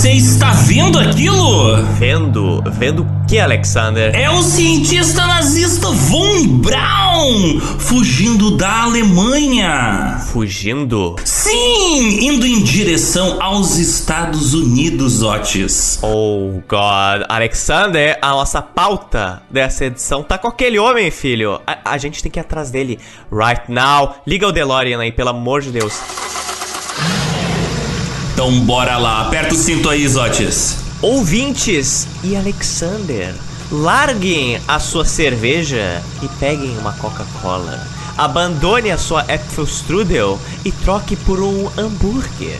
Você 0.00 0.12
está 0.12 0.52
vendo 0.52 0.98
aquilo? 0.98 1.76
Vendo? 1.98 2.62
Vendo 2.72 3.02
o 3.02 3.26
que, 3.28 3.38
Alexander? 3.38 4.14
É 4.14 4.30
o 4.30 4.42
cientista 4.42 5.26
nazista 5.26 5.90
Von 5.90 6.56
Braun 6.56 7.60
fugindo 7.78 8.56
da 8.56 8.84
Alemanha. 8.84 10.18
Fugindo? 10.32 11.16
Sim, 11.22 12.28
indo 12.28 12.46
em 12.46 12.62
direção 12.62 13.42
aos 13.42 13.76
Estados 13.76 14.54
Unidos, 14.54 15.22
Otis. 15.22 15.98
Oh, 16.00 16.62
God. 16.66 17.26
Alexander, 17.28 18.18
a 18.22 18.30
nossa 18.30 18.62
pauta 18.62 19.42
dessa 19.50 19.84
edição 19.84 20.22
tá 20.22 20.38
com 20.38 20.48
aquele 20.48 20.78
homem, 20.78 21.10
filho. 21.10 21.60
A, 21.66 21.92
a 21.92 21.98
gente 21.98 22.22
tem 22.22 22.32
que 22.32 22.38
ir 22.38 22.40
atrás 22.40 22.70
dele 22.70 22.98
right 23.30 23.70
now. 23.70 24.14
Liga 24.26 24.48
o 24.48 24.52
DeLorean 24.52 24.98
aí, 24.98 25.12
pelo 25.12 25.28
amor 25.28 25.60
de 25.60 25.70
Deus. 25.70 26.39
Então 28.40 28.58
bora 28.60 28.96
lá, 28.96 29.20
aperta 29.20 29.54
o 29.54 29.58
cinto 29.58 29.86
aí, 29.90 30.08
Zotes. 30.08 30.78
Ouvintes 31.02 32.08
e 32.24 32.34
Alexander, 32.34 33.34
larguem 33.70 34.58
a 34.66 34.80
sua 34.80 35.04
cerveja 35.04 36.02
e 36.22 36.28
peguem 36.40 36.74
uma 36.78 36.94
Coca-Cola. 36.94 37.86
Abandone 38.16 38.90
a 38.90 38.96
sua 38.96 39.20
Apfelstrudel 39.20 40.40
e 40.64 40.72
troque 40.72 41.16
por 41.16 41.42
um 41.42 41.68
hambúrguer. 41.76 42.56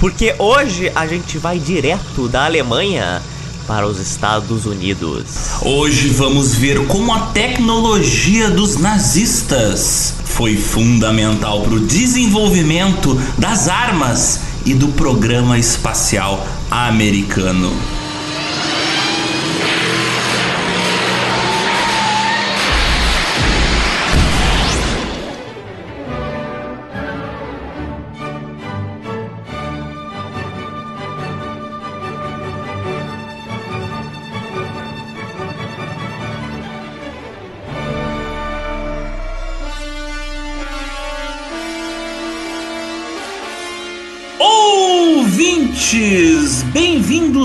Porque 0.00 0.34
hoje 0.36 0.90
a 0.96 1.06
gente 1.06 1.38
vai 1.38 1.60
direto 1.60 2.26
da 2.26 2.46
Alemanha 2.46 3.22
para 3.68 3.86
os 3.86 4.00
Estados 4.00 4.66
Unidos. 4.66 5.26
Hoje 5.62 6.08
vamos 6.08 6.56
ver 6.56 6.88
como 6.88 7.14
a 7.14 7.26
tecnologia 7.26 8.50
dos 8.50 8.78
nazistas 8.78 10.12
foi 10.24 10.56
fundamental 10.56 11.60
para 11.60 11.74
o 11.74 11.80
desenvolvimento 11.86 13.14
das 13.38 13.68
armas 13.68 14.49
e 14.64 14.74
do 14.74 14.88
programa 14.88 15.58
espacial 15.58 16.46
americano. 16.70 17.99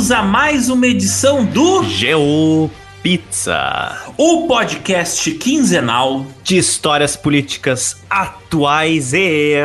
Bem-vindos 0.05 0.11
a 0.11 0.21
mais 0.21 0.69
uma 0.69 0.85
edição 0.85 1.43
do 1.45 1.83
Geo 1.83 2.69
Pizza, 3.01 3.97
o 4.17 4.45
podcast 4.47 5.31
quinzenal 5.31 6.25
de 6.43 6.57
histórias 6.57 7.15
políticas 7.15 7.97
atuais 8.09 9.13
e 9.13 9.55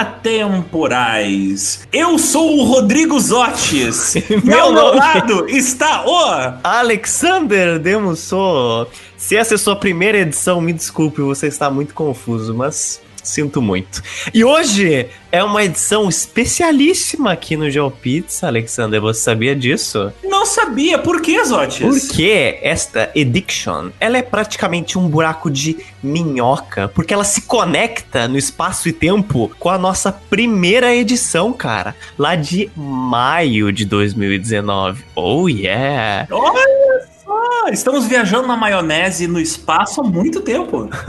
atemporais. 0.00 1.86
Eu 1.92 2.18
sou 2.18 2.58
o 2.58 2.64
Rodrigo 2.64 3.20
Zotes. 3.20 4.14
Meu 4.42 4.64
Ao 4.64 4.72
meu 4.72 4.94
lado 4.94 5.48
está 5.48 6.04
o 6.04 6.58
Alexander 6.64 7.78
Demusso. 7.78 8.88
Se 9.16 9.36
essa 9.36 9.54
é 9.54 9.56
a 9.56 9.58
sua 9.58 9.76
primeira 9.76 10.18
edição, 10.18 10.60
me 10.60 10.72
desculpe, 10.72 11.20
você 11.20 11.46
está 11.46 11.70
muito 11.70 11.94
confuso, 11.94 12.52
mas 12.54 13.00
sinto 13.30 13.62
muito. 13.62 14.02
E 14.34 14.44
hoje 14.44 15.06
é 15.32 15.42
uma 15.42 15.64
edição 15.64 16.08
especialíssima 16.08 17.32
aqui 17.32 17.56
no 17.56 17.70
GeoPizza, 17.70 18.46
Alexander. 18.46 19.00
Você 19.00 19.20
sabia 19.20 19.54
disso? 19.54 20.12
Não 20.24 20.44
sabia, 20.44 20.98
por 20.98 21.22
que, 21.22 21.42
Zotes? 21.44 21.78
Porque 21.78 22.58
esta 22.62 23.10
Ediction, 23.14 23.90
ela 24.00 24.18
é 24.18 24.22
praticamente 24.22 24.98
um 24.98 25.08
buraco 25.08 25.50
de 25.50 25.76
minhoca, 26.02 26.88
porque 26.88 27.14
ela 27.14 27.24
se 27.24 27.42
conecta 27.42 28.26
no 28.26 28.36
espaço 28.36 28.88
e 28.88 28.92
tempo 28.92 29.50
com 29.58 29.68
a 29.68 29.78
nossa 29.78 30.10
primeira 30.10 30.94
edição, 30.94 31.52
cara, 31.52 31.94
lá 32.18 32.34
de 32.34 32.70
maio 32.74 33.72
de 33.72 33.84
2019. 33.84 35.04
Oh 35.14 35.48
yeah! 35.48 36.26
Olha 36.30 37.10
só, 37.30 37.68
estamos 37.68 38.06
viajando 38.08 38.48
na 38.48 38.56
maionese 38.56 39.28
no 39.28 39.38
espaço 39.38 40.00
há 40.00 40.04
muito 40.04 40.40
tempo. 40.40 40.88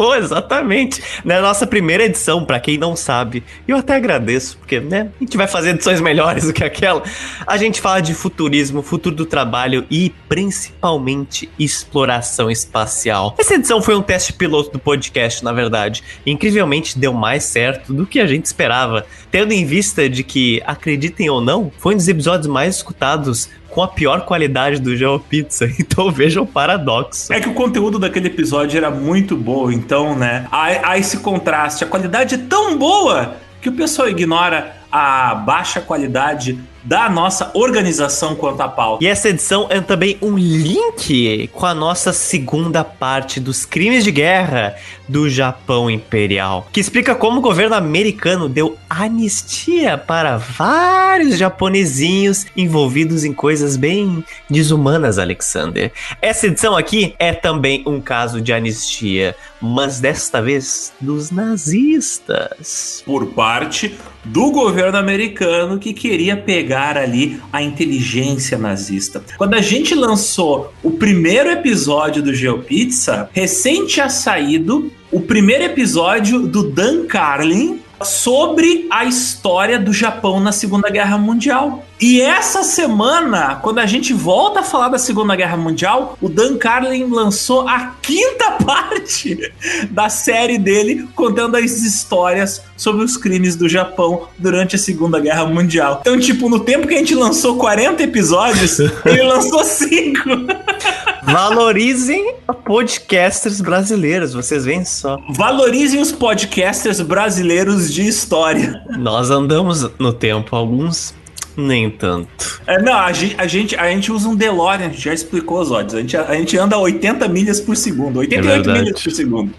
Oh, 0.00 0.14
exatamente. 0.14 1.02
Na 1.24 1.40
nossa 1.40 1.66
primeira 1.66 2.04
edição, 2.04 2.44
pra 2.44 2.60
quem 2.60 2.78
não 2.78 2.94
sabe, 2.94 3.42
eu 3.66 3.76
até 3.76 3.96
agradeço, 3.96 4.56
porque, 4.58 4.80
né, 4.80 5.10
a 5.20 5.24
gente 5.24 5.36
vai 5.36 5.46
fazer 5.46 5.70
edições 5.70 6.00
melhores 6.00 6.44
do 6.44 6.52
que 6.52 6.64
aquela. 6.64 7.02
A 7.46 7.56
gente 7.56 7.80
fala 7.80 8.00
de 8.00 8.14
futurismo, 8.14 8.82
futuro 8.82 9.14
do 9.14 9.26
trabalho 9.26 9.84
e 9.90 10.10
principalmente 10.28 11.50
exploração 11.58 12.50
espacial. 12.50 13.34
Essa 13.38 13.54
edição 13.54 13.82
foi 13.82 13.96
um 13.96 14.02
teste 14.02 14.32
piloto 14.32 14.70
do 14.70 14.78
podcast, 14.78 15.44
na 15.44 15.52
verdade. 15.52 16.02
Incrivelmente 16.24 16.98
deu 16.98 17.12
mais 17.12 17.44
certo 17.44 17.92
do 17.92 18.06
que 18.06 18.20
a 18.20 18.26
gente 18.26 18.46
esperava, 18.46 19.04
tendo 19.30 19.52
em 19.52 19.64
vista 19.64 20.08
de 20.08 20.22
que, 20.22 20.62
acreditem 20.66 21.28
ou 21.28 21.40
não, 21.40 21.70
foi 21.78 21.94
um 21.94 21.96
dos 21.96 22.08
episódios 22.08 22.46
mais 22.46 22.76
escutados 22.76 23.48
com 23.70 23.82
a 23.82 23.88
pior 23.88 24.24
qualidade 24.24 24.80
do 24.80 24.96
GeoPizza. 24.96 25.68
Então 25.78 26.10
vejam 26.10 26.44
o 26.44 26.46
paradoxo. 26.46 27.32
É 27.32 27.40
que 27.40 27.48
o 27.48 27.54
conteúdo 27.54 27.98
daquele 27.98 28.28
episódio 28.28 28.76
era 28.76 28.90
muito 28.90 29.36
bom, 29.36 29.70
então, 29.70 30.16
né? 30.16 30.46
Há, 30.50 30.90
há 30.90 30.98
esse 30.98 31.18
contraste. 31.18 31.82
A 31.82 31.86
qualidade 31.86 32.34
é 32.34 32.38
tão 32.38 32.76
boa 32.76 33.36
que 33.60 33.68
o 33.68 33.72
pessoal 33.72 34.08
ignora 34.08 34.77
a 34.90 35.34
baixa 35.34 35.80
qualidade 35.80 36.58
da 36.88 37.08
nossa 37.10 37.50
organização 37.54 38.34
quanto 38.34 38.62
à 38.62 38.68
pauta. 38.68 39.04
E 39.04 39.06
essa 39.06 39.28
edição 39.28 39.66
é 39.68 39.80
também 39.80 40.16
um 40.22 40.38
link 40.38 41.48
com 41.52 41.66
a 41.66 41.74
nossa 41.74 42.12
segunda 42.12 42.82
parte 42.82 43.40
dos 43.40 43.66
crimes 43.66 44.04
de 44.04 44.10
guerra 44.10 44.74
do 45.06 45.28
Japão 45.28 45.90
Imperial, 45.90 46.66
que 46.72 46.80
explica 46.80 47.14
como 47.14 47.38
o 47.38 47.42
governo 47.42 47.74
americano 47.74 48.48
deu 48.48 48.78
anistia 48.88 49.98
para 49.98 50.38
vários 50.38 51.36
japonesinhos 51.36 52.46
envolvidos 52.56 53.24
em 53.24 53.32
coisas 53.34 53.76
bem 53.76 54.24
desumanas, 54.48 55.18
Alexander. 55.18 55.92
Essa 56.22 56.46
edição 56.46 56.76
aqui 56.76 57.14
é 57.18 57.32
também 57.32 57.82
um 57.86 58.00
caso 58.00 58.40
de 58.40 58.52
anistia, 58.52 59.36
mas 59.60 60.00
desta 60.00 60.40
vez 60.40 60.92
dos 61.00 61.30
nazistas. 61.30 63.02
Por 63.04 63.26
parte 63.26 63.94
do 64.28 64.50
governo 64.50 64.98
americano 64.98 65.78
que 65.78 65.92
queria 65.92 66.36
pegar 66.36 66.96
ali 66.96 67.40
a 67.52 67.62
inteligência 67.62 68.58
nazista. 68.58 69.22
Quando 69.36 69.54
a 69.54 69.60
gente 69.60 69.94
lançou 69.94 70.72
o 70.82 70.90
primeiro 70.90 71.50
episódio 71.50 72.22
do 72.22 72.34
GeoPizza, 72.34 73.28
recém 73.32 73.86
tinha 73.86 74.08
saído 74.08 74.92
o 75.10 75.20
primeiro 75.20 75.64
episódio 75.64 76.46
do 76.46 76.70
Dan 76.70 77.06
Carlin 77.06 77.80
sobre 78.02 78.86
a 78.90 79.04
história 79.04 79.78
do 79.78 79.92
Japão 79.92 80.40
na 80.40 80.52
Segunda 80.52 80.88
Guerra 80.88 81.18
Mundial. 81.18 81.84
E 82.00 82.20
essa 82.20 82.62
semana, 82.62 83.56
quando 83.56 83.80
a 83.80 83.86
gente 83.86 84.12
volta 84.12 84.60
a 84.60 84.62
falar 84.62 84.88
da 84.88 84.98
Segunda 84.98 85.34
Guerra 85.34 85.56
Mundial, 85.56 86.16
o 86.20 86.28
Dan 86.28 86.56
Carlin 86.56 87.06
lançou 87.06 87.68
a 87.68 87.96
quinta 88.00 88.52
parte 88.64 89.52
da 89.90 90.08
série 90.08 90.58
dele 90.58 91.08
contando 91.14 91.56
as 91.56 91.82
histórias 91.82 92.62
sobre 92.76 93.04
os 93.04 93.16
crimes 93.16 93.56
do 93.56 93.68
Japão 93.68 94.28
durante 94.38 94.76
a 94.76 94.78
Segunda 94.78 95.18
Guerra 95.18 95.46
Mundial. 95.46 95.98
Então, 96.00 96.18
tipo, 96.18 96.48
no 96.48 96.60
tempo 96.60 96.86
que 96.86 96.94
a 96.94 96.98
gente 96.98 97.14
lançou 97.14 97.56
40 97.56 98.02
episódios, 98.02 98.78
ele 99.04 99.22
lançou 99.22 99.64
5. 99.64 100.20
Valorizem 101.30 102.34
podcasters 102.64 103.60
brasileiros, 103.60 104.32
vocês 104.32 104.64
veem 104.64 104.82
só. 104.84 105.18
Valorizem 105.28 106.00
os 106.00 106.10
podcasters 106.10 107.02
brasileiros 107.02 107.92
de 107.92 108.06
história. 108.06 108.82
Nós 108.98 109.30
andamos 109.30 109.90
no 109.98 110.12
tempo, 110.12 110.56
alguns 110.56 111.14
nem 111.54 111.90
tanto. 111.90 112.62
É, 112.66 112.80
não, 112.80 112.94
a 112.94 113.12
gente, 113.12 113.34
a, 113.36 113.46
gente, 113.46 113.76
a 113.76 113.90
gente 113.90 114.10
usa 114.10 114.28
um 114.28 114.34
DeLorean, 114.34 114.86
a 114.86 114.88
gente 114.88 115.02
já 115.02 115.12
explicou 115.12 115.60
os 115.60 115.70
odds. 115.70 115.94
A 115.94 116.00
gente, 116.00 116.16
a 116.16 116.34
gente 116.34 116.56
anda 116.56 116.76
a 116.76 116.78
80 116.78 117.28
milhas 117.28 117.60
por 117.60 117.76
segundo, 117.76 118.20
88 118.20 118.64
verdade. 118.64 118.80
milhas 118.80 119.02
por 119.02 119.12
segundo. 119.12 119.52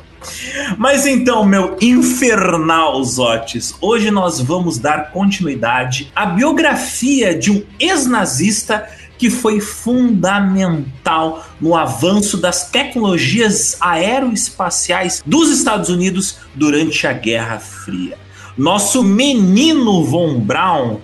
Mas 0.78 1.06
então, 1.06 1.46
meu 1.46 1.78
infernal 1.82 3.02
Zotes, 3.04 3.76
hoje 3.80 4.12
nós 4.12 4.40
vamos 4.40 4.78
dar 4.78 5.12
continuidade 5.12 6.12
à 6.16 6.26
biografia 6.26 7.38
de 7.38 7.52
um 7.52 7.64
ex-nazista 7.80 8.88
que 9.20 9.30
foi 9.30 9.60
fundamental 9.60 11.46
no 11.62 11.76
avanço 11.76 12.38
das 12.38 12.72
tecnologias 12.72 13.78
aeroespaciais 13.82 15.22
dos 15.26 15.52
Estados 15.52 15.90
Unidos 15.90 16.38
durante 16.56 17.06
a 17.06 17.14
Guerra 17.14 17.60
Fria. 17.60 18.18
Nosso 18.58 19.04
menino 19.04 20.04
Von 20.06 20.40
Braun 20.40 20.98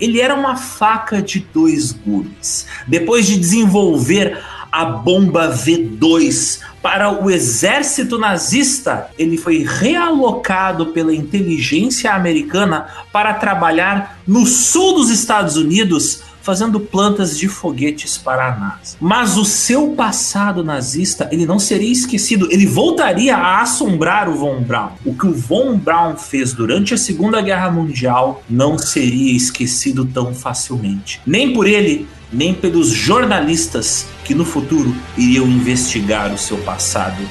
ele 0.00 0.20
era 0.20 0.34
uma 0.34 0.56
faca 0.56 1.22
de 1.22 1.46
dois 1.54 1.92
gumes. 1.92 2.66
Depois 2.88 3.24
de 3.24 3.38
desenvolver 3.38 4.42
a 4.72 4.86
bomba 4.86 5.54
V2 5.54 6.60
para 6.80 7.22
o 7.22 7.30
exército 7.30 8.18
nazista. 8.18 9.10
Ele 9.18 9.36
foi 9.36 9.64
realocado 9.68 10.86
pela 10.86 11.14
inteligência 11.14 12.12
americana 12.12 12.86
para 13.12 13.34
trabalhar 13.34 14.18
no 14.26 14.46
sul 14.46 14.94
dos 14.94 15.10
Estados 15.10 15.56
Unidos 15.56 16.22
fazendo 16.42 16.80
plantas 16.80 17.38
de 17.38 17.48
foguetes 17.48 18.18
para 18.18 18.48
a 18.48 18.56
NASA. 18.56 18.96
Mas 19.00 19.38
o 19.38 19.44
seu 19.44 19.90
passado 19.90 20.62
nazista, 20.62 21.28
ele 21.32 21.46
não 21.46 21.58
seria 21.58 21.90
esquecido, 21.90 22.48
ele 22.50 22.66
voltaria 22.66 23.36
a 23.36 23.62
assombrar 23.62 24.28
o 24.28 24.34
Von 24.34 24.60
Braun. 24.60 24.90
O 25.04 25.14
que 25.14 25.26
o 25.26 25.32
Von 25.32 25.78
Braun 25.78 26.16
fez 26.16 26.52
durante 26.52 26.92
a 26.92 26.98
Segunda 26.98 27.40
Guerra 27.40 27.70
Mundial 27.70 28.42
não 28.50 28.76
seria 28.76 29.34
esquecido 29.34 30.04
tão 30.04 30.34
facilmente. 30.34 31.20
Nem 31.24 31.52
por 31.52 31.66
ele, 31.66 32.06
nem 32.32 32.52
pelos 32.52 32.88
jornalistas 32.88 34.06
que 34.24 34.34
no 34.34 34.44
futuro 34.44 34.94
iriam 35.16 35.46
investigar 35.46 36.32
o 36.32 36.38
seu 36.38 36.58
passado 36.58 37.22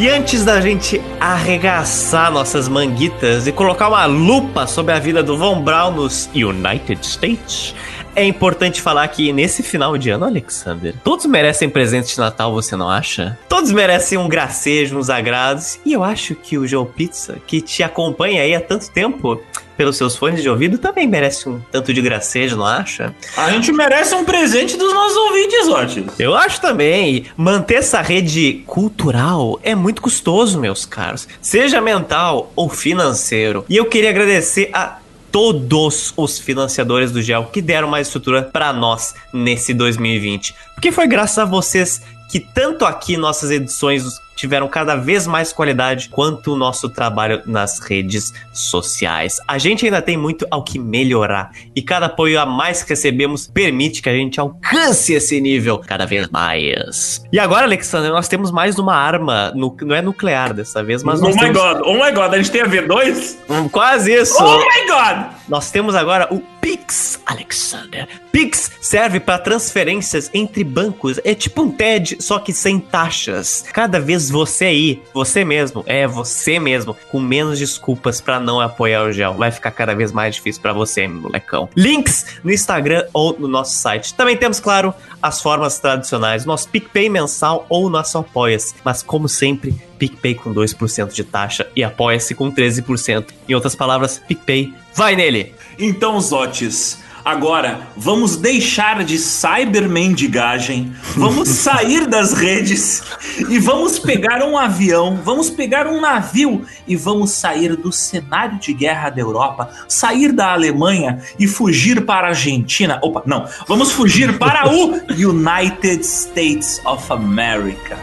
E 0.00 0.08
antes 0.08 0.46
da 0.46 0.62
gente 0.62 0.98
arregaçar 1.20 2.32
nossas 2.32 2.70
manguitas 2.70 3.46
e 3.46 3.52
colocar 3.52 3.86
uma 3.90 4.06
lupa 4.06 4.66
sobre 4.66 4.94
a 4.94 4.98
vida 4.98 5.22
do 5.22 5.36
Von 5.36 5.60
Braun 5.60 5.90
nos 5.90 6.24
United 6.34 7.06
States, 7.06 7.74
é 8.16 8.24
importante 8.24 8.80
falar 8.80 9.06
que 9.08 9.30
nesse 9.30 9.62
final 9.62 9.98
de 9.98 10.08
ano, 10.08 10.24
Alexander, 10.24 10.94
todos 11.04 11.26
merecem 11.26 11.68
presente 11.68 12.14
de 12.14 12.18
Natal, 12.18 12.50
você 12.50 12.74
não 12.76 12.88
acha? 12.88 13.38
Todos 13.46 13.70
merecem 13.72 14.16
um 14.16 14.26
gracejo, 14.26 14.98
uns 14.98 15.10
agrados. 15.10 15.78
E 15.84 15.92
eu 15.92 16.02
acho 16.02 16.34
que 16.34 16.56
o 16.56 16.66
Joe 16.66 16.86
Pizza, 16.86 17.36
que 17.46 17.60
te 17.60 17.82
acompanha 17.82 18.40
aí 18.40 18.54
há 18.54 18.60
tanto 18.60 18.90
tempo, 18.90 19.38
pelos 19.80 19.96
seus 19.96 20.14
fones 20.14 20.42
de 20.42 20.50
ouvido, 20.50 20.76
também 20.76 21.06
merece 21.06 21.48
um 21.48 21.58
tanto 21.72 21.94
de 21.94 22.02
gracejo, 22.02 22.54
não 22.54 22.66
acha? 22.66 23.14
A 23.34 23.50
gente 23.50 23.72
merece 23.72 24.14
um 24.14 24.26
presente 24.26 24.76
dos 24.76 24.92
nossos 24.92 25.16
ouvintes, 25.16 25.68
ótimos. 25.68 26.20
Eu 26.20 26.36
acho 26.36 26.60
também. 26.60 27.24
Manter 27.34 27.76
essa 27.76 28.02
rede 28.02 28.62
cultural 28.66 29.58
é 29.62 29.74
muito 29.74 30.02
custoso, 30.02 30.60
meus 30.60 30.84
caros. 30.84 31.26
Seja 31.40 31.80
mental 31.80 32.52
ou 32.54 32.68
financeiro. 32.68 33.64
E 33.70 33.76
eu 33.78 33.86
queria 33.86 34.10
agradecer 34.10 34.68
a 34.74 34.98
todos 35.32 36.12
os 36.14 36.38
financiadores 36.38 37.10
do 37.10 37.22
GEL 37.22 37.46
que 37.46 37.62
deram 37.62 37.88
mais 37.88 38.08
estrutura 38.08 38.42
para 38.42 38.74
nós 38.74 39.14
nesse 39.32 39.72
2020. 39.72 40.54
Porque 40.74 40.92
foi 40.92 41.06
graças 41.06 41.38
a 41.38 41.46
vocês 41.46 42.02
que 42.30 42.38
tanto 42.38 42.84
aqui 42.84 43.16
nossas 43.16 43.50
edições 43.50 44.04
tiveram 44.40 44.66
cada 44.68 44.96
vez 44.96 45.26
mais 45.26 45.52
qualidade 45.52 46.08
quanto 46.08 46.54
o 46.54 46.56
nosso 46.56 46.88
trabalho 46.88 47.42
nas 47.44 47.78
redes 47.78 48.32
sociais. 48.52 49.36
A 49.46 49.58
gente 49.58 49.84
ainda 49.84 50.00
tem 50.00 50.16
muito 50.16 50.46
ao 50.50 50.64
que 50.64 50.78
melhorar 50.78 51.50
e 51.76 51.82
cada 51.82 52.06
apoio 52.06 52.40
a 52.40 52.46
mais 52.46 52.82
que 52.82 52.88
recebemos 52.88 53.46
permite 53.46 54.00
que 54.00 54.08
a 54.08 54.14
gente 54.14 54.40
alcance 54.40 55.12
esse 55.12 55.38
nível 55.40 55.78
cada 55.78 56.06
vez 56.06 56.26
mais. 56.28 57.22
E 57.30 57.38
agora, 57.38 57.64
Alexandre, 57.64 58.08
nós 58.10 58.28
temos 58.28 58.50
mais 58.50 58.78
uma 58.78 58.94
arma, 58.96 59.52
no, 59.54 59.76
não 59.82 59.94
é 59.94 60.00
nuclear 60.00 60.54
dessa 60.54 60.82
vez, 60.82 61.02
mas 61.02 61.20
Oh 61.20 61.28
my 61.28 61.34
temos... 61.38 61.58
god, 61.58 61.82
oh 61.84 61.94
my 62.02 62.10
god, 62.10 62.32
a 62.32 62.36
gente 62.38 62.50
tem 62.50 62.62
a 62.62 62.66
V2? 62.66 63.36
Hum, 63.48 63.68
Quase 63.68 64.12
isso! 64.12 64.42
Oh 64.42 64.58
my 64.58 64.86
god! 64.88 65.39
Nós 65.50 65.68
temos 65.68 65.96
agora 65.96 66.32
o 66.32 66.38
Pix, 66.60 67.18
Alexander. 67.26 68.06
Pix 68.30 68.70
serve 68.80 69.18
para 69.18 69.36
transferências 69.36 70.30
entre 70.32 70.62
bancos. 70.62 71.18
É 71.24 71.34
tipo 71.34 71.62
um 71.62 71.72
TED, 71.72 72.18
só 72.20 72.38
que 72.38 72.52
sem 72.52 72.78
taxas. 72.78 73.64
Cada 73.72 73.98
vez 73.98 74.30
você 74.30 74.66
aí, 74.66 75.02
você 75.12 75.44
mesmo, 75.44 75.82
é 75.88 76.06
você 76.06 76.60
mesmo, 76.60 76.96
com 77.10 77.18
menos 77.18 77.58
desculpas 77.58 78.20
para 78.20 78.38
não 78.38 78.60
apoiar 78.60 79.02
o 79.02 79.12
gel. 79.12 79.34
Vai 79.34 79.50
ficar 79.50 79.72
cada 79.72 79.92
vez 79.92 80.12
mais 80.12 80.36
difícil 80.36 80.62
para 80.62 80.72
você, 80.72 81.08
molecão. 81.08 81.68
Links 81.76 82.38
no 82.44 82.52
Instagram 82.52 83.04
ou 83.12 83.36
no 83.36 83.48
nosso 83.48 83.76
site. 83.76 84.14
Também 84.14 84.36
temos, 84.36 84.60
claro, 84.60 84.94
as 85.22 85.40
formas 85.40 85.78
tradicionais, 85.78 86.44
nosso 86.44 86.68
PicPay 86.68 87.08
mensal 87.08 87.66
ou 87.68 87.90
nosso 87.90 88.18
Apoia-se. 88.18 88.74
Mas 88.84 89.02
como 89.02 89.28
sempre, 89.28 89.72
PicPay 89.98 90.34
com 90.34 90.54
2% 90.54 91.12
de 91.12 91.24
taxa 91.24 91.66
e 91.74 91.84
Apoia-se 91.84 92.34
com 92.34 92.50
13%. 92.50 93.26
Em 93.48 93.54
outras 93.54 93.74
palavras, 93.74 94.18
PicPay, 94.18 94.72
vai 94.94 95.16
nele! 95.16 95.54
Então, 95.78 96.20
Zotes, 96.20 96.98
agora 97.24 97.88
vamos 97.96 98.36
deixar 98.36 99.04
de 99.04 99.18
cybermendigagem, 99.18 100.92
vamos 101.16 101.48
sair 101.60 102.06
das 102.06 102.32
redes 102.32 103.02
e 103.48 103.58
vamos 103.58 103.98
pegar 103.98 104.42
um 104.44 104.56
avião, 104.56 105.20
vamos 105.24 105.50
pegar 105.50 105.86
um 105.86 106.00
navio 106.00 106.64
e 106.86 106.96
vamos 106.96 107.30
sair 107.30 107.76
do 107.76 107.92
cenário 107.92 108.58
de 108.58 108.72
guerra 108.72 109.10
da 109.10 109.20
Europa, 109.20 109.70
sair 109.88 110.32
da 110.32 110.52
Alemanha 110.52 111.22
e 111.38 111.46
fugir 111.46 112.04
para 112.04 112.28
a 112.28 112.30
Argentina. 112.30 112.98
Opa, 113.02 113.22
não, 113.26 113.46
vamos 113.66 113.92
fugir 113.92 114.38
para 114.38 114.68
o 114.72 115.00
United 115.12 116.04
States 116.04 116.80
of 116.84 117.12
America. 117.12 117.98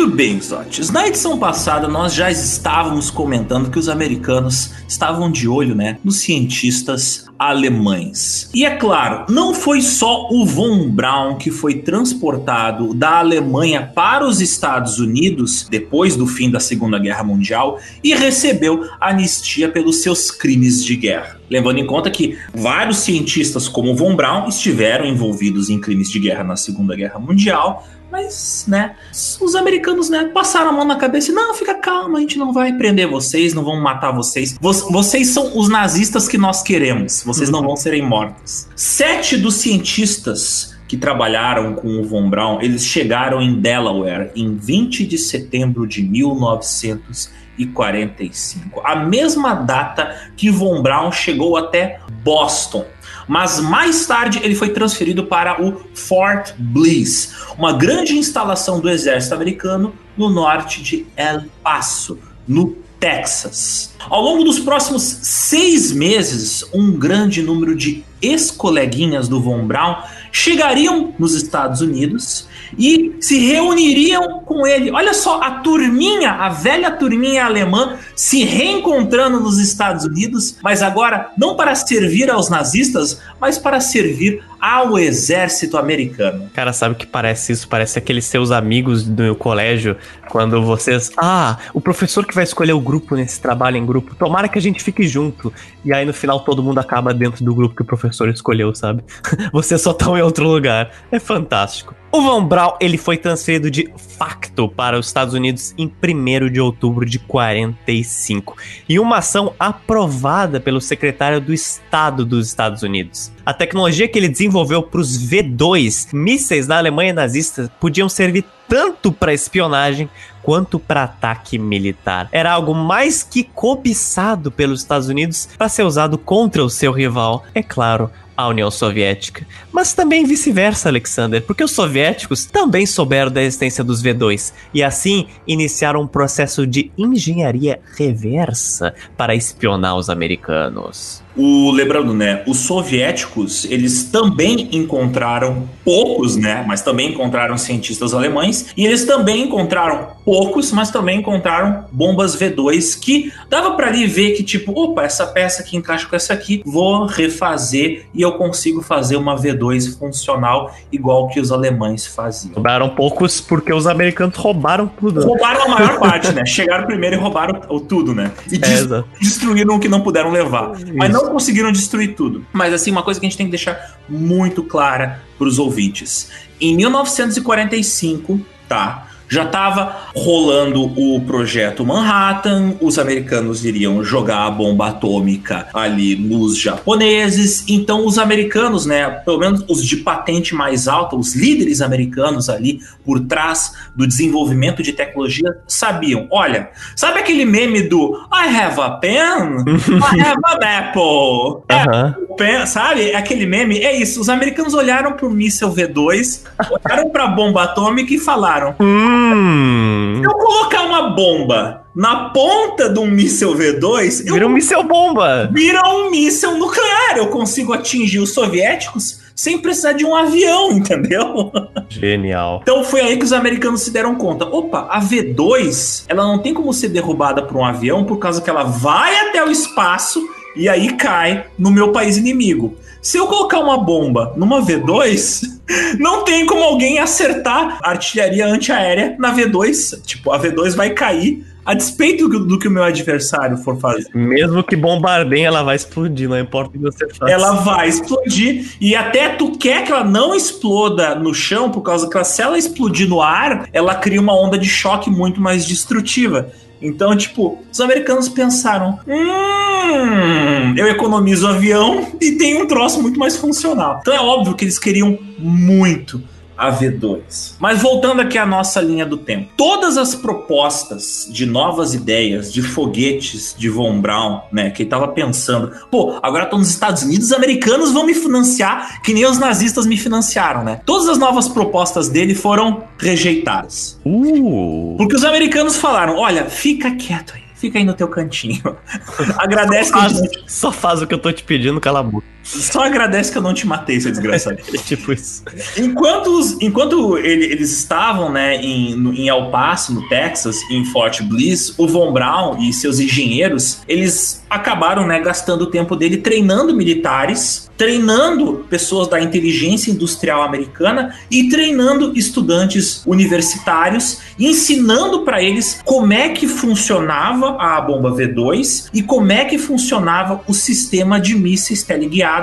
Muito 0.00 0.16
bem, 0.16 0.40
Zotes. 0.40 0.88
Na 0.88 1.06
edição 1.06 1.38
passada, 1.38 1.86
nós 1.86 2.14
já 2.14 2.30
estávamos 2.30 3.10
comentando 3.10 3.70
que 3.70 3.78
os 3.78 3.86
americanos 3.86 4.70
estavam 4.88 5.30
de 5.30 5.46
olho, 5.46 5.74
né, 5.74 5.98
nos 6.02 6.20
cientistas 6.20 7.26
alemães. 7.38 8.48
E 8.54 8.64
é 8.64 8.76
claro, 8.76 9.26
não 9.28 9.52
foi 9.52 9.82
só 9.82 10.26
o 10.30 10.46
von 10.46 10.88
Braun 10.88 11.36
que 11.36 11.50
foi 11.50 11.74
transportado 11.74 12.94
da 12.94 13.18
Alemanha 13.18 13.92
para 13.94 14.26
os 14.26 14.40
Estados 14.40 14.98
Unidos 14.98 15.66
depois 15.70 16.16
do 16.16 16.26
fim 16.26 16.50
da 16.50 16.60
Segunda 16.60 16.98
Guerra 16.98 17.22
Mundial 17.22 17.78
e 18.02 18.14
recebeu 18.14 18.88
anistia 18.98 19.68
pelos 19.68 20.02
seus 20.02 20.30
crimes 20.30 20.82
de 20.82 20.96
guerra. 20.96 21.38
Levando 21.50 21.78
em 21.78 21.86
conta 21.86 22.10
que 22.10 22.38
vários 22.54 22.98
cientistas 22.98 23.68
como 23.68 23.94
von 23.94 24.16
Braun 24.16 24.48
estiveram 24.48 25.04
envolvidos 25.04 25.68
em 25.68 25.78
crimes 25.78 26.10
de 26.10 26.18
guerra 26.20 26.44
na 26.44 26.56
Segunda 26.56 26.96
Guerra 26.96 27.18
Mundial, 27.18 27.86
mas, 28.10 28.64
né, 28.66 28.96
os 29.40 29.54
americanos, 29.54 30.10
né, 30.10 30.30
passaram 30.32 30.70
a 30.70 30.72
mão 30.72 30.84
na 30.84 30.96
cabeça 30.96 31.30
e, 31.30 31.34
não, 31.34 31.54
fica 31.54 31.74
calma, 31.74 32.18
a 32.18 32.20
gente 32.20 32.38
não 32.38 32.52
vai 32.52 32.72
prender 32.72 33.08
vocês, 33.08 33.54
não 33.54 33.64
vão 33.64 33.80
matar 33.80 34.12
vocês. 34.12 34.56
Vo 34.60 34.72
vocês 34.90 35.28
são 35.28 35.58
os 35.58 35.68
nazistas 35.68 36.28
que 36.28 36.38
nós 36.38 36.62
queremos, 36.62 37.22
vocês 37.22 37.50
não 37.50 37.62
vão 37.62 37.76
serem 37.76 38.02
mortos. 38.02 38.68
Sete 38.74 39.36
dos 39.36 39.56
cientistas 39.56 40.70
que 40.90 40.96
trabalharam 40.96 41.74
com 41.74 42.00
o 42.00 42.04
Von 42.04 42.28
Braun, 42.28 42.60
eles 42.60 42.84
chegaram 42.84 43.40
em 43.40 43.60
Delaware 43.60 44.32
em 44.34 44.56
20 44.56 45.06
de 45.06 45.16
setembro 45.18 45.86
de 45.86 46.02
1945. 46.02 48.80
A 48.84 48.96
mesma 48.96 49.54
data 49.54 50.32
que 50.36 50.50
Von 50.50 50.82
Braun 50.82 51.12
chegou 51.12 51.56
até 51.56 52.00
Boston. 52.24 52.84
Mas 53.30 53.60
mais 53.60 54.06
tarde 54.06 54.40
ele 54.42 54.56
foi 54.56 54.70
transferido 54.70 55.24
para 55.24 55.62
o 55.62 55.82
Fort 55.94 56.50
Bliss, 56.58 57.30
uma 57.56 57.72
grande 57.72 58.18
instalação 58.18 58.80
do 58.80 58.90
exército 58.90 59.36
americano 59.36 59.94
no 60.16 60.28
norte 60.28 60.82
de 60.82 61.06
El 61.16 61.44
Paso, 61.62 62.18
no 62.48 62.76
Texas. 62.98 63.94
Ao 64.00 64.20
longo 64.20 64.42
dos 64.42 64.58
próximos 64.58 65.02
seis 65.02 65.92
meses, 65.92 66.64
um 66.74 66.90
grande 66.90 67.40
número 67.40 67.76
de 67.76 68.04
ex-coleguinhas 68.20 69.28
do 69.28 69.40
Von 69.40 69.64
Braun 69.64 70.02
chegariam 70.32 71.14
nos 71.16 71.32
Estados 71.32 71.80
Unidos 71.80 72.48
e 72.78 73.16
se 73.20 73.38
reuniriam 73.38 74.40
com 74.40 74.66
ele. 74.66 74.90
Olha 74.90 75.14
só, 75.14 75.40
a 75.40 75.50
turminha, 75.60 76.32
a 76.32 76.48
velha 76.48 76.90
turminha 76.90 77.44
alemã, 77.44 77.96
se 78.14 78.44
reencontrando 78.44 79.40
nos 79.40 79.58
Estados 79.58 80.04
Unidos, 80.04 80.56
mas 80.62 80.82
agora 80.82 81.30
não 81.36 81.56
para 81.56 81.74
servir 81.74 82.30
aos 82.30 82.48
nazistas, 82.48 83.20
mas 83.40 83.58
para 83.58 83.80
servir 83.80 84.42
ao 84.60 84.98
exército 84.98 85.78
americano. 85.78 86.50
Cara, 86.52 86.72
sabe 86.72 86.94
o 86.94 86.98
que 86.98 87.06
parece 87.06 87.52
isso? 87.52 87.68
Parece 87.68 87.98
aqueles 87.98 88.24
seus 88.24 88.50
amigos 88.50 89.04
do 89.04 89.34
colégio, 89.34 89.96
quando 90.28 90.62
vocês. 90.62 91.10
Ah, 91.16 91.58
o 91.72 91.80
professor 91.80 92.26
que 92.26 92.34
vai 92.34 92.44
escolher 92.44 92.72
o 92.72 92.80
grupo 92.80 93.16
nesse 93.16 93.40
trabalho 93.40 93.76
em 93.76 93.86
grupo, 93.86 94.14
tomara 94.14 94.48
que 94.48 94.58
a 94.58 94.62
gente 94.62 94.82
fique 94.82 95.06
junto. 95.06 95.52
E 95.84 95.92
aí 95.92 96.04
no 96.04 96.12
final 96.12 96.40
todo 96.40 96.62
mundo 96.62 96.78
acaba 96.78 97.14
dentro 97.14 97.44
do 97.44 97.54
grupo 97.54 97.74
que 97.74 97.82
o 97.82 97.86
professor 97.86 98.28
escolheu, 98.28 98.74
sabe? 98.74 99.02
Vocês 99.52 99.80
só 99.80 99.92
estão 99.92 100.16
em 100.16 100.22
outro 100.22 100.46
lugar. 100.46 100.90
É 101.10 101.18
fantástico. 101.18 101.94
O 102.12 102.22
Von 102.22 102.44
Braun 102.44 102.72
ele 102.80 102.98
foi 102.98 103.16
transferido 103.16 103.70
de 103.70 103.88
facto 103.96 104.68
para 104.68 104.98
os 104.98 105.06
Estados 105.06 105.32
Unidos 105.32 105.72
em 105.78 105.86
1 105.86 106.50
de 106.50 106.60
outubro 106.60 107.06
de 107.06 107.20
45, 107.20 108.56
em 108.88 108.98
uma 108.98 109.18
ação 109.18 109.54
aprovada 109.56 110.58
pelo 110.58 110.80
secretário 110.80 111.40
do 111.40 111.54
Estado 111.54 112.24
dos 112.24 112.48
Estados 112.48 112.82
Unidos. 112.82 113.30
A 113.44 113.54
tecnologia 113.54 114.06
que 114.06 114.18
ele 114.18 114.28
desenvolveu 114.28 114.82
para 114.82 115.00
os 115.00 115.18
V2 115.18 116.08
mísseis 116.12 116.66
na 116.66 116.76
Alemanha 116.76 117.12
nazista 117.12 117.70
podiam 117.80 118.08
servir 118.08 118.44
tanto 118.70 119.10
para 119.10 119.34
espionagem 119.34 120.08
quanto 120.44 120.78
para 120.78 121.02
ataque 121.02 121.58
militar. 121.58 122.28
Era 122.30 122.52
algo 122.52 122.72
mais 122.72 123.24
que 123.24 123.42
cobiçado 123.42 124.50
pelos 124.50 124.80
Estados 124.80 125.08
Unidos 125.08 125.48
para 125.58 125.68
ser 125.68 125.82
usado 125.82 126.16
contra 126.16 126.64
o 126.64 126.70
seu 126.70 126.92
rival, 126.92 127.44
é 127.52 127.64
claro, 127.64 128.08
a 128.40 128.48
União 128.48 128.70
Soviética. 128.70 129.46
Mas 129.70 129.92
também 129.92 130.24
vice-versa, 130.24 130.88
Alexander, 130.88 131.42
porque 131.42 131.62
os 131.62 131.72
soviéticos 131.72 132.46
também 132.46 132.86
souberam 132.86 133.30
da 133.30 133.42
existência 133.42 133.84
dos 133.84 134.02
V2 134.02 134.52
e 134.72 134.82
assim 134.82 135.26
iniciaram 135.46 136.02
um 136.02 136.06
processo 136.06 136.66
de 136.66 136.90
engenharia 136.96 137.80
reversa 137.98 138.94
para 139.16 139.34
espionar 139.34 139.96
os 139.96 140.08
americanos. 140.08 141.22
O, 141.36 141.70
lembrando, 141.70 142.12
né, 142.12 142.42
os 142.46 142.58
soviéticos, 142.58 143.64
eles 143.66 144.04
também 144.04 144.68
encontraram 144.72 145.68
poucos, 145.84 146.36
né, 146.36 146.64
mas 146.66 146.82
também 146.82 147.10
encontraram 147.10 147.56
cientistas 147.56 148.12
alemães, 148.14 148.59
e 148.76 148.86
eles 148.86 149.04
também 149.04 149.44
encontraram 149.44 150.08
poucos, 150.24 150.72
mas 150.72 150.90
também 150.90 151.18
encontraram 151.18 151.86
bombas 151.90 152.36
V2 152.36 152.98
que 153.00 153.32
dava 153.48 153.72
para 153.72 153.88
ali 153.88 154.06
ver 154.06 154.32
que 154.32 154.42
tipo, 154.42 154.72
opa, 154.78 155.02
essa 155.02 155.26
peça 155.26 155.62
aqui 155.62 155.76
encaixa 155.76 156.06
com 156.06 156.16
essa 156.16 156.32
aqui, 156.32 156.62
vou 156.64 157.06
refazer 157.06 158.06
e 158.14 158.22
eu 158.22 158.32
consigo 158.32 158.82
fazer 158.82 159.16
uma 159.16 159.36
V2 159.36 159.98
funcional 159.98 160.74
igual 160.92 161.28
que 161.28 161.40
os 161.40 161.50
alemães 161.50 162.06
faziam. 162.06 162.54
Sobraram 162.54 162.90
poucos 162.90 163.40
porque 163.40 163.72
os 163.72 163.86
americanos 163.86 164.36
roubaram 164.36 164.86
tudo. 164.86 165.24
Roubaram 165.24 165.64
a 165.64 165.68
maior 165.68 165.98
parte, 166.00 166.32
né? 166.32 166.44
Chegaram 166.46 166.86
primeiro 166.86 167.16
e 167.16 167.18
roubaram 167.18 167.60
o, 167.68 167.80
tudo, 167.80 168.14
né? 168.14 168.30
E 168.50 168.56
é, 168.56 169.04
destruíram 169.20 169.76
o 169.76 169.80
que 169.80 169.88
não 169.88 170.00
puderam 170.00 170.30
levar. 170.30 170.72
Isso. 170.74 170.92
Mas 170.94 171.10
não 171.10 171.28
conseguiram 171.30 171.72
destruir 171.72 172.14
tudo. 172.14 172.44
Mas 172.52 172.72
assim, 172.72 172.90
uma 172.90 173.02
coisa 173.02 173.18
que 173.18 173.26
a 173.26 173.28
gente 173.28 173.36
tem 173.36 173.46
que 173.46 173.50
deixar 173.50 173.98
muito 174.08 174.62
clara 174.62 175.20
para 175.40 175.48
os 175.48 175.58
ouvintes. 175.58 176.28
Em 176.60 176.76
1945, 176.76 178.38
tá? 178.68 179.09
Já 179.30 179.44
estava 179.44 179.96
rolando 180.12 180.82
o 180.82 181.20
projeto 181.20 181.86
Manhattan, 181.86 182.74
os 182.80 182.98
americanos 182.98 183.64
iriam 183.64 184.02
jogar 184.02 184.44
a 184.44 184.50
bomba 184.50 184.88
atômica 184.88 185.68
ali 185.72 186.16
nos 186.16 186.58
japoneses, 186.58 187.64
então 187.68 188.04
os 188.04 188.18
americanos, 188.18 188.86
né, 188.86 189.08
pelo 189.08 189.38
menos 189.38 189.64
os 189.68 189.86
de 189.86 189.98
patente 189.98 190.52
mais 190.52 190.88
alta, 190.88 191.14
os 191.14 191.36
líderes 191.36 191.80
americanos 191.80 192.50
ali 192.50 192.80
por 193.04 193.20
trás 193.20 193.72
do 193.94 194.04
desenvolvimento 194.04 194.82
de 194.82 194.92
tecnologia, 194.92 195.58
sabiam, 195.64 196.26
olha, 196.28 196.70
sabe 196.96 197.20
aquele 197.20 197.44
meme 197.44 197.82
do 197.82 198.16
I 198.32 198.48
have 198.48 198.80
a 198.80 198.90
pen, 198.90 199.20
I 199.20 200.20
have 200.26 200.42
an 200.44 200.88
apple, 200.88 201.62
é, 201.68 202.34
pen, 202.36 202.66
sabe? 202.66 203.14
Aquele 203.14 203.46
meme, 203.46 203.78
é 203.78 203.96
isso, 203.96 204.20
os 204.20 204.28
americanos 204.28 204.74
olharam 204.74 205.12
pro 205.12 205.30
míssil 205.30 205.72
V2, 205.72 206.42
olharam 206.84 207.10
pra 207.10 207.28
bomba 207.28 207.62
atômica 207.62 208.12
e 208.12 208.18
falaram... 208.18 208.74
Hum. 208.80 209.19
Hum. 209.20 210.20
Se 210.20 210.26
eu 210.26 210.34
colocar 210.34 210.82
uma 210.82 211.10
bomba 211.10 211.84
na 211.94 212.30
ponta 212.30 212.88
de 212.88 212.98
um 212.98 213.06
míssil 213.06 213.54
V2. 213.54 214.24
Vira 214.32 214.46
um 214.46 214.50
míssil 214.50 214.82
bomba. 214.84 215.50
Vira 215.52 215.82
um 215.88 216.10
míssil 216.10 216.56
nuclear. 216.56 217.16
Eu 217.16 217.28
consigo 217.28 217.72
atingir 217.72 218.20
os 218.20 218.32
soviéticos 218.32 219.20
sem 219.34 219.58
precisar 219.58 219.92
de 219.92 220.04
um 220.04 220.14
avião, 220.14 220.70
entendeu? 220.72 221.50
Genial. 221.88 222.60
Então 222.62 222.84
foi 222.84 223.00
aí 223.00 223.16
que 223.16 223.24
os 223.24 223.32
americanos 223.32 223.82
se 223.82 223.90
deram 223.90 224.14
conta. 224.14 224.44
Opa, 224.44 224.86
a 224.90 225.00
V2, 225.00 226.04
ela 226.08 226.24
não 226.24 226.38
tem 226.38 226.54
como 226.54 226.72
ser 226.72 226.88
derrubada 226.88 227.42
por 227.42 227.56
um 227.56 227.64
avião 227.64 228.04
por 228.04 228.18
causa 228.18 228.40
que 228.40 228.50
ela 228.50 228.64
vai 228.64 229.28
até 229.28 229.42
o 229.44 229.50
espaço 229.50 230.22
e 230.54 230.68
aí 230.68 230.94
cai 230.94 231.46
no 231.58 231.70
meu 231.70 231.90
país 231.90 232.16
inimigo. 232.16 232.76
Se 233.02 233.16
eu 233.16 233.26
colocar 233.26 233.60
uma 233.60 233.78
bomba 233.78 234.32
numa 234.36 234.60
V2, 234.60 235.42
não 235.98 236.24
tem 236.24 236.44
como 236.46 236.62
alguém 236.62 236.98
acertar 236.98 237.78
a 237.82 237.90
artilharia 237.90 238.46
antiaérea 238.46 239.16
na 239.18 239.34
V2. 239.34 240.02
Tipo, 240.04 240.32
a 240.32 240.38
V2 240.38 240.74
vai 240.74 240.90
cair 240.90 241.44
a 241.64 241.74
despeito 241.74 242.28
do, 242.28 242.46
do, 242.46 242.58
que 242.58 242.68
o 242.68 242.70
meu 242.70 242.82
adversário 242.82 243.56
for 243.56 243.78
fazer. 243.78 244.06
Mesmo 244.14 244.62
que 244.62 244.74
bombardeie, 244.74 245.44
ela 245.44 245.62
vai 245.62 245.76
explodir, 245.76 246.28
não 246.28 246.38
importa 246.38 246.70
o 246.70 246.72
que 246.72 246.78
você 246.78 247.08
faça. 247.08 247.30
Ela 247.30 247.52
vai 247.52 247.88
explodir 247.88 248.74
e 248.80 248.94
até 248.94 249.30
tu 249.30 249.52
quer 249.52 249.84
que 249.84 249.92
ela 249.92 250.04
não 250.04 250.34
exploda 250.34 251.14
no 251.14 251.32
chão, 251.34 251.70
por 251.70 251.82
causa 251.82 252.08
que 252.08 252.24
se 252.24 252.42
ela 252.42 252.58
explodir 252.58 253.08
no 253.08 253.22
ar, 253.22 253.68
ela 253.72 253.94
cria 253.94 254.20
uma 254.20 254.34
onda 254.34 254.58
de 254.58 254.68
choque 254.68 255.10
muito 255.10 255.40
mais 255.40 255.66
destrutiva. 255.66 256.50
Então, 256.80 257.16
tipo, 257.16 257.58
os 257.70 257.80
americanos 257.80 258.28
pensaram: 258.28 258.98
hum, 259.06 260.74
eu 260.76 260.86
economizo 260.88 261.46
o 261.46 261.50
avião 261.50 262.06
e 262.20 262.32
tenho 262.32 262.62
um 262.62 262.66
troço 262.66 263.02
muito 263.02 263.18
mais 263.18 263.36
funcional. 263.36 263.98
Então 264.00 264.14
é 264.14 264.20
óbvio 264.20 264.54
que 264.54 264.64
eles 264.64 264.78
queriam 264.78 265.18
muito 265.38 266.22
a 266.60 266.70
V2. 266.70 267.54
Mas 267.58 267.80
voltando 267.80 268.20
aqui 268.20 268.36
à 268.36 268.44
nossa 268.44 268.82
linha 268.82 269.06
do 269.06 269.16
tempo. 269.16 269.50
Todas 269.56 269.96
as 269.96 270.14
propostas 270.14 271.26
de 271.32 271.46
novas 271.46 271.94
ideias, 271.94 272.52
de 272.52 272.60
foguetes 272.60 273.54
de 273.56 273.70
Von 273.70 273.98
Braun, 273.98 274.42
né, 274.52 274.68
que 274.68 274.82
ele 274.82 274.90
tava 274.90 275.08
pensando, 275.08 275.72
pô, 275.90 276.18
agora 276.22 276.44
tô 276.44 276.58
nos 276.58 276.68
Estados 276.68 277.02
Unidos, 277.02 277.28
os 277.28 277.32
americanos 277.32 277.92
vão 277.92 278.04
me 278.04 278.12
financiar 278.12 279.00
que 279.02 279.14
nem 279.14 279.24
os 279.24 279.38
nazistas 279.38 279.86
me 279.86 279.96
financiaram, 279.96 280.62
né? 280.62 280.82
Todas 280.84 281.08
as 281.08 281.16
novas 281.16 281.48
propostas 281.48 282.10
dele 282.10 282.34
foram 282.34 282.84
rejeitadas. 282.98 283.98
Uh. 284.04 284.96
Porque 284.98 285.16
os 285.16 285.24
americanos 285.24 285.78
falaram, 285.78 286.16
olha, 286.16 286.44
fica 286.44 286.90
quieto 286.90 287.32
aí 287.34 287.40
fica 287.60 287.78
aí 287.78 287.84
no 287.84 287.92
teu 287.92 288.08
cantinho. 288.08 288.62
Agradece 289.36 289.90
só 289.90 289.98
faz, 289.98 290.20
que 290.20 290.42
só 290.46 290.72
faz 290.72 291.02
o 291.02 291.06
que 291.06 291.12
eu 291.12 291.18
tô 291.18 291.30
te 291.30 291.44
pedindo, 291.44 291.78
cala 291.78 292.00
a 292.00 292.02
boca. 292.02 292.26
Só 292.50 292.84
agradece 292.84 293.30
que 293.30 293.38
eu 293.38 293.42
não 293.42 293.54
te 293.54 293.66
matei, 293.66 294.00
seu 294.00 294.10
desgraçado. 294.10 294.58
é 294.74 294.78
tipo 294.78 295.12
isso. 295.12 295.42
Enquanto, 295.76 296.26
os, 296.38 296.60
enquanto 296.60 297.16
ele, 297.18 297.44
eles 297.44 297.70
estavam 297.70 298.30
né, 298.30 298.56
em, 298.56 298.96
no, 298.96 299.14
em 299.14 299.28
El 299.28 299.50
Paso, 299.50 299.94
no 299.94 300.08
Texas, 300.08 300.58
em 300.70 300.84
Fort 300.86 301.22
Bliss, 301.22 301.74
o 301.78 301.86
Von 301.86 302.12
Braun 302.12 302.58
e 302.60 302.72
seus 302.72 302.98
engenheiros, 302.98 303.80
eles 303.86 304.42
acabaram 304.50 305.06
né, 305.06 305.20
gastando 305.20 305.62
o 305.62 305.66
tempo 305.66 305.94
dele 305.94 306.16
treinando 306.16 306.74
militares, 306.74 307.70
treinando 307.76 308.66
pessoas 308.68 309.08
da 309.08 309.20
inteligência 309.20 309.90
industrial 309.90 310.42
americana 310.42 311.14
e 311.30 311.48
treinando 311.48 312.12
estudantes 312.18 313.02
universitários, 313.06 314.18
ensinando 314.38 315.22
para 315.22 315.42
eles 315.42 315.80
como 315.84 316.12
é 316.12 316.30
que 316.30 316.48
funcionava 316.48 317.56
a 317.58 317.80
bomba 317.80 318.10
V2 318.10 318.90
e 318.92 319.02
como 319.02 319.30
é 319.32 319.44
que 319.44 319.56
funcionava 319.56 320.42
o 320.46 320.52
sistema 320.52 321.20
de 321.20 321.34
mísseis 321.34 321.82
teleguiados 321.82 322.39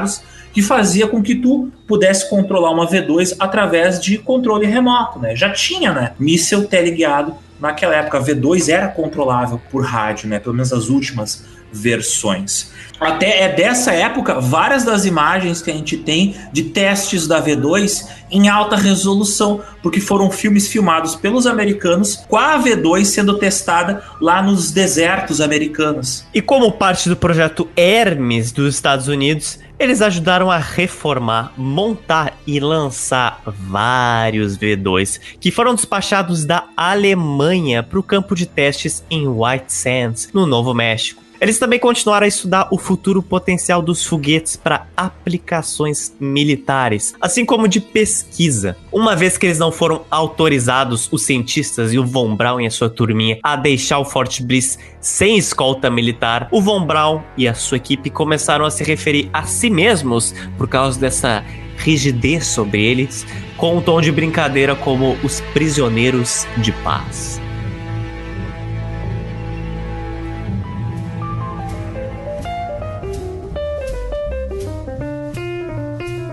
que 0.53 0.61
fazia 0.61 1.07
com 1.07 1.21
que 1.21 1.35
tu 1.35 1.71
pudesse 1.87 2.29
controlar 2.29 2.71
uma 2.71 2.87
V2 2.87 3.35
através 3.39 4.01
de 4.01 4.17
controle 4.17 4.65
remoto, 4.65 5.19
né? 5.19 5.35
Já 5.35 5.51
tinha, 5.51 5.93
né, 5.93 6.13
míssil 6.19 6.65
teleguiado 6.65 7.35
naquela 7.59 7.95
época. 7.95 8.17
A 8.17 8.23
V2 8.23 8.69
era 8.69 8.87
controlável 8.87 9.61
por 9.69 9.83
rádio, 9.83 10.27
né? 10.29 10.39
Pelo 10.39 10.55
menos 10.55 10.73
as 10.73 10.89
últimas 10.89 11.45
versões. 11.71 12.71
Até 12.99 13.43
é 13.43 13.49
dessa 13.49 13.91
época 13.91 14.39
várias 14.39 14.83
das 14.83 15.05
imagens 15.05 15.61
que 15.61 15.69
a 15.69 15.73
gente 15.73 15.97
tem 15.97 16.35
de 16.51 16.63
testes 16.63 17.27
da 17.27 17.41
V2 17.41 18.07
em 18.31 18.49
alta 18.49 18.75
resolução, 18.75 19.61
porque 19.83 19.99
foram 19.99 20.31
filmes 20.31 20.67
filmados 20.67 21.15
pelos 21.15 21.45
americanos 21.45 22.15
com 22.27 22.37
a 22.37 22.59
V2 22.59 23.05
sendo 23.05 23.37
testada 23.37 24.03
lá 24.19 24.41
nos 24.41 24.71
desertos 24.71 25.39
americanos. 25.39 26.25
E 26.33 26.41
como 26.41 26.71
parte 26.71 27.07
do 27.07 27.15
projeto 27.15 27.69
Hermes 27.75 28.51
dos 28.51 28.73
Estados 28.73 29.07
Unidos, 29.07 29.59
eles 29.79 30.01
ajudaram 30.01 30.49
a 30.49 30.57
reformar, 30.57 31.53
montar 31.55 32.35
e 32.47 32.59
lançar 32.59 33.43
vários 33.45 34.57
V2 34.57 35.19
que 35.39 35.51
foram 35.51 35.75
despachados 35.75 36.45
da 36.45 36.65
Alemanha 36.75 37.83
para 37.83 37.99
o 37.99 38.03
campo 38.03 38.33
de 38.33 38.47
testes 38.47 39.03
em 39.09 39.27
White 39.27 39.71
Sands, 39.71 40.29
no 40.33 40.47
Novo 40.47 40.73
México. 40.73 41.26
Eles 41.39 41.59
também 41.59 41.79
continuaram 41.79 42.25
a 42.25 42.27
estudar 42.27 42.67
o 42.71 42.77
futuro 42.77 43.21
potencial 43.21 43.81
dos 43.81 44.05
foguetes 44.05 44.55
para 44.55 44.87
aplicações 44.97 46.15
militares, 46.19 47.13
assim 47.21 47.45
como 47.45 47.67
de 47.67 47.79
pesquisa. 47.79 48.75
Uma 48.91 49.15
vez 49.15 49.37
que 49.37 49.45
eles 49.45 49.59
não 49.59 49.71
foram 49.71 50.03
autorizados, 50.09 51.07
os 51.11 51.25
cientistas 51.25 51.93
e 51.93 51.99
o 51.99 52.05
Von 52.05 52.35
Braun 52.35 52.61
e 52.61 52.67
a 52.67 52.71
sua 52.71 52.89
turminha, 52.89 53.37
a 53.43 53.55
deixar 53.55 53.99
o 53.99 54.05
Fort 54.05 54.41
Bliss 54.41 54.79
sem 54.99 55.37
escolta 55.37 55.89
militar, 55.89 56.47
o 56.51 56.61
Von 56.61 56.85
Braun 56.85 57.21
e 57.37 57.47
a 57.47 57.53
sua 57.53 57.77
equipe 57.77 58.09
começaram 58.09 58.65
a 58.65 58.71
se 58.71 58.83
referir 58.83 59.29
a 59.31 59.43
si 59.43 59.69
mesmos 59.69 60.33
por 60.57 60.67
causa 60.67 60.99
dessa 60.99 61.45
rigidez 61.77 62.47
sobre 62.47 62.83
eles, 62.83 63.25
com 63.55 63.77
um 63.77 63.81
tom 63.81 64.01
de 64.01 64.11
brincadeira 64.11 64.75
como 64.75 65.15
os 65.23 65.41
prisioneiros 65.53 66.47
de 66.57 66.71
paz. 66.83 67.39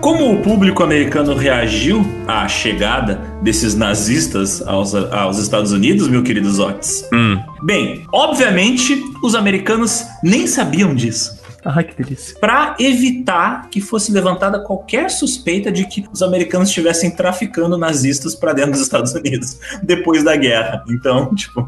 Como 0.05 0.31
o 0.31 0.39
público 0.43 0.83
americano 0.83 1.33
reagiu 1.33 2.05
à 2.27 2.47
chegada 2.47 3.15
desses 3.41 3.73
nazistas 3.73 4.61
aos, 4.61 4.93
aos 4.93 5.39
Estados 5.39 5.71
Unidos, 5.71 6.07
meu 6.07 6.21
querido 6.21 6.47
Otis? 6.63 7.03
Hum. 7.11 7.39
Bem, 7.63 8.03
obviamente 8.11 9.03
os 9.23 9.33
americanos 9.33 10.05
nem 10.21 10.45
sabiam 10.45 10.93
disso. 10.93 11.43
Ai, 11.65 11.83
que 11.83 12.01
delícia. 12.01 12.37
Para 12.39 12.75
evitar 12.79 13.69
que 13.71 13.81
fosse 13.81 14.11
levantada 14.11 14.59
qualquer 14.59 15.09
suspeita 15.09 15.71
de 15.71 15.87
que 15.87 16.05
os 16.13 16.21
americanos 16.21 16.69
estivessem 16.69 17.09
traficando 17.09 17.75
nazistas 17.75 18.35
para 18.35 18.53
dentro 18.53 18.73
dos 18.73 18.81
Estados 18.81 19.13
Unidos 19.13 19.59
depois 19.81 20.23
da 20.23 20.35
guerra. 20.35 20.83
Então, 20.87 21.33
tipo. 21.35 21.67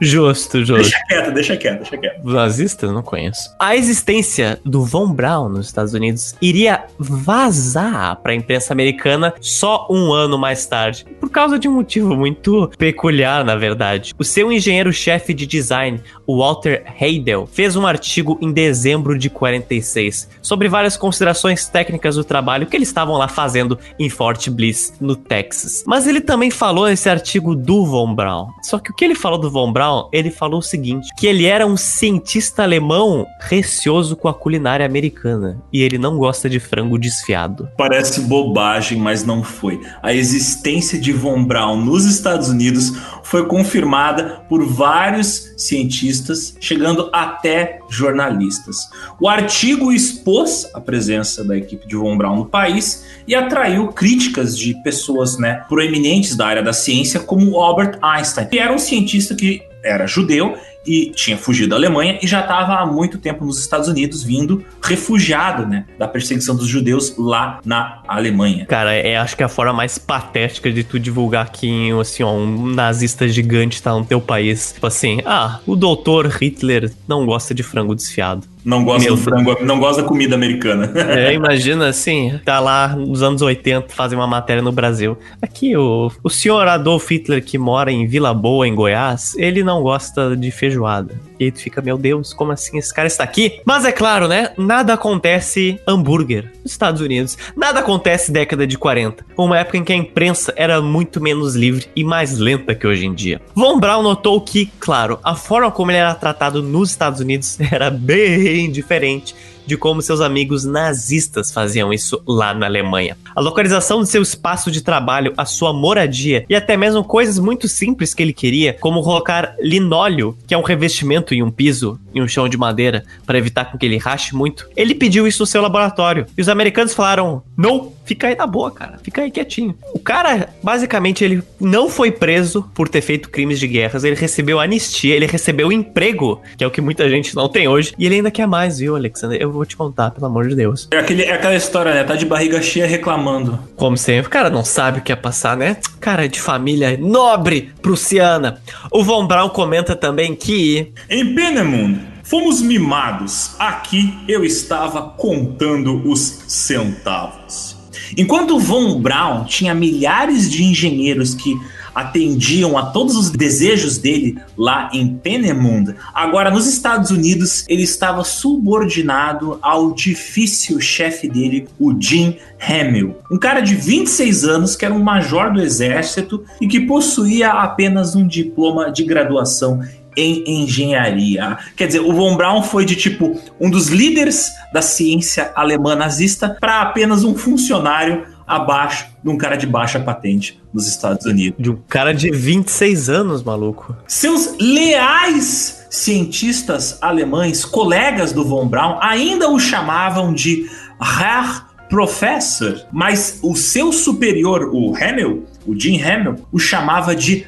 Justo, 0.00 0.64
justo. 0.64 0.82
Deixa 0.82 1.04
quieto, 1.08 1.34
deixa 1.34 1.56
quieto, 1.56 1.78
deixa 1.78 1.98
quieto. 1.98 2.24
Nazistas? 2.24 2.92
Não 2.92 3.02
conheço. 3.02 3.50
A 3.58 3.74
existência 3.74 4.60
do 4.64 4.84
Von 4.84 5.12
Braun 5.12 5.48
nos 5.48 5.66
Estados 5.66 5.94
Unidos 5.94 6.36
iria 6.40 6.84
vazar 6.96 8.16
para 8.22 8.30
a 8.30 8.36
imprensa 8.36 8.72
americana 8.72 9.34
só 9.40 9.88
um 9.90 10.12
ano 10.12 10.38
mais 10.38 10.64
tarde, 10.66 11.04
por 11.20 11.30
causa 11.30 11.58
de 11.58 11.68
um 11.68 11.72
motivo 11.72 12.14
muito 12.14 12.70
peculiar, 12.78 13.44
na 13.44 13.56
verdade. 13.56 14.14
O 14.16 14.22
seu 14.22 14.52
engenheiro-chefe 14.52 15.34
de 15.34 15.44
design, 15.44 16.00
o 16.24 16.38
Walter 16.38 16.84
Heidel, 17.00 17.46
fez 17.46 17.74
um 17.74 17.86
artigo 17.86 18.38
em 18.40 18.52
dezembro 18.52 19.07
de 19.16 19.30
46 19.30 20.28
sobre 20.42 20.68
várias 20.68 20.96
considerações 20.96 21.68
técnicas 21.68 22.16
do 22.16 22.24
trabalho 22.24 22.66
que 22.66 22.76
eles 22.76 22.88
estavam 22.88 23.16
lá 23.16 23.28
fazendo 23.28 23.78
em 23.98 24.10
Fort 24.10 24.48
Bliss, 24.50 24.92
no 25.00 25.14
Texas. 25.14 25.84
Mas 25.86 26.06
ele 26.06 26.20
também 26.20 26.50
falou 26.50 26.86
nesse 26.86 27.08
artigo 27.08 27.54
do 27.54 27.86
Von 27.86 28.14
Braun. 28.14 28.48
Só 28.62 28.78
que 28.78 28.90
o 28.90 28.94
que 28.94 29.04
ele 29.04 29.14
falou 29.14 29.38
do 29.38 29.50
Von 29.50 29.72
Braun, 29.72 30.08
ele 30.12 30.30
falou 30.30 30.58
o 30.58 30.62
seguinte, 30.62 31.08
que 31.16 31.26
ele 31.26 31.46
era 31.46 31.66
um 31.66 31.76
cientista 31.76 32.62
alemão 32.62 33.26
receoso 33.40 34.16
com 34.16 34.28
a 34.28 34.34
culinária 34.34 34.84
americana 34.84 35.62
e 35.72 35.82
ele 35.82 35.98
não 35.98 36.18
gosta 36.18 36.48
de 36.48 36.58
frango 36.58 36.98
desfiado. 36.98 37.68
Parece 37.76 38.22
bobagem, 38.22 38.98
mas 38.98 39.24
não 39.24 39.42
foi. 39.42 39.80
A 40.02 40.12
existência 40.12 41.00
de 41.00 41.12
Von 41.12 41.44
Braun 41.44 41.84
nos 41.84 42.04
Estados 42.04 42.48
Unidos 42.48 42.92
foi 43.22 43.46
confirmada 43.46 44.42
por 44.48 44.64
vários 44.64 45.52
cientistas, 45.56 46.56
chegando 46.60 47.10
até 47.12 47.80
jornalistas. 47.90 48.88
O 49.20 49.28
artigo 49.28 49.92
expôs 49.92 50.68
a 50.74 50.80
presença 50.80 51.44
da 51.44 51.56
equipe 51.56 51.86
de 51.86 51.96
Von 51.96 52.16
Braun 52.16 52.36
no 52.36 52.46
país 52.46 53.04
e 53.26 53.34
atraiu 53.34 53.88
críticas 53.88 54.56
de 54.56 54.74
pessoas 54.82 55.38
né, 55.38 55.64
proeminentes 55.68 56.36
da 56.36 56.46
área 56.46 56.62
da 56.62 56.72
ciência, 56.72 57.20
como 57.20 57.58
Albert 57.60 57.98
Einstein, 58.02 58.46
que 58.46 58.58
era 58.58 58.72
um 58.72 58.78
cientista 58.78 59.34
que 59.34 59.62
era 59.82 60.06
judeu 60.06 60.56
e 60.86 61.10
tinha 61.10 61.36
fugido 61.36 61.70
da 61.70 61.76
Alemanha 61.76 62.18
e 62.22 62.26
já 62.26 62.40
estava 62.40 62.76
há 62.76 62.86
muito 62.86 63.18
tempo 63.18 63.44
nos 63.44 63.58
Estados 63.58 63.88
Unidos, 63.88 64.22
vindo 64.22 64.64
refugiado, 64.82 65.66
né, 65.66 65.84
da 65.98 66.08
perseguição 66.08 66.56
dos 66.56 66.66
judeus 66.66 67.14
lá 67.18 67.60
na 67.64 68.02
Alemanha. 68.08 68.64
Cara, 68.66 68.94
é 68.94 69.16
acho 69.16 69.36
que 69.36 69.42
é 69.42 69.46
a 69.46 69.50
forma 69.50 69.72
mais 69.72 69.98
patética 69.98 70.72
de 70.72 70.82
tu 70.82 70.98
divulgar 70.98 71.50
que 71.50 71.90
assim, 72.00 72.22
ó, 72.22 72.32
um 72.32 72.66
nazista 72.66 73.28
gigante 73.28 73.82
tá 73.82 73.92
no 73.92 74.04
teu 74.04 74.20
país. 74.20 74.72
Tipo 74.72 74.86
assim, 74.86 75.20
ah, 75.26 75.60
o 75.66 75.76
doutor 75.76 76.26
Hitler 76.26 76.90
não 77.06 77.26
gosta 77.26 77.54
de 77.54 77.62
frango 77.62 77.94
desfiado. 77.94 78.46
Não 78.64 78.84
gosta 78.84 79.08
Meu 79.08 79.16
do 79.16 79.22
frango, 79.22 79.56
não 79.62 79.78
gosta 79.78 80.02
da 80.02 80.08
comida 80.08 80.34
americana. 80.34 80.92
É, 81.18 81.32
imagina 81.32 81.88
assim, 81.88 82.38
tá 82.44 82.60
lá 82.60 82.88
nos 82.88 83.22
anos 83.22 83.40
80, 83.40 83.94
fazer 83.94 84.14
uma 84.14 84.26
matéria 84.26 84.62
no 84.62 84.70
Brasil. 84.70 85.16
Aqui, 85.40 85.76
o, 85.76 86.10
o 86.22 86.28
senhor 86.28 86.68
Adolf 86.68 87.10
Hitler, 87.10 87.42
que 87.42 87.56
mora 87.56 87.90
em 87.90 88.06
Vila 88.06 88.34
Boa, 88.34 88.68
em 88.68 88.74
Goiás, 88.74 89.34
ele 89.36 89.62
não 89.62 89.82
gosta 89.82 90.36
de 90.36 90.50
feijoada. 90.50 91.14
E 91.38 91.44
aí 91.44 91.52
tu 91.52 91.60
fica, 91.60 91.80
meu 91.80 91.96
Deus, 91.96 92.34
como 92.34 92.52
assim 92.52 92.78
esse 92.78 92.92
cara 92.92 93.06
está 93.06 93.22
aqui? 93.22 93.60
Mas 93.64 93.84
é 93.84 93.92
claro, 93.92 94.26
né? 94.26 94.50
Nada 94.58 94.94
acontece 94.94 95.80
hambúrguer 95.86 96.52
nos 96.62 96.72
Estados 96.72 97.00
Unidos. 97.00 97.38
Nada 97.56 97.80
acontece 97.80 98.32
década 98.32 98.66
de 98.66 98.76
40. 98.76 99.24
Uma 99.36 99.58
época 99.58 99.78
em 99.78 99.84
que 99.84 99.92
a 99.92 99.96
imprensa 99.96 100.52
era 100.56 100.82
muito 100.82 101.20
menos 101.20 101.54
livre 101.54 101.86
e 101.94 102.02
mais 102.02 102.38
lenta 102.38 102.74
que 102.74 102.86
hoje 102.86 103.06
em 103.06 103.14
dia. 103.14 103.40
Von 103.54 103.78
Braun 103.78 104.02
notou 104.02 104.40
que, 104.40 104.70
claro, 104.80 105.18
a 105.22 105.34
forma 105.34 105.70
como 105.70 105.90
ele 105.90 105.98
era 105.98 106.14
tratado 106.14 106.62
nos 106.62 106.90
Estados 106.90 107.20
Unidos 107.20 107.58
era 107.70 107.90
bem 107.90 108.47
bem 108.52 108.70
diferente 108.70 109.34
de 109.68 109.76
como 109.76 110.00
seus 110.00 110.22
amigos 110.22 110.64
nazistas 110.64 111.52
faziam 111.52 111.92
isso 111.92 112.20
lá 112.26 112.54
na 112.54 112.66
Alemanha. 112.66 113.16
A 113.36 113.40
localização 113.40 114.02
de 114.02 114.08
seu 114.08 114.22
espaço 114.22 114.70
de 114.70 114.80
trabalho, 114.80 115.34
a 115.36 115.44
sua 115.44 115.72
moradia 115.72 116.46
e 116.48 116.56
até 116.56 116.76
mesmo 116.76 117.04
coisas 117.04 117.38
muito 117.38 117.68
simples 117.68 118.14
que 118.14 118.22
ele 118.22 118.32
queria, 118.32 118.72
como 118.72 119.02
colocar 119.02 119.54
linóleo, 119.60 120.36
que 120.46 120.54
é 120.54 120.58
um 120.58 120.62
revestimento 120.62 121.34
em 121.34 121.42
um 121.42 121.50
piso, 121.50 122.00
em 122.14 122.22
um 122.22 122.26
chão 122.26 122.48
de 122.48 122.56
madeira, 122.56 123.04
para 123.26 123.36
evitar 123.36 123.66
com 123.66 123.76
que 123.76 123.84
ele 123.84 123.98
rache 123.98 124.34
muito. 124.34 124.66
Ele 124.74 124.94
pediu 124.94 125.26
isso 125.26 125.42
no 125.42 125.46
seu 125.46 125.60
laboratório. 125.60 126.26
E 126.36 126.40
os 126.40 126.48
americanos 126.48 126.94
falaram: 126.94 127.42
"Não, 127.56 127.92
fica 128.06 128.28
aí 128.28 128.34
na 128.34 128.46
boa, 128.46 128.70
cara. 128.70 128.98
Fica 129.02 129.20
aí 129.20 129.30
quietinho". 129.30 129.74
O 129.92 129.98
cara, 129.98 130.48
basicamente, 130.62 131.22
ele 131.22 131.42
não 131.60 131.90
foi 131.90 132.10
preso 132.10 132.64
por 132.74 132.88
ter 132.88 133.02
feito 133.02 133.28
crimes 133.28 133.60
de 133.60 133.66
guerras, 133.66 134.02
ele 134.02 134.16
recebeu 134.16 134.58
anistia, 134.58 135.14
ele 135.14 135.26
recebeu 135.26 135.70
emprego, 135.70 136.40
que 136.56 136.64
é 136.64 136.66
o 136.66 136.70
que 136.70 136.80
muita 136.80 137.08
gente 137.10 137.36
não 137.36 137.48
tem 137.48 137.68
hoje, 137.68 137.92
e 137.98 138.06
ele 138.06 138.16
ainda 138.16 138.30
quer 138.30 138.46
mais, 138.46 138.78
viu, 138.78 138.96
Alexander? 138.96 139.40
Eu 139.40 139.57
vou 139.58 139.66
te 139.66 139.76
contar, 139.76 140.10
pelo 140.10 140.26
amor 140.26 140.48
de 140.48 140.54
Deus. 140.54 140.88
É, 140.90 140.98
aquele, 140.98 141.22
é 141.22 141.32
aquela 141.32 141.54
história, 141.54 141.92
né? 141.92 142.04
Tá 142.04 142.16
de 142.16 142.24
barriga 142.24 142.60
cheia 142.62 142.86
reclamando. 142.86 143.58
Como 143.76 143.96
sempre, 143.96 144.28
o 144.28 144.30
cara 144.30 144.50
não 144.50 144.64
sabe 144.64 144.98
o 144.98 145.02
que 145.02 145.12
é 145.12 145.16
passar, 145.16 145.56
né? 145.56 145.76
Cara 146.00 146.28
de 146.28 146.40
família 146.40 146.96
nobre 146.98 147.72
prussiana. 147.82 148.60
O 148.90 149.04
Von 149.04 149.26
Braun 149.26 149.48
comenta 149.48 149.94
também 149.94 150.34
que. 150.34 150.92
Em 151.10 151.34
Penemund, 151.34 152.00
fomos 152.22 152.62
mimados. 152.62 153.54
Aqui 153.58 154.14
eu 154.28 154.44
estava 154.44 155.02
contando 155.02 156.08
os 156.08 156.42
centavos. 156.46 157.76
Enquanto 158.16 158.58
Von 158.58 159.00
Braun 159.00 159.44
tinha 159.44 159.74
milhares 159.74 160.50
de 160.50 160.64
engenheiros 160.64 161.34
que 161.34 161.54
atendiam 161.98 162.78
a 162.78 162.86
todos 162.86 163.16
os 163.16 163.28
desejos 163.30 163.98
dele 163.98 164.38
lá 164.56 164.88
em 164.92 165.16
Penemund. 165.16 165.96
Agora, 166.14 166.48
nos 166.48 166.66
Estados 166.66 167.10
Unidos, 167.10 167.64
ele 167.68 167.82
estava 167.82 168.22
subordinado 168.22 169.58
ao 169.60 169.92
difícil 169.92 170.80
chefe 170.80 171.28
dele, 171.28 171.66
o 171.78 171.92
Jim 172.00 172.36
Hamill. 172.60 173.16
Um 173.30 173.38
cara 173.38 173.60
de 173.60 173.74
26 173.74 174.44
anos 174.44 174.76
que 174.76 174.84
era 174.84 174.94
um 174.94 175.02
major 175.02 175.52
do 175.52 175.60
exército 175.60 176.44
e 176.60 176.68
que 176.68 176.80
possuía 176.80 177.50
apenas 177.50 178.14
um 178.14 178.26
diploma 178.26 178.92
de 178.92 179.02
graduação 179.02 179.80
em 180.16 180.62
engenharia. 180.62 181.58
Quer 181.76 181.86
dizer, 181.88 182.00
o 182.00 182.12
Von 182.12 182.36
Braun 182.36 182.62
foi 182.62 182.84
de 182.84 182.96
tipo 182.96 183.40
um 183.60 183.70
dos 183.70 183.88
líderes 183.88 184.50
da 184.72 184.82
ciência 184.82 185.52
alemã 185.54 185.94
nazista 185.94 186.56
para 186.60 186.80
apenas 186.80 187.24
um 187.24 187.36
funcionário 187.36 188.24
abaixo 188.48 189.06
de 189.22 189.28
um 189.28 189.36
cara 189.36 189.56
de 189.56 189.66
baixa 189.66 190.00
patente 190.00 190.60
nos 190.72 190.88
Estados 190.88 191.26
Unidos. 191.26 191.62
De 191.62 191.70
um 191.70 191.78
cara 191.88 192.14
de 192.14 192.30
26 192.30 193.10
anos, 193.10 193.42
maluco. 193.42 193.94
Seus 194.06 194.56
leais 194.58 195.86
cientistas 195.90 196.98
alemães, 197.00 197.64
colegas 197.64 198.32
do 198.32 198.44
Von 198.44 198.66
Braun, 198.66 198.98
ainda 199.00 199.50
o 199.50 199.58
chamavam 199.58 200.32
de 200.32 200.68
Herr 201.00 201.66
Professor, 201.88 202.86
mas 202.92 203.38
o 203.42 203.56
seu 203.56 203.92
superior, 203.92 204.70
o 204.72 204.94
Hamel, 204.94 205.44
o 205.66 205.78
Jim 205.78 206.00
Hamel, 206.00 206.36
o 206.52 206.58
chamava 206.58 207.14
de 207.14 207.46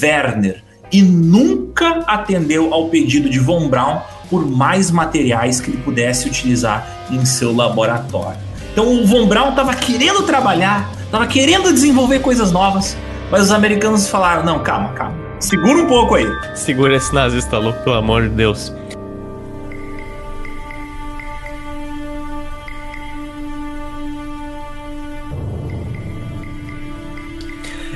Werner 0.00 0.62
e 0.90 1.00
nunca 1.02 2.02
atendeu 2.06 2.72
ao 2.72 2.88
pedido 2.88 3.28
de 3.28 3.38
Von 3.38 3.68
Braun 3.68 4.00
por 4.28 4.46
mais 4.46 4.90
materiais 4.90 5.60
que 5.60 5.70
ele 5.70 5.78
pudesse 5.78 6.26
utilizar 6.26 7.06
em 7.10 7.24
seu 7.24 7.54
laboratório. 7.54 8.51
Então 8.72 8.88
o 8.88 9.06
Von 9.06 9.26
Braun 9.26 9.50
estava 9.50 9.74
querendo 9.74 10.22
trabalhar, 10.22 10.90
estava 11.04 11.26
querendo 11.26 11.70
desenvolver 11.72 12.20
coisas 12.20 12.50
novas, 12.50 12.96
mas 13.30 13.42
os 13.42 13.52
americanos 13.52 14.08
falaram: 14.08 14.44
não, 14.44 14.60
calma, 14.60 14.90
calma, 14.94 15.14
segura 15.38 15.82
um 15.82 15.86
pouco 15.86 16.14
aí. 16.14 16.26
Segura 16.54 16.96
esse 16.96 17.14
nazista 17.14 17.58
louco, 17.58 17.82
pelo 17.84 17.96
amor 17.96 18.22
de 18.22 18.30
Deus. 18.30 18.72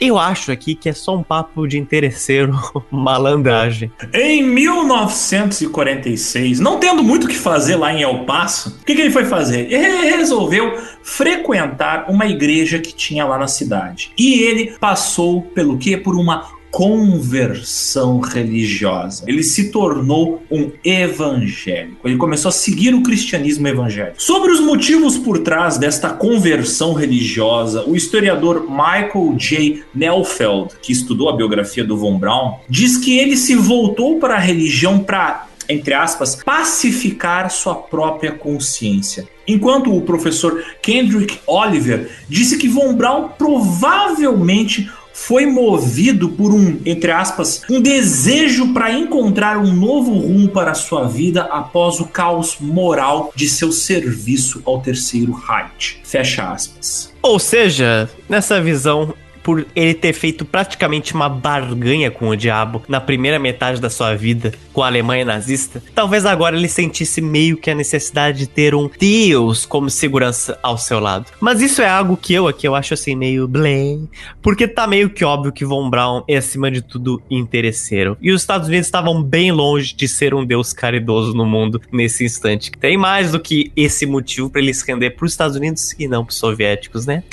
Eu 0.00 0.18
acho 0.18 0.50
aqui 0.50 0.74
que 0.74 0.88
é 0.88 0.94
só 0.94 1.14
um 1.14 1.22
papo 1.22 1.68
de 1.68 1.78
interesseiro, 1.78 2.58
malandragem. 2.90 3.92
Em 4.14 4.42
1946, 4.42 6.58
não 6.58 6.78
tendo 6.78 7.02
muito 7.02 7.24
o 7.24 7.28
que 7.28 7.36
fazer 7.36 7.76
lá 7.76 7.92
em 7.92 8.00
El 8.02 8.24
Paso, 8.24 8.78
o 8.80 8.84
que, 8.84 8.94
que 8.94 9.02
ele 9.02 9.10
foi 9.10 9.26
fazer? 9.26 9.70
Ele 9.70 10.08
resolveu 10.16 10.80
frequentar 11.02 12.06
uma 12.08 12.26
igreja 12.26 12.78
que 12.78 12.94
tinha 12.94 13.26
lá 13.26 13.36
na 13.36 13.46
cidade. 13.46 14.10
E 14.16 14.42
ele 14.42 14.72
passou 14.80 15.42
pelo 15.42 15.76
quê? 15.76 15.98
Por 15.98 16.16
uma 16.16 16.58
conversão 16.70 18.20
religiosa. 18.20 19.24
Ele 19.26 19.42
se 19.42 19.70
tornou 19.70 20.42
um 20.50 20.70
evangélico. 20.84 22.06
Ele 22.08 22.16
começou 22.16 22.48
a 22.48 22.52
seguir 22.52 22.94
o 22.94 23.02
cristianismo 23.02 23.66
evangélico. 23.66 24.22
Sobre 24.22 24.52
os 24.52 24.60
motivos 24.60 25.18
por 25.18 25.38
trás 25.38 25.78
desta 25.78 26.10
conversão 26.10 26.92
religiosa, 26.92 27.84
o 27.86 27.96
historiador 27.96 28.66
Michael 28.68 29.34
J. 29.36 29.82
Nelfeld, 29.94 30.74
que 30.80 30.92
estudou 30.92 31.28
a 31.28 31.36
biografia 31.36 31.84
do 31.84 31.96
Von 31.96 32.18
Braun, 32.18 32.54
diz 32.68 32.96
que 32.96 33.18
ele 33.18 33.36
se 33.36 33.54
voltou 33.54 34.18
para 34.18 34.34
a 34.34 34.38
religião 34.38 35.00
para 35.00 35.50
entre 35.70 35.94
aspas, 35.94 36.34
pacificar 36.44 37.48
sua 37.48 37.76
própria 37.76 38.32
consciência. 38.32 39.28
Enquanto 39.46 39.94
o 39.94 40.02
professor 40.02 40.64
Kendrick 40.82 41.38
Oliver 41.46 42.10
disse 42.28 42.58
que 42.58 42.68
Von 42.68 42.94
Braun 42.94 43.28
provavelmente 43.38 44.90
foi 45.12 45.46
movido 45.46 46.30
por 46.30 46.52
um, 46.52 46.80
entre 46.84 47.10
aspas, 47.10 47.62
um 47.70 47.80
desejo 47.80 48.72
para 48.72 48.92
encontrar 48.92 49.58
um 49.58 49.72
novo 49.72 50.12
rumo 50.12 50.48
para 50.48 50.74
sua 50.74 51.06
vida 51.06 51.42
após 51.42 52.00
o 52.00 52.06
caos 52.06 52.56
moral 52.60 53.32
de 53.34 53.48
seu 53.48 53.72
serviço 53.72 54.62
ao 54.64 54.80
terceiro 54.80 55.32
Reich. 55.32 56.00
Fecha 56.04 56.50
aspas. 56.50 57.12
Ou 57.22 57.38
seja, 57.38 58.08
nessa 58.28 58.60
visão, 58.60 59.14
por 59.50 59.66
ele 59.74 59.94
ter 59.94 60.12
feito 60.12 60.44
praticamente 60.44 61.12
uma 61.12 61.28
barganha 61.28 62.08
com 62.08 62.28
o 62.28 62.36
diabo 62.36 62.84
na 62.86 63.00
primeira 63.00 63.36
metade 63.36 63.80
da 63.80 63.90
sua 63.90 64.14
vida 64.14 64.52
com 64.72 64.80
a 64.80 64.86
Alemanha 64.86 65.24
nazista, 65.24 65.82
talvez 65.92 66.24
agora 66.24 66.56
ele 66.56 66.68
sentisse 66.68 67.20
meio 67.20 67.56
que 67.56 67.68
a 67.68 67.74
necessidade 67.74 68.38
de 68.38 68.46
ter 68.46 68.76
um 68.76 68.88
Deus 68.96 69.66
como 69.66 69.90
segurança 69.90 70.56
ao 70.62 70.78
seu 70.78 71.00
lado. 71.00 71.26
Mas 71.40 71.60
isso 71.60 71.82
é 71.82 71.88
algo 71.88 72.16
que 72.16 72.32
eu 72.32 72.46
aqui 72.46 72.68
eu 72.68 72.76
acho 72.76 72.94
assim 72.94 73.16
meio 73.16 73.48
blém, 73.48 74.08
porque 74.40 74.68
tá 74.68 74.86
meio 74.86 75.10
que 75.10 75.24
óbvio 75.24 75.50
que 75.50 75.64
Von 75.64 75.90
Braun 75.90 76.22
é 76.28 76.36
acima 76.36 76.70
de 76.70 76.80
tudo 76.80 77.20
interesseiro. 77.28 78.16
E 78.22 78.30
os 78.30 78.42
Estados 78.42 78.68
Unidos 78.68 78.86
estavam 78.86 79.20
bem 79.20 79.50
longe 79.50 79.96
de 79.96 80.06
ser 80.06 80.32
um 80.32 80.46
Deus 80.46 80.72
caridoso 80.72 81.34
no 81.34 81.44
mundo 81.44 81.82
nesse 81.90 82.24
instante. 82.24 82.70
Tem 82.70 82.96
mais 82.96 83.32
do 83.32 83.40
que 83.40 83.72
esse 83.76 84.06
motivo 84.06 84.48
para 84.48 84.60
ele 84.60 84.72
se 84.72 84.86
render 84.86 85.10
para 85.10 85.26
os 85.26 85.32
Estados 85.32 85.56
Unidos 85.56 85.92
e 85.98 86.06
não 86.06 86.24
para 86.24 86.30
os 86.30 86.38
soviéticos, 86.38 87.04
né? 87.04 87.24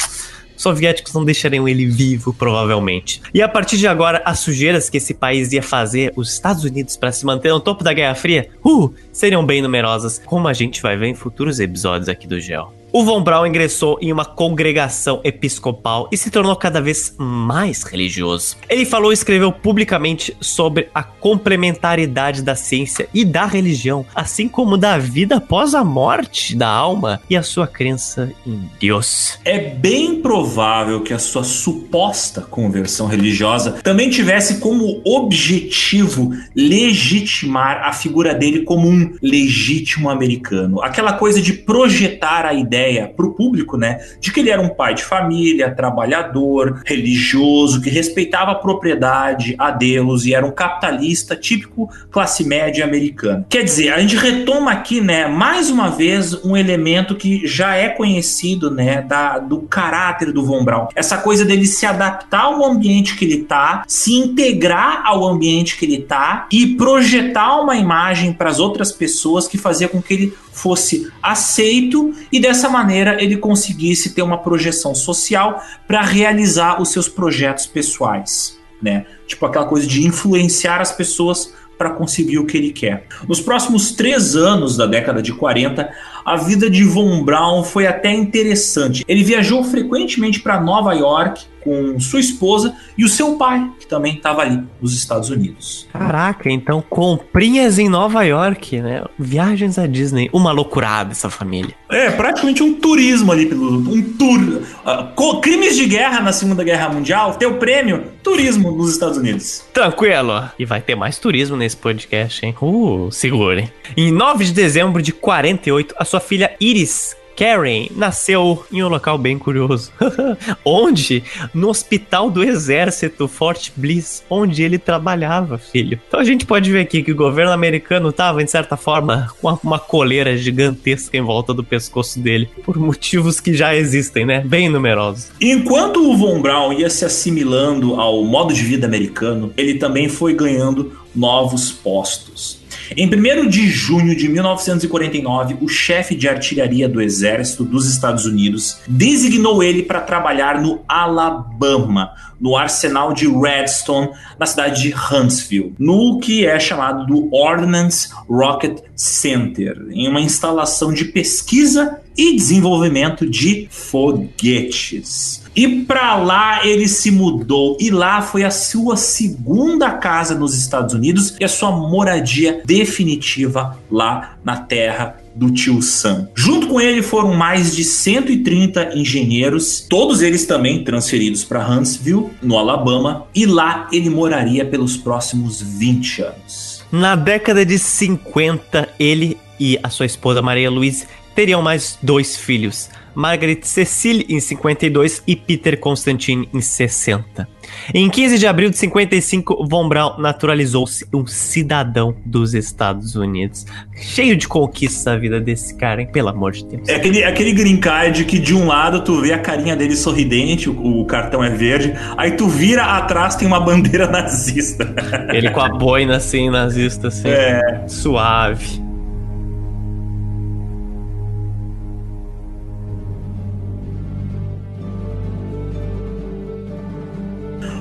Soviéticos 0.58 1.13
não 1.13 1.24
deixariam 1.24 1.67
ele 1.67 1.86
vivo, 1.86 2.34
provavelmente. 2.34 3.22
E 3.34 3.41
a 3.41 3.48
partir 3.48 3.78
de 3.78 3.88
agora, 3.88 4.22
as 4.26 4.39
sujeiras 4.39 4.89
que 4.89 4.98
esse 4.98 5.13
país 5.13 5.54
ia 5.54 5.63
fazer, 5.63 6.12
os 6.15 6.34
Estados 6.34 6.65
Unidos, 6.65 6.98
para 6.98 7.12
se 7.12 7.26
manter 7.26 7.50
no 7.50 7.60
topo 7.60 7.84
da 7.84 7.93
Guerra 7.93 8.15
Fria, 8.15 8.50
uh, 8.65 8.93
seriam 9.12 9.46
bem 9.46 9.62
numerosas, 9.62 10.22
como 10.26 10.48
a 10.48 10.54
gente 10.54 10.82
vai 10.82 10.98
ver 10.98 11.08
em 11.08 11.15
futuros 11.15 11.60
episódios 11.60 12.10
aqui 12.10 12.28
do 12.28 12.41
Gel. 12.41 12.74
O 12.98 13.04
Von 13.04 13.22
Braun 13.22 13.46
ingressou 13.46 14.00
em 14.02 14.12
uma 14.12 14.26
congregação 14.26 15.22
episcopal 15.24 16.10
e 16.12 16.18
se 16.18 16.32
tornou 16.32 16.56
cada 16.56 16.82
vez 16.82 17.14
mais 17.16 17.84
religioso. 17.84 18.58
Ele 18.68 18.86
falou 18.86 19.12
e 19.12 19.14
escreveu 19.14 19.52
publicamente 19.52 20.36
sobre 20.42 20.90
a 20.96 21.04
complementaridade 21.04 22.42
da 22.42 22.56
ciência 22.56 23.08
e 23.14 23.24
da 23.24 23.46
religião, 23.46 24.04
assim 24.16 24.48
como 24.48 24.78
da 24.78 24.98
vida 24.98 25.36
após 25.36 25.76
a 25.76 25.84
morte 25.84 26.56
da 26.56 26.68
alma 26.68 27.22
e 27.30 27.38
a 27.38 27.44
sua 27.44 27.68
crença 27.68 28.34
em 28.44 28.68
Deus. 28.80 29.38
É 29.46 29.60
bem 29.60 30.20
provável 30.20 31.02
que 31.02 31.14
a 31.14 31.20
sua 31.20 31.44
suposta 31.44 32.42
conversão 32.42 33.06
religiosa 33.06 33.74
também 33.74 34.10
tivesse 34.10 34.58
como 34.58 35.04
objetivo 35.06 36.32
legitimar 36.56 37.84
a 37.84 37.94
figura 37.94 38.34
dele 38.34 38.64
como 38.64 38.90
um 38.90 39.14
legítimo 39.22 40.10
americano. 40.10 40.82
Aquela 40.82 41.14
coisa 41.14 41.40
de 41.40 41.54
projetar 41.54 42.44
a 42.44 42.56
ideia 42.56 42.87
ideia 42.88 43.12
para 43.15 43.26
o 43.26 43.34
público, 43.34 43.78
né, 43.78 44.00
de 44.19 44.32
que 44.32 44.39
ele 44.39 44.50
era 44.50 44.62
um 44.62 44.69
pai 44.69 44.93
de 44.93 45.04
família, 45.04 45.73
trabalhador, 45.73 46.82
religioso, 46.86 47.82
que 47.82 47.89
respeitava 47.89 48.52
a 48.52 48.56
propriedade, 48.56 49.56
a 49.58 49.71
Deus 49.71 50.26
e 50.26 50.34
era 50.34 50.45
um 50.45 50.52
capitalista 50.52 51.36
típico 51.36 51.89
classe 52.10 52.43
média 52.43 52.86
americana. 52.86 53.45
Quer 53.50 53.63
dizer, 53.63 53.91
a 53.91 54.00
gente 54.00 54.15
retoma 54.15 54.71
aqui, 54.71 55.02
né, 55.02 55.28
mais 55.28 55.69
uma 55.69 55.89
vez 55.89 56.34
um 56.45 56.56
elemento 56.56 57.15
que 57.15 57.45
já 57.45 57.76
é 57.76 57.89
conhecido, 57.89 58.71
né, 58.71 59.02
da, 59.02 59.39
do 59.39 59.62
caráter 59.62 60.32
do 60.32 60.43
Von 60.43 60.63
Braun. 60.63 60.88
Essa 60.95 61.17
coisa 61.17 61.43
dele 61.43 61.65
se 61.65 61.86
adaptar 61.86 62.45
ao 62.45 62.63
ambiente 62.63 63.15
que 63.15 63.26
ele 63.26 63.43
tá, 63.43 63.84
se 63.88 64.13
integrar 64.13 65.02
ao 65.06 65.26
ambiente 65.26 65.78
que 65.78 65.86
ele 65.86 66.00
tá 66.00 66.47
e 66.52 66.76
projetar 66.76 67.60
uma 67.60 67.76
imagem 67.76 68.34
para 68.34 68.50
as 68.50 68.60
outras 68.60 68.91
pessoas 68.91 69.47
que 69.47 69.58
fazia 69.58 69.88
com 69.88 70.02
que 70.02 70.13
ele 70.13 70.34
fosse 70.58 71.12
aceito 71.22 72.13
e 72.32 72.39
dessa 72.39 72.67
maneira 72.67 73.22
ele 73.22 73.38
conseguisse 73.38 74.13
ter 74.13 74.24
uma 74.24 74.39
projeção 74.39 74.96
social 74.96 75.63
para 75.88 76.02
realizar 76.02 76.82
os 76.82 76.89
seus 76.89 77.08
projetos 77.08 77.67
pessoais, 77.67 78.58
né? 78.82 79.06
Tipo 79.28 79.46
aquela 79.46 79.65
coisa 79.65 79.86
de 79.86 80.06
influenciar 80.06 80.82
as 80.82 80.91
pessoas 80.91 81.54
para 81.78 81.91
conseguir 81.91 82.39
o 82.39 82.46
que 82.46 82.58
ele 82.58 82.72
quer. 82.72 83.06
Nos 83.28 83.39
próximos 83.39 83.91
três 83.91 84.36
anos 84.36 84.76
da 84.76 84.88
década 84.88 85.22
de 85.22 85.32
40, 85.32 85.88
a 86.26 86.36
vida 86.36 86.70
de 86.70 86.84
Von 86.84 87.24
Braun 87.24 87.63
foi 87.63 87.86
até 87.86 88.12
interessante. 88.12 89.06
Ele 89.08 89.24
viajou 89.24 89.63
frequentemente 89.63 90.39
para 90.39 90.60
Nova 90.60 90.93
York 90.93 91.46
com 91.68 92.00
sua 92.00 92.22
esposa 92.22 92.74
e 92.98 93.04
o 93.04 93.10
seu 93.10 93.36
pai, 93.36 93.70
que 93.78 93.86
também 93.86 94.16
estava 94.16 94.42
ali 94.42 94.64
nos 94.82 94.94
Estados 94.94 95.30
Unidos. 95.30 95.86
Caraca, 95.92 96.50
então 96.50 96.82
comprinhas 96.82 97.78
em 97.78 97.90
Nova 97.90 98.24
York, 98.24 98.80
né? 98.80 99.04
Viagens 99.20 99.78
à 99.78 99.86
Disney, 99.86 100.30
uma 100.32 100.54
loucurada 100.54 101.12
essa 101.12 101.30
família. 101.30 101.76
É, 101.90 102.10
praticamente 102.12 102.64
um 102.64 102.74
turismo 102.76 103.32
ali, 103.32 103.54
um 103.54 104.14
tour. 104.14 104.62
Uh, 104.86 105.42
crimes 105.42 105.76
de 105.76 105.86
guerra 105.86 106.22
na 106.22 106.32
Segunda 106.32 106.64
Guerra 106.64 106.90
Mundial, 106.90 107.36
teu 107.36 107.56
prêmio, 107.56 108.06
turismo 108.24 108.72
nos 108.72 108.92
Estados 108.92 109.18
Unidos. 109.18 109.66
Tranquilo. 109.74 110.50
E 110.58 110.66
vai 110.66 110.82
ter 110.82 110.96
mais 110.96 111.18
turismo 111.18 111.58
nesse 111.58 111.76
podcast, 111.76 112.46
hein? 112.46 112.56
Uh, 112.62 113.10
segurem. 113.12 113.70
Em 113.96 114.12
9 114.12 114.46
de 114.46 114.54
dezembro 114.54 115.02
de 115.02 115.12
48, 115.12 115.96
a 115.98 116.06
sua 116.06 116.20
filha 116.20 116.56
Iris 116.60 117.16
Karen 117.38 117.88
nasceu 117.95 118.65
em 118.71 118.84
um 118.84 118.88
local 118.88 119.17
bem 119.17 119.38
curioso. 119.38 119.91
onde? 120.65 121.23
No 121.54 121.69
hospital 121.69 122.32
do 122.32 122.43
exército, 122.43 123.28
Fort 123.28 123.69
Bliss, 123.76 124.23
onde 124.28 124.63
ele 124.63 124.80
trabalhava, 124.80 125.60
filho. 125.60 126.00
Então 126.08 126.19
a 126.19 126.23
gente 126.23 126.47
pode 126.47 126.71
ver 126.71 126.82
aqui 126.82 127.04
que 127.04 127.12
o 127.12 127.15
governo 127.15 127.52
americano 127.52 128.10
estava, 128.10 128.43
de 128.43 128.50
certa 128.50 128.76
forma, 128.76 129.32
com 129.39 129.56
uma 129.63 129.78
coleira 129.78 130.36
gigantesca 130.36 131.15
em 131.15 131.21
volta 131.21 131.54
do 131.54 131.63
pescoço 131.63 132.19
dele, 132.19 132.50
por 132.65 132.78
motivos 132.78 133.39
que 133.39 133.54
já 133.54 133.76
existem, 133.76 134.26
né? 134.26 134.41
Bem 134.43 134.67
numerosos. 134.67 135.30
Enquanto 135.39 136.10
o 136.10 136.17
Von 136.17 136.41
Braun 136.41 136.73
ia 136.73 136.89
se 136.89 137.06
assimilando 137.06 137.95
ao 137.95 138.23
modo 138.23 138.52
de 138.52 138.63
vida 138.63 138.88
americano, 138.88 139.54
ele 139.56 139.76
também 139.76 140.10
foi 140.10 140.34
ganhando 140.34 140.91
novos 141.15 141.71
postos. 141.71 142.57
Em 142.95 143.08
1 143.08 143.50
de 143.50 143.69
junho 143.69 144.15
de 144.15 144.30
1949, 144.30 145.58
o 145.62 145.67
chefe 145.67 146.15
de 146.15 146.28
artilharia 146.28 146.88
do 146.88 147.02
exército 147.02 147.63
dos 147.63 147.89
Estados 147.89 148.26
Unidos 148.26 148.80
designou 148.88 149.62
ele 149.62 149.84
para 149.84 150.02
trabalhar 150.02 150.62
no 150.62 150.82
Alabama, 150.88 152.12
no 152.39 152.56
arsenal 152.56 153.13
de 153.13 153.28
Redstone, 153.28 154.10
na 154.39 154.45
cidade 154.45 154.82
de 154.82 154.93
Huntsville, 154.93 155.73
no 155.78 156.19
que 156.19 156.45
é 156.45 156.60
chamado 156.60 157.06
do 157.06 157.34
Ordnance 157.34 158.10
Rocket 158.30 158.80
Center, 158.95 159.88
em 159.91 160.08
uma 160.08 160.21
instalação 160.21 160.93
de 160.93 161.06
pesquisa 161.06 162.02
e 162.18 162.36
desenvolvimento 162.36 163.30
de 163.30 163.68
foguetes. 163.70 165.44
E 165.56 165.68
para 165.86 166.16
lá 166.18 166.66
ele 166.66 166.88
se 166.88 167.10
mudou 167.12 167.78
e 167.80 167.90
lá 167.90 168.22
foi 168.22 168.44
a 168.44 168.52
sua 168.52 168.96
segunda 168.96 169.92
casa 169.92 170.36
nos 170.36 170.56
Estados 170.56 170.94
Unidos 170.94 171.36
e 171.40 171.44
a 171.44 171.48
sua 171.48 171.72
moradia 171.72 172.62
definitiva 172.66 173.78
lá 173.90 174.38
na 174.44 174.58
terra 174.58 175.18
do 175.34 175.52
tio 175.52 175.82
Sam. 175.82 176.30
Junto 176.36 176.68
com 176.68 176.82
ele 176.82 177.02
foram 177.02 177.34
mais 177.34 177.76
de 177.76 177.84
130 177.84 178.98
engenheiros, 178.98 179.86
todos 179.88 180.22
eles 180.22 180.46
também 180.46 180.84
transferidos 180.84 181.44
para 181.44 181.68
Huntsville, 181.68 182.30
no 182.42 182.58
Alabama, 182.58 183.26
e 183.34 183.46
lá 183.46 183.88
ele 183.92 184.10
moraria 184.10 184.66
pelos 184.66 184.98
próximos 184.98 185.62
20 185.62 186.22
anos. 186.24 186.84
Na 186.92 187.16
década 187.16 187.66
de 187.66 187.78
50, 187.78 188.90
ele 189.00 189.38
e 189.60 189.80
a 189.82 189.90
sua 189.90 190.06
esposa 190.06 190.42
Maria 190.42 190.70
Luiz 190.70 191.08
teriam 191.38 191.62
mais 191.62 192.00
dois 192.02 192.36
filhos, 192.36 192.89
Margaret 193.13 193.60
Cecile 193.62 194.26
em 194.28 194.39
52 194.39 195.21
e 195.28 195.36
Peter 195.36 195.80
Constantine 195.80 196.50
em 196.52 196.60
60. 196.60 197.47
Em 197.93 198.10
15 198.10 198.39
de 198.39 198.47
abril 198.47 198.71
de 198.71 198.78
55, 198.78 199.67
Von 199.69 199.88
Braun 199.88 200.17
naturalizou-se 200.17 201.06
um 201.13 201.28
cidadão 201.28 202.15
dos 202.26 202.56
Estados 202.56 203.15
Unidos. 203.15 203.67
Cheio 203.95 204.36
de 204.36 204.47
conquistas 204.47 205.06
a 205.06 205.15
vida 205.15 205.39
desse 205.39 205.78
cara, 205.78 206.02
hein? 206.02 206.10
Pelo 206.12 206.30
amor 206.30 206.54
de 206.54 206.65
Deus. 206.65 206.89
É 206.89 206.95
aquele, 206.95 207.23
aquele 207.23 207.52
green 207.52 207.78
card 207.78 208.26
que 208.26 208.39
de 208.39 208.56
um 208.56 208.65
lado 208.65 209.04
tu 209.04 209.21
vê 209.21 209.32
a 209.32 209.39
carinha 209.39 209.76
dele 209.76 209.95
sorridente, 209.95 210.67
o, 210.67 211.02
o 211.02 211.06
cartão 211.06 211.43
é 211.43 211.52
verde, 211.52 211.93
aí 212.17 212.32
tu 212.32 212.47
vira 212.47 212.84
atrás 212.84 213.36
tem 213.36 213.47
uma 213.47 213.60
bandeira 213.60 214.08
nazista. 214.10 214.91
Ele 215.32 215.52
com 215.52 215.62
a 215.62 215.69
boina 215.69 216.15
assim, 216.15 216.50
nazista, 216.50 217.10
assim. 217.10 217.28
É. 217.28 217.84
Suave. 217.88 218.87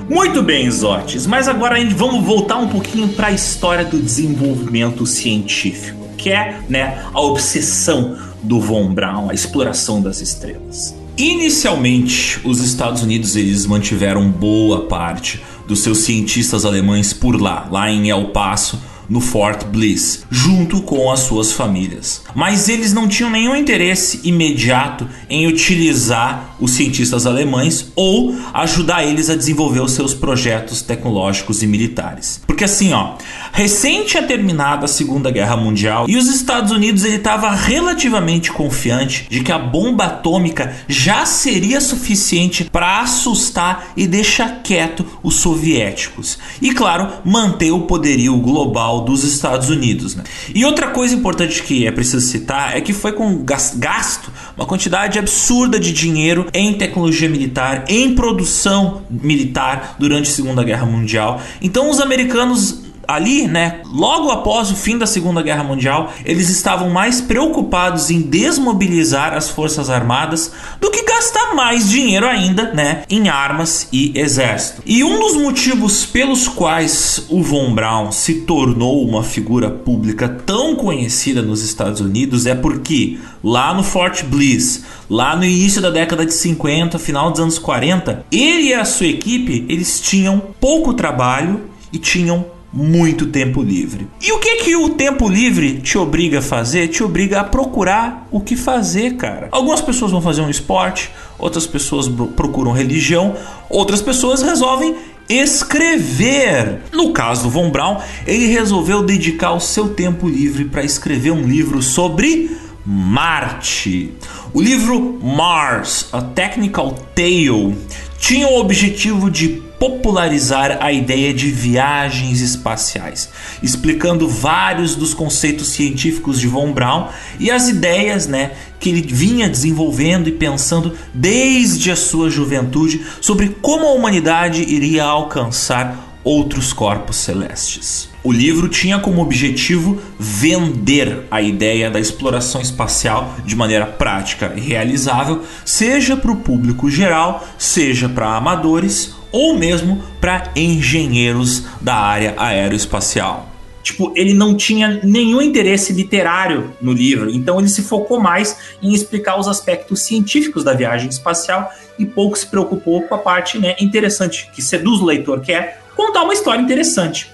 Muito 0.09 0.41
bem, 0.41 0.71
Zotes, 0.71 1.27
mas 1.27 1.49
agora 1.49 1.75
a 1.75 1.79
gente 1.79 1.93
vamos 1.93 2.23
voltar 2.23 2.57
um 2.57 2.69
pouquinho 2.69 3.09
para 3.09 3.27
a 3.27 3.31
história 3.31 3.83
do 3.83 3.99
desenvolvimento 3.99 5.05
científico, 5.05 6.07
que 6.17 6.29
é 6.29 6.61
né, 6.69 7.03
a 7.13 7.19
obsessão 7.19 8.17
do 8.41 8.61
Von 8.61 8.93
Braun, 8.93 9.29
a 9.29 9.33
exploração 9.33 10.01
das 10.01 10.21
estrelas. 10.21 10.95
Inicialmente, 11.17 12.39
os 12.45 12.61
Estados 12.61 13.03
Unidos 13.03 13.35
eles 13.35 13.65
mantiveram 13.65 14.29
boa 14.29 14.85
parte 14.85 15.41
dos 15.67 15.79
seus 15.79 15.97
cientistas 15.99 16.63
alemães 16.63 17.11
por 17.11 17.39
lá, 17.41 17.67
lá 17.69 17.91
em 17.91 18.09
El 18.09 18.29
Paso, 18.29 18.79
no 19.09 19.21
Fort 19.21 19.65
Bliss, 19.65 20.25
junto 20.29 20.81
com 20.81 21.11
as 21.11 21.21
suas 21.21 21.51
famílias. 21.51 22.23
Mas 22.35 22.69
eles 22.69 22.93
não 22.93 23.07
tinham 23.07 23.29
nenhum 23.29 23.55
interesse 23.55 24.21
imediato 24.23 25.07
em 25.29 25.47
utilizar 25.47 26.55
os 26.59 26.71
cientistas 26.71 27.25
alemães 27.25 27.91
ou 27.95 28.35
ajudar 28.53 29.05
eles 29.05 29.29
a 29.29 29.35
desenvolver 29.35 29.81
os 29.81 29.91
seus 29.91 30.13
projetos 30.13 30.81
tecnológicos 30.81 31.61
e 31.61 31.67
militares. 31.67 32.41
Porque 32.47 32.63
assim, 32.63 32.93
ó, 32.93 33.15
recente 33.51 34.07
tinha 34.07 34.23
terminado 34.23 34.85
a 34.85 34.87
Segunda 34.87 35.29
Guerra 35.29 35.57
Mundial 35.57 36.05
e 36.07 36.15
os 36.15 36.27
Estados 36.27 36.71
Unidos 36.71 37.03
ele 37.03 37.17
estava 37.17 37.51
relativamente 37.51 38.51
confiante 38.51 39.27
de 39.29 39.41
que 39.41 39.51
a 39.51 39.59
bomba 39.59 40.05
atômica 40.05 40.75
já 40.87 41.25
seria 41.25 41.81
suficiente 41.81 42.63
para 42.63 43.01
assustar 43.01 43.91
e 43.97 44.07
deixar 44.07 44.61
quieto 44.63 45.05
os 45.21 45.35
soviéticos. 45.35 46.39
E 46.61 46.73
claro, 46.73 47.09
manter 47.25 47.71
o 47.71 47.81
poderio 47.81 48.37
global 48.37 48.96
dos 49.01 49.23
Estados 49.23 49.69
Unidos. 49.69 50.15
Né? 50.15 50.23
E 50.53 50.65
outra 50.65 50.87
coisa 50.89 51.13
importante 51.13 51.63
que 51.63 51.85
é 51.85 51.91
preciso 51.91 52.25
citar 52.25 52.75
é 52.75 52.81
que 52.81 52.93
foi 52.93 53.13
com 53.13 53.43
gasto 53.43 54.31
uma 54.55 54.65
quantidade 54.65 55.19
absurda 55.19 55.79
de 55.79 55.93
dinheiro 55.93 56.47
em 56.53 56.73
tecnologia 56.73 57.29
militar, 57.29 57.85
em 57.87 58.15
produção 58.15 59.03
militar 59.09 59.95
durante 59.99 60.29
a 60.29 60.33
Segunda 60.33 60.63
Guerra 60.63 60.85
Mundial. 60.85 61.41
Então 61.61 61.89
os 61.89 61.99
americanos 61.99 62.86
ali, 63.07 63.47
né, 63.47 63.81
logo 63.85 64.29
após 64.29 64.69
o 64.69 64.75
fim 64.75 64.97
da 64.97 65.05
Segunda 65.05 65.41
Guerra 65.41 65.63
Mundial, 65.63 66.11
eles 66.25 66.49
estavam 66.49 66.89
mais 66.89 67.21
preocupados 67.21 68.11
em 68.11 68.21
desmobilizar 68.21 69.33
as 69.33 69.49
forças 69.49 69.89
armadas 69.89 70.51
do 70.81 70.91
que 70.91 71.03
gastar 71.03 71.55
mais 71.55 71.89
dinheiro 71.89 72.27
ainda, 72.27 72.73
né, 72.73 73.03
em 73.09 73.29
armas 73.29 73.87
e 73.91 74.11
exército. 74.17 74.81
E 74.85 75.03
um 75.03 75.19
dos 75.19 75.35
motivos 75.35 76.05
pelos 76.05 76.47
quais 76.47 77.25
o 77.29 77.41
Von 77.41 77.73
Braun 77.73 78.11
se 78.11 78.41
tornou 78.41 79.03
uma 79.07 79.23
figura 79.23 79.69
pública 79.69 80.27
tão 80.27 80.75
conhecida 80.75 81.41
nos 81.41 81.63
Estados 81.63 82.01
Unidos 82.01 82.45
é 82.45 82.55
porque 82.55 83.17
lá 83.43 83.73
no 83.73 83.83
Fort 83.83 84.23
Bliss, 84.23 84.83
lá 85.09 85.35
no 85.35 85.45
início 85.45 85.81
da 85.81 85.89
década 85.89 86.25
de 86.25 86.33
50, 86.33 86.99
final 86.99 87.31
dos 87.31 87.39
anos 87.39 87.59
40, 87.59 88.25
ele 88.31 88.67
e 88.67 88.73
a 88.73 88.83
sua 88.83 89.07
equipe, 89.07 89.65
eles 89.69 90.01
tinham 90.01 90.41
pouco 90.59 90.93
trabalho 90.93 91.61
e 91.91 91.97
tinham 91.97 92.56
muito 92.71 93.27
tempo 93.27 93.61
livre. 93.61 94.07
E 94.21 94.31
o 94.31 94.39
que 94.39 94.57
que 94.57 94.75
o 94.75 94.89
tempo 94.89 95.27
livre 95.29 95.79
te 95.81 95.97
obriga 95.97 96.39
a 96.39 96.41
fazer? 96.41 96.87
Te 96.89 97.03
obriga 97.03 97.39
a 97.39 97.43
procurar 97.43 98.27
o 98.29 98.41
que 98.41 98.55
fazer, 98.55 99.15
cara. 99.15 99.47
Algumas 99.51 99.81
pessoas 99.81 100.11
vão 100.11 100.21
fazer 100.21 100.41
um 100.41 100.49
esporte, 100.49 101.09
outras 101.39 101.65
pessoas 101.65 102.07
procuram 102.35 102.71
religião, 102.71 103.35
outras 103.69 104.01
pessoas 104.01 104.41
resolvem 104.41 104.95
escrever. 105.29 106.81
No 106.91 107.11
caso 107.11 107.43
do 107.43 107.49
Von 107.49 107.69
Braun, 107.69 107.97
ele 108.25 108.47
resolveu 108.47 109.03
dedicar 109.03 109.53
o 109.53 109.59
seu 109.59 109.89
tempo 109.89 110.27
livre 110.27 110.65
para 110.65 110.83
escrever 110.83 111.31
um 111.31 111.43
livro 111.43 111.81
sobre 111.81 112.57
Marte. 112.85 114.13
O 114.53 114.61
livro 114.61 115.19
Mars, 115.21 116.07
A 116.13 116.21
Technical 116.21 116.93
Tale, 117.13 117.75
tinha 118.17 118.47
o 118.47 118.59
objetivo 118.59 119.29
de 119.29 119.67
popularizar 119.79 120.79
a 120.81 120.91
ideia 120.91 121.33
de 121.33 121.51
viagens 121.51 122.41
espaciais, 122.41 123.29
explicando 123.61 124.27
vários 124.27 124.95
dos 124.95 125.13
conceitos 125.13 125.67
científicos 125.69 126.39
de 126.39 126.47
Von 126.47 126.71
Braun 126.71 127.09
e 127.39 127.51
as 127.51 127.67
ideias, 127.67 128.27
né, 128.27 128.53
que 128.79 128.89
ele 128.89 129.01
vinha 129.01 129.47
desenvolvendo 129.47 130.27
e 130.29 130.31
pensando 130.31 130.97
desde 131.13 131.91
a 131.91 131.95
sua 131.95 132.29
juventude 132.29 133.05
sobre 133.21 133.49
como 133.61 133.85
a 133.85 133.93
humanidade 133.93 134.63
iria 134.63 135.03
alcançar 135.03 136.06
outros 136.27 136.73
corpos 136.73 137.15
celestes. 137.15 138.09
O 138.21 138.33
livro 138.33 138.67
tinha 138.67 138.99
como 138.99 139.21
objetivo 139.21 140.01
vender 140.19 141.23
a 141.31 141.41
ideia 141.41 141.89
da 141.89 142.01
exploração 142.01 142.59
espacial 142.59 143.33
de 143.45 143.55
maneira 143.55 143.85
prática 143.85 144.51
e 144.53 144.59
realizável, 144.59 145.43
seja 145.63 146.17
para 146.17 146.29
o 146.29 146.35
público 146.35 146.89
geral, 146.89 147.47
seja 147.57 148.09
para 148.09 148.35
amadores 148.35 149.15
ou 149.31 149.57
mesmo 149.57 150.03
para 150.19 150.51
engenheiros 150.53 151.63
da 151.79 151.95
área 151.95 152.33
aeroespacial. 152.35 153.49
Tipo, 153.81 154.11
ele 154.13 154.33
não 154.33 154.53
tinha 154.53 154.99
nenhum 155.01 155.41
interesse 155.41 155.93
literário 155.93 156.73
no 156.81 156.91
livro, 156.91 157.29
então 157.29 157.57
ele 157.57 157.69
se 157.69 157.81
focou 157.83 158.19
mais 158.19 158.57
em 158.83 158.93
explicar 158.93 159.39
os 159.39 159.47
aspectos 159.47 160.01
científicos 160.01 160.61
da 160.61 160.73
viagem 160.73 161.07
espacial 161.07 161.71
e 161.97 162.05
pouco 162.05 162.37
se 162.37 162.47
preocupou 162.47 163.03
com 163.03 163.15
a 163.15 163.17
parte 163.17 163.57
né, 163.57 163.77
interessante, 163.79 164.49
que 164.53 164.61
seduz 164.61 164.99
o 164.99 165.05
leitor, 165.05 165.39
que 165.39 165.53
é 165.53 165.77
contar 165.97 166.23
uma 166.23 166.33
história 166.33 166.61
interessante. 166.61 167.29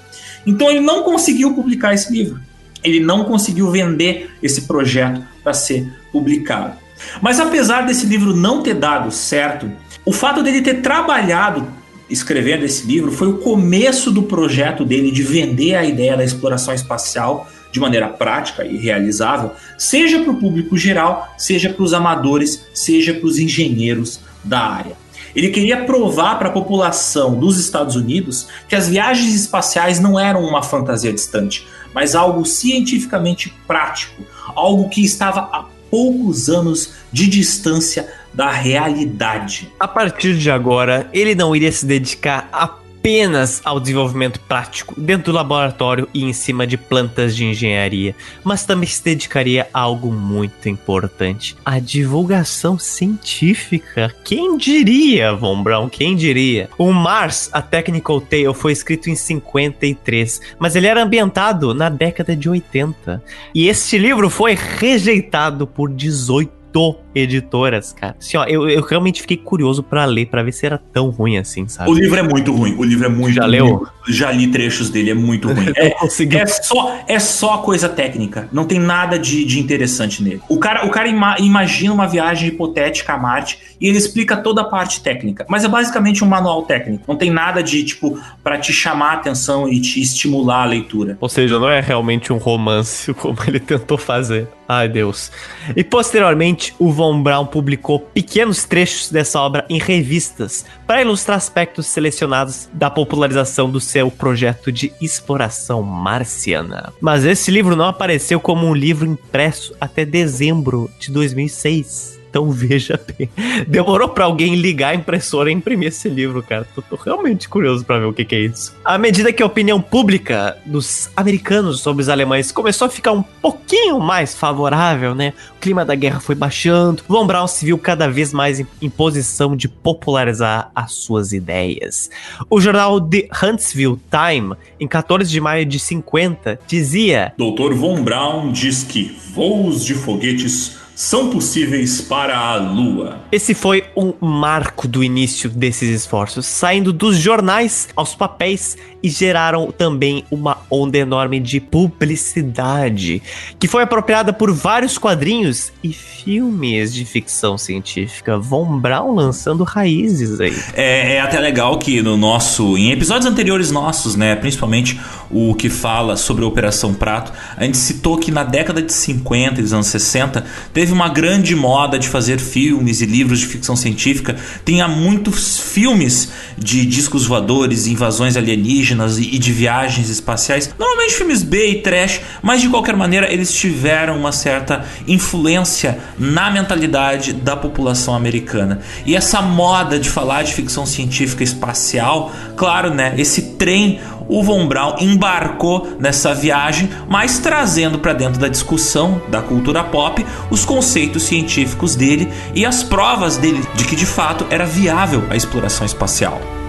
Então 0.45 0.71
ele 0.71 0.79
não 0.79 1.03
conseguiu 1.03 1.53
publicar 1.53 1.93
esse 1.93 2.11
livro. 2.11 2.39
Ele 2.83 2.99
não 2.99 3.25
conseguiu 3.25 3.69
vender 3.69 4.31
esse 4.41 4.61
projeto 4.61 5.21
para 5.43 5.53
ser 5.53 5.87
publicado. 6.11 6.73
Mas 7.21 7.39
apesar 7.39 7.85
desse 7.85 8.05
livro 8.05 8.35
não 8.35 8.63
ter 8.63 8.73
dado 8.73 9.11
certo, 9.11 9.69
o 10.05 10.11
fato 10.11 10.41
dele 10.41 10.61
ter 10.61 10.81
trabalhado 10.81 11.67
escrevendo 12.09 12.63
esse 12.63 12.85
livro 12.85 13.11
foi 13.11 13.27
o 13.27 13.37
começo 13.37 14.11
do 14.11 14.23
projeto 14.23 14.85
dele 14.85 15.11
de 15.11 15.23
vender 15.23 15.75
a 15.75 15.85
ideia 15.85 16.17
da 16.17 16.23
exploração 16.23 16.73
espacial 16.73 17.49
de 17.71 17.79
maneira 17.79 18.07
prática 18.07 18.63
e 18.63 18.77
realizável, 18.77 19.51
seja 19.79 20.19
para 20.19 20.31
o 20.31 20.39
público 20.39 20.77
geral, 20.77 21.33
seja 21.37 21.69
para 21.71 21.83
os 21.83 21.91
amadores, 21.91 22.67
seja 22.71 23.15
para 23.15 23.25
os 23.25 23.39
engenheiros 23.39 24.19
da 24.43 24.59
área. 24.59 25.02
Ele 25.35 25.49
queria 25.49 25.83
provar 25.85 26.37
para 26.37 26.49
a 26.49 26.51
população 26.51 27.35
dos 27.35 27.59
Estados 27.59 27.95
Unidos 27.95 28.47
que 28.67 28.75
as 28.75 28.87
viagens 28.87 29.33
espaciais 29.33 29.99
não 29.99 30.19
eram 30.19 30.43
uma 30.43 30.61
fantasia 30.61 31.11
distante, 31.11 31.67
mas 31.93 32.15
algo 32.15 32.45
cientificamente 32.45 33.53
prático, 33.67 34.23
algo 34.55 34.89
que 34.89 35.03
estava 35.03 35.41
a 35.51 35.65
poucos 35.89 36.49
anos 36.49 36.93
de 37.11 37.27
distância 37.27 38.11
da 38.33 38.51
realidade. 38.51 39.71
A 39.79 39.87
partir 39.87 40.37
de 40.37 40.49
agora, 40.49 41.07
ele 41.13 41.35
não 41.35 41.55
iria 41.55 41.71
se 41.71 41.85
dedicar 41.85 42.49
a 42.51 42.67
apenas 43.03 43.61
ao 43.65 43.81
desenvolvimento 43.81 44.39
prático 44.39 44.95
dentro 44.97 45.33
do 45.33 45.35
laboratório 45.35 46.07
e 46.13 46.23
em 46.23 46.31
cima 46.31 46.65
de 46.65 46.77
plantas 46.77 47.35
de 47.35 47.43
engenharia, 47.43 48.15
mas 48.45 48.65
também 48.65 48.87
se 48.87 49.03
dedicaria 49.03 49.67
a 49.73 49.81
algo 49.81 50.09
muito 50.09 50.69
importante: 50.69 51.53
a 51.65 51.79
divulgação 51.79 52.79
científica. 52.79 54.15
Quem 54.23 54.55
diria, 54.55 55.33
Von 55.33 55.61
Braun? 55.61 55.89
Quem 55.89 56.15
diria? 56.15 56.69
O 56.77 56.93
Mars, 56.93 57.49
a 57.51 57.61
Technical 57.61 58.21
Tale, 58.21 58.53
foi 58.53 58.71
escrito 58.71 59.09
em 59.09 59.15
53, 59.15 60.39
mas 60.57 60.73
ele 60.73 60.87
era 60.87 61.03
ambientado 61.03 61.73
na 61.73 61.89
década 61.89 62.33
de 62.33 62.49
80. 62.49 63.21
E 63.53 63.67
este 63.67 63.97
livro 63.97 64.29
foi 64.29 64.55
rejeitado 64.55 65.67
por 65.67 65.91
18 65.91 67.02
editoras, 67.15 67.93
cara. 67.93 68.15
Assim, 68.19 68.37
ó, 68.37 68.45
eu, 68.45 68.69
eu 68.69 68.81
realmente 68.81 69.21
fiquei 69.21 69.37
curioso 69.37 69.83
para 69.83 70.05
ler, 70.05 70.27
para 70.27 70.43
ver 70.43 70.51
se 70.51 70.65
era 70.65 70.77
tão 70.77 71.09
ruim 71.09 71.37
assim, 71.37 71.67
sabe? 71.67 71.89
O 71.89 71.93
livro 71.93 72.17
é 72.17 72.23
muito 72.23 72.53
ruim. 72.53 72.75
O 72.77 72.83
livro 72.83 73.05
é 73.05 73.09
muito 73.09 73.35
Já 73.35 73.43
ruim. 73.43 73.51
leu? 73.51 73.87
Já 74.07 74.31
li 74.31 74.47
trechos 74.47 74.89
dele, 74.89 75.11
é 75.11 75.13
muito 75.13 75.47
ruim. 75.47 75.73
É, 75.83 75.93
é 76.35 76.45
só, 76.45 76.99
é 77.07 77.19
só 77.19 77.57
coisa 77.57 77.89
técnica. 77.89 78.47
Não 78.51 78.65
tem 78.65 78.79
nada 78.79 79.17
de, 79.17 79.43
de 79.43 79.59
interessante 79.59 80.21
nele. 80.23 80.41
O 80.47 80.57
cara, 80.57 80.85
o 80.85 80.89
cara 80.89 81.07
ima 81.07 81.35
imagina 81.39 81.93
uma 81.93 82.07
viagem 82.07 82.49
hipotética 82.49 83.13
a 83.13 83.17
Marte 83.17 83.59
e 83.79 83.87
ele 83.87 83.97
explica 83.97 84.37
toda 84.37 84.61
a 84.61 84.63
parte 84.63 85.01
técnica. 85.01 85.45
Mas 85.49 85.63
é 85.63 85.67
basicamente 85.67 86.23
um 86.23 86.27
manual 86.27 86.63
técnico. 86.63 87.03
Não 87.07 87.15
tem 87.15 87.29
nada 87.29 87.61
de, 87.61 87.83
tipo, 87.83 88.19
para 88.43 88.57
te 88.57 88.71
chamar 88.71 89.11
a 89.11 89.13
atenção 89.13 89.67
e 89.67 89.79
te 89.79 90.01
estimular 90.01 90.63
a 90.63 90.65
leitura. 90.65 91.17
Ou 91.19 91.29
seja, 91.29 91.59
não 91.59 91.69
é 91.69 91.79
realmente 91.79 92.31
um 92.31 92.37
romance 92.37 93.13
como 93.15 93.37
ele 93.47 93.59
tentou 93.59 93.97
fazer. 93.97 94.47
Ai, 94.67 94.87
Deus. 94.87 95.31
E 95.75 95.83
posteriormente, 95.83 96.73
o 96.79 96.91
Von 97.03 97.21
Braun 97.21 97.45
publicou 97.45 97.99
pequenos 97.99 98.63
trechos 98.63 99.09
dessa 99.09 99.37
obra 99.41 99.65
em 99.69 99.77
revistas 99.77 100.65
para 100.87 101.01
ilustrar 101.01 101.35
aspectos 101.35 101.85
selecionados 101.87 102.69
da 102.71 102.89
popularização 102.89 103.69
do 103.69 103.81
seu 103.81 104.09
projeto 104.09 104.71
de 104.71 104.93
exploração 105.01 105.81
marciana. 105.81 106.93
Mas 107.01 107.25
esse 107.25 107.51
livro 107.51 107.75
não 107.75 107.87
apareceu 107.87 108.39
como 108.39 108.65
um 108.65 108.73
livro 108.73 109.05
impresso 109.05 109.75
até 109.81 110.05
dezembro 110.05 110.89
de 110.97 111.11
2006. 111.11 112.12
Então 112.33 112.49
veja 112.49 112.99
bem. 113.15 113.29
Demorou 113.67 114.09
para 114.09 114.25
alguém 114.25 114.55
ligar 114.55 114.89
a 114.89 114.95
impressora 114.95 115.51
e 115.51 115.53
imprimir 115.53 115.89
esse 115.89 116.09
livro, 116.09 116.41
cara. 116.41 116.67
Tô, 116.73 116.81
tô 116.81 116.95
realmente 116.95 117.47
curioso 117.47 117.85
para 117.85 117.99
ver 117.99 118.05
o 118.05 118.13
que, 118.13 118.25
que, 118.25 118.33
é 118.33 118.39
isso. 118.39 118.75
À 118.83 118.97
medida 118.97 119.31
que 119.31 119.43
a 119.43 119.45
opinião 119.45 119.79
pública 119.79 120.57
dos 120.65 121.11
americanos 121.15 121.81
sobre 121.81 122.01
os 122.01 122.09
alemães 122.09 122.51
começou 122.51 122.87
a 122.87 122.89
ficar 122.89 123.11
um 123.11 123.21
pouquinho 123.21 123.99
mais 123.99 124.33
favorável, 124.33 125.13
né? 125.13 125.33
O 125.55 125.59
clima 125.59 125.85
da 125.85 125.93
guerra 125.93 126.19
foi 126.19 126.33
baixando. 126.33 127.03
Von 127.07 127.27
Braun 127.27 127.45
se 127.45 127.65
viu 127.65 127.77
cada 127.77 128.09
vez 128.09 128.33
mais 128.33 128.59
em, 128.59 128.65
em 128.81 128.89
posição 128.89 129.55
de 129.55 129.67
popularizar 129.67 130.71
as 130.73 130.93
suas 130.93 131.33
ideias. 131.33 132.09
O 132.49 132.59
jornal 132.59 132.99
The 132.99 133.27
Huntsville 133.43 133.99
Time, 134.09 134.55
em 134.79 134.87
14 134.87 135.29
de 135.29 135.39
maio 135.39 135.65
de 135.67 135.77
50, 135.77 136.59
dizia: 136.65 137.33
Dr. 137.37 137.73
Von 137.75 138.01
Braun 138.03 138.51
diz 138.51 138.83
que 138.83 139.15
voos 139.33 139.85
de 139.85 139.93
foguetes 139.93 140.82
são 140.95 141.29
possíveis 141.29 142.01
para 142.01 142.37
a 142.37 142.55
Lua. 142.55 143.19
Esse 143.31 143.53
foi 143.53 143.85
um 143.95 144.13
marco 144.19 144.87
do 144.87 145.03
início 145.03 145.49
desses 145.49 145.89
esforços, 145.89 146.45
saindo 146.45 146.93
dos 146.93 147.17
jornais 147.17 147.89
aos 147.95 148.15
papéis 148.15 148.77
e 149.03 149.09
geraram 149.09 149.69
também 149.69 150.23
uma 150.31 150.59
onda 150.71 150.97
enorme 150.97 151.37
de 151.37 151.59
publicidade, 151.59 153.21
que 153.59 153.67
foi 153.67 153.83
apropriada 153.83 154.31
por 154.31 154.53
vários 154.53 154.97
quadrinhos 154.97 155.73
e 155.83 155.91
filmes 155.91 156.93
de 156.93 157.03
ficção 157.03 157.57
científica. 157.57 158.37
Von 158.39 158.79
Braun 158.79 159.13
lançando 159.13 159.65
raízes 159.65 160.39
aí. 160.39 160.57
É, 160.73 161.15
é 161.15 161.19
até 161.19 161.37
legal 161.37 161.77
que 161.77 162.01
no 162.01 162.15
nosso, 162.15 162.77
em 162.77 162.91
episódios 162.91 163.25
anteriores 163.25 163.71
nossos, 163.71 164.15
né, 164.15 164.37
principalmente 164.37 164.97
o 165.29 165.53
que 165.53 165.69
fala 165.69 166.15
sobre 166.15 166.45
a 166.45 166.47
Operação 166.47 166.93
Prato, 166.93 167.33
a 167.57 167.65
gente 167.65 167.77
citou 167.77 168.17
que 168.17 168.31
na 168.31 168.45
década 168.45 168.81
de 168.81 168.93
50 168.93 169.59
e 169.59 169.63
dos 169.63 169.73
anos 169.73 169.87
60 169.87 170.45
teve 170.71 170.93
uma 170.93 171.09
grande 171.09 171.53
moda 171.55 171.99
de 171.99 172.07
fazer 172.07 172.39
filmes 172.39 173.01
e 173.01 173.05
livros 173.05 173.39
de 173.39 173.47
ficção 173.47 173.75
científica. 173.75 174.37
Tinha 174.65 174.87
muitos 174.87 175.59
filmes 175.59 176.31
de 176.57 176.85
discos 176.85 177.25
voadores, 177.25 177.85
invasões 177.85 178.37
alienígenas 178.37 178.92
e 179.17 179.37
de 179.37 179.51
viagens 179.51 180.09
espaciais. 180.09 180.73
Normalmente 180.77 181.13
filmes 181.13 181.43
B 181.43 181.67
e 181.67 181.81
trash, 181.81 182.21
mas 182.41 182.61
de 182.61 182.69
qualquer 182.69 182.95
maneira 182.95 183.31
eles 183.31 183.53
tiveram 183.53 184.17
uma 184.17 184.31
certa 184.31 184.85
influência 185.07 185.99
na 186.17 186.49
mentalidade 186.49 187.33
da 187.33 187.55
população 187.55 188.15
americana. 188.15 188.81
E 189.05 189.15
essa 189.15 189.41
moda 189.41 189.99
de 189.99 190.09
falar 190.09 190.43
de 190.43 190.53
ficção 190.53 190.85
científica 190.85 191.43
espacial, 191.43 192.31
claro, 192.55 192.93
né? 192.93 193.13
Esse 193.17 193.53
trem 193.53 193.99
o 194.27 194.43
Von 194.43 194.67
Braun 194.67 194.95
embarcou 194.99 195.95
nessa 195.99 196.33
viagem, 196.33 196.89
mas 197.07 197.39
trazendo 197.39 197.99
para 197.99 198.13
dentro 198.13 198.39
da 198.39 198.47
discussão 198.47 199.21
da 199.29 199.41
cultura 199.41 199.83
pop 199.83 200.25
os 200.49 200.65
conceitos 200.65 201.23
científicos 201.23 201.95
dele 201.95 202.31
e 202.55 202.65
as 202.65 202.83
provas 202.83 203.37
dele 203.37 203.63
de 203.75 203.85
que 203.85 203.95
de 203.95 204.05
fato 204.05 204.45
era 204.49 204.65
viável 204.65 205.23
a 205.29 205.35
exploração 205.35 205.85
espacial. 205.85 206.62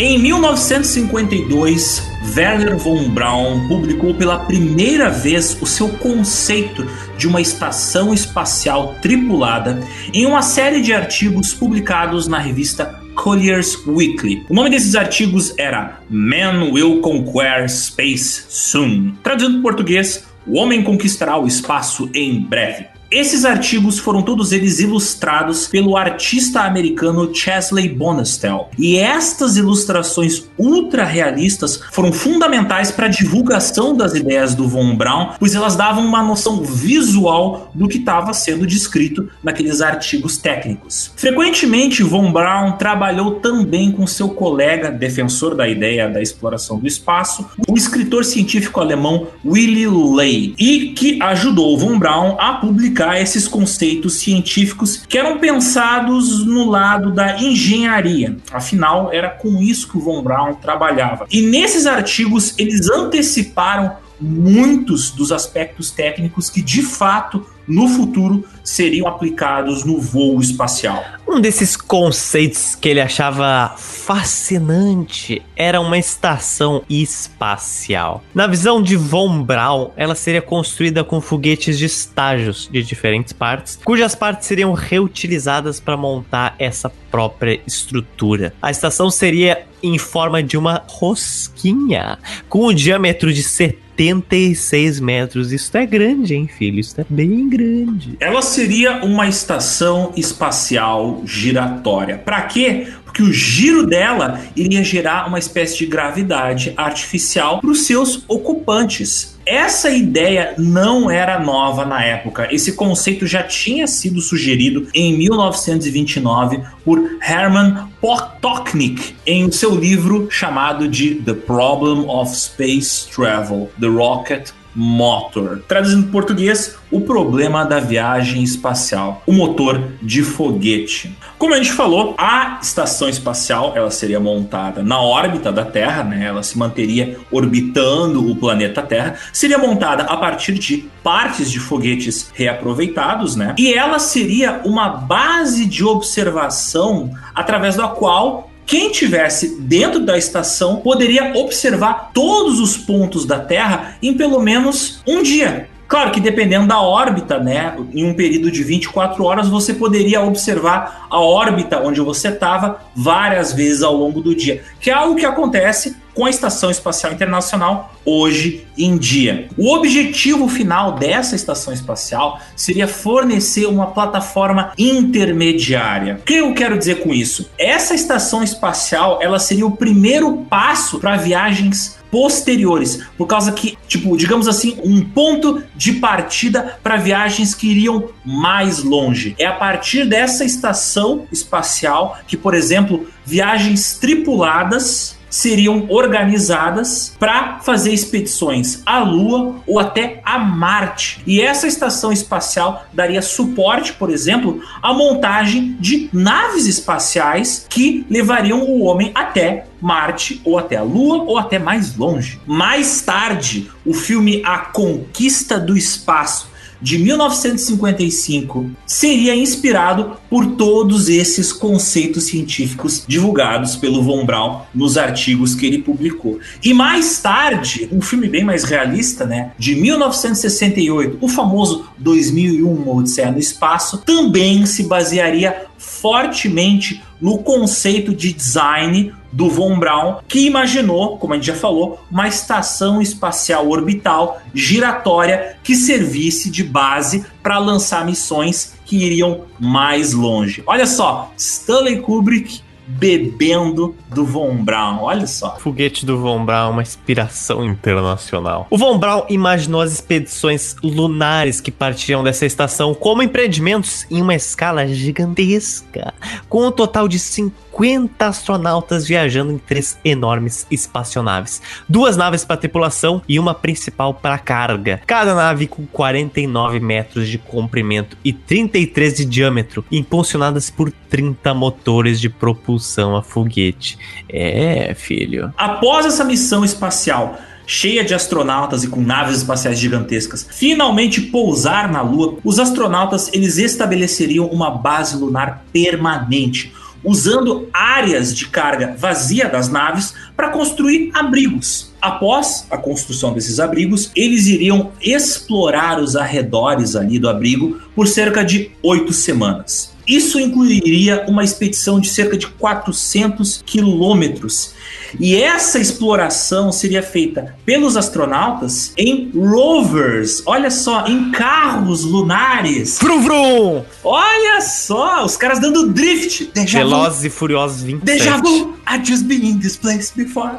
Em 0.00 0.16
1952, 0.16 2.08
Werner 2.36 2.78
von 2.78 3.08
Braun 3.08 3.66
publicou 3.66 4.14
pela 4.14 4.38
primeira 4.38 5.10
vez 5.10 5.60
o 5.60 5.66
seu 5.66 5.88
conceito 5.88 6.86
de 7.16 7.26
uma 7.26 7.40
estação 7.40 8.14
espacial 8.14 8.94
tripulada 9.02 9.80
em 10.14 10.24
uma 10.24 10.40
série 10.40 10.80
de 10.82 10.92
artigos 10.92 11.52
publicados 11.52 12.28
na 12.28 12.38
revista 12.38 13.02
Collier's 13.16 13.76
Weekly. 13.88 14.46
O 14.48 14.54
nome 14.54 14.70
desses 14.70 14.94
artigos 14.94 15.52
era 15.58 15.98
Man 16.08 16.70
Will 16.70 17.00
Conquer 17.00 17.68
Space 17.68 18.44
Soon. 18.48 19.14
Traduzindo 19.20 19.54
para 19.54 19.62
português, 19.62 20.28
O 20.46 20.58
Homem 20.58 20.84
Conquistará 20.84 21.36
o 21.36 21.48
Espaço 21.48 22.08
em 22.14 22.40
Breve. 22.40 22.97
Esses 23.10 23.46
artigos 23.46 23.98
foram 23.98 24.20
todos 24.20 24.52
eles 24.52 24.80
ilustrados 24.80 25.66
pelo 25.66 25.96
artista 25.96 26.60
americano 26.60 27.34
Chesley 27.34 27.88
Bonestell. 27.88 28.68
E 28.78 28.98
estas 28.98 29.56
ilustrações 29.56 30.44
ultra 30.58 31.04
realistas 31.04 31.80
foram 31.90 32.12
fundamentais 32.12 32.90
para 32.90 33.06
a 33.06 33.08
divulgação 33.08 33.96
das 33.96 34.14
ideias 34.14 34.54
do 34.54 34.68
Von 34.68 34.94
Braun, 34.94 35.30
pois 35.38 35.54
elas 35.54 35.74
davam 35.74 36.04
uma 36.04 36.22
noção 36.22 36.62
visual 36.62 37.70
do 37.74 37.88
que 37.88 37.96
estava 37.96 38.34
sendo 38.34 38.66
descrito 38.66 39.26
naqueles 39.42 39.80
artigos 39.80 40.36
técnicos. 40.36 41.10
Frequentemente, 41.16 42.02
Von 42.02 42.30
Braun 42.30 42.72
trabalhou 42.72 43.36
também 43.36 43.90
com 43.90 44.06
seu 44.06 44.28
colega, 44.28 44.90
defensor 44.90 45.54
da 45.54 45.66
ideia 45.66 46.10
da 46.10 46.20
exploração 46.20 46.78
do 46.78 46.86
espaço, 46.86 47.48
o 47.66 47.74
escritor 47.74 48.22
científico 48.22 48.80
alemão 48.80 49.28
Willy 49.42 49.86
Ley, 49.86 50.54
e 50.58 50.88
que 50.90 51.18
ajudou 51.22 51.78
Von 51.78 51.98
Braun 51.98 52.36
a 52.38 52.52
publicar 52.52 52.97
esses 53.18 53.46
conceitos 53.46 54.14
científicos 54.14 55.04
que 55.08 55.18
eram 55.18 55.38
pensados 55.38 56.44
no 56.44 56.68
lado 56.68 57.12
da 57.12 57.40
engenharia. 57.40 58.36
Afinal, 58.52 59.12
era 59.12 59.28
com 59.28 59.62
isso 59.62 59.88
que 59.88 59.96
o 59.96 60.00
Von 60.00 60.22
Braun 60.22 60.54
trabalhava. 60.54 61.26
E 61.30 61.42
nesses 61.42 61.86
artigos 61.86 62.54
eles 62.58 62.88
anteciparam 62.90 63.96
muitos 64.20 65.10
dos 65.10 65.30
aspectos 65.30 65.90
técnicos 65.90 66.50
que 66.50 66.60
de 66.60 66.82
fato 66.82 67.46
no 67.66 67.88
futuro 67.88 68.44
seriam 68.64 69.06
aplicados 69.06 69.84
no 69.84 70.00
voo 70.00 70.40
espacial. 70.40 71.04
Um 71.28 71.40
desses 71.40 71.76
conceitos 71.76 72.74
que 72.74 72.88
ele 72.88 73.02
achava 73.02 73.74
fascinante 73.76 75.42
era 75.54 75.78
uma 75.78 75.98
estação 75.98 76.82
espacial. 76.88 78.24
Na 78.34 78.46
visão 78.46 78.82
de 78.82 78.96
Von 78.96 79.42
Braun, 79.42 79.90
ela 79.94 80.14
seria 80.14 80.40
construída 80.40 81.04
com 81.04 81.20
foguetes 81.20 81.78
de 81.78 81.84
estágios 81.84 82.66
de 82.72 82.82
diferentes 82.82 83.34
partes, 83.34 83.78
cujas 83.84 84.14
partes 84.14 84.48
seriam 84.48 84.72
reutilizadas 84.72 85.78
para 85.78 85.98
montar 85.98 86.56
essa 86.58 86.90
própria 87.10 87.60
estrutura. 87.66 88.54
A 88.62 88.70
estação 88.70 89.10
seria 89.10 89.66
em 89.82 89.98
forma 89.98 90.42
de 90.42 90.56
uma 90.56 90.82
rosquinha, 90.86 92.18
com 92.48 92.68
um 92.68 92.74
diâmetro 92.74 93.32
de 93.32 93.42
76 93.42 95.00
metros. 95.00 95.52
Isso 95.52 95.76
é 95.76 95.86
grande, 95.86 96.34
hein, 96.34 96.48
filho? 96.48 96.78
Isso 96.78 97.00
é 97.00 97.04
bem 97.08 97.48
grande. 97.48 98.16
Ela 98.20 98.42
seria 98.42 99.04
uma 99.04 99.28
estação 99.28 100.12
espacial 100.16 101.17
giratória. 101.24 102.18
Para 102.18 102.42
quê? 102.42 102.88
Porque 103.04 103.22
o 103.22 103.32
giro 103.32 103.86
dela 103.86 104.40
iria 104.54 104.84
gerar 104.84 105.26
uma 105.26 105.38
espécie 105.38 105.78
de 105.78 105.86
gravidade 105.86 106.72
artificial 106.76 107.60
para 107.60 107.70
os 107.70 107.86
seus 107.86 108.22
ocupantes. 108.28 109.38
Essa 109.46 109.90
ideia 109.90 110.54
não 110.58 111.10
era 111.10 111.38
nova 111.38 111.86
na 111.86 112.04
época. 112.04 112.48
Esse 112.52 112.72
conceito 112.72 113.26
já 113.26 113.42
tinha 113.42 113.86
sido 113.86 114.20
sugerido 114.20 114.86
em 114.92 115.16
1929 115.16 116.60
por 116.84 117.18
Hermann 117.26 117.88
Potoknik 117.98 119.16
em 119.26 119.50
seu 119.50 119.74
livro 119.74 120.28
chamado 120.30 120.86
de 120.86 121.14
The 121.14 121.32
Problem 121.32 122.04
of 122.08 122.36
Space 122.36 123.08
Travel: 123.10 123.70
The 123.80 123.88
Rocket 123.88 124.50
Motor. 124.80 125.64
Traduzindo 125.66 126.06
em 126.06 126.10
português, 126.12 126.76
o 126.88 127.00
problema 127.00 127.64
da 127.64 127.80
viagem 127.80 128.44
espacial, 128.44 129.24
o 129.26 129.32
motor 129.32 129.82
de 130.00 130.22
foguete. 130.22 131.18
Como 131.36 131.52
a 131.52 131.56
gente 131.56 131.72
falou, 131.72 132.14
a 132.16 132.60
estação 132.62 133.08
espacial 133.08 133.72
ela 133.74 133.90
seria 133.90 134.20
montada 134.20 134.80
na 134.80 135.00
órbita 135.00 135.50
da 135.50 135.64
Terra, 135.64 136.04
né? 136.04 136.24
Ela 136.24 136.44
se 136.44 136.56
manteria 136.56 137.18
orbitando 137.28 138.30
o 138.30 138.36
planeta 138.36 138.80
Terra, 138.80 139.16
seria 139.32 139.58
montada 139.58 140.04
a 140.04 140.16
partir 140.16 140.54
de 140.54 140.88
partes 141.02 141.50
de 141.50 141.58
foguetes 141.58 142.30
reaproveitados, 142.32 143.34
né? 143.34 143.56
E 143.58 143.74
ela 143.74 143.98
seria 143.98 144.60
uma 144.64 144.88
base 144.90 145.66
de 145.66 145.84
observação 145.84 147.10
através 147.34 147.74
da 147.74 147.88
qual 147.88 148.47
quem 148.68 148.92
tivesse 148.92 149.58
dentro 149.62 150.00
da 150.00 150.18
estação 150.18 150.76
poderia 150.76 151.32
observar 151.34 152.10
todos 152.12 152.60
os 152.60 152.76
pontos 152.76 153.24
da 153.24 153.40
Terra 153.40 153.96
em 154.02 154.12
pelo 154.12 154.42
menos 154.42 155.02
um 155.06 155.22
dia. 155.22 155.70
Claro 155.88 156.10
que 156.10 156.20
dependendo 156.20 156.66
da 156.66 156.78
órbita, 156.78 157.38
né, 157.38 157.74
em 157.94 158.04
um 158.04 158.12
período 158.12 158.50
de 158.50 158.62
24 158.62 159.24
horas 159.24 159.48
você 159.48 159.72
poderia 159.72 160.20
observar 160.20 161.06
a 161.08 161.18
órbita 161.18 161.80
onde 161.80 162.02
você 162.02 162.28
estava 162.28 162.82
várias 162.94 163.54
vezes 163.54 163.82
ao 163.82 163.96
longo 163.96 164.20
do 164.20 164.34
dia, 164.34 164.62
que 164.78 164.90
é 164.90 164.92
algo 164.92 165.16
que 165.16 165.24
acontece 165.24 165.96
com 166.18 166.24
a 166.24 166.30
Estação 166.30 166.68
Espacial 166.68 167.12
Internacional 167.12 167.94
hoje 168.04 168.66
em 168.76 168.98
dia. 168.98 169.48
O 169.56 169.72
objetivo 169.72 170.48
final 170.48 170.96
dessa 170.96 171.36
estação 171.36 171.72
espacial 171.72 172.40
seria 172.56 172.88
fornecer 172.88 173.66
uma 173.66 173.92
plataforma 173.92 174.72
intermediária. 174.76 176.16
O 176.20 176.24
que 176.24 176.34
eu 176.34 176.52
quero 176.54 176.76
dizer 176.76 177.04
com 177.04 177.14
isso? 177.14 177.48
Essa 177.56 177.94
estação 177.94 178.42
espacial, 178.42 179.20
ela 179.22 179.38
seria 179.38 179.64
o 179.64 179.76
primeiro 179.76 180.38
passo 180.50 180.98
para 180.98 181.16
viagens 181.16 181.96
posteriores, 182.10 183.06
por 183.16 183.26
causa 183.26 183.52
que, 183.52 183.78
tipo, 183.86 184.16
digamos 184.16 184.48
assim, 184.48 184.78
um 184.82 185.04
ponto 185.04 185.62
de 185.76 185.92
partida 185.92 186.78
para 186.82 186.96
viagens 186.96 187.54
que 187.54 187.68
iriam 187.68 188.08
mais 188.24 188.82
longe. 188.82 189.36
É 189.38 189.46
a 189.46 189.52
partir 189.52 190.04
dessa 190.04 190.44
estação 190.44 191.26
espacial 191.30 192.18
que, 192.26 192.36
por 192.36 192.54
exemplo, 192.54 193.06
viagens 193.24 193.98
tripuladas 194.00 195.17
seriam 195.30 195.86
organizadas 195.88 197.14
para 197.18 197.58
fazer 197.60 197.92
expedições 197.92 198.82
à 198.84 199.00
Lua 199.00 199.56
ou 199.66 199.78
até 199.78 200.20
a 200.24 200.38
Marte. 200.38 201.22
E 201.26 201.40
essa 201.40 201.66
estação 201.66 202.12
espacial 202.12 202.86
daria 202.92 203.22
suporte, 203.22 203.92
por 203.92 204.10
exemplo, 204.10 204.62
à 204.82 204.92
montagem 204.92 205.76
de 205.78 206.08
naves 206.12 206.66
espaciais 206.66 207.66
que 207.68 208.06
levariam 208.08 208.62
o 208.62 208.82
homem 208.82 209.10
até 209.14 209.66
Marte 209.80 210.40
ou 210.44 210.58
até 210.58 210.76
a 210.76 210.82
Lua 210.82 211.22
ou 211.24 211.38
até 211.38 211.58
mais 211.58 211.96
longe. 211.96 212.40
Mais 212.46 213.00
tarde, 213.00 213.70
o 213.84 213.94
filme 213.94 214.42
A 214.44 214.58
Conquista 214.58 215.58
do 215.58 215.76
Espaço 215.76 216.57
de 216.80 216.98
1955 216.98 218.70
seria 218.86 219.34
inspirado 219.34 220.16
por 220.30 220.46
todos 220.56 221.08
esses 221.08 221.52
conceitos 221.52 222.24
científicos 222.24 223.04
divulgados 223.06 223.76
pelo 223.76 224.02
Von 224.02 224.24
Braun 224.24 224.60
nos 224.74 224.96
artigos 224.96 225.54
que 225.54 225.66
ele 225.66 225.78
publicou. 225.78 226.38
E 226.62 226.72
mais 226.72 227.18
tarde, 227.18 227.88
um 227.92 228.00
filme 228.00 228.28
bem 228.28 228.44
mais 228.44 228.64
realista, 228.64 229.24
né, 229.24 229.52
de 229.58 229.74
1968, 229.74 231.18
o 231.20 231.28
famoso 231.28 231.86
2001 231.98 232.88
Odisseia 232.88 233.30
no 233.30 233.38
Espaço, 233.38 233.98
também 233.98 234.66
se 234.66 234.84
basearia 234.84 235.66
fortemente 235.76 237.02
no 237.20 237.38
conceito 237.38 238.14
de 238.14 238.32
design 238.32 239.12
do 239.32 239.48
Von 239.48 239.78
Braun, 239.78 240.16
que 240.26 240.46
imaginou, 240.46 241.18
como 241.18 241.32
a 241.32 241.36
gente 241.36 241.46
já 241.46 241.54
falou, 241.54 242.00
uma 242.10 242.28
estação 242.28 243.00
espacial 243.00 243.68
orbital 243.68 244.40
giratória 244.54 245.56
que 245.62 245.74
servisse 245.74 246.50
de 246.50 246.64
base 246.64 247.26
para 247.42 247.58
lançar 247.58 248.04
missões 248.04 248.74
que 248.84 248.96
iriam 248.96 249.42
mais 249.58 250.12
longe. 250.12 250.62
Olha 250.66 250.86
só, 250.86 251.30
Stanley 251.36 252.00
Kubrick 252.00 252.62
bebendo 252.88 253.94
do 254.08 254.24
Von 254.24 254.64
Braun. 254.64 255.02
Olha 255.02 255.26
só. 255.26 255.56
Foguete 255.58 256.06
do 256.06 256.18
Von 256.18 256.44
Braun, 256.44 256.70
uma 256.70 256.82
inspiração 256.82 257.64
internacional. 257.64 258.66
O 258.70 258.78
Von 258.78 258.98
Braun 258.98 259.24
imaginou 259.28 259.82
as 259.82 259.92
expedições 259.92 260.74
lunares 260.82 261.60
que 261.60 261.70
partiam 261.70 262.24
dessa 262.24 262.46
estação 262.46 262.94
como 262.94 263.22
empreendimentos 263.22 264.06
em 264.10 264.22
uma 264.22 264.34
escala 264.34 264.86
gigantesca, 264.86 266.14
com 266.48 266.66
um 266.66 266.72
total 266.72 267.06
de 267.06 267.18
50 267.18 268.26
astronautas 268.26 269.06
viajando 269.06 269.52
em 269.52 269.58
três 269.58 269.98
enormes 270.02 270.66
espaçonaves. 270.70 271.60
Duas 271.88 272.16
naves 272.16 272.44
para 272.44 272.56
tripulação 272.56 273.20
e 273.28 273.38
uma 273.38 273.52
principal 273.52 274.14
para 274.14 274.38
carga. 274.38 275.02
Cada 275.06 275.34
nave 275.34 275.66
com 275.66 275.86
49 275.86 276.80
metros 276.80 277.28
de 277.28 277.36
comprimento 277.36 278.16
e 278.24 278.32
33 278.32 279.16
de 279.18 279.24
diâmetro, 279.26 279.84
impulsionadas 279.92 280.70
por 280.70 280.90
30 280.90 281.52
motores 281.52 282.20
de 282.20 282.28
propulsão 282.28 282.77
a 283.16 283.22
foguete. 283.22 283.98
É, 284.28 284.94
filho. 284.94 285.52
Após 285.56 286.06
essa 286.06 286.24
missão 286.24 286.64
espacial 286.64 287.38
cheia 287.68 288.02
de 288.02 288.14
astronautas 288.14 288.82
e 288.82 288.88
com 288.88 289.02
naves 289.02 289.36
espaciais 289.36 289.78
gigantescas, 289.78 290.46
finalmente 290.50 291.20
pousar 291.20 291.92
na 291.92 292.00
Lua, 292.00 292.38
os 292.42 292.58
astronautas 292.58 293.30
eles 293.34 293.58
estabeleceriam 293.58 294.46
uma 294.46 294.70
base 294.70 295.14
lunar 295.18 295.64
permanente, 295.70 296.72
usando 297.04 297.68
áreas 297.72 298.34
de 298.34 298.48
carga 298.48 298.96
vazia 298.98 299.48
das 299.50 299.68
naves 299.68 300.14
para 300.34 300.48
construir 300.48 301.10
abrigos. 301.12 301.92
Após 302.00 302.66
a 302.70 302.78
construção 302.78 303.34
desses 303.34 303.60
abrigos, 303.60 304.10
eles 304.16 304.46
iriam 304.46 304.90
explorar 305.00 306.00
os 306.00 306.16
arredores 306.16 306.96
ali 306.96 307.18
do 307.18 307.28
abrigo 307.28 307.78
por 307.94 308.08
cerca 308.08 308.42
de 308.42 308.70
oito 308.82 309.12
semanas. 309.12 309.94
Isso 310.08 310.40
incluiria 310.40 311.26
uma 311.28 311.44
expedição 311.44 312.00
de 312.00 312.08
cerca 312.08 312.36
de 312.36 312.46
400 312.46 313.62
quilômetros. 313.64 314.72
E 315.20 315.36
essa 315.36 315.78
exploração 315.78 316.72
seria 316.72 317.02
feita 317.02 317.56
pelos 317.64 317.96
astronautas 317.96 318.92
em 318.96 319.30
rovers, 319.34 320.42
olha 320.46 320.70
só, 320.70 321.06
em 321.06 321.30
carros 321.30 322.04
lunares. 322.04 322.98
Vrum, 323.00 323.22
vrum. 323.22 323.84
Olha 324.02 324.60
só, 324.60 325.24
os 325.24 325.36
caras 325.36 325.60
dando 325.60 325.88
drift. 325.88 326.50
Deja 326.54 326.78
Velozes 326.78 327.24
e 327.24 327.30
Furiosos 327.30 327.82
27. 327.82 328.04
Deja 328.04 328.36
vu, 328.38 328.74
I 328.86 329.04
just 329.04 329.24
been 329.24 329.44
in 329.44 329.58
this 329.58 329.76
place 329.76 330.12
before. 330.14 330.58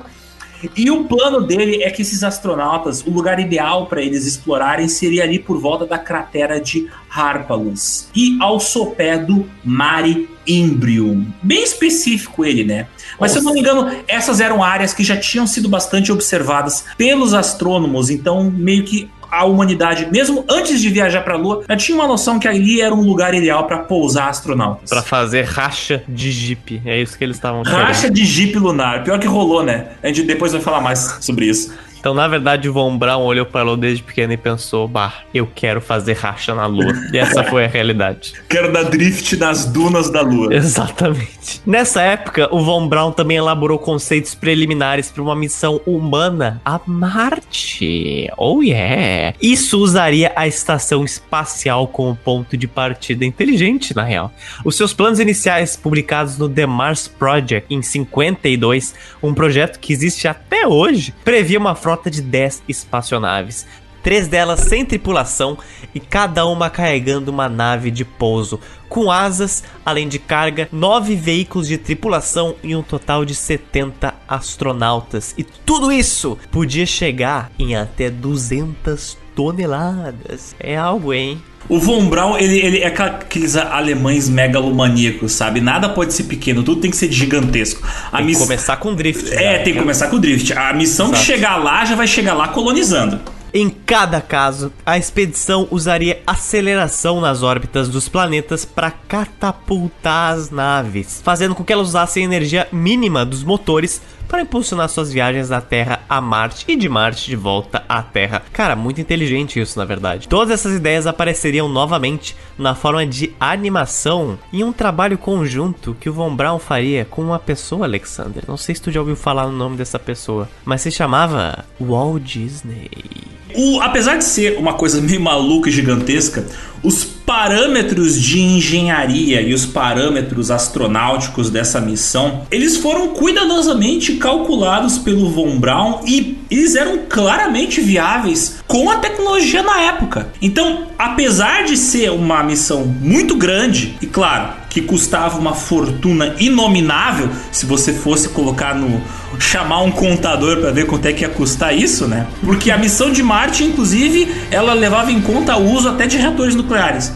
E 0.76 0.90
o 0.92 1.06
plano 1.06 1.42
dele 1.42 1.84
é 1.84 1.90
que 1.90 2.02
esses 2.02 2.24
astronautas, 2.24 3.06
o 3.06 3.10
lugar 3.10 3.40
ideal 3.40 3.86
para 3.86 4.02
eles 4.02 4.26
explorarem 4.26 4.88
seria 4.88 5.24
ali 5.24 5.40
por 5.40 5.60
volta 5.60 5.86
da 5.86 5.98
cratera 5.98 6.60
de 6.60 6.90
Harpalus 7.10 8.08
e 8.16 8.38
ao 8.42 8.60
sopé 8.60 9.18
do 9.18 9.50
Mare 9.64 10.30
Imbrium. 10.48 11.26
Bem 11.42 11.64
específico 11.64 12.44
ele, 12.44 12.64
né? 12.64 12.88
Mas 13.20 13.32
Nossa. 13.32 13.34
se 13.34 13.40
eu 13.40 13.44
não 13.44 13.54
me 13.54 13.60
engano, 13.60 14.04
essas 14.08 14.40
eram 14.40 14.64
áreas 14.64 14.94
que 14.94 15.04
já 15.04 15.16
tinham 15.16 15.46
sido 15.46 15.70
bastante 15.70 16.12
observadas 16.12 16.86
pelos 16.98 17.34
astrônomos, 17.34 18.10
então 18.10 18.50
meio 18.52 18.84
que 18.84 19.10
a 19.32 19.46
humanidade, 19.46 20.08
mesmo 20.12 20.46
antes 20.50 20.82
de 20.82 20.90
viajar 20.90 21.22
para 21.22 21.34
a 21.34 21.38
Lua, 21.38 21.64
já 21.68 21.76
tinha 21.76 21.98
uma 21.98 22.08
noção 22.08 22.40
que 22.40 22.48
ali 22.48 22.82
era 22.82 22.94
um 22.94 23.02
lugar 23.02 23.34
ideal 23.34 23.66
para 23.66 23.80
pousar 23.80 24.30
astronautas. 24.30 24.90
Para 24.90 25.02
fazer 25.02 25.46
racha 25.46 26.04
de 26.08 26.32
Jeep. 26.32 26.82
É 26.86 27.02
isso 27.02 27.18
que 27.18 27.24
eles 27.24 27.38
estavam 27.38 27.64
Racha 27.64 28.10
de 28.10 28.26
Jeep 28.26 28.58
lunar. 28.58 29.04
Pior 29.04 29.20
que 29.20 29.28
rolou, 29.28 29.64
né? 29.64 29.88
A 30.02 30.08
gente 30.08 30.24
depois 30.24 30.52
vai 30.52 30.62
falar 30.62 30.82
mais 30.82 31.18
sobre 31.22 31.46
isso. 31.46 31.74
Então, 32.00 32.14
na 32.14 32.28
verdade, 32.30 32.70
o 32.70 32.74
Von 32.74 32.98
Braun 32.98 33.24
olhou 33.24 33.46
para 33.46 33.60
a 33.60 33.64
Lua 33.64 33.78
desde 33.78 34.02
pequeno 34.02 34.32
e 34.32 34.38
pensou: 34.38 34.88
bah, 34.88 35.14
eu 35.34 35.46
quero 35.54 35.82
fazer 35.82 36.14
racha 36.14 36.56
na 36.56 36.66
Lua. 36.66 36.94
E 37.12 37.18
essa 37.18 37.44
foi 37.44 37.66
a 37.66 37.68
realidade. 37.68 38.34
Quero 38.50 38.72
dar 38.72 38.84
drift 38.84 39.36
nas 39.36 39.66
dunas 39.66 40.10
da 40.10 40.22
Lua. 40.22 40.52
Exatamente. 40.56 41.62
Nessa 41.66 42.02
época, 42.02 42.48
o 42.52 42.64
Von 42.64 42.88
Braun 42.88 43.12
também 43.12 43.38
elaborou 43.38 43.78
conceitos 43.78 44.34
preliminares 44.34 45.12
para 45.12 45.22
uma 45.22 45.36
missão 45.36 45.82
humana 45.86 46.62
a 46.64 46.80
Marte. 46.86 48.30
Oh 48.38 48.62
yeah! 48.62 49.36
Isso 49.42 49.80
usaria 49.80 50.32
a 50.36 50.48
estação 50.48 51.04
espacial 51.04 51.88
como 51.88 52.16
ponto 52.16 52.56
de 52.56 52.68
partida 52.68 53.26
inteligente, 53.26 53.96
na 53.96 54.04
real. 54.04 54.32
Os 54.64 54.76
seus 54.76 54.94
planos 54.94 55.20
iniciais, 55.20 55.76
publicados 55.76 56.38
no 56.38 56.48
The 56.48 56.66
Mars 56.66 57.08
Project 57.08 57.74
em 57.74 57.82
52, 57.82 58.96
um 59.22 59.34
projeto 59.34 59.80
que 59.80 59.92
existe 59.92 60.28
até 60.28 60.66
hoje, 60.66 61.14
previa 61.24 61.60
uma 61.60 61.76
frota 61.76 61.89
de 62.10 62.22
10 62.22 62.64
espaçonaves, 62.68 63.66
três 64.04 64.28
delas 64.28 64.62
sem 64.62 64.86
tripulação 64.86 65.58
e 65.94 66.00
cada 66.00 66.46
uma 66.46 66.70
carregando 66.70 67.32
uma 67.32 67.50
nave 67.50 67.92
de 67.92 68.04
pouso, 68.04 68.60
com 68.88 69.12
asas, 69.12 69.64
além 69.86 70.08
de 70.08 70.18
carga, 70.18 70.68
nove 70.72 71.16
veículos 71.16 71.68
de 71.68 71.78
tripulação 71.78 72.56
e 72.64 72.76
um 72.76 72.82
total 72.82 73.24
de 73.24 73.36
70 73.36 74.14
astronautas. 74.28 75.34
E 75.38 75.44
tudo 75.44 75.92
isso 75.92 76.38
podia 76.52 76.86
chegar 76.86 77.52
em 77.60 77.76
até 77.76 78.10
200 78.10 79.18
toneladas. 79.40 80.54
É 80.60 80.76
algo, 80.76 81.14
hein? 81.14 81.42
O 81.70 81.80
Von 81.80 82.10
Braun, 82.10 82.38
ele, 82.38 82.60
ele 82.60 82.80
é 82.80 82.88
aqueles 82.88 83.56
alemães 83.56 84.28
megalomaníacos, 84.28 85.32
sabe? 85.32 85.62
Nada 85.62 85.88
pode 85.88 86.14
ser 86.14 86.24
pequeno, 86.24 86.62
tudo 86.62 86.82
tem 86.82 86.92
que 86.92 86.98
ser 86.98 87.10
gigantesco. 87.10 87.88
A 88.12 88.18
tem 88.18 88.26
miss... 88.26 88.38
que 88.38 88.44
começar 88.44 88.76
com 88.76 88.94
drift. 88.94 89.34
É, 89.34 89.58
já. 89.58 89.64
tem 89.64 89.74
que 89.74 89.80
começar 89.80 90.08
com 90.08 90.20
drift. 90.20 90.52
A 90.52 90.74
missão 90.74 91.08
Exato. 91.08 91.22
de 91.22 91.26
chegar 91.26 91.56
lá 91.56 91.86
já 91.86 91.96
vai 91.96 92.06
chegar 92.06 92.34
lá 92.34 92.50
colonizando. 92.50 93.22
Em 93.54 93.70
cada 93.70 94.20
caso, 94.20 94.74
a 94.86 94.98
expedição 94.98 95.68
usaria 95.72 96.22
aceleração 96.28 97.22
nas 97.22 97.42
órbitas 97.42 97.88
dos 97.88 98.10
planetas 98.10 98.66
para 98.66 98.92
catapultar 98.92 100.34
as 100.34 100.52
naves, 100.52 101.22
fazendo 101.24 101.56
com 101.56 101.64
que 101.64 101.72
elas 101.72 101.88
usassem 101.88 102.24
energia 102.24 102.68
mínima 102.72 103.26
dos 103.26 103.44
motores 103.44 104.02
para 104.30 104.44
impulsionar 104.44 104.88
suas 104.88 105.12
viagens 105.12 105.50
da 105.50 105.60
Terra 105.60 106.02
a 106.08 106.22
Marte 106.22 106.64
e 106.68 106.76
de 106.76 106.88
Marte 106.88 107.26
de 107.26 107.36
volta 107.36 107.84
à 107.90 108.02
Terra. 108.04 108.44
Cara, 108.54 108.76
muito 108.76 109.02
inteligente 109.02 109.60
isso, 109.60 109.78
na 109.78 109.84
verdade. 109.84 110.28
Todas 110.28 110.52
essas 110.52 110.76
ideias 110.76 111.08
apareceriam 111.08 111.68
novamente 111.68 112.38
na 112.58 112.76
forma 112.76 113.06
de 113.06 113.34
animação 113.40 114.38
em 114.54 114.64
um 114.64 114.72
trabalho 114.72 115.18
conjunto 115.18 115.98
que 116.00 116.10
o 116.10 116.14
Von 116.14 116.36
Braun 116.36 116.60
faria 116.60 117.04
com 117.04 117.24
uma 117.24 117.40
pessoa, 117.40 117.86
Alexander. 117.86 118.44
Não 118.48 118.56
sei 118.56 118.76
se 118.76 118.82
tu 118.82 118.92
já 118.92 119.00
ouviu 119.00 119.16
falar 119.16 119.48
no 119.48 119.54
nome 119.54 119.76
dessa 119.76 119.98
pessoa, 119.98 120.48
mas 120.64 120.82
se 120.82 120.92
chamava 120.92 121.66
Walt 121.82 122.22
Disney. 122.22 123.39
O, 123.56 123.82
apesar 123.82 124.18
de 124.18 124.24
ser 124.24 124.58
uma 124.58 124.74
coisa 124.74 125.02
meio 125.02 125.22
maluca 125.22 125.70
e 125.70 125.72
gigantesca, 125.72 126.46
os 126.84 127.04
parâmetros 127.04 128.20
de 128.20 128.40
engenharia 128.40 129.42
e 129.42 129.54
os 129.54 129.66
parâmetros 129.66 130.50
astronáuticos 130.50 131.50
dessa 131.50 131.80
missão, 131.80 132.42
eles 132.50 132.78
foram 132.78 133.10
cuidadosamente 133.10 134.14
calculados 134.16 134.98
pelo 134.98 135.30
Von 135.30 135.60
Braun 135.60 136.00
e 136.06 136.39
eles 136.50 136.76
eram 136.76 137.00
claramente 137.08 137.82
viáveis 137.82 138.60
com 138.68 138.90
a 138.90 138.98
tecnologia 138.98 139.62
na 139.62 139.80
época. 139.82 140.30
Então, 140.42 140.88
apesar 140.98 141.64
de 141.64 141.78
ser 141.78 142.12
uma 142.12 142.44
missão 142.44 142.86
muito 142.86 143.36
grande 143.36 143.98
e 144.02 144.08
claro, 144.08 144.54
que 144.70 144.82
custava 144.82 145.38
uma 145.40 145.54
fortuna 145.54 146.36
inominável, 146.40 147.30
se 147.52 147.66
você 147.66 147.94
fosse 147.94 148.30
colocar 148.30 148.76
no 148.76 149.02
chamar 149.40 149.82
um 149.82 149.92
contador 149.92 150.58
para 150.58 150.72
ver 150.72 150.86
quanto 150.86 151.06
é 151.06 151.14
que 151.14 151.22
ia 151.22 151.30
custar 151.30 151.76
isso, 151.76 152.08
né? 152.08 152.28
Porque 152.44 152.72
a 152.72 152.78
missão 152.78 153.12
de 153.12 153.24
Marte, 153.24 153.64
inclusive, 153.64 154.28
ela 154.52 154.74
levava 154.74 155.12
em 155.12 155.22
conta 155.22 155.56
o 155.58 155.72
uso 155.72 155.90
até 155.90 156.08
de 156.08 156.18
reatores 156.18 156.56
nucleares. 156.56 157.14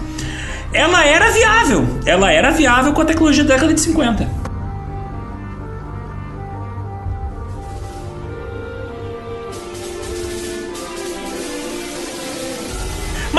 Ela 0.72 1.06
era 1.06 1.30
viável, 1.32 2.00
ela 2.06 2.32
era 2.32 2.50
viável 2.50 2.94
com 2.94 3.02
a 3.02 3.06
tecnologia 3.06 3.44
da 3.44 3.54
década 3.54 3.74
de 3.74 3.82
50. 3.82 4.28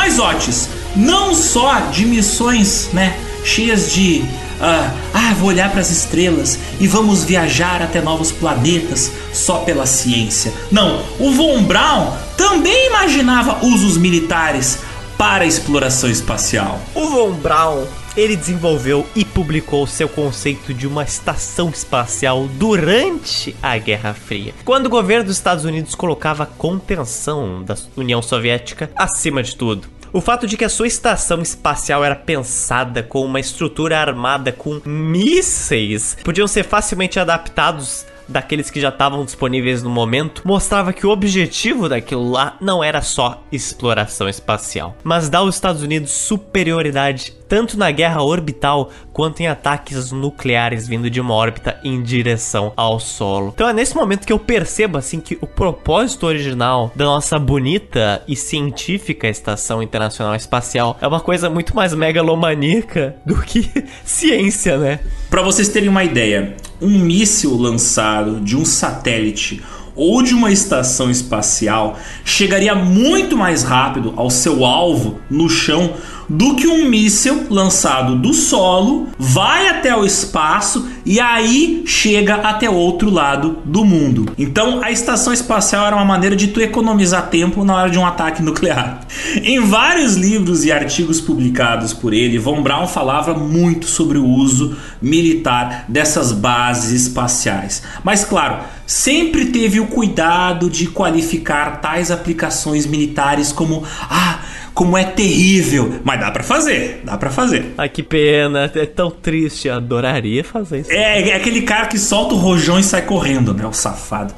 Mas 0.05 0.18
Otis, 0.18 0.68
não 0.94 1.34
só 1.34 1.80
de 1.90 2.05
missões, 2.05 2.90
né, 2.92 3.18
cheias 3.42 3.90
de 3.90 4.22
ah, 4.61 4.92
ah, 5.14 5.32
vou 5.32 5.48
olhar 5.48 5.70
para 5.70 5.80
as 5.80 5.90
estrelas 5.90 6.59
e 6.78 6.86
vamos 6.86 7.24
viajar 7.24 7.80
até 7.80 8.02
novos 8.02 8.30
planetas 8.30 9.11
só 9.32 9.61
pela 9.61 9.86
ciência. 9.86 10.52
Não, 10.70 11.02
o 11.18 11.30
Von 11.30 11.62
Braun 11.62 12.12
também 12.36 12.88
imaginava 12.88 13.64
usos 13.64 13.96
militares 13.96 14.78
para 15.16 15.44
a 15.44 15.46
exploração 15.46 16.11
espacial. 16.11 16.78
O 16.94 17.09
Von 17.09 17.32
Braun 17.32 17.86
ele 18.16 18.36
desenvolveu 18.36 19.05
e 19.14 19.24
publicou 19.24 19.86
seu 19.86 20.09
conceito 20.09 20.72
de 20.72 20.86
uma 20.86 21.02
estação 21.02 21.68
espacial 21.68 22.46
durante 22.46 23.57
a 23.62 23.76
Guerra 23.76 24.14
Fria, 24.14 24.55
quando 24.64 24.86
o 24.86 24.90
governo 24.90 25.24
dos 25.24 25.36
Estados 25.36 25.64
Unidos 25.64 25.94
colocava 25.94 26.44
a 26.44 26.46
contenção 26.46 27.62
da 27.62 27.76
União 27.96 28.22
Soviética 28.22 28.90
acima 28.94 29.42
de 29.42 29.57
tudo. 29.57 29.88
O 30.14 30.20
fato 30.20 30.46
de 30.46 30.56
que 30.56 30.64
a 30.64 30.68
sua 30.68 30.86
estação 30.86 31.42
espacial 31.42 32.04
era 32.04 32.14
pensada 32.14 33.02
com 33.02 33.24
uma 33.24 33.40
estrutura 33.40 33.98
armada 33.98 34.52
com 34.52 34.80
mísseis 34.84 36.16
podiam 36.22 36.46
ser 36.46 36.62
facilmente 36.62 37.18
adaptados 37.18 38.06
daqueles 38.28 38.70
que 38.70 38.80
já 38.80 38.88
estavam 38.88 39.24
disponíveis 39.24 39.82
no 39.82 39.90
momento, 39.90 40.42
mostrava 40.44 40.92
que 40.92 41.06
o 41.06 41.10
objetivo 41.10 41.88
daquilo 41.88 42.30
lá 42.30 42.56
não 42.60 42.82
era 42.82 43.02
só 43.02 43.42
exploração 43.50 44.28
espacial, 44.28 44.96
mas 45.02 45.28
dar 45.28 45.38
aos 45.38 45.54
Estados 45.54 45.82
Unidos 45.82 46.12
superioridade 46.12 47.32
tanto 47.48 47.78
na 47.78 47.90
guerra 47.90 48.22
orbital 48.22 48.90
quanto 49.12 49.40
em 49.40 49.46
ataques 49.46 50.10
nucleares 50.10 50.88
vindo 50.88 51.08
de 51.08 51.20
uma 51.20 51.34
órbita 51.34 51.78
em 51.84 52.02
direção 52.02 52.72
ao 52.76 52.98
solo. 52.98 53.52
Então 53.54 53.68
é 53.68 53.72
nesse 53.72 53.94
momento 53.94 54.26
que 54.26 54.32
eu 54.32 54.38
percebo 54.38 54.98
assim 54.98 55.20
que 55.20 55.38
o 55.40 55.46
propósito 55.46 56.26
original 56.26 56.90
da 56.96 57.04
nossa 57.04 57.38
bonita 57.38 58.22
e 58.26 58.34
científica 58.34 59.28
estação 59.28 59.82
internacional 59.82 60.34
espacial 60.34 60.98
é 61.00 61.06
uma 61.06 61.20
coisa 61.20 61.48
muito 61.48 61.76
mais 61.76 61.94
megalomaníaca 61.94 63.16
do 63.24 63.40
que 63.40 63.70
ciência, 64.04 64.76
né? 64.76 65.00
Para 65.30 65.42
vocês 65.42 65.68
terem 65.68 65.88
uma 65.88 66.04
ideia, 66.04 66.56
um 66.85 66.99
míssil 66.99 67.57
lançado 67.57 68.41
de 68.41 68.57
um 68.57 68.64
satélite 68.64 69.62
ou 69.97 70.22
de 70.22 70.35
uma 70.35 70.51
estação 70.51 71.11
espacial 71.11 71.99
chegaria 72.24 72.74
muito 72.74 73.37
mais 73.37 73.62
rápido 73.62 74.12
ao 74.16 74.28
seu 74.28 74.64
alvo 74.64 75.18
no 75.30 75.49
chão 75.49 75.95
do 76.28 76.56
que 76.56 76.66
um 76.66 76.88
míssil 76.88 77.46
lançado 77.50 78.16
do 78.16 78.32
solo, 78.32 79.08
vai 79.18 79.68
até 79.68 79.94
o 79.96 80.04
espaço 80.04 80.88
e 81.04 81.20
aí 81.20 81.82
chega 81.86 82.36
até 82.36 82.68
outro 82.68 83.10
lado 83.10 83.58
do 83.64 83.84
mundo. 83.84 84.26
Então 84.38 84.82
a 84.82 84.90
estação 84.90 85.32
espacial 85.32 85.86
era 85.86 85.96
uma 85.96 86.04
maneira 86.04 86.34
de 86.34 86.48
tu 86.48 86.60
economizar 86.60 87.28
tempo 87.28 87.64
na 87.64 87.74
hora 87.74 87.90
de 87.90 87.98
um 87.98 88.06
ataque 88.06 88.40
nuclear. 88.42 89.00
Em 89.42 89.60
vários 89.60 90.16
livros 90.16 90.64
e 90.64 90.72
artigos 90.72 91.20
publicados 91.20 91.92
por 91.92 92.12
ele, 92.12 92.38
Von 92.38 92.62
Braun 92.62 92.86
falava 92.86 93.34
muito 93.34 93.86
sobre 93.86 94.18
o 94.18 94.26
uso 94.26 94.76
militar 95.00 95.84
dessas 95.88 96.32
bases 96.32 97.02
espaciais. 97.02 97.82
Mas 98.02 98.24
claro, 98.24 98.64
sempre 98.86 99.46
teve 99.46 99.80
o 99.80 99.86
cuidado 99.86 100.70
de 100.70 100.86
qualificar 100.86 101.80
tais 101.80 102.10
aplicações 102.10 102.86
militares 102.86 103.52
como 103.52 103.82
ah, 104.10 104.38
como 104.72 104.96
é 104.96 105.05
terrível. 105.05 106.00
Mas 106.05 106.20
dá 106.20 106.30
para 106.30 106.42
fazer, 106.42 107.00
dá 107.05 107.16
para 107.16 107.30
fazer. 107.30 107.74
Ai, 107.78 107.88
que 107.88 108.02
pena, 108.02 108.70
é 108.74 108.86
tão 108.86 109.11
triste. 109.11 109.68
Eu 109.68 109.74
adoraria 109.74 110.42
fazer 110.44 110.80
isso. 110.80 110.92
É, 110.92 111.30
é 111.30 111.36
aquele 111.36 111.62
cara 111.62 111.86
que 111.86 111.98
solta 111.98 112.34
o 112.34 112.38
rojão 112.38 112.78
e 112.78 112.82
sai 112.82 113.02
correndo, 113.02 113.55
né? 113.55 113.66
O 113.66 113.72
safado. 113.72 114.34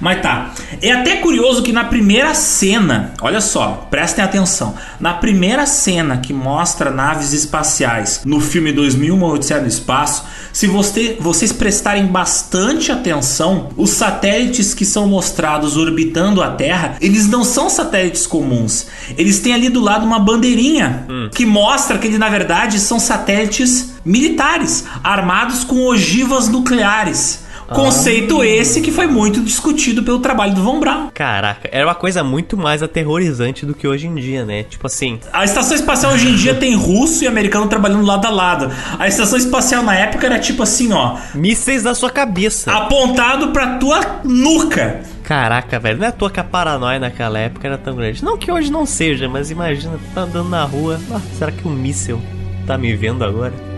Mas 0.00 0.22
tá. 0.22 0.52
É 0.80 0.92
até 0.92 1.16
curioso 1.16 1.62
que 1.62 1.72
na 1.72 1.84
primeira 1.84 2.34
cena, 2.34 3.12
olha 3.20 3.40
só, 3.40 3.86
prestem 3.90 4.24
atenção. 4.24 4.74
Na 4.98 5.14
primeira 5.14 5.66
cena 5.66 6.18
que 6.18 6.32
mostra 6.32 6.90
naves 6.90 7.32
espaciais 7.32 8.22
no 8.24 8.40
filme 8.40 8.72
2001 8.72 9.22
Odisseia 9.22 9.60
no 9.60 9.68
Espaço, 9.68 10.24
se 10.52 10.66
você, 10.66 11.16
vocês 11.20 11.52
prestarem 11.52 12.06
bastante 12.06 12.90
atenção, 12.90 13.70
os 13.76 13.90
satélites 13.90 14.74
que 14.74 14.84
são 14.84 15.06
mostrados 15.06 15.76
orbitando 15.76 16.42
a 16.42 16.50
Terra, 16.50 16.96
eles 17.00 17.28
não 17.28 17.44
são 17.44 17.68
satélites 17.68 18.26
comuns. 18.26 18.86
Eles 19.16 19.40
têm 19.40 19.54
ali 19.54 19.68
do 19.68 19.80
lado 19.80 20.04
uma 20.04 20.18
bandeirinha 20.18 21.06
hum. 21.08 21.28
que 21.32 21.46
mostra 21.46 21.98
que 21.98 22.06
eles 22.06 22.18
na 22.18 22.28
verdade 22.28 22.80
são 22.80 22.98
satélites 22.98 23.94
militares, 24.04 24.84
armados 25.04 25.62
com 25.64 25.86
ogivas 25.86 26.48
nucleares. 26.48 27.49
Conceito 27.74 28.42
esse 28.42 28.80
que 28.80 28.90
foi 28.90 29.06
muito 29.06 29.40
discutido 29.40 30.02
pelo 30.02 30.18
trabalho 30.18 30.54
do 30.54 30.62
Von 30.62 30.80
Braun. 30.80 31.08
Caraca, 31.14 31.68
era 31.70 31.86
uma 31.86 31.94
coisa 31.94 32.24
muito 32.24 32.56
mais 32.56 32.82
aterrorizante 32.82 33.64
do 33.64 33.74
que 33.74 33.86
hoje 33.86 34.06
em 34.06 34.14
dia, 34.16 34.44
né? 34.44 34.64
Tipo 34.64 34.86
assim. 34.86 35.20
A 35.32 35.44
estação 35.44 35.76
espacial 35.76 36.12
hoje 36.12 36.28
em 36.28 36.34
dia 36.34 36.54
tem 36.54 36.74
russo 36.74 37.22
e 37.22 37.26
americano 37.26 37.68
trabalhando 37.68 38.04
lado 38.04 38.26
a 38.26 38.30
lado. 38.30 38.70
A 38.98 39.06
estação 39.06 39.38
espacial 39.38 39.82
na 39.82 39.94
época 39.94 40.26
era 40.26 40.38
tipo 40.38 40.62
assim, 40.62 40.92
ó. 40.92 41.16
Mísseis 41.34 41.84
da 41.84 41.94
sua 41.94 42.10
cabeça. 42.10 42.72
Apontado 42.72 43.48
pra 43.48 43.78
tua 43.78 44.20
nuca. 44.24 45.02
Caraca, 45.22 45.78
velho, 45.78 45.98
não 45.98 46.06
é 46.06 46.08
à 46.08 46.12
toa 46.12 46.28
que 46.28 46.40
a 46.40 46.44
paranoia 46.44 46.98
naquela 46.98 47.38
época 47.38 47.68
era 47.68 47.78
tão 47.78 47.94
grande. 47.94 48.24
Não 48.24 48.36
que 48.36 48.50
hoje 48.50 48.72
não 48.72 48.84
seja, 48.84 49.28
mas 49.28 49.50
imagina, 49.50 49.98
tá 50.12 50.22
andando 50.22 50.48
na 50.48 50.64
rua. 50.64 51.00
Ah, 51.12 51.20
será 51.38 51.52
que 51.52 51.68
um 51.68 51.70
míssil 51.70 52.20
tá 52.66 52.76
me 52.76 52.96
vendo 52.96 53.24
agora? 53.24 53.69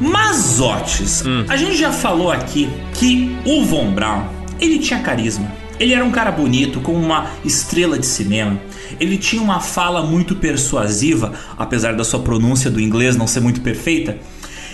Mazotes. 0.00 1.24
Hum. 1.26 1.44
A 1.48 1.56
gente 1.56 1.76
já 1.76 1.92
falou 1.92 2.30
aqui 2.30 2.68
que 2.94 3.36
o 3.44 3.64
Von 3.64 3.92
Braun, 3.92 4.24
ele 4.60 4.78
tinha 4.78 5.00
carisma. 5.00 5.50
Ele 5.78 5.94
era 5.94 6.04
um 6.04 6.10
cara 6.10 6.32
bonito, 6.32 6.80
com 6.80 6.92
uma 6.92 7.30
estrela 7.44 7.98
de 7.98 8.06
cinema. 8.06 8.60
Ele 8.98 9.16
tinha 9.16 9.40
uma 9.40 9.60
fala 9.60 10.02
muito 10.02 10.34
persuasiva, 10.34 11.32
apesar 11.56 11.94
da 11.94 12.02
sua 12.04 12.20
pronúncia 12.20 12.70
do 12.70 12.80
inglês 12.80 13.16
não 13.16 13.26
ser 13.26 13.40
muito 13.40 13.60
perfeita. 13.60 14.18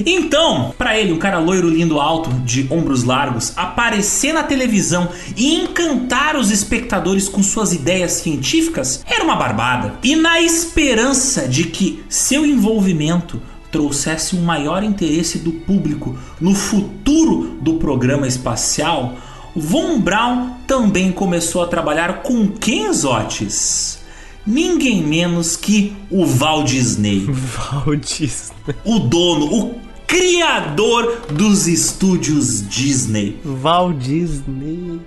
Então, 0.04 0.74
para 0.76 0.98
ele, 0.98 1.12
um 1.12 1.18
cara 1.18 1.38
loiro, 1.38 1.68
lindo, 1.68 2.00
alto, 2.00 2.30
de 2.40 2.66
ombros 2.70 3.04
largos, 3.04 3.52
aparecer 3.56 4.32
na 4.32 4.42
televisão 4.42 5.08
e 5.36 5.54
encantar 5.54 6.36
os 6.36 6.50
espectadores 6.50 7.28
com 7.28 7.42
suas 7.42 7.72
ideias 7.72 8.12
científicas 8.12 9.04
era 9.06 9.22
uma 9.22 9.36
barbada. 9.36 9.94
E 10.02 10.16
na 10.16 10.40
esperança 10.40 11.46
de 11.46 11.64
que 11.64 12.02
seu 12.08 12.44
envolvimento 12.44 13.40
trouxesse 13.74 14.36
um 14.36 14.42
maior 14.42 14.84
interesse 14.84 15.40
do 15.40 15.50
público 15.50 16.16
no 16.40 16.54
futuro 16.54 17.58
do 17.60 17.74
programa 17.74 18.24
espacial, 18.24 19.16
Von 19.56 19.98
Braun 19.98 20.50
também 20.64 21.10
começou 21.10 21.60
a 21.60 21.66
trabalhar 21.66 22.22
com 22.22 22.46
quem, 22.46 22.92
Zotes? 22.92 23.98
Ninguém 24.46 25.02
menos 25.02 25.56
que 25.56 25.92
o 26.08 26.24
Walt 26.24 26.68
Disney. 26.68 27.26
Walt 27.26 28.18
Disney. 28.18 28.76
O 28.84 29.00
dono, 29.00 29.52
o 29.52 29.80
criador 30.06 31.26
dos 31.32 31.66
estúdios 31.66 32.64
Disney. 32.68 33.40
Walt 33.44 33.96
Disney. 33.96 35.00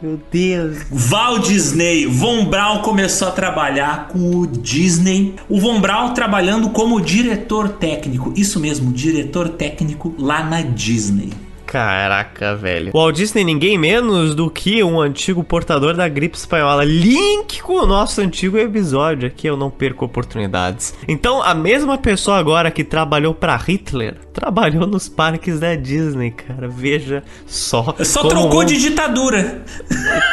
Meu 0.00 0.20
Deus. 0.30 0.78
Walt 0.90 1.46
Disney. 1.46 2.06
Von 2.06 2.46
Braun 2.46 2.82
começou 2.82 3.28
a 3.28 3.30
trabalhar 3.30 4.08
com 4.08 4.36
o 4.36 4.46
Disney. 4.46 5.34
O 5.48 5.60
Von 5.60 5.80
Braun 5.80 6.14
trabalhando 6.14 6.70
como 6.70 7.00
diretor 7.00 7.68
técnico. 7.68 8.32
Isso 8.36 8.58
mesmo, 8.58 8.92
diretor 8.92 9.48
técnico 9.50 10.14
lá 10.18 10.42
na 10.42 10.62
Disney. 10.62 11.30
Caraca, 11.66 12.54
velho. 12.54 12.92
Walt 12.92 13.16
Disney 13.16 13.44
ninguém 13.44 13.76
menos 13.76 14.34
do 14.34 14.48
que 14.48 14.82
um 14.82 15.00
antigo 15.00 15.42
portador 15.42 15.94
da 15.94 16.08
gripe 16.08 16.36
espanhola. 16.36 16.84
Link 16.84 17.60
com 17.62 17.74
o 17.74 17.86
nosso 17.86 18.20
antigo 18.20 18.56
episódio 18.56 19.26
aqui, 19.26 19.48
eu 19.48 19.56
não 19.56 19.70
perco 19.70 20.04
oportunidades. 20.04 20.94
Então, 21.08 21.42
a 21.42 21.54
mesma 21.54 21.98
pessoa 21.98 22.38
agora 22.38 22.70
que 22.70 22.84
trabalhou 22.84 23.34
para 23.34 23.56
Hitler, 23.56 24.16
trabalhou 24.32 24.86
nos 24.86 25.08
parques 25.08 25.58
da 25.58 25.74
Disney, 25.74 26.30
cara. 26.30 26.68
Veja 26.68 27.22
só. 27.46 27.94
Só 28.00 28.24
trocou 28.28 28.64
de 28.64 28.76
ditadura. 28.76 29.64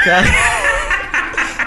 Cara... 0.04 0.64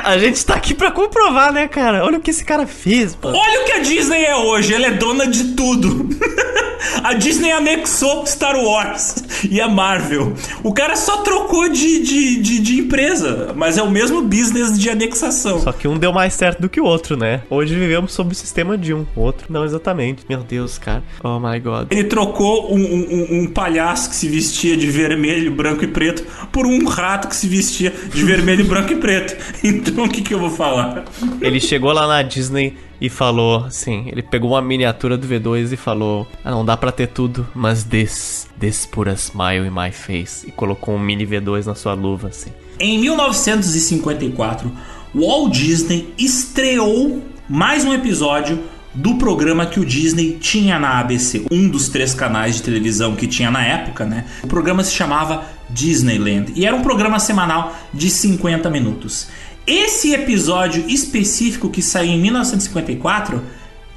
A 0.06 0.18
gente 0.18 0.46
tá 0.46 0.54
aqui 0.54 0.72
pra 0.72 0.92
comprovar, 0.92 1.52
né, 1.52 1.66
cara? 1.66 2.04
Olha 2.04 2.18
o 2.18 2.20
que 2.20 2.30
esse 2.30 2.44
cara 2.44 2.64
fez, 2.64 3.16
pô. 3.16 3.26
Olha 3.26 3.62
o 3.62 3.64
que 3.64 3.72
a 3.72 3.78
Disney 3.80 4.22
é 4.22 4.36
hoje, 4.36 4.72
ela 4.72 4.86
é 4.86 4.92
dona 4.92 5.26
de 5.26 5.54
tudo. 5.54 6.08
a 7.02 7.12
Disney 7.14 7.50
anexou 7.50 8.24
Star 8.24 8.56
Wars 8.56 9.16
e 9.50 9.60
a 9.60 9.68
Marvel. 9.68 10.32
O 10.62 10.72
cara 10.72 10.94
só 10.94 11.18
trocou 11.18 11.68
de, 11.68 12.00
de, 12.00 12.40
de, 12.40 12.58
de, 12.60 12.80
empresa, 12.80 13.52
mas 13.56 13.78
é 13.78 13.82
o 13.82 13.90
mesmo 13.90 14.22
business 14.22 14.78
de 14.78 14.88
anexação. 14.88 15.60
Só 15.60 15.72
que 15.72 15.88
um 15.88 15.98
deu 15.98 16.12
mais 16.12 16.34
certo 16.34 16.60
do 16.60 16.68
que 16.68 16.80
o 16.80 16.84
outro, 16.84 17.16
né? 17.16 17.42
Hoje 17.50 17.74
vivemos 17.74 18.12
sob 18.12 18.32
o 18.32 18.34
sistema 18.34 18.78
de 18.78 18.94
um, 18.94 19.04
o 19.16 19.20
outro 19.20 19.46
não 19.50 19.64
exatamente. 19.64 20.24
Meu 20.28 20.44
Deus, 20.44 20.78
cara. 20.78 21.02
Oh 21.22 21.40
my 21.40 21.58
god. 21.58 21.88
Ele 21.90 22.04
trocou 22.04 22.72
um, 22.72 22.78
um, 22.78 23.40
um 23.40 23.46
palhaço 23.48 24.10
que 24.10 24.16
se 24.16 24.28
vestia 24.28 24.76
de 24.76 24.86
vermelho, 24.86 25.50
branco 25.50 25.82
e 25.82 25.88
preto 25.88 26.24
por 26.52 26.64
um 26.64 26.86
rato 26.86 27.26
que 27.28 27.36
se 27.36 27.48
vestia 27.48 27.92
de 28.12 28.24
vermelho, 28.24 28.64
branco 28.70 28.92
e 28.92 28.96
preto. 28.96 29.36
Então 29.64 29.95
então 29.96 30.04
o 30.04 30.10
que, 30.10 30.20
que 30.20 30.34
eu 30.34 30.38
vou 30.38 30.50
falar? 30.50 31.06
Ele 31.40 31.58
chegou 31.58 31.90
lá 31.90 32.06
na 32.06 32.20
Disney 32.20 32.76
e 33.00 33.08
falou 33.08 33.64
assim: 33.64 34.04
ele 34.08 34.22
pegou 34.22 34.50
uma 34.50 34.60
miniatura 34.60 35.16
do 35.16 35.26
V2 35.26 35.72
e 35.72 35.76
falou: 35.76 36.26
ah, 36.44 36.50
não 36.50 36.66
dá 36.66 36.76
pra 36.76 36.92
ter 36.92 37.06
tudo, 37.06 37.48
mas 37.54 37.82
this, 37.82 38.46
this 38.60 38.84
put 38.84 39.08
a 39.08 39.14
smile 39.14 39.66
in 39.66 39.70
my 39.70 39.90
face. 39.90 40.46
E 40.46 40.52
colocou 40.52 40.94
um 40.94 40.98
mini 40.98 41.26
V2 41.26 41.64
na 41.64 41.74
sua 41.74 41.94
luva, 41.94 42.28
assim. 42.28 42.50
Em 42.78 42.98
1954, 42.98 44.70
Walt 45.14 45.54
Disney 45.54 46.12
estreou 46.18 47.22
mais 47.48 47.86
um 47.86 47.94
episódio 47.94 48.62
do 48.94 49.14
programa 49.14 49.64
que 49.64 49.80
o 49.80 49.84
Disney 49.84 50.38
tinha 50.40 50.78
na 50.78 50.98
ABC, 51.00 51.46
um 51.50 51.68
dos 51.68 51.88
três 51.88 52.14
canais 52.14 52.56
de 52.56 52.62
televisão 52.62 53.14
que 53.14 53.26
tinha 53.26 53.50
na 53.50 53.62
época, 53.62 54.04
né? 54.04 54.26
O 54.42 54.46
programa 54.46 54.84
se 54.84 54.92
chamava 54.92 55.44
Disneyland 55.68 56.52
e 56.54 56.64
era 56.64 56.74
um 56.74 56.82
programa 56.82 57.18
semanal 57.18 57.76
de 57.92 58.08
50 58.08 58.70
minutos. 58.70 59.28
Esse 59.66 60.14
episódio 60.14 60.88
específico 60.88 61.68
que 61.68 61.82
saiu 61.82 62.12
em 62.12 62.20
1954 62.20 63.42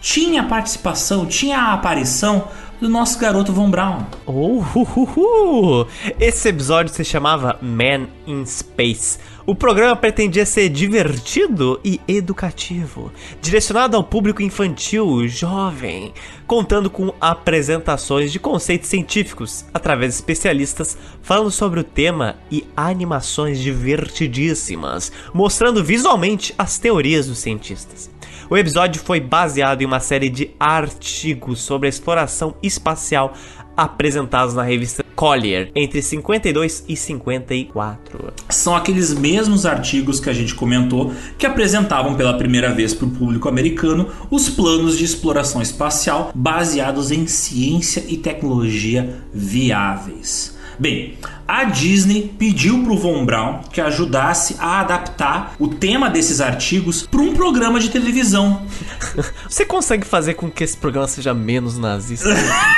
tinha 0.01 0.43
participação, 0.43 1.27
tinha 1.27 1.59
a 1.59 1.73
aparição 1.73 2.47
do 2.79 2.87
nosso 2.87 3.19
garoto 3.19 3.51
Von 3.51 3.69
Braun. 3.69 4.05
Oh, 4.25 4.59
uh, 4.59 4.87
uh, 4.95 5.81
uh. 5.81 5.87
Esse 6.19 6.49
episódio 6.49 6.93
se 6.93 7.03
chamava 7.03 7.59
Man 7.61 8.07
in 8.25 8.45
Space. 8.45 9.19
O 9.45 9.55
programa 9.55 9.95
pretendia 9.95 10.45
ser 10.45 10.69
divertido 10.69 11.79
e 11.83 11.99
educativo, 12.07 13.11
direcionado 13.41 13.97
ao 13.97 14.03
público 14.03 14.41
infantil 14.41 15.27
jovem, 15.27 16.13
contando 16.45 16.89
com 16.89 17.13
apresentações 17.19 18.31
de 18.31 18.39
conceitos 18.39 18.89
científicos 18.89 19.65
através 19.73 20.13
de 20.13 20.19
especialistas 20.19 20.97
falando 21.21 21.51
sobre 21.51 21.79
o 21.79 21.83
tema 21.83 22.35
e 22.51 22.65
animações 22.77 23.59
divertidíssimas, 23.59 25.11
mostrando 25.33 25.83
visualmente 25.83 26.53
as 26.57 26.77
teorias 26.77 27.27
dos 27.27 27.39
cientistas. 27.39 28.09
O 28.49 28.57
episódio 28.57 28.99
foi 28.99 29.19
baseado 29.19 29.83
em 29.83 29.85
uma 29.85 29.99
série 29.99 30.27
de 30.27 30.49
artigos 30.59 31.61
sobre 31.61 31.85
a 31.85 31.89
exploração 31.89 32.55
espacial 32.63 33.35
apresentados 33.77 34.55
na 34.55 34.63
revista 34.63 35.05
Collier 35.15 35.71
entre 35.75 36.01
52 36.01 36.83
e 36.87 36.95
54. 36.95 38.33
São 38.49 38.75
aqueles 38.75 39.13
mesmos 39.13 39.67
artigos 39.67 40.19
que 40.19 40.31
a 40.31 40.33
gente 40.33 40.55
comentou 40.55 41.13
que 41.37 41.45
apresentavam 41.45 42.15
pela 42.15 42.39
primeira 42.39 42.73
vez 42.73 42.91
para 42.91 43.05
o 43.05 43.11
público 43.11 43.47
americano 43.47 44.09
os 44.31 44.49
planos 44.49 44.97
de 44.97 45.05
exploração 45.05 45.61
espacial 45.61 46.31
baseados 46.33 47.11
em 47.11 47.27
ciência 47.27 48.03
e 48.07 48.17
tecnologia 48.17 49.21
viáveis. 49.31 50.57
Bem, 50.79 51.17
a 51.45 51.65
Disney 51.65 52.33
pediu 52.39 52.81
para 52.81 52.93
o 52.93 52.97
Von 52.97 53.25
Braun 53.25 53.59
que 53.69 53.81
ajudasse 53.81 54.55
a 54.59 54.79
adaptar 54.79 55.53
o 55.59 55.67
tema 55.67 56.09
desses 56.09 56.39
artigos 56.39 57.05
para 57.05 57.19
um 57.19 57.33
programa 57.33 57.81
de 57.81 57.89
televisão. 57.89 58.65
Você 59.49 59.65
consegue 59.65 60.05
fazer 60.05 60.35
com 60.35 60.49
que 60.49 60.63
esse 60.63 60.77
programa 60.77 61.05
seja 61.05 61.33
menos 61.33 61.77
nazista? 61.77 62.29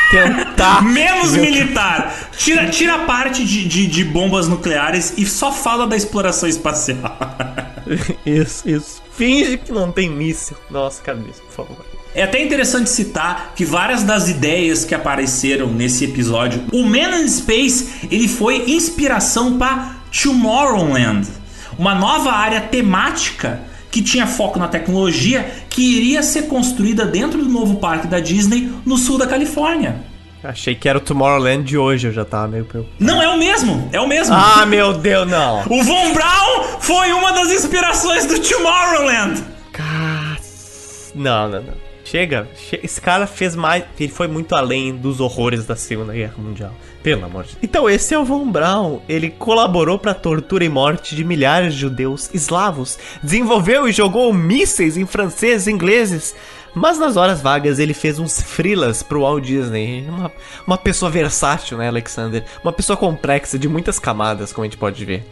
Tentar. 0.10 0.82
menos 0.92 1.34
militar. 1.34 2.32
Tira, 2.36 2.70
tira 2.72 2.96
a 2.96 3.06
parte 3.06 3.46
de, 3.46 3.68
de, 3.68 3.86
de 3.86 4.04
bombas 4.04 4.48
nucleares 4.48 5.14
e 5.16 5.26
só 5.28 5.52
fala 5.52 5.86
da 5.86 5.96
exploração 5.96 6.50
espacial. 6.50 7.20
isso, 8.26 8.68
isso. 8.68 9.02
Finge 9.16 9.58
que 9.58 9.72
não 9.72 9.92
tem 9.92 10.10
míssil. 10.10 10.58
Nossa, 10.72 11.04
cabeça, 11.04 11.40
por 11.44 11.68
favor. 11.68 12.01
É 12.14 12.24
até 12.24 12.44
interessante 12.44 12.90
citar 12.90 13.54
que 13.56 13.64
várias 13.64 14.04
das 14.04 14.28
ideias 14.28 14.84
que 14.84 14.94
apareceram 14.94 15.68
nesse 15.68 16.04
episódio, 16.04 16.64
o 16.74 16.84
Man 16.84 17.22
in 17.22 17.28
Space, 17.28 18.08
ele 18.12 18.28
foi 18.28 18.70
inspiração 18.70 19.58
para 19.58 19.96
Tomorrowland, 20.22 21.28
uma 21.80 21.96
nova 21.96 22.32
área 22.34 22.60
temática 22.60 23.62
que 23.90 24.02
tinha 24.02 24.28
foco 24.28 24.60
na 24.60 24.68
tecnologia 24.68 25.50
que 25.70 25.82
iria 25.82 26.22
ser 26.22 26.44
construída 26.44 27.06
dentro 27.06 27.42
do 27.44 27.50
novo 27.50 27.76
parque 27.76 28.08
da 28.08 28.20
Disney 28.20 28.72
no 28.86 28.98
sul 28.98 29.18
da 29.18 29.26
Califórnia. 29.26 30.04
Achei 30.44 30.74
que 30.76 30.90
era 30.90 30.98
o 30.98 31.02
Tomorrowland 31.02 31.64
de 31.64 31.78
hoje, 31.78 32.08
eu 32.08 32.14
já 32.14 32.26
tava 32.26 32.48
meio 32.48 32.66
preocupado. 32.66 32.98
Não, 33.00 33.22
é 33.22 33.30
o 33.30 33.38
mesmo, 33.38 33.90
é 33.94 34.02
o 34.02 34.08
mesmo. 34.08 34.36
Ah, 34.36 34.66
meu 34.66 34.94
Deus, 34.94 35.30
não. 35.30 35.62
O 35.70 35.84
Von 35.84 36.14
Braun 36.14 36.64
foi 36.80 37.14
uma 37.14 37.32
das 37.32 37.52
inspirações 37.52 38.26
do 38.26 38.40
Tomorrowland. 38.40 39.44
Cara, 39.72 40.38
não, 41.14 41.50
não, 41.50 41.62
não. 41.62 41.81
Chega, 42.12 42.46
esse 42.84 43.00
cara 43.00 43.26
fez 43.26 43.56
mais. 43.56 43.86
Ele 43.98 44.12
foi 44.12 44.28
muito 44.28 44.54
além 44.54 44.94
dos 44.94 45.22
horrores 45.22 45.66
da 45.66 45.78
Segunda 45.78 46.12
Guerra 46.12 46.34
Mundial. 46.38 46.74
Pelo 47.02 47.24
amor 47.24 47.44
de 47.44 47.52
Deus. 47.52 47.64
Então, 47.64 47.90
esse 47.90 48.14
é 48.14 48.20
o 48.20 48.26
Von 48.26 48.52
Braun. 48.52 49.00
Ele 49.08 49.30
colaborou 49.30 49.98
para 49.98 50.12
a 50.12 50.16
tortura 50.16 50.66
e 50.66 50.68
morte 50.68 51.16
de 51.16 51.24
milhares 51.24 51.74
de 51.74 51.80
judeus 51.80 52.30
eslavos. 52.34 53.00
Desenvolveu 53.24 53.88
e 53.88 53.94
jogou 53.94 54.34
mísseis 54.34 54.98
em 54.98 55.06
franceses 55.06 55.68
e 55.68 55.72
ingleses 55.72 56.36
Mas 56.74 56.98
nas 56.98 57.18
horas 57.18 57.42
vagas 57.42 57.80
ele 57.80 57.94
fez 57.94 58.18
uns 58.18 58.42
frilas 58.42 59.04
pro 59.04 59.22
Walt 59.22 59.44
Disney. 59.44 60.06
Uma, 60.08 60.32
uma 60.66 60.78
pessoa 60.78 61.12
versátil, 61.12 61.78
né, 61.78 61.88
Alexander? 61.88 62.44
Uma 62.64 62.72
pessoa 62.72 62.96
complexa, 62.96 63.60
de 63.60 63.68
muitas 63.68 64.00
camadas, 64.00 64.54
como 64.54 64.64
a 64.64 64.68
gente 64.68 64.78
pode 64.78 65.04
ver. 65.04 65.26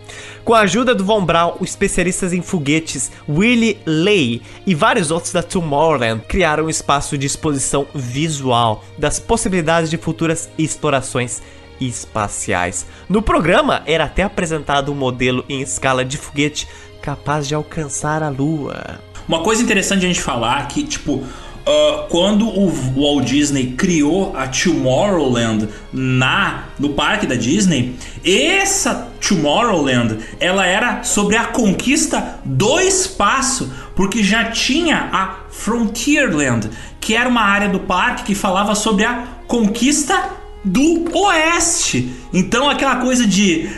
Com 0.44 0.54
a 0.54 0.62
ajuda 0.62 0.94
do 0.94 1.06
Von 1.06 1.26
Braun, 1.26 1.56
os 1.60 1.70
especialistas 1.70 2.34
em 2.34 2.42
foguetes 2.42 3.12
Willie 3.28 3.80
Lay 3.86 4.42
e 4.66 4.76
vários 4.76 5.12
outros 5.12 5.32
da 5.32 5.42
Tomorrowland 5.42 6.24
criaram 6.28 6.66
um 6.66 6.70
espaço 6.70 7.18
de 7.18 7.26
exposição 7.26 7.88
visual 7.94 8.84
das 8.98 9.20
possibilidades 9.20 9.90
de 9.90 9.98
futuras 9.98 10.50
explorações 10.58 11.42
espaciais. 11.80 12.86
No 13.08 13.22
programa 13.22 13.82
era 13.86 14.04
até 14.04 14.24
apresentado 14.24 14.92
um 14.92 14.96
modelo 14.96 15.46
em 15.48 15.62
escala 15.62 16.04
de 16.04 16.18
foguete 16.18 16.68
capaz 17.02 17.48
de 17.48 17.56
alcançar 17.56 18.22
a 18.22 18.30
Lua. 18.30 19.00
Uma 19.30 19.42
coisa 19.42 19.62
interessante 19.62 20.04
a 20.04 20.08
gente 20.08 20.22
falar 20.22 20.68
que, 20.68 20.84
tipo, 20.84 21.24
Uh, 21.60 22.08
quando 22.08 22.48
o 22.48 22.72
Walt 22.96 23.26
Disney 23.26 23.74
criou 23.78 24.36
a 24.36 24.48
Tomorrowland 24.48 25.68
na 25.94 26.64
no 26.80 26.90
parque 26.94 27.28
da 27.28 27.36
Disney, 27.36 27.96
essa 28.26 29.12
Tomorrowland 29.20 30.18
ela 30.40 30.66
era 30.66 31.04
sobre 31.04 31.36
a 31.36 31.44
conquista 31.44 32.40
do 32.44 32.80
espaço, 32.80 33.72
porque 33.94 34.24
já 34.24 34.46
tinha 34.46 35.10
a 35.12 35.36
Frontierland, 35.52 36.72
que 37.00 37.14
era 37.14 37.30
uma 37.30 37.44
área 37.44 37.70
do 37.70 37.82
parque 37.82 38.24
que 38.24 38.34
falava 38.34 38.74
sobre 38.74 39.06
a 39.06 39.28
conquista 39.46 40.39
do 40.64 41.06
Oeste. 41.18 42.12
Então 42.34 42.70
aquela 42.70 42.98
coisa 42.98 43.26
de 43.26 43.70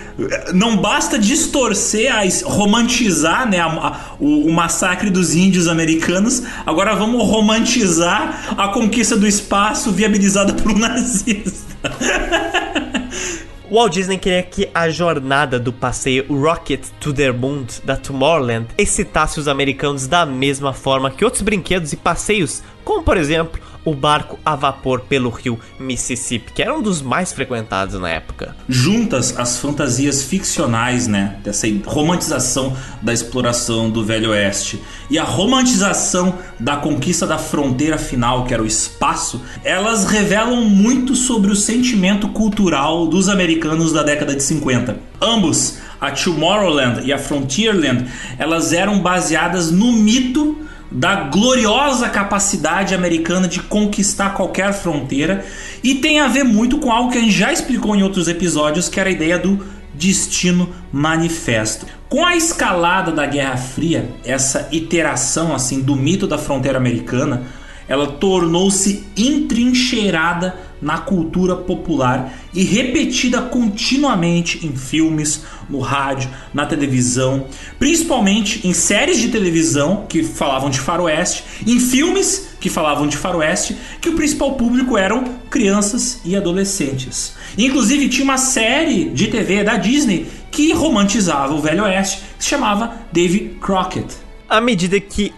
não 0.54 0.78
basta 0.78 1.18
distorcer, 1.18 2.12
romantizar 2.44 3.50
né, 3.50 3.60
a, 3.60 3.66
a, 3.66 4.16
o, 4.20 4.48
o, 4.48 4.54
massacre 4.54 5.10
dos 5.10 5.34
índios 5.36 5.68
americanos, 5.68 6.44
agora 6.66 6.96
vamos 6.96 7.26
romantizar 7.28 8.56
a 8.58 8.68
conquista 8.70 9.16
do 9.16 9.28
espaço 9.28 9.92
viabilizada 9.92 10.54
por 10.54 10.72
um 10.72 10.78
nazista. 10.78 11.62
Walt 13.72 13.94
Disney 13.94 14.18
queria 14.18 14.44
que 14.44 14.70
a 14.74 14.90
jornada 14.90 15.58
do 15.58 15.72
passeio 15.72 16.26
Rocket 16.30 16.82
to 17.00 17.14
the 17.14 17.32
Moon 17.32 17.66
da 17.86 17.96
Tomorrowland 17.96 18.68
excitasse 18.78 19.40
os 19.40 19.48
americanos 19.48 20.08
da 20.08 20.26
mesma 20.26 20.74
forma 20.74 21.10
que 21.10 21.24
outros 21.24 21.42
brinquedos 21.42 21.94
e 21.94 21.96
passeios, 21.96 22.62
como 22.84 23.02
por 23.02 23.16
exemplo 23.16 23.62
o 23.84 23.94
barco 23.94 24.40
a 24.46 24.56
vapor 24.56 25.02
pelo 25.02 25.30
rio 25.30 25.60
Mississippi, 25.80 26.52
que 26.54 26.62
era 26.62 26.76
um 26.76 26.82
dos 26.82 27.02
mais 27.02 27.32
frequentados 27.32 28.00
na 28.00 28.10
época. 28.10 28.56
Juntas 28.68 29.38
as 29.38 29.58
fantasias 29.58 30.24
ficcionais, 30.24 31.08
né, 31.08 31.38
dessa 31.44 31.68
romantização 31.86 32.76
da 33.02 33.14
exploração 33.14 33.90
do 33.90 34.04
Velho 34.04 34.32
Oeste 34.32 34.82
e 35.10 35.18
a 35.18 35.24
romantização 35.24 36.36
da 36.60 36.78
conquista 36.78 37.26
da 37.26 37.38
fronteira 37.38 37.98
final, 37.98 38.46
que 38.46 38.54
era 38.54 38.64
o 38.64 38.68
espaço, 38.68 39.42
elas 39.64 40.06
revelam 40.06 40.62
muito 40.62 41.16
sobre 41.16 41.52
o 41.52 41.56
sentimento 41.56 42.30
cultural 42.30 43.08
dos 43.08 43.30
americanos 43.30 43.92
da 43.92 44.04
década 44.04 44.36
de 44.36 44.44
50. 44.44 44.98
Ambos, 45.22 45.78
a 46.00 46.12
Tomorrowland 46.12 47.06
e 47.06 47.14
a 47.14 47.18
Frontierland, 47.18 48.06
elas 48.38 48.74
eram 48.74 49.00
baseadas 49.00 49.72
no 49.72 49.92
mito 49.92 50.58
da 50.92 51.16
gloriosa 51.16 52.10
capacidade 52.10 52.94
americana 52.94 53.48
de 53.48 53.62
conquistar 53.62 54.32
qualquer 54.32 54.74
fronteira 54.74 55.46
e 55.82 55.96
tem 55.96 56.20
a 56.20 56.28
ver 56.28 56.44
muito 56.44 56.80
com 56.80 56.92
algo 56.92 57.12
que 57.12 57.18
a 57.18 57.22
gente 57.22 57.32
já 57.32 57.54
explicou 57.54 57.96
em 57.96 58.04
outros 58.04 58.28
episódios, 58.28 58.90
que 58.90 59.00
era 59.00 59.10
a 59.10 59.14
ideia 59.14 59.40
do 59.40 59.66
destino 59.94 60.70
manifesto. 60.92 61.86
Com 62.10 62.26
a 62.26 62.36
escalada 62.36 63.12
da 63.12 63.26
Guerra 63.26 63.56
Fria, 63.56 64.10
essa 64.26 64.68
iteração 64.72 65.56
assim 65.56 65.82
do 65.82 65.96
mito 65.96 66.28
da 66.28 66.38
fronteira 66.38 66.78
americana, 66.78 67.44
ela 67.88 68.08
tornou-se 68.08 69.06
entrincheirada 69.16 70.56
na 70.82 70.98
cultura 70.98 71.56
popular 71.56 72.34
e 72.54 72.64
repetida 72.64 73.42
continuamente 73.42 74.66
em 74.66 74.76
filmes, 74.76 75.44
no 75.70 75.80
rádio, 75.80 76.30
na 76.54 76.66
televisão, 76.66 77.46
principalmente 77.78 78.68
em 78.68 78.74
séries 78.74 79.20
de 79.20 79.30
televisão 79.30 80.06
que 80.10 80.24
falavam 80.24 80.70
de 80.70 80.80
faroeste, 80.80 81.44
em 81.66 81.80
filmes 81.80 82.50
que 82.60 82.70
falavam 82.70 83.08
de 83.08 83.18
faroeste, 83.18 83.76
que 84.00 84.10
o 84.10 84.16
principal 84.16 84.54
público 84.54 84.98
eram 84.98 85.24
crianças 85.50 86.22
e 86.26 86.36
adolescentes. 86.36 87.34
Inclusive 87.58 88.10
tinha 88.10 88.24
uma 88.24 88.38
série 88.38 89.06
de 89.10 89.28
TV 89.28 89.64
da 89.64 89.78
Disney 89.78 90.28
que 90.50 90.74
romantizava 90.74 91.54
o 91.54 91.62
Velho 91.62 91.84
Oeste, 91.84 92.22
que 92.38 92.44
se 92.44 92.50
chamava 92.50 92.94
Davy 93.12 93.58
Crockett. 93.62 94.14
À 94.50 94.60
medida 94.60 95.00
que 95.00 95.34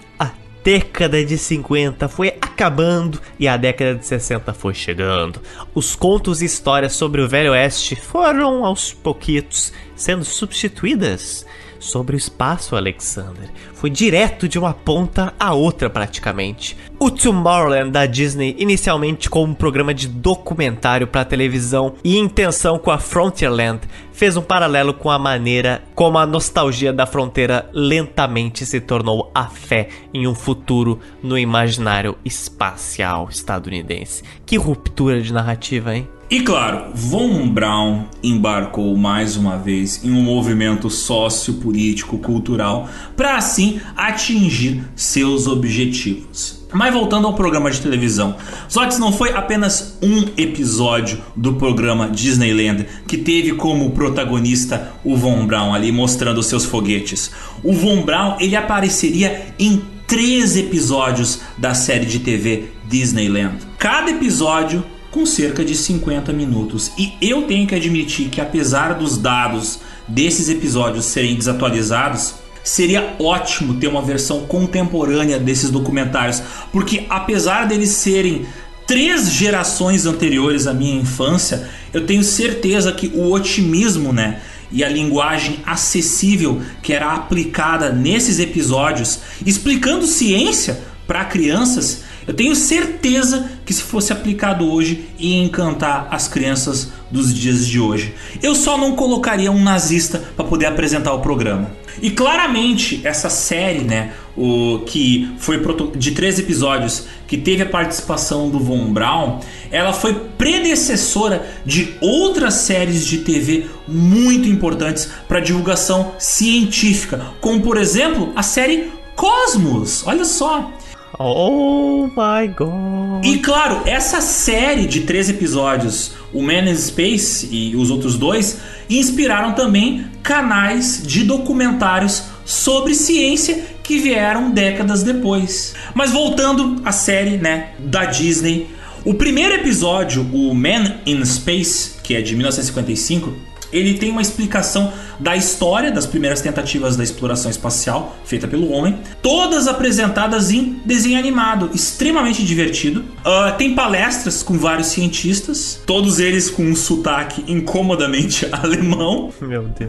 década 0.63 1.23
de 1.23 1.37
50 1.37 2.07
foi 2.07 2.29
acabando 2.29 3.19
e 3.37 3.47
a 3.47 3.57
década 3.57 3.95
de 3.95 4.05
60 4.05 4.53
foi 4.53 4.73
chegando. 4.73 5.41
Os 5.75 5.95
contos 5.95 6.41
e 6.41 6.45
histórias 6.45 6.93
sobre 6.93 7.21
o 7.21 7.27
Velho 7.27 7.51
Oeste 7.51 7.95
foram 7.95 8.63
aos 8.63 8.93
pouquitos 8.93 9.73
sendo 9.95 10.23
substituídas 10.23 11.45
sobre 11.83 12.15
o 12.15 12.17
espaço, 12.17 12.75
Alexander. 12.75 13.49
Foi 13.73 13.89
direto 13.89 14.47
de 14.47 14.57
uma 14.57 14.73
ponta 14.73 15.33
a 15.39 15.53
outra 15.53 15.89
praticamente. 15.89 16.77
O 16.99 17.11
Tomorrowland 17.11 17.91
da 17.91 18.05
Disney, 18.05 18.55
inicialmente 18.57 19.29
como 19.29 19.51
um 19.51 19.55
programa 19.55 19.93
de 19.93 20.07
documentário 20.07 21.05
para 21.05 21.25
televisão 21.25 21.95
e 22.03 22.17
intenção 22.17 22.79
com 22.79 22.89
a 22.89 22.97
Frontierland, 22.97 23.81
fez 24.13 24.37
um 24.37 24.41
paralelo 24.41 24.93
com 24.93 25.09
a 25.09 25.19
maneira 25.19 25.83
como 25.93 26.17
a 26.17 26.25
nostalgia 26.25 26.93
da 26.93 27.05
fronteira 27.05 27.69
lentamente 27.73 28.65
se 28.65 28.79
tornou 28.79 29.29
a 29.35 29.47
fé 29.47 29.89
em 30.13 30.27
um 30.27 30.35
futuro 30.35 30.99
no 31.21 31.37
imaginário 31.37 32.15
espacial 32.23 33.27
estadunidense. 33.29 34.23
Que 34.45 34.55
ruptura 34.55 35.21
de 35.21 35.33
narrativa, 35.33 35.95
hein? 35.95 36.07
E 36.33 36.41
claro, 36.41 36.85
Von 36.95 37.47
Braun 37.47 38.05
embarcou 38.23 38.97
mais 38.97 39.37
uma 39.37 39.55
vez 39.55 40.03
em 40.03 40.09
um 40.09 40.23
movimento 40.23 40.89
sociopolítico 40.89 42.17
cultural 42.17 42.89
para 43.15 43.37
assim 43.37 43.79
atingir 43.95 44.83
seus 44.95 45.45
objetivos. 45.45 46.65
Mas 46.73 46.91
voltando 46.91 47.27
ao 47.27 47.35
programa 47.35 47.69
de 47.69 47.79
televisão, 47.79 48.35
Zox 48.67 48.97
não 48.97 49.11
foi 49.11 49.31
apenas 49.33 49.99
um 50.01 50.23
episódio 50.35 51.21
do 51.35 51.53
programa 51.53 52.09
Disneyland 52.09 52.87
que 53.07 53.19
teve 53.19 53.53
como 53.53 53.91
protagonista 53.91 54.91
o 55.03 55.15
Von 55.15 55.45
Braun 55.45 55.71
ali 55.71 55.91
mostrando 55.91 56.41
seus 56.41 56.65
foguetes. 56.65 57.29
O 57.63 57.73
Von 57.73 58.01
Braun 58.01 58.37
ele 58.39 58.55
apareceria 58.55 59.53
em 59.59 59.83
três 60.07 60.57
episódios 60.57 61.41
da 61.59 61.75
série 61.75 62.07
de 62.07 62.17
TV 62.17 62.69
Disneyland. 62.89 63.57
Cada 63.77 64.09
episódio 64.09 64.83
com 65.13 65.27
cerca 65.27 65.63
de 65.63 65.75
50 65.75 66.33
minutos. 66.33 66.91
E 66.97 67.13
eu 67.21 67.43
tenho 67.43 67.67
que 67.67 67.75
admitir 67.75 68.29
que, 68.29 68.41
apesar 68.41 68.95
dos 68.95 69.15
dados 69.15 69.79
desses 70.07 70.49
episódios 70.49 71.05
serem 71.05 71.35
desatualizados, 71.35 72.33
seria 72.63 73.15
ótimo 73.19 73.75
ter 73.75 73.87
uma 73.87 74.01
versão 74.01 74.47
contemporânea 74.47 75.37
desses 75.37 75.69
documentários, 75.69 76.41
porque 76.71 77.05
apesar 77.09 77.67
deles 77.67 77.89
serem 77.89 78.47
três 78.87 79.31
gerações 79.31 80.07
anteriores 80.07 80.65
à 80.65 80.73
minha 80.73 80.99
infância, 80.99 81.69
eu 81.93 82.07
tenho 82.07 82.23
certeza 82.23 82.91
que 82.91 83.11
o 83.13 83.31
otimismo, 83.31 84.11
né? 84.11 84.41
E 84.71 84.83
a 84.83 84.89
linguagem 84.89 85.59
acessível 85.63 86.59
que 86.81 86.91
era 86.91 87.13
aplicada 87.13 87.91
nesses 87.91 88.39
episódios, 88.39 89.19
explicando 89.45 90.07
ciência 90.07 90.81
para 91.05 91.23
crianças, 91.25 92.01
eu 92.27 92.33
tenho 92.33 92.55
certeza 92.55 93.51
que 93.65 93.73
se 93.73 93.83
fosse 93.83 94.13
aplicado 94.13 94.71
hoje 94.71 95.05
ia 95.17 95.43
encantar 95.43 96.07
as 96.11 96.27
crianças 96.27 96.91
dos 97.11 97.33
dias 97.33 97.67
de 97.67 97.79
hoje. 97.79 98.13
Eu 98.41 98.55
só 98.55 98.77
não 98.77 98.95
colocaria 98.95 99.51
um 99.51 99.61
nazista 99.61 100.23
para 100.35 100.45
poder 100.45 100.65
apresentar 100.65 101.13
o 101.13 101.19
programa. 101.19 101.71
E 102.01 102.09
claramente 102.09 103.01
essa 103.03 103.29
série, 103.29 103.83
né, 103.83 104.13
o 104.35 104.79
que 104.85 105.31
foi 105.37 105.61
de 105.95 106.11
três 106.11 106.39
episódios, 106.39 107.05
que 107.27 107.37
teve 107.37 107.63
a 107.63 107.67
participação 107.67 108.49
do 108.49 108.59
Von 108.59 108.91
Braun, 108.91 109.39
ela 109.71 109.93
foi 109.93 110.13
predecessora 110.37 111.45
de 111.65 111.93
outras 112.01 112.55
séries 112.55 113.05
de 113.05 113.19
TV 113.19 113.67
muito 113.87 114.49
importantes 114.49 115.09
para 115.27 115.39
divulgação 115.39 116.13
científica, 116.17 117.21
como 117.39 117.61
por 117.61 117.77
exemplo 117.77 118.31
a 118.35 118.43
série 118.43 118.91
Cosmos. 119.15 120.05
Olha 120.07 120.25
só, 120.25 120.71
Oh 121.19 122.07
my 122.07 122.47
god. 122.47 123.23
E 123.23 123.37
claro, 123.37 123.81
essa 123.85 124.19
série 124.19 124.87
de 124.87 125.01
três 125.01 125.29
episódios, 125.29 126.13
o 126.33 126.41
Man 126.41 126.69
in 126.69 126.75
Space 126.75 127.47
e 127.51 127.75
os 127.75 127.91
outros 127.91 128.17
dois, 128.17 128.59
inspiraram 128.89 129.53
também 129.53 130.05
canais 130.23 131.03
de 131.05 131.23
documentários 131.23 132.23
sobre 132.43 132.95
ciência 132.95 133.63
que 133.83 133.99
vieram 133.99 134.49
décadas 134.49 135.03
depois. 135.03 135.75
Mas 135.93 136.11
voltando 136.11 136.81
à 136.83 136.91
série, 136.91 137.37
né, 137.37 137.69
da 137.77 138.05
Disney, 138.05 138.67
o 139.05 139.13
primeiro 139.13 139.53
episódio, 139.55 140.25
o 140.33 140.55
Man 140.55 140.95
in 141.05 141.23
Space, 141.25 141.95
que 142.01 142.15
é 142.15 142.21
de 142.21 142.35
1955, 142.35 143.33
ele 143.73 143.95
tem 143.95 144.11
uma 144.11 144.21
explicação 144.21 144.93
da 145.19 145.35
história 145.35 145.91
das 145.91 146.05
primeiras 146.05 146.41
tentativas 146.41 146.95
da 146.95 147.03
exploração 147.03 147.49
espacial 147.49 148.17
feita 148.25 148.47
pelo 148.47 148.71
homem, 148.71 148.99
todas 149.21 149.67
apresentadas 149.67 150.51
em 150.51 150.81
desenho 150.85 151.19
animado, 151.19 151.69
extremamente 151.73 152.43
divertido. 152.43 153.01
Uh, 153.01 153.57
tem 153.57 153.73
palestras 153.73 154.43
com 154.43 154.57
vários 154.57 154.87
cientistas, 154.87 155.79
todos 155.85 156.19
eles 156.19 156.49
com 156.49 156.63
um 156.63 156.75
sotaque 156.75 157.43
incomodamente 157.47 158.47
alemão, 158.51 159.31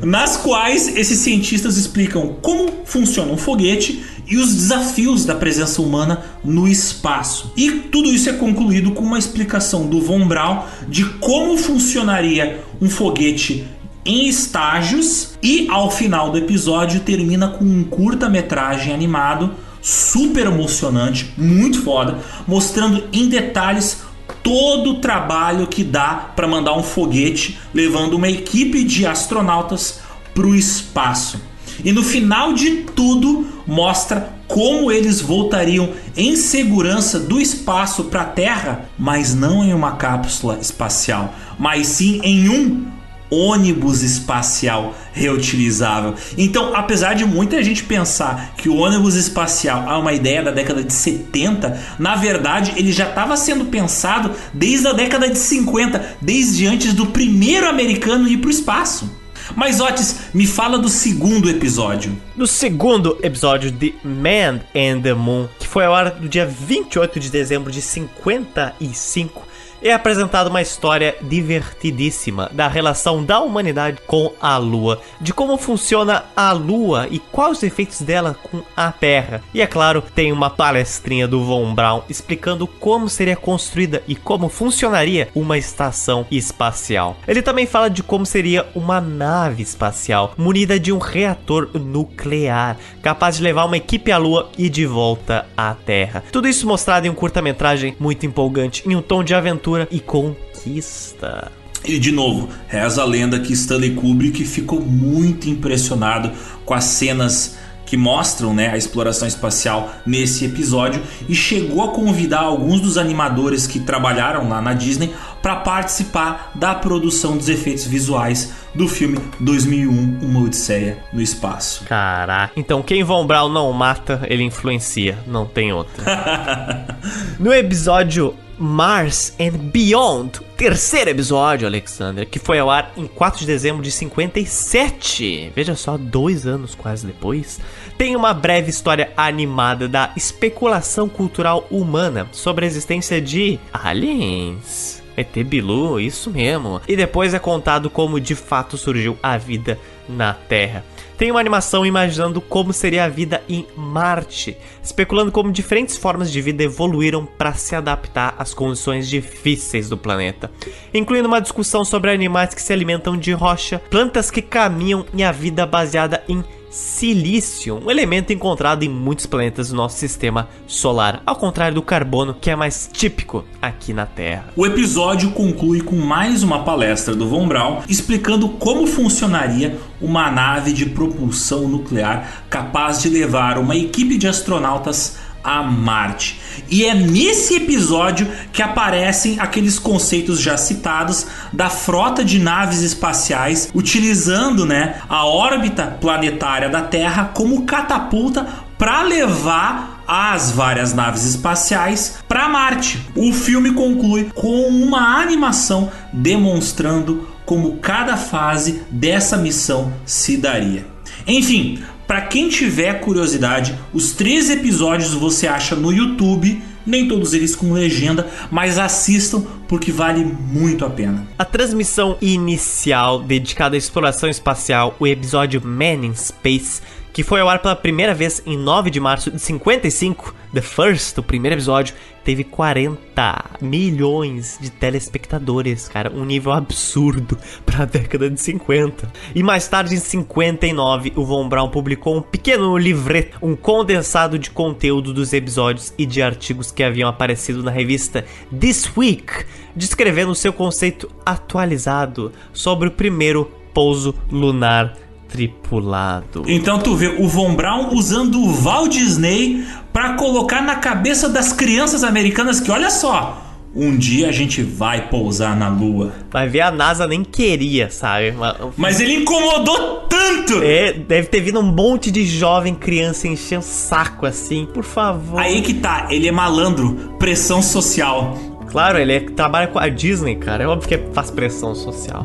nas 0.03 0.37
quais 0.37 0.97
esses 0.97 1.19
cientistas 1.19 1.77
explicam 1.77 2.37
como 2.41 2.73
funciona 2.85 3.33
um 3.33 3.37
foguete 3.37 4.03
e 4.27 4.37
os 4.37 4.55
desafios 4.55 5.25
da 5.25 5.35
presença 5.35 5.83
humana 5.83 6.25
no 6.45 6.67
espaço. 6.67 7.53
E 7.57 7.71
tudo 7.71 8.09
isso 8.09 8.29
é 8.29 8.33
concluído 8.33 8.93
com 8.93 9.03
uma 9.03 9.19
explicação 9.19 9.87
do 9.87 10.01
Von 10.01 10.27
Braun 10.27 10.63
de 10.89 11.05
como 11.05 11.57
funcionaria 11.57 12.63
um 12.81 12.89
foguete 12.89 13.67
em 14.05 14.29
estágios 14.29 15.31
e 15.43 15.67
ao 15.71 15.91
final 15.91 16.31
do 16.31 16.39
episódio 16.39 17.01
termina 17.01 17.49
com 17.49 17.65
um 17.65 17.85
curta-metragem 17.85 18.93
animado 18.93 19.55
super 19.81 20.47
emocionante, 20.47 21.33
muito 21.37 21.83
foda, 21.83 22.19
mostrando 22.47 23.05
em 23.13 23.29
detalhes 23.29 24.03
todo 24.43 24.91
o 24.91 25.01
trabalho 25.01 25.67
que 25.67 25.83
dá 25.83 26.33
para 26.37 26.47
mandar 26.47 26.77
um 26.77 26.83
foguete 26.83 27.59
levando 27.73 28.15
uma 28.15 28.29
equipe 28.29 28.85
de 28.85 29.07
astronautas 29.07 30.01
para 30.35 30.47
o 30.47 30.55
espaço. 30.55 31.41
E 31.83 31.93
no 31.93 32.03
final 32.03 32.53
de 32.53 32.83
tudo, 32.95 33.47
mostra 33.67 34.35
como 34.47 34.93
eles 34.93 35.21
voltariam 35.21 35.91
em 36.17 36.37
segurança 36.37 37.19
do 37.19 37.41
espaço 37.41 38.05
para 38.05 38.23
a 38.23 38.27
Terra, 38.27 38.89
mas 38.99 39.35
não 39.35 39.65
em 39.65 39.73
uma 39.73 39.97
cápsula 39.97 40.59
espacial, 40.61 41.35
mas 41.59 41.87
sim 41.87 42.21
em 42.23 42.49
um 42.49 42.87
ônibus 43.31 44.03
espacial 44.03 44.95
reutilizável. 45.13 46.15
Então, 46.37 46.75
apesar 46.75 47.15
de 47.15 47.25
muita 47.25 47.63
gente 47.63 47.83
pensar 47.83 48.55
que 48.57 48.69
o 48.69 48.77
ônibus 48.77 49.17
espacial 49.17 49.91
é 49.91 49.97
uma 49.97 50.13
ideia 50.13 50.43
da 50.43 50.51
década 50.51 50.85
de 50.85 50.93
70, 50.93 51.81
na 51.99 52.15
verdade 52.15 52.75
ele 52.77 52.93
já 52.93 53.09
estava 53.09 53.37
sendo 53.37 53.65
pensado 53.67 54.31
desde 54.53 54.87
a 54.87 54.93
década 54.93 55.29
de 55.29 55.39
50, 55.39 56.17
desde 56.21 56.67
antes 56.67 56.93
do 56.93 57.07
primeiro 57.07 57.69
americano 57.69 58.29
ir 58.29 58.39
para 58.39 58.49
o 58.49 58.53
espaço. 58.53 59.24
Mas 59.55 59.81
Otis, 59.81 60.31
me 60.33 60.47
fala 60.47 60.79
do 60.79 60.89
segundo 60.89 61.51
episódio. 61.51 62.17
Do 62.35 62.47
segundo 62.47 63.19
episódio 63.23 63.71
de 63.71 63.95
Man 64.03 64.61
and 64.75 65.03
the 65.03 65.15
Moon, 65.15 65.49
que 65.59 65.67
foi 65.67 65.85
ao 65.85 65.95
ar 65.95 66.21
no 66.21 66.29
dia 66.29 66.47
28 66.47 67.21
de 67.21 67.31
dezembro 67.31 67.71
de 67.71 67.83
55 67.83 69.47
é 69.85 69.93
apresentada 69.93 70.49
uma 70.49 70.63
história 70.63 71.15
divertidíssima 71.21 72.49
da 72.53 72.67
relação 72.67 73.23
da 73.23 73.41
humanidade 73.41 73.99
com 74.07 74.33
a 74.41 74.57
Lua, 74.57 75.03
de 75.21 75.35
como 75.35 75.59
funciona 75.59 76.25
a 76.35 76.53
Lua 76.53 77.07
e 77.11 77.19
quais 77.19 77.59
os 77.59 77.63
efeitos 77.63 78.01
dela 78.01 78.35
com 78.43 78.63
a 78.75 78.91
Terra. 78.91 79.43
E 79.53 79.61
é 79.61 79.67
claro, 79.67 80.03
tem 80.15 80.33
uma 80.33 80.49
palestrinha 80.49 81.29
do 81.29 81.45
Von 81.45 81.75
Braun 81.75 82.01
explicando 82.09 82.67
como 82.67 83.11
seria 83.11 83.37
construída 83.37 84.03
e 84.09 84.17
como 84.17 84.49
funcionaria 84.49 85.29
uma 85.35 85.59
estação 85.59 86.27
espacial. 86.31 87.19
Ele 87.29 87.43
também 87.43 87.67
fala 87.67 87.91
de 87.91 88.03
como 88.03 88.25
seria 88.25 88.67
uma 88.75 89.03
nave 89.03 89.63
espacial 89.63 90.33
munida 90.39 90.81
de 90.81 90.93
um 90.93 90.99
reator 90.99 91.69
nuclear, 91.75 92.79
capaz 93.03 93.37
de 93.37 93.43
levar 93.43 93.67
uma 93.67 93.77
equipe 93.77 94.11
à 94.11 94.17
Lua 94.17 94.49
e 94.57 94.71
de 94.71 94.87
volta 94.87 95.45
à 95.55 95.75
Terra. 95.75 96.25
Tudo 96.33 96.49
isso 96.49 96.67
mostrado 96.67 97.07
em 97.07 97.11
um 97.11 97.15
curta-metragem 97.15 97.95
muito 98.01 98.25
empolgante, 98.25 98.83
em 98.89 98.97
um 98.97 99.03
tom 99.03 99.23
de 99.23 99.35
aventura 99.35 99.74
aventura 99.75 99.89
e 99.91 100.01
conquista. 100.01 101.51
E 101.85 101.99
de 101.99 102.11
novo, 102.11 102.49
reza 102.67 103.03
a 103.03 103.05
lenda 103.05 103.39
que 103.41 103.53
Stanley 103.53 103.95
Kubrick 103.95 104.45
ficou 104.45 104.81
muito 104.81 105.51
impressionado 105.51 106.33
com 106.65 106.73
as 106.73 106.85
cenas 106.85 107.59
que 107.85 107.99
mostram 107.99 108.55
né, 108.55 108.71
a 108.71 108.79
exploração 108.79 109.29
espacial 109.29 109.93
nesse 110.07 110.47
episódio 110.47 111.03
e 111.29 111.35
chegou 111.35 111.83
a 111.83 111.89
convidar 111.89 112.41
alguns 112.41 112.81
dos 112.81 112.97
animadores 112.97 113.67
que 113.67 113.79
trabalharam 113.79 114.49
lá 114.49 114.63
na 114.63 114.73
Disney 114.73 115.15
para 115.43 115.57
participar 115.57 116.53
da 116.55 116.75
produção 116.75 117.37
dos 117.37 117.51
efeitos 117.51 117.87
visuais 117.87 118.55
do 118.75 118.89
filme 118.89 119.21
2001 119.39 120.21
Uma 120.23 120.41
Odisseia 120.41 120.97
no 121.13 121.21
Espaço. 121.21 121.85
Caraca, 121.85 122.55
então 122.57 122.83
quem 122.83 123.05
Von 123.05 123.27
Braun 123.27 123.51
não 123.51 123.71
mata, 123.75 124.23
ele 124.29 124.43
influencia, 124.43 125.19
não 125.27 125.45
tem 125.45 125.71
outra. 125.71 126.87
no 127.39 127.53
episódio 127.53 128.35
Mars 128.59 129.35
and 129.41 129.59
Beyond, 129.71 130.41
terceiro 130.57 131.11
episódio, 131.11 131.67
Alexander, 131.67 132.27
que 132.27 132.39
foi 132.39 132.59
ao 132.59 132.71
ar 132.71 132.93
em 132.97 133.07
4 133.07 133.41
de 133.41 133.47
dezembro 133.47 133.83
de 133.83 133.91
57. 133.91 135.53
Veja 135.55 135.75
só, 135.75 135.97
dois 135.97 136.47
anos 136.47 136.75
quase 136.75 137.07
depois. 137.07 137.61
Tem 137.99 138.15
uma 138.15 138.33
breve 138.33 138.71
história 138.71 139.13
animada 139.17 139.89
da 139.89 140.13
especulação 140.17 141.09
cultural 141.09 141.67
humana 141.71 142.29
sobre 142.33 142.65
a 142.65 142.69
existência 142.69 143.21
de 143.21 143.59
aliens. 143.73 145.03
ET 145.17 145.33
Bilu, 145.45 146.01
isso 146.01 146.31
mesmo. 146.31 146.81
E 146.89 146.97
depois 146.97 147.35
é 147.35 147.39
contado 147.39 147.89
como 147.89 148.21
de 148.21 148.35
fato 148.35 148.77
surgiu 148.77 149.17
a 149.23 149.37
vida 149.37 149.79
na 150.09 150.35
Terra. 150.35 150.85
Tem 151.17 151.31
uma 151.31 151.39
animação 151.39 151.87
imaginando 151.87 152.41
como 152.41 152.73
seria 152.73 153.05
a 153.05 153.09
vida 153.09 153.41
em 153.49 153.67
Marte, 153.77 154.57
especulando 154.83 155.31
como 155.31 155.53
diferentes 155.53 155.97
formas 155.97 156.31
de 156.31 156.41
vida 156.41 156.65
evoluíram 156.65 157.25
para 157.25 157.55
se 157.55 157.77
adaptar 157.77 158.35
às 158.37 158.53
condições 158.53 159.09
difíceis 159.09 159.89
do 159.89 159.97
planeta, 159.97 160.51
incluindo 160.93 161.29
uma 161.29 161.41
discussão 161.41 161.85
sobre 161.85 162.11
animais 162.11 162.53
que 162.53 162.61
se 162.61 162.73
alimentam 162.73 163.17
de 163.17 163.33
rocha, 163.33 163.81
plantas 163.91 164.29
que 164.29 164.43
caminham 164.43 165.07
e 165.15 165.23
a 165.23 165.31
vida 165.31 165.65
baseada 165.65 166.25
em 166.29 166.43
silício, 166.75 167.81
um 167.85 167.89
elemento 167.89 168.33
encontrado 168.33 168.83
em 168.83 168.89
muitos 168.89 169.27
planetas 169.27 169.69
do 169.69 169.77
nosso 169.77 169.97
sistema 169.97 170.49
solar, 170.67 171.23
ao 171.25 171.37
contrário 171.37 171.77
do 171.77 171.83
carbono, 171.83 172.35
que 172.35 172.51
é 172.51 172.57
mais 172.57 172.91
típico 172.93 173.45
aqui 173.63 173.93
na 173.93 174.07
Terra. 174.07 174.47
O 174.57 174.67
episódio 174.67 175.31
conclui 175.31 175.81
com 175.81 175.95
mais 175.95 176.43
uma 176.43 176.65
palestra 176.65 177.15
do 177.15 177.29
Von 177.29 177.47
Braun 177.47 177.83
explicando 177.89 178.49
como 178.49 178.89
funcionaria 178.89 179.79
uma 180.01 180.31
nave 180.33 180.73
de 180.73 180.87
propulsão 180.87 181.69
nuclear 181.69 182.45
capaz 182.51 183.01
de 183.03 183.09
levar 183.09 183.57
uma 183.57 183.77
equipe 183.77 184.19
de 184.19 184.27
astronautas 184.27 185.17
a 185.45 185.63
Marte. 185.63 186.41
E 186.71 186.85
é 186.85 186.95
nesse 186.95 187.57
episódio 187.57 188.27
que 188.53 188.63
aparecem 188.63 189.39
aqueles 189.39 189.79
conceitos 189.79 190.41
já 190.41 190.57
citados 190.57 191.27
da 191.53 191.69
frota 191.69 192.25
de 192.25 192.39
naves 192.39 192.81
espaciais 192.81 193.69
utilizando, 193.75 194.65
né, 194.65 194.97
a 195.09 195.27
órbita 195.27 195.99
planetária 196.01 196.71
da 196.71 196.81
Terra 196.81 197.31
como 197.35 197.65
catapulta 197.65 198.47
para 198.79 199.03
levar 199.03 200.03
as 200.07 200.51
várias 200.51 200.93
naves 200.93 201.25
espaciais 201.25 202.19
para 202.29 202.49
Marte. 202.49 202.99
O 203.15 203.33
filme 203.33 203.73
conclui 203.73 204.31
com 204.35 204.67
uma 204.69 205.21
animação 205.21 205.91
demonstrando 206.13 207.29
como 207.45 207.77
cada 207.77 208.17
fase 208.17 208.83
dessa 208.91 209.37
missão 209.37 209.93
se 210.05 210.37
daria. 210.37 210.87
Enfim, 211.27 211.83
para 212.07 212.23
quem 212.23 212.49
tiver 212.49 213.01
curiosidade, 213.01 213.79
os 213.93 214.13
três 214.13 214.51
episódios 214.51 215.15
você 215.15 215.47
acha 215.47 215.75
no 215.75 215.93
YouTube, 215.93 216.63
nem 216.87 217.09
todos 217.09 217.33
eles 217.33 217.57
com 217.57 217.73
legenda, 217.73 218.29
mas 218.51 218.79
assistam 218.79 219.43
porque 219.67 219.91
vale 219.91 220.25
muito 220.25 220.85
a 220.85 220.91
pena. 220.91 221.27
A 221.39 221.45
transmissão 221.45 222.17
inicial 222.21 223.21
dedicada 223.21 223.75
à 223.75 223.79
exploração 223.79 224.29
espacial, 224.29 224.95
o 224.99 225.07
episódio 225.07 225.63
Man 225.65 226.07
in 226.07 226.15
Space, 226.15 226.83
que 227.15 227.23
foi 227.23 227.41
ao 227.41 227.49
ar 227.49 227.63
pela 227.63 227.77
primeira 227.77 228.13
vez 228.13 228.43
em 228.45 228.59
9 228.59 228.91
de 228.91 228.99
março 228.99 229.31
de 229.31 229.39
55, 229.39 230.35
The 230.53 230.61
First, 230.61 231.17
o 231.17 231.23
primeiro 231.23 231.55
episódio, 231.55 231.95
teve 232.25 232.43
40 232.43 233.59
milhões 233.61 234.59
de 234.61 234.69
telespectadores, 234.69 235.87
cara, 235.87 236.11
um 236.13 236.25
nível 236.25 236.51
absurdo 236.51 237.39
para 237.65 237.85
a 237.85 237.87
década 237.87 238.29
de 238.29 238.41
50. 238.41 239.13
E 239.33 239.45
mais 239.45 239.69
tarde, 239.69 239.95
em 239.95 239.99
59, 239.99 241.13
o 241.15 241.25
Von 241.25 241.49
Braun 241.49 241.69
publicou 241.69 242.17
um 242.17 242.23
pequeno 242.23 242.77
livreto, 242.77 243.39
um 243.41 243.55
condensado 243.55 244.37
de 244.37 244.51
conteúdo 244.51 245.15
dos 245.15 245.33
episódios 245.33 245.95
e 245.97 246.05
de 246.05 246.21
artigos 246.21 246.73
que 246.73 246.83
haviam 246.83 247.09
aparecido 247.09 247.63
na 247.63 247.71
revista 247.71 248.25
This 248.59 248.91
Week, 248.97 249.45
descrevendo 249.77 250.35
seu 250.35 250.53
conceito 250.53 251.09
atualizado 251.25 252.33
sobre 252.53 252.89
o 252.89 252.91
primeiro 252.91 253.49
pouso 253.73 254.15
lunar 254.31 255.04
tripulado. 255.35 256.45
Então 256.47 256.79
tu 256.79 256.95
vê 256.95 257.09
o 257.09 257.27
Von 257.27 257.57
Braun 257.57 257.93
usando 257.93 258.41
o 258.41 258.53
Walt 258.53 258.93
Disney 258.93 259.65
para 259.93 260.15
colocar 260.15 260.63
na 260.63 260.77
cabeça 260.77 261.29
das 261.29 261.53
crianças 261.53 262.05
americanas 262.05 262.61
que 262.61 262.71
olha 262.71 262.89
só, 262.89 263.43
um 263.75 263.97
dia 263.97 264.29
a 264.29 264.33
gente 264.33 264.63
vai 264.63 265.09
pousar 265.09 265.57
na 265.57 265.69
lua. 265.69 266.13
Vai 266.31 266.49
ver, 266.49 266.61
a 266.61 266.71
NASA 266.71 267.09
nem 267.09 267.25
queria, 267.25 267.91
sabe? 267.91 268.33
Mas 268.77 269.01
ele 269.01 269.15
incomodou 269.15 270.07
tanto! 270.09 270.63
É, 270.63 270.93
deve 270.93 271.27
ter 271.27 271.41
vindo 271.41 271.59
um 271.59 271.65
monte 271.65 272.13
de 272.13 272.25
jovem 272.25 272.73
criança 272.73 273.27
encher 273.27 273.59
o 273.59 273.63
saco 273.63 274.27
assim, 274.27 274.69
por 274.73 274.85
favor. 274.85 275.41
Aí 275.41 275.63
que 275.63 275.75
tá, 275.75 276.07
ele 276.11 276.29
é 276.29 276.33
malandro, 276.33 277.17
pressão 277.19 277.61
social. 277.61 278.39
Claro, 278.69 278.99
ele 278.99 279.13
é, 279.13 279.21
trabalha 279.21 279.67
com 279.67 279.81
a 279.81 279.89
Disney, 279.89 280.37
cara. 280.37 280.63
É 280.63 280.67
óbvio 280.69 280.89
que 280.89 281.13
faz 281.13 281.29
pressão 281.33 281.75
social. 281.75 282.25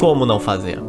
Como 0.00 0.26
não 0.26 0.40
fazer? 0.40 0.80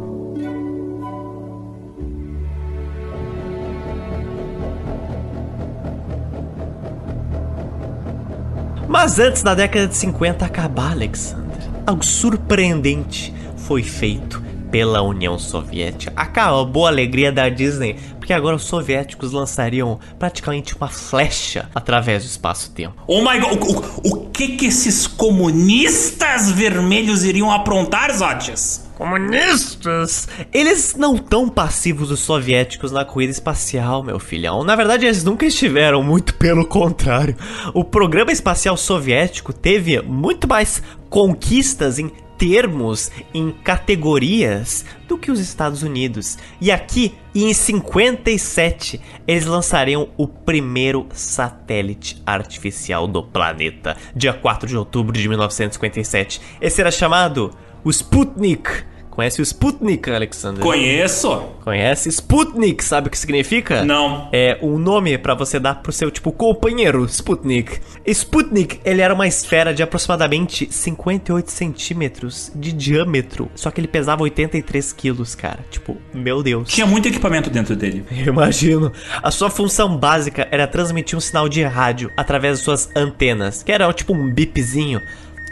Mas 8.90 9.20
antes 9.20 9.44
da 9.44 9.54
década 9.54 9.86
de 9.86 9.96
50 9.96 10.44
acabar, 10.44 10.90
Alexander, 10.90 11.60
algo 11.86 12.04
surpreendente 12.04 13.32
foi 13.56 13.84
feito 13.84 14.42
pela 14.68 15.00
União 15.00 15.38
Soviética. 15.38 16.12
Acabou 16.16 16.86
a 16.86 16.88
alegria 16.88 17.30
da 17.30 17.48
Disney, 17.48 17.94
porque 18.18 18.32
agora 18.32 18.56
os 18.56 18.64
soviéticos 18.64 19.30
lançariam 19.30 20.00
praticamente 20.18 20.76
uma 20.76 20.88
flecha 20.88 21.70
através 21.72 22.24
do 22.24 22.30
espaço-tempo. 22.30 23.00
Oh 23.06 23.22
my 23.22 23.38
god, 23.38 23.62
o, 23.62 23.78
o, 23.78 24.12
o, 24.12 24.30
que 24.30 24.56
que 24.56 24.66
esses 24.66 25.06
comunistas 25.06 26.50
vermelhos 26.50 27.22
iriam 27.22 27.48
aprontar, 27.52 28.12
Zotias? 28.12 28.89
Comunistas! 29.00 30.28
Eles 30.52 30.94
não 30.94 31.16
tão 31.16 31.48
passivos 31.48 32.10
os 32.10 32.20
soviéticos 32.20 32.92
na 32.92 33.02
corrida 33.02 33.32
espacial, 33.32 34.02
meu 34.02 34.18
filhão. 34.18 34.62
Na 34.62 34.76
verdade, 34.76 35.06
eles 35.06 35.24
nunca 35.24 35.46
estiveram, 35.46 36.02
muito 36.02 36.34
pelo 36.34 36.66
contrário. 36.66 37.34
O 37.72 37.82
programa 37.82 38.30
espacial 38.30 38.76
soviético 38.76 39.54
teve 39.54 40.02
muito 40.02 40.46
mais 40.46 40.82
conquistas 41.08 41.98
em 41.98 42.12
termos, 42.36 43.10
em 43.32 43.50
categorias 43.50 44.84
do 45.08 45.16
que 45.16 45.30
os 45.30 45.40
Estados 45.40 45.82
Unidos. 45.82 46.36
E 46.60 46.70
aqui, 46.70 47.14
em 47.34 47.54
57, 47.54 49.00
eles 49.26 49.46
lançariam 49.46 50.10
o 50.18 50.28
primeiro 50.28 51.06
satélite 51.14 52.20
artificial 52.26 53.06
do 53.06 53.22
planeta, 53.22 53.96
dia 54.14 54.34
4 54.34 54.68
de 54.68 54.76
outubro 54.76 55.18
de 55.18 55.26
1957. 55.26 56.38
Esse 56.60 56.82
era 56.82 56.90
chamado 56.90 57.50
o 57.84 57.90
Sputnik 57.90 58.90
Conhece 59.20 59.42
o 59.42 59.42
Sputnik, 59.42 60.08
Alexander? 60.10 60.62
Conheço. 60.62 61.42
Conhece? 61.62 62.08
Sputnik, 62.08 62.82
sabe 62.82 63.08
o 63.08 63.10
que 63.10 63.18
significa? 63.18 63.84
Não. 63.84 64.28
É 64.32 64.58
um 64.62 64.78
nome 64.78 65.18
para 65.18 65.34
você 65.34 65.58
dar 65.58 65.82
pro 65.82 65.92
seu, 65.92 66.10
tipo, 66.10 66.32
companheiro, 66.32 67.04
Sputnik. 67.04 67.80
Sputnik, 68.06 68.80
ele 68.84 69.02
era 69.02 69.12
uma 69.12 69.26
esfera 69.26 69.74
de 69.74 69.82
aproximadamente 69.82 70.72
58 70.72 71.50
centímetros 71.50 72.52
de 72.54 72.72
diâmetro. 72.72 73.50
Só 73.54 73.70
que 73.70 73.80
ele 73.80 73.88
pesava 73.88 74.22
83 74.22 74.92
quilos, 74.92 75.34
cara. 75.34 75.58
Tipo, 75.70 75.98
meu 76.14 76.42
Deus. 76.42 76.68
Tinha 76.68 76.86
muito 76.86 77.08
equipamento 77.08 77.50
dentro 77.50 77.74
dele. 77.74 78.04
Eu 78.24 78.32
imagino. 78.32 78.92
A 79.22 79.30
sua 79.30 79.50
função 79.50 79.98
básica 79.98 80.48
era 80.50 80.66
transmitir 80.66 81.18
um 81.18 81.20
sinal 81.20 81.48
de 81.48 81.62
rádio 81.64 82.10
através 82.16 82.58
de 82.58 82.64
suas 82.64 82.88
antenas, 82.96 83.62
que 83.62 83.72
era 83.72 83.92
tipo 83.92 84.14
um 84.14 84.32
bipzinho 84.32 85.02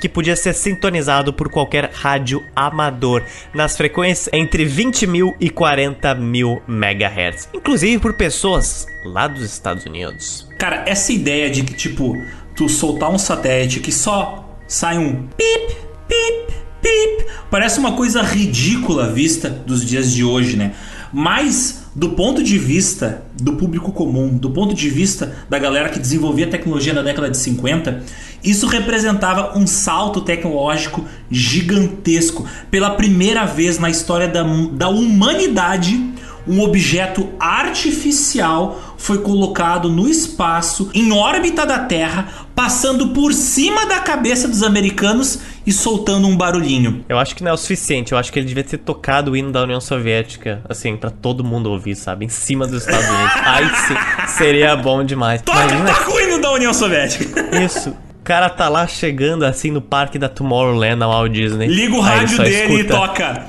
que 0.01 0.09
podia 0.09 0.37
ser 0.37 0.55
sintonizado 0.55 1.33
por 1.33 1.49
qualquer 1.49 1.91
rádio 1.93 2.45
amador 2.55 3.25
nas 3.55 3.77
frequências 3.77 4.29
entre 4.33 4.65
20 4.65 5.07
mil 5.07 5.35
e 5.41 5.51
40 5.51 6.15
mil 6.15 6.63
megahertz, 6.67 7.49
inclusive 7.53 7.99
por 7.99 8.15
pessoas 8.15 8.87
lá 9.05 9.27
dos 9.27 9.43
Estados 9.43 9.85
Unidos. 9.85 10.49
Cara, 10.59 10.85
essa 10.87 11.13
ideia 11.13 11.51
de 11.51 11.63
que, 11.63 11.75
tipo, 11.75 12.17
tu 12.55 12.69
soltar 12.69 13.11
um 13.11 13.19
satélite 13.19 13.81
que 13.81 13.93
só 13.93 14.57
sai 14.67 14.99
um 14.99 15.27
pip, 15.29 15.77
pip, 16.07 16.55
pip, 16.83 17.27
parece 17.51 17.79
uma 17.79 17.93
coisa 17.93 18.23
ridícula 18.23 19.13
vista 19.13 19.49
dos 19.49 19.85
dias 19.85 20.13
de 20.13 20.25
hoje, 20.25 20.57
né? 20.57 20.75
Mas 21.13 21.88
do 21.99 22.11
ponto 22.11 22.45
de 22.45 22.57
vista 22.57 23.25
do 23.35 23.55
público 23.55 23.91
comum, 23.91 24.29
do 24.29 24.51
ponto 24.51 24.73
de 24.73 24.89
vista 24.89 25.35
da 25.51 25.59
galera 25.59 25.89
que 25.89 25.99
desenvolvia 25.99 26.47
tecnologia 26.47 26.95
na 26.95 27.03
década 27.03 27.29
de 27.29 27.37
50, 27.37 28.05
isso 28.43 28.69
representava 28.69 29.59
um 29.59 29.67
salto 29.67 30.21
tecnológico 30.21 31.05
gigantesco. 31.29 32.47
Pela 32.71 32.91
primeira 32.91 33.45
vez 33.45 33.81
na 33.81 33.91
história 33.91 34.29
da, 34.29 34.45
da 34.71 34.89
humanidade, 34.89 36.01
um 36.47 36.61
objeto 36.61 37.31
artificial 37.41 38.88
foi 38.99 39.19
colocado 39.19 39.89
no 39.89 40.07
espaço, 40.07 40.91
em 40.93 41.11
órbita 41.13 41.65
da 41.65 41.79
Terra, 41.79 42.29
passando 42.55 43.09
por 43.11 43.33
cima 43.33 43.87
da 43.87 44.01
cabeça 44.01 44.47
dos 44.47 44.63
americanos 44.63 45.39
e 45.65 45.73
soltando 45.73 46.27
um 46.27 46.37
barulhinho. 46.37 47.05
Eu 47.09 47.19
acho 47.19 47.35
que 47.35 47.43
não 47.43 47.53
é 47.53 47.55
o 47.55 47.57
suficiente, 47.57 48.13
eu 48.13 48.19
acho 48.19 48.33
que 48.33 48.39
ele 48.39 48.47
devia 48.47 48.65
ter 48.65 48.79
tocado 48.79 49.31
o 49.31 49.37
hino 49.37 49.53
da 49.53 49.63
União 49.63 49.81
Soviética, 49.81 50.61
assim, 50.69 50.97
para 50.97 51.11
todo 51.11 51.45
mundo 51.45 51.71
ouvir, 51.71 51.95
sabe? 51.95 52.27
Em 52.27 52.29
cima 52.29 52.67
dos 52.67 52.83
Estados 52.83 53.09
Unidos. 53.09 53.33
Aí 53.47 53.71
sim, 53.87 53.95
seria 54.37 54.77
bom 54.77 55.05
demais. 55.05 55.41
Toca, 55.41 55.59
Imagina... 55.61 55.95
toca 55.95 56.11
o 56.11 56.21
hino 56.21 56.41
da 56.41 56.53
União 56.53 56.75
Soviética. 56.75 57.57
Isso 57.65 57.97
cara 58.29 58.51
tá 58.51 58.69
lá 58.69 58.87
chegando 58.87 59.43
assim 59.47 59.71
no 59.71 59.81
parque 59.81 60.19
da 60.19 60.29
Tomorrowland, 60.29 60.97
na 60.97 61.07
Walt 61.07 61.33
Disney. 61.33 61.67
Liga 61.67 61.95
o 61.95 62.01
rádio 62.01 62.37
dele 62.37 62.75
escuta. 62.75 62.81
e 62.81 62.85
toca. 62.85 63.47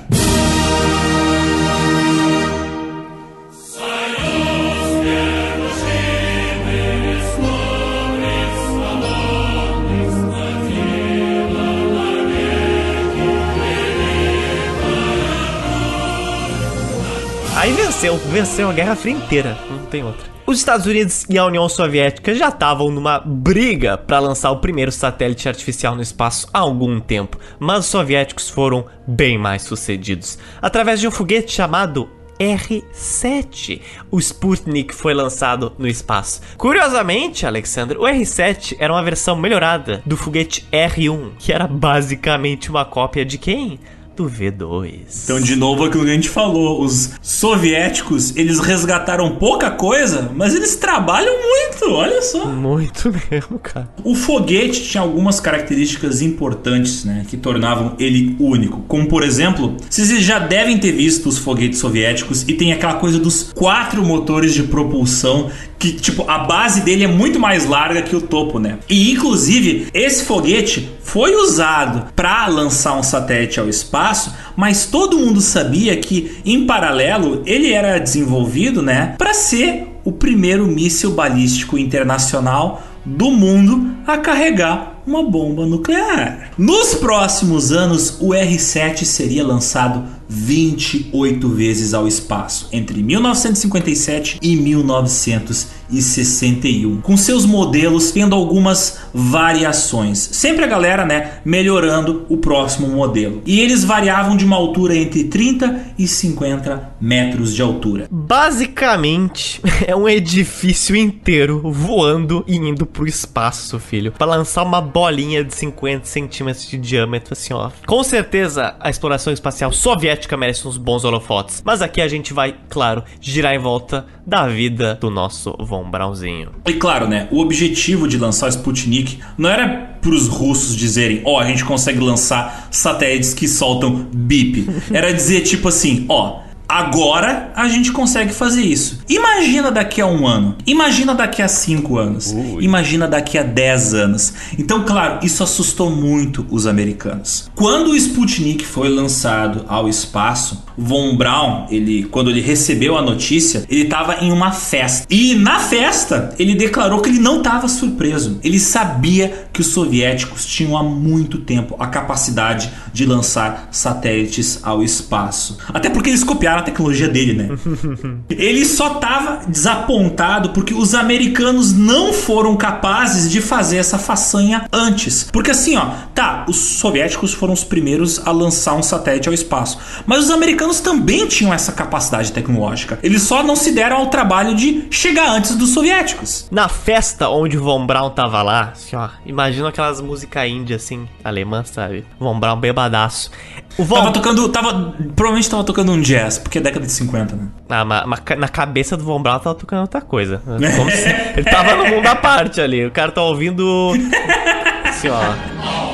Aí 17.59 17.73
venceu, 17.73 18.15
venceu 18.15 18.69
a 18.69 18.73
Guerra 18.73 18.95
Fria 18.95 19.13
inteira, 19.13 19.57
não 19.69 19.85
tem 19.87 20.01
outra. 20.01 20.25
Os 20.47 20.57
Estados 20.59 20.85
Unidos 20.85 21.25
e 21.29 21.37
a 21.37 21.45
União 21.45 21.67
Soviética 21.67 22.33
já 22.33 22.47
estavam 22.47 22.89
numa 22.89 23.19
briga 23.19 23.97
para 23.97 24.17
lançar 24.17 24.49
o 24.51 24.61
primeiro 24.61 24.93
satélite 24.93 25.49
artificial 25.49 25.93
no 25.93 26.01
espaço 26.01 26.47
há 26.53 26.59
algum 26.59 27.01
tempo, 27.01 27.37
mas 27.59 27.79
os 27.79 27.87
soviéticos 27.87 28.49
foram 28.49 28.85
bem 29.05 29.37
mais 29.37 29.63
sucedidos. 29.63 30.39
Através 30.61 31.01
de 31.01 31.07
um 31.09 31.11
foguete 31.11 31.51
chamado 31.51 32.09
R7. 32.39 33.81
O 34.09 34.19
Sputnik 34.19 34.95
foi 34.95 35.13
lançado 35.13 35.73
no 35.77 35.85
espaço. 35.85 36.39
Curiosamente, 36.57 37.45
Alexander, 37.45 37.97
o 37.99 38.03
R7 38.03 38.77
era 38.79 38.93
uma 38.93 39.03
versão 39.03 39.35
melhorada 39.35 40.01
do 40.05 40.15
foguete 40.15 40.65
R1, 40.71 41.31
que 41.37 41.51
era 41.51 41.67
basicamente 41.67 42.69
uma 42.69 42.85
cópia 42.85 43.25
de 43.25 43.37
quem? 43.37 43.77
Do 44.19 44.29
V2. 44.29 45.23
Então, 45.23 45.39
de 45.39 45.55
novo, 45.55 45.85
aquilo 45.85 46.03
que 46.03 46.09
a 46.09 46.13
gente 46.13 46.29
falou: 46.29 46.83
os 46.83 47.11
soviéticos 47.21 48.35
eles 48.35 48.59
resgataram 48.59 49.37
pouca 49.37 49.71
coisa, 49.71 50.29
mas 50.35 50.53
eles 50.53 50.75
trabalham 50.75 51.33
muito, 51.41 51.89
olha 51.93 52.21
só. 52.21 52.45
Muito 52.45 53.13
mesmo, 53.31 53.57
cara. 53.57 53.89
O 54.03 54.13
foguete 54.13 54.83
tinha 54.83 55.01
algumas 55.01 55.39
características 55.39 56.21
importantes, 56.21 57.05
né, 57.05 57.25
que 57.27 57.37
tornavam 57.37 57.95
ele 57.97 58.35
único. 58.39 58.81
Como, 58.81 59.07
por 59.07 59.23
exemplo, 59.23 59.77
vocês 59.89 60.09
já 60.21 60.37
devem 60.37 60.77
ter 60.77 60.91
visto 60.91 61.29
os 61.29 61.37
foguetes 61.37 61.79
soviéticos 61.79 62.43
e 62.47 62.53
tem 62.53 62.73
aquela 62.73 62.95
coisa 62.95 63.19
dos 63.19 63.53
quatro 63.53 64.03
motores 64.03 64.53
de 64.53 64.63
propulsão 64.63 65.49
que, 65.79 65.93
tipo, 65.93 66.29
a 66.29 66.39
base 66.39 66.81
dele 66.81 67.05
é 67.05 67.07
muito 67.07 67.39
mais 67.39 67.65
larga 67.65 68.01
que 68.01 68.13
o 68.13 68.19
topo, 68.19 68.59
né? 68.59 68.79
E, 68.89 69.11
inclusive, 69.11 69.87
esse 69.93 70.25
foguete 70.25 70.89
foi 71.09 71.35
usado 71.35 72.13
para 72.15 72.45
lançar 72.47 72.95
um 72.95 73.01
satélite 73.01 73.59
ao 73.59 73.67
espaço, 73.67 74.31
mas 74.55 74.85
todo 74.85 75.17
mundo 75.17 75.41
sabia 75.41 75.97
que, 75.97 76.39
em 76.45 76.67
paralelo, 76.67 77.41
ele 77.47 77.73
era 77.73 77.97
desenvolvido, 77.97 78.83
né, 78.83 79.15
para 79.17 79.33
ser 79.33 79.87
o 80.05 80.11
primeiro 80.11 80.67
míssil 80.67 81.11
balístico 81.11 81.79
internacional 81.79 82.83
do 83.03 83.31
mundo 83.31 83.91
a 84.05 84.17
carregar 84.17 85.01
uma 85.05 85.23
bomba 85.23 85.65
nuclear. 85.65 86.51
Nos 86.55 86.93
próximos 86.93 87.71
anos, 87.71 88.17
o 88.21 88.31
R-7 88.31 89.03
seria 89.03 89.43
lançado 89.43 90.18
28 90.29 91.49
vezes 91.49 91.93
ao 91.95 92.07
espaço 92.07 92.69
entre 92.71 93.01
1957 93.01 94.37
e 94.39 94.55
1961, 94.55 97.01
com 97.01 97.17
seus 97.17 97.45
modelos 97.45 98.11
tendo 98.11 98.35
algumas 98.35 98.99
variações. 99.11 100.19
Sempre 100.19 100.63
a 100.63 100.67
galera, 100.67 101.03
né, 101.03 101.39
melhorando 101.43 102.27
o 102.29 102.37
próximo 102.37 102.87
modelo. 102.87 103.41
E 103.43 103.59
eles 103.59 103.83
variavam 103.83 104.37
de 104.37 104.45
uma 104.45 104.55
altura 104.55 104.95
entre 104.95 105.23
30 105.23 105.93
e 105.97 106.07
50 106.07 106.91
metros 107.01 107.55
de 107.55 107.63
altura. 107.63 108.07
Basicamente, 108.11 109.59
é 109.87 109.95
um 109.95 110.07
edifício 110.07 110.95
inteiro 110.95 111.59
voando 111.71 112.43
e 112.47 112.57
indo 112.57 112.85
pro 112.85 113.07
espaço, 113.07 113.79
filho, 113.79 114.11
para 114.11 114.27
lançar 114.27 114.61
uma 114.61 114.79
bolinha 114.79 115.43
de 115.43 115.55
50 115.55 116.05
centímetros 116.05 116.67
de 116.67 116.77
diâmetro 116.77 117.33
assim, 117.33 117.51
ó. 117.53 117.71
Com 117.87 118.03
certeza, 118.03 118.75
a 118.79 118.91
exploração 118.91 119.33
espacial 119.33 119.71
soviética 119.71 120.18
Soviética 120.19 120.37
merece 120.37 120.67
uns 120.67 120.77
bons 120.77 121.03
holofotes. 121.03 121.61
Mas 121.65 121.81
aqui 121.81 122.01
a 122.01 122.07
gente 122.07 122.33
vai, 122.33 122.55
claro, 122.69 123.03
girar 123.21 123.53
em 123.53 123.59
volta 123.59 124.05
da 124.25 124.47
vida 124.47 124.95
do 124.99 125.09
nosso 125.09 125.55
Von 125.59 125.89
Braunzinho. 125.89 126.51
E 126.67 126.73
claro, 126.73 127.07
né? 127.07 127.27
O 127.31 127.39
objetivo 127.39 128.07
de 128.07 128.17
lançar 128.17 128.47
o 128.47 128.49
Sputnik 128.49 129.19
não 129.37 129.49
era 129.49 129.97
para 130.01 130.11
os 130.11 130.27
russos 130.27 130.75
dizerem, 130.75 131.21
ó, 131.25 131.35
oh, 131.35 131.39
a 131.39 131.45
gente 131.45 131.63
consegue 131.65 131.99
lançar 131.99 132.67
satélites 132.71 133.33
que 133.33 133.47
soltam 133.47 134.07
bip. 134.13 134.67
Era 134.91 135.13
dizer 135.13 135.41
tipo 135.41 135.67
assim, 135.67 136.05
ó, 136.09 136.37
oh, 136.37 136.48
Agora 136.69 137.51
a 137.55 137.67
gente 137.67 137.91
consegue 137.91 138.31
fazer 138.31 138.61
isso. 138.61 138.99
Imagina 139.09 139.71
daqui 139.71 139.99
a 139.99 140.05
um 140.05 140.27
ano. 140.27 140.55
Imagina 140.67 141.15
daqui 141.15 141.41
a 141.41 141.47
cinco 141.47 141.97
anos. 141.97 142.31
Ui. 142.31 142.63
Imagina 142.63 143.07
daqui 143.07 143.39
a 143.39 143.43
dez 143.43 143.95
anos. 143.95 144.33
Então, 144.55 144.83
claro, 144.83 145.17
isso 145.25 145.41
assustou 145.41 145.89
muito 145.89 146.45
os 146.51 146.67
americanos. 146.67 147.49
Quando 147.55 147.89
o 147.89 147.95
Sputnik 147.95 148.63
foi 148.63 148.87
lançado 148.87 149.65
ao 149.67 149.89
espaço, 149.89 150.63
Von 150.77 151.17
Braun, 151.17 151.65
ele, 151.71 152.03
quando 152.03 152.29
ele 152.29 152.39
recebeu 152.39 152.95
a 152.97 153.01
notícia, 153.01 153.65
ele 153.67 153.81
estava 153.81 154.23
em 154.23 154.31
uma 154.31 154.51
festa. 154.51 155.07
E 155.09 155.33
na 155.33 155.59
festa, 155.59 156.35
ele 156.37 156.53
declarou 156.53 157.01
que 157.01 157.09
ele 157.09 157.19
não 157.19 157.39
estava 157.39 157.67
surpreso. 157.67 158.39
Ele 158.43 158.59
sabia 158.59 159.49
que 159.51 159.59
os 159.59 159.67
soviéticos 159.67 160.45
tinham 160.45 160.77
há 160.77 160.83
muito 160.83 161.39
tempo 161.39 161.75
a 161.79 161.87
capacidade 161.87 162.71
de 162.93 163.05
lançar 163.07 163.69
satélites 163.71 164.59
ao 164.61 164.83
espaço. 164.83 165.57
Até 165.73 165.89
porque 165.89 166.09
eles 166.09 166.23
copiaram 166.23 166.58
a 166.59 166.63
tecnologia 166.63 167.07
dele, 167.07 167.33
né? 167.33 167.49
ele 168.29 168.65
só 168.65 168.95
estava 168.95 169.41
desapontado 169.47 170.49
porque 170.49 170.73
os 170.73 170.93
americanos 170.93 171.73
não 171.73 172.13
foram 172.13 172.55
capazes 172.55 173.29
de 173.29 173.41
fazer 173.41 173.77
essa 173.77 173.97
façanha 173.97 174.65
antes. 174.71 175.29
Porque 175.31 175.51
assim, 175.51 175.75
ó, 175.75 175.85
tá, 176.13 176.45
os 176.47 176.57
soviéticos 176.57 177.33
foram 177.33 177.53
os 177.53 177.63
primeiros 177.63 178.25
a 178.25 178.31
lançar 178.31 178.75
um 178.75 178.83
satélite 178.83 179.27
ao 179.27 179.33
espaço, 179.33 179.79
mas 180.05 180.25
os 180.25 180.29
americanos 180.29 180.79
também 180.79 181.27
tinham 181.27 181.53
essa 181.53 181.71
capacidade 181.71 182.31
tecnológica. 182.31 182.99
Eles 183.01 183.23
só 183.23 183.43
não 183.43 183.55
se 183.55 183.71
deram 183.71 183.97
ao 183.97 184.07
trabalho 184.07 184.55
de 184.55 184.87
chegar 184.89 185.29
antes 185.29 185.55
dos 185.55 185.69
soviéticos. 185.71 186.47
Na 186.51 186.67
festa 186.67 187.29
onde 187.29 187.57
o 187.57 187.63
Von 187.63 187.85
Braun 187.85 188.09
tava 188.09 188.41
lá, 188.41 188.71
assim, 188.73 188.95
ó, 188.95 189.09
imagina 189.25 189.69
aquelas 189.69 190.01
músicas 190.01 190.47
índias 190.47 190.83
assim, 190.83 191.07
alemã, 191.23 191.63
sabe? 191.63 192.05
Von 192.19 192.39
Braun 192.39 192.59
bebadaço. 192.59 193.31
O 193.79 193.83
Von... 193.85 193.95
Tava 193.95 194.11
tocando, 194.11 194.49
tava, 194.49 194.93
provavelmente 195.15 195.49
tava 195.49 195.63
tocando 195.63 195.93
um 195.93 196.01
jazz, 196.01 196.37
porque 196.37 196.57
é 196.57 196.61
década 196.61 196.85
de 196.85 196.91
50, 196.91 197.33
né? 197.33 197.47
Ah, 197.69 197.85
mas, 197.85 198.05
mas 198.05 198.19
na 198.37 198.49
cabeça 198.49 198.97
do 198.97 199.05
Von 199.05 199.21
Braun 199.21 199.39
tava 199.39 199.55
tocando 199.55 199.83
outra 199.83 200.01
coisa. 200.01 200.41
ele 201.37 201.49
tava 201.49 201.75
no 201.77 201.87
mundo 201.87 202.05
à 202.05 202.15
parte 202.15 202.59
ali. 202.59 202.85
O 202.85 202.91
cara 202.91 203.09
tá 203.09 203.23
ouvindo. 203.23 203.93
Assim, 204.83 205.07
ó. 205.07 205.88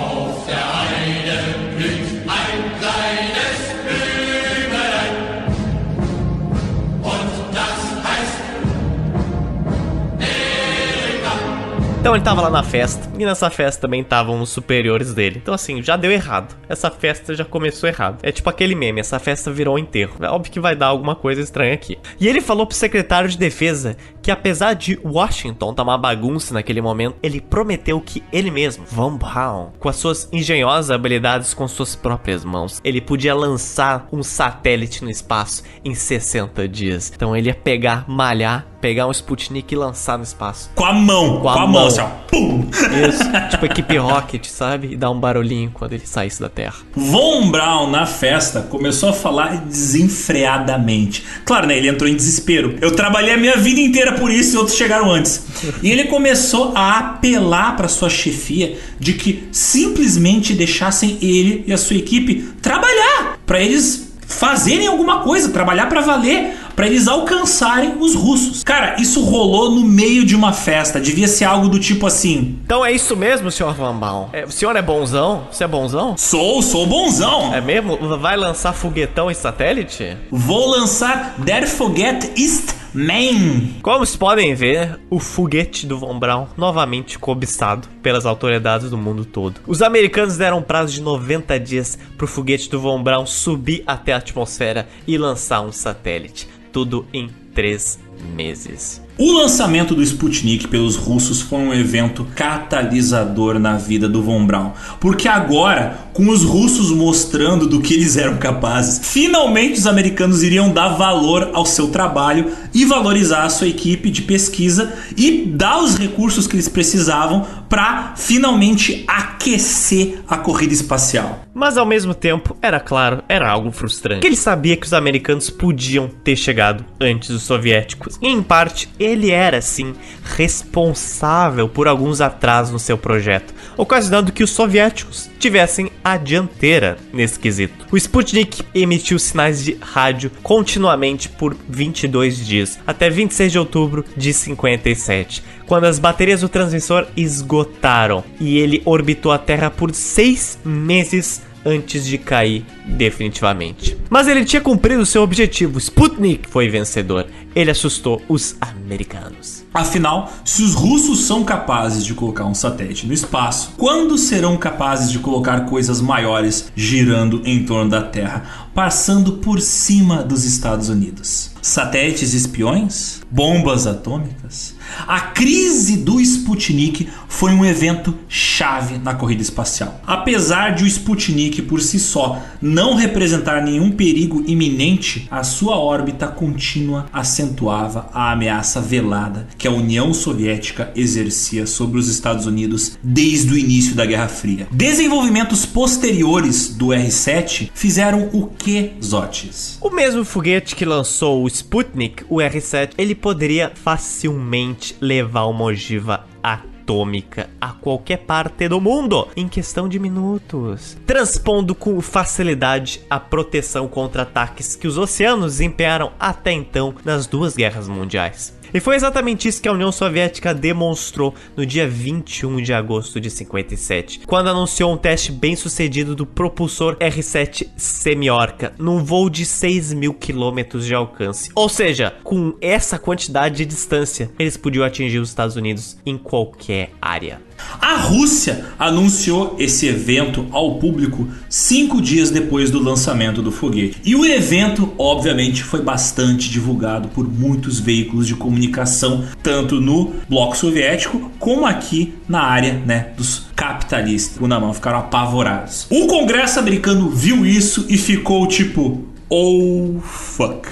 Então 12.06 12.14
ele 12.14 12.24
tava 12.24 12.40
lá 12.40 12.52
na 12.52 12.62
festa, 12.62 13.10
e 13.18 13.26
nessa 13.26 13.50
festa 13.50 13.82
também 13.82 14.02
estavam 14.02 14.40
os 14.40 14.50
superiores 14.50 15.12
dele. 15.12 15.40
Então 15.42 15.56
assim, 15.56 15.82
já 15.82 15.98
deu 15.98 16.12
errado. 16.12 16.56
Essa 16.70 16.92
festa 16.92 17.34
já 17.34 17.44
começou 17.44 17.90
errado. 17.90 18.20
É 18.22 18.32
tipo 18.32 18.48
aquele 18.48 18.76
meme, 18.76 19.00
essa 19.00 19.18
festa 19.18 19.52
virou 19.52 19.74
um 19.74 19.80
enterro. 19.80 20.14
É 20.22 20.30
óbvio 20.30 20.52
que 20.52 20.60
vai 20.60 20.76
dar 20.76 20.86
alguma 20.86 21.16
coisa 21.16 21.42
estranha 21.42 21.74
aqui. 21.74 21.98
E 22.20 22.28
ele 22.28 22.42
falou 22.42 22.68
pro 22.68 22.78
secretário 22.78 23.28
de 23.28 23.40
defesa 23.40 23.98
que 24.22 24.30
apesar 24.30 24.74
de 24.74 25.00
Washington 25.04 25.74
tá 25.74 25.82
uma 25.82 25.98
bagunça 25.98 26.54
naquele 26.54 26.80
momento, 26.80 27.16
ele 27.24 27.42
prometeu 27.42 28.00
que 28.00 28.22
ele 28.32 28.52
mesmo, 28.52 28.86
Von 28.86 29.18
Braun, 29.18 29.72
com 29.80 29.90
as 29.90 29.96
suas 29.96 30.30
engenhosas 30.32 30.92
habilidades 30.92 31.56
com 31.56 31.68
suas 31.68 31.96
próprias 31.96 32.46
mãos, 32.46 32.80
ele 32.84 33.02
podia 33.02 33.34
lançar 33.34 34.08
um 34.12 34.22
satélite 34.22 35.04
no 35.04 35.10
espaço 35.10 35.64
em 35.84 35.96
60 35.96 36.68
dias. 36.68 37.12
Então 37.16 37.36
ele 37.36 37.50
ia 37.50 37.56
pegar, 37.56 38.06
malhar 38.08 38.68
pegar 38.86 39.08
um 39.08 39.12
Sputnik 39.12 39.74
e 39.74 39.76
lançar 39.76 40.16
no 40.16 40.24
espaço. 40.24 40.70
Com 40.76 40.86
a 40.86 40.94
mão, 40.94 41.38
com, 41.38 41.42
com 41.42 41.50
a, 41.50 41.62
mão, 41.62 41.72
mão 41.72 41.90
assim, 42.02 42.12
ó. 42.12 42.26
Pum! 42.28 42.66
Isso, 43.10 43.24
tipo 43.50 43.66
equipe 43.66 43.98
Rocket, 43.98 44.46
sabe? 44.46 44.94
E 44.94 44.98
dar 44.98 45.10
um 45.12 45.20
barulhinho 45.20 45.72
quando 45.74 45.94
ele 45.94 46.06
saísse 46.06 46.40
da 46.42 46.50
Terra. 46.50 46.76
Von 46.96 47.50
Braun, 47.50 47.90
na 47.90 48.06
festa, 48.06 48.62
começou 48.62 49.10
a 49.10 49.14
falar 49.14 49.58
desenfreadamente. 49.58 51.24
Claro, 51.44 51.68
né? 51.68 51.78
Ele 51.78 51.88
entrou 51.88 52.10
em 52.10 52.16
desespero. 52.16 52.78
Eu 52.82 52.92
trabalhei 52.92 53.34
a 53.34 53.38
minha 53.38 53.58
vida 53.58 53.80
inteira 53.80 54.14
por 54.14 54.32
isso 54.32 54.56
e 54.56 54.58
outros 54.58 54.78
chegaram 54.78 55.12
antes. 55.12 55.46
E 55.82 55.92
ele 55.92 56.06
começou 56.06 56.74
a 56.76 57.00
apelar 57.00 57.76
para 57.76 57.88
sua 57.88 58.10
chefia 58.10 58.78
de 59.00 59.14
que 59.14 59.48
simplesmente 59.52 60.54
deixassem 60.54 61.18
ele 61.22 61.64
e 61.68 61.74
a 61.74 61.78
sua 61.78 61.96
equipe 61.96 62.50
trabalhar. 62.62 63.38
para 63.46 63.60
eles 63.62 64.14
fazerem 64.28 64.88
alguma 64.88 65.22
coisa, 65.22 65.50
trabalhar 65.50 65.88
para 65.88 66.02
valer 66.02 66.54
para 66.76 66.88
eles 66.88 67.08
alcançarem 67.08 67.96
os 68.00 68.14
russos. 68.16 68.64
Cara, 68.64 68.96
isso 69.00 69.24
rolou 69.24 69.72
no 69.72 69.84
meio 69.84 70.26
de 70.26 70.36
uma 70.36 70.52
festa. 70.52 71.00
Devia 71.00 71.28
ser 71.28 71.46
algo 71.46 71.70
do 71.70 71.80
tipo 71.80 72.06
assim. 72.06 72.60
Então 72.64 72.86
é 72.86 72.92
isso 72.92 73.16
mesmo, 73.16 73.50
senhor 73.50 73.74
Van 73.74 73.96
Baal? 73.96 74.30
É, 74.34 74.46
o 74.46 74.52
senhor 74.52 74.76
é 74.76 74.82
bonzão? 74.82 75.48
Você 75.52 75.64
é 75.64 75.68
bonzão? 75.68 76.18
Sou, 76.18 76.62
sou 76.62 76.86
bonzão. 76.86 77.54
É 77.54 77.62
mesmo? 77.62 77.98
Vai 78.20 78.36
lançar 78.36 78.74
foguetão 78.74 79.32
e 79.32 79.36
satélite? 79.36 80.18
Vou 80.30 80.68
lançar 80.70 81.36
Der 81.38 81.68
Foguet 81.68 82.32
East 82.38 82.76
Man. 82.96 83.82
Como 83.82 84.00
vocês 84.00 84.16
podem 84.16 84.56
ver, 84.56 84.98
o 85.10 85.20
foguete 85.20 85.86
do 85.86 85.98
Von 85.98 86.18
Braun 86.18 86.48
novamente 86.56 87.20
cobiçado 87.20 87.90
pelas 88.02 88.26
autoridades 88.26 88.90
do 88.90 88.98
mundo 88.98 89.26
todo. 89.26 89.60
Os 89.68 89.82
americanos 89.82 90.38
deram 90.38 90.60
um 90.60 90.62
prazo 90.62 90.94
de 90.94 91.02
90 91.02 91.60
dias 91.60 92.00
para 92.18 92.24
o 92.24 92.28
foguete 92.28 92.70
do 92.70 92.80
Von 92.80 93.04
Braun 93.04 93.26
subir 93.26 93.84
até 93.86 94.14
a 94.14 94.18
atmosfera 94.18 94.88
e 95.06 95.18
lançar 95.18 95.60
um 95.60 95.74
satélite 95.74 96.48
tudo 96.76 97.06
em 97.14 97.30
três 97.54 97.98
meses. 98.36 99.02
O 99.18 99.32
lançamento 99.32 99.96
do 99.96 100.04
Sputnik 100.04 100.68
pelos 100.68 100.98
russos 100.98 101.40
foi 101.40 101.60
um 101.60 101.74
evento 101.74 102.28
catalisador 102.36 103.58
na 103.58 103.78
vida 103.78 104.10
do 104.10 104.22
Von 104.22 104.46
Braun, 104.46 104.72
porque 105.00 105.30
agora, 105.30 106.00
com 106.12 106.28
os 106.28 106.44
russos 106.44 106.92
mostrando 106.92 107.66
do 107.66 107.80
que 107.80 107.94
eles 107.94 108.18
eram 108.18 108.36
capazes, 108.36 109.00
finalmente 109.08 109.80
os 109.80 109.88
americanos 109.88 110.44
iriam 110.44 110.70
dar 110.70 110.90
valor 110.90 111.52
ao 111.54 111.66
seu 111.66 111.88
trabalho 111.88 112.52
e 112.74 112.84
valorizar 112.84 113.44
a 113.44 113.50
sua 113.50 113.70
equipe 113.70 114.12
de 114.12 114.22
pesquisa 114.24 114.94
e 115.16 115.46
dar 115.46 115.82
os 115.82 115.98
recursos 115.98 116.46
que 116.46 116.56
eles 116.58 116.68
precisavam 116.68 117.46
para 117.70 118.16
finalmente 118.18 119.06
aquecer 119.08 120.20
a 120.28 120.38
corrida 120.38 120.74
espacial. 120.74 121.46
Mas 121.54 121.78
ao 121.78 121.86
mesmo 121.86 122.14
tempo, 122.14 122.58
era 122.62 122.82
claro, 122.82 123.24
era 123.30 123.50
algo 123.50 123.72
frustrante. 123.72 124.28
Ele 124.28 124.36
sabia 124.36 124.76
que 124.76 124.86
os 124.86 124.94
americanos 124.94 125.50
podiam 125.50 126.10
ter 126.22 126.36
chegado 126.36 126.84
antes 127.00 127.30
dos 127.30 127.44
soviéticos. 127.44 128.05
E 128.22 128.28
em 128.28 128.42
parte, 128.42 128.90
ele 129.00 129.32
era 129.32 129.62
sim 129.62 129.94
responsável 130.24 131.68
por 131.70 131.88
alguns 131.88 132.22
atrasos 132.22 132.74
no 132.74 132.80
seu 132.80 132.98
projeto, 132.98 133.54
ocasionando 133.78 134.32
que 134.32 134.44
os 134.44 134.52
soviéticos 134.52 135.30
tivessem 135.40 135.92
a 136.04 136.18
dianteira 136.18 136.98
nesse 137.14 137.40
quesito. 137.40 137.86
O 137.92 137.98
Sputnik 137.98 138.64
emitiu 138.74 139.20
sinais 139.20 139.64
de 139.64 139.78
rádio 139.82 140.32
continuamente 140.42 141.30
por 141.30 141.56
22 141.68 142.46
dias, 142.46 142.80
até 142.86 143.10
26 143.10 143.52
de 143.52 143.60
outubro 143.60 144.06
de 144.16 144.34
57, 144.34 145.44
quando 145.66 145.86
as 145.86 146.00
baterias 146.00 146.42
do 146.42 146.50
transmissor 146.50 147.08
esgotaram 147.16 148.24
e 148.40 148.58
ele 148.58 148.82
orbitou 148.86 149.32
a 149.32 149.38
Terra 149.38 149.70
por 149.70 149.94
seis 149.94 150.58
meses 150.64 151.42
antes 151.66 152.06
de 152.06 152.18
cair 152.18 152.64
definitivamente. 152.86 153.98
Mas 154.10 154.28
ele 154.28 154.46
tinha 154.46 154.62
cumprido 154.62 155.06
seu 155.06 155.24
objetivo. 155.24 155.80
Sputnik 155.80 156.48
foi 156.48 156.70
vencedor. 156.70 157.26
Ele 157.56 157.72
assustou 157.72 158.22
os 158.30 158.56
americanos. 158.62 159.66
Afinal, 159.74 160.32
se 160.44 160.62
os 160.62 160.74
russos 160.74 161.26
são 161.26 161.44
capazes 161.44 162.06
de 162.06 162.14
colocar 162.14 162.46
um 162.46 162.54
satélite 162.54 163.08
no 163.08 163.14
espaço, 163.14 163.74
quando 163.78 164.18
serão 164.18 164.58
capazes 164.58 165.12
de 165.12 165.20
colocar 165.20 165.62
coisas 165.62 166.00
maiores 166.00 166.72
girando 166.76 167.42
em 167.46 167.66
torno 167.66 167.90
da 167.90 168.02
Terra, 168.02 168.70
passando 168.74 169.34
por 169.34 169.60
cima 169.60 170.22
dos 170.22 170.46
Estados 170.46 170.90
Unidos? 170.90 171.52
Satélites 171.62 172.34
espiões? 172.34 173.22
Bombas 173.32 173.88
atômicas? 173.88 174.75
A 175.08 175.20
crise 175.20 175.98
do 175.98 176.20
Sputnik 176.20 177.08
foi 177.28 177.52
um 177.52 177.66
evento 177.66 178.16
chave 178.30 178.98
na 178.98 179.14
corrida 179.14 179.42
espacial. 179.42 180.02
Apesar 180.08 180.74
de 180.74 180.84
o 180.84 180.88
Sputnik 180.88 181.62
por 181.64 181.82
si 181.82 182.00
só 182.00 182.42
não 182.62 182.96
representar 182.96 183.62
nenhum 183.62 183.92
perigo 183.92 184.44
iminente, 184.48 185.28
a 185.30 185.44
sua 185.44 185.78
órbita 185.78 186.28
contínua 186.28 187.06
acentuava 187.12 188.10
a 188.14 188.32
ameaça 188.32 188.82
velada 188.82 189.48
que 189.58 189.68
a 189.68 189.72
União 189.72 190.14
Soviética 190.14 190.92
exercia 190.96 191.68
sobre 191.68 192.00
os 192.00 192.08
Estados 192.08 192.46
Unidos 192.46 192.98
desde 193.04 193.54
o 193.54 193.58
início 193.58 193.96
da 193.96 194.06
Guerra 194.06 194.28
Fria. 194.28 194.68
Desenvolvimentos 194.72 195.66
posteriores 195.66 196.70
do 196.70 196.94
R-7 196.94 197.70
fizeram 197.74 198.30
o 198.34 198.48
que, 198.48 198.94
Zotes? 199.04 199.78
O 199.82 199.90
mesmo 199.90 200.24
foguete 200.24 200.76
que 200.76 200.86
lançou 200.86 201.44
o 201.44 201.48
Sputnik, 201.48 202.24
o 202.30 202.42
R-7, 202.42 202.92
ele 202.98 203.14
poderia 203.14 203.72
facilmente 203.76 204.75
levar 205.02 205.46
uma 205.46 205.66
ogiva 205.66 206.26
atômica 206.42 207.50
a 207.60 207.70
qualquer 207.72 208.18
parte 208.20 208.68
do 208.68 208.80
mundo 208.80 209.28
em 209.36 209.48
questão 209.48 209.90
de 209.90 209.98
minutos, 209.98 210.98
transpondo 211.06 211.74
com 211.74 212.00
facilidade 212.02 213.02
a 213.10 213.20
proteção 213.20 213.88
contra 213.88 214.22
ataques 214.22 214.76
que 214.76 214.88
os 214.88 214.98
oceanos 214.98 215.54
desempenharam 215.54 216.12
até 216.20 216.52
então 216.52 216.94
nas 217.04 217.26
duas 217.26 217.56
guerras 217.56 217.88
mundiais. 217.88 218.56
E 218.74 218.80
foi 218.80 218.96
exatamente 218.96 219.48
isso 219.48 219.62
que 219.62 219.68
a 219.68 219.72
União 219.72 219.92
Soviética 219.92 220.54
demonstrou 220.54 221.34
no 221.56 221.66
dia 221.66 221.88
21 221.88 222.62
de 222.62 222.74
agosto 222.74 223.20
de 223.20 223.30
57, 223.30 224.22
quando 224.26 224.50
anunciou 224.50 224.94
um 224.94 224.98
teste 224.98 225.32
bem 225.32 225.56
sucedido 225.56 226.16
do 226.16 226.26
propulsor 226.26 226.98
R-7 227.00 227.68
Semiorca 227.78 228.74
num 228.78 229.04
voo 229.04 229.30
de 229.30 229.46
6 229.46 229.94
mil 229.94 230.14
quilômetros 230.14 230.86
de 230.86 230.94
alcance. 230.94 231.52
Ou 231.56 231.70
seja, 231.70 232.14
com 232.24 232.56
essa 232.62 232.98
quantidade 232.98 233.58
de 233.58 233.66
distância, 233.66 234.30
eles 234.38 234.58
podiam 234.58 234.86
atingir 234.86 235.20
os 235.20 235.30
Estados 235.30 235.56
Unidos 235.56 235.98
em 236.06 236.18
qualquer 236.18 236.92
área. 237.02 237.42
A 237.82 237.98
Rússia 237.98 238.66
anunciou 238.80 239.56
esse 239.60 239.88
evento 239.88 240.46
ao 240.52 240.76
público 240.76 241.28
cinco 241.50 242.02
dias 242.02 242.30
depois 242.30 242.72
do 242.72 242.82
lançamento 242.82 243.42
do 243.42 243.52
foguete. 243.52 243.98
E 244.04 244.16
o 244.16 244.26
evento, 244.26 244.92
obviamente, 244.98 245.64
foi 245.64 245.82
bastante 245.82 246.50
divulgado 246.50 247.08
por 247.10 247.28
muitos 247.28 247.80
veículos 247.80 248.28
de 248.28 248.36
comunicação, 248.36 249.26
tanto 249.42 249.80
no 249.80 250.14
bloco 250.28 250.58
soviético 250.58 251.32
como 251.40 251.66
aqui 251.66 252.16
na 252.28 252.42
área 252.42 252.74
né, 252.86 253.08
dos 253.16 253.48
capitalistas. 253.56 254.46
Na 254.48 254.60
mão, 254.60 254.74
ficaram 254.74 255.00
apavorados. 255.00 255.88
O 255.90 256.08
Congresso 256.08 256.60
americano 256.60 257.10
viu 257.10 257.46
isso 257.46 257.86
e 257.90 257.98
ficou 257.98 258.48
tipo: 258.48 259.04
oh 259.30 260.00
fuck. 260.02 260.68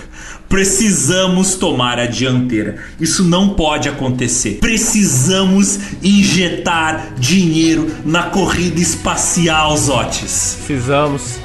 Precisamos 0.53 1.55
tomar 1.55 1.97
a 1.97 2.05
dianteira. 2.05 2.77
Isso 2.99 3.23
não 3.23 3.55
pode 3.55 3.89
acontecer. 3.89 4.59
Precisamos 4.59 5.79
injetar 6.03 7.15
dinheiro 7.17 7.91
na 8.05 8.29
corrida 8.29 8.79
espacial, 8.79 9.75
Zotes. 9.75 10.59
Precisamos. 10.63 11.39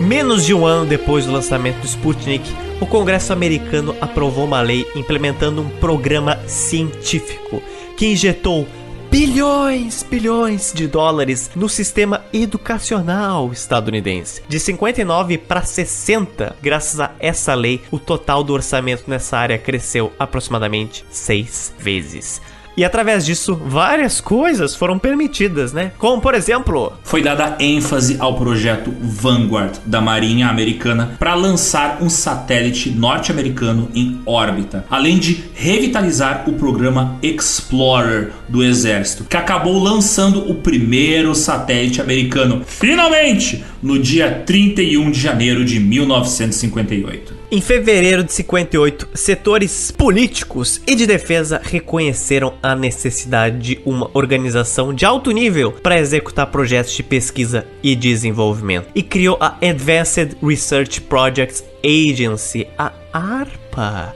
Menos 0.00 0.46
de 0.46 0.54
um 0.54 0.64
ano 0.64 0.86
depois 0.86 1.26
do 1.26 1.32
lançamento 1.32 1.80
do 1.80 1.86
Sputnik, 1.88 2.48
o 2.80 2.86
Congresso 2.86 3.32
americano 3.32 3.96
aprovou 4.00 4.44
uma 4.44 4.60
lei 4.60 4.86
implementando 4.94 5.60
um 5.60 5.68
programa 5.68 6.38
científico 6.46 7.60
que 7.96 8.06
injetou 8.06 8.64
bilhões, 9.10 10.02
bilhões 10.02 10.72
de 10.72 10.86
dólares 10.86 11.50
no 11.54 11.68
sistema 11.68 12.24
educacional 12.32 13.50
estadunidense. 13.52 14.42
De 14.48 14.60
59 14.60 15.38
para 15.38 15.62
60, 15.62 16.56
graças 16.62 17.00
a 17.00 17.12
essa 17.18 17.54
lei, 17.54 17.82
o 17.90 17.98
total 17.98 18.44
do 18.44 18.52
orçamento 18.52 19.04
nessa 19.08 19.38
área 19.38 19.58
cresceu 19.58 20.12
aproximadamente 20.18 21.04
seis 21.10 21.72
vezes. 21.78 22.40
E 22.78 22.84
através 22.84 23.26
disso, 23.26 23.60
várias 23.66 24.20
coisas 24.20 24.72
foram 24.72 25.00
permitidas, 25.00 25.72
né? 25.72 25.90
Como, 25.98 26.22
por 26.22 26.32
exemplo, 26.32 26.92
foi 27.02 27.20
dada 27.20 27.56
ênfase 27.58 28.16
ao 28.20 28.36
projeto 28.36 28.94
Vanguard 29.02 29.78
da 29.84 30.00
Marinha 30.00 30.46
Americana 30.46 31.16
para 31.18 31.34
lançar 31.34 31.98
um 32.00 32.08
satélite 32.08 32.88
norte-americano 32.90 33.88
em 33.92 34.20
órbita, 34.24 34.86
além 34.88 35.18
de 35.18 35.42
revitalizar 35.54 36.44
o 36.48 36.52
programa 36.52 37.18
Explorer 37.20 38.30
do 38.48 38.62
Exército, 38.62 39.24
que 39.24 39.36
acabou 39.36 39.82
lançando 39.82 40.48
o 40.48 40.54
primeiro 40.54 41.34
satélite 41.34 42.00
americano, 42.00 42.62
finalmente, 42.64 43.64
no 43.82 43.98
dia 43.98 44.44
31 44.46 45.10
de 45.10 45.18
janeiro 45.18 45.64
de 45.64 45.80
1958. 45.80 47.37
Em 47.50 47.62
fevereiro 47.62 48.22
de 48.22 48.30
58, 48.30 49.08
setores 49.14 49.90
políticos 49.90 50.82
e 50.86 50.94
de 50.94 51.06
defesa 51.06 51.58
reconheceram 51.64 52.52
a 52.62 52.76
necessidade 52.76 53.58
de 53.58 53.80
uma 53.86 54.10
organização 54.12 54.92
de 54.92 55.06
alto 55.06 55.30
nível 55.30 55.72
para 55.72 55.98
executar 55.98 56.48
projetos 56.48 56.92
de 56.92 57.02
pesquisa 57.02 57.66
e 57.82 57.96
desenvolvimento. 57.96 58.88
E 58.94 59.02
criou 59.02 59.38
a 59.40 59.56
Advanced 59.66 60.36
Research 60.42 61.00
Projects 61.00 61.64
Agency, 61.82 62.66
a 62.76 62.92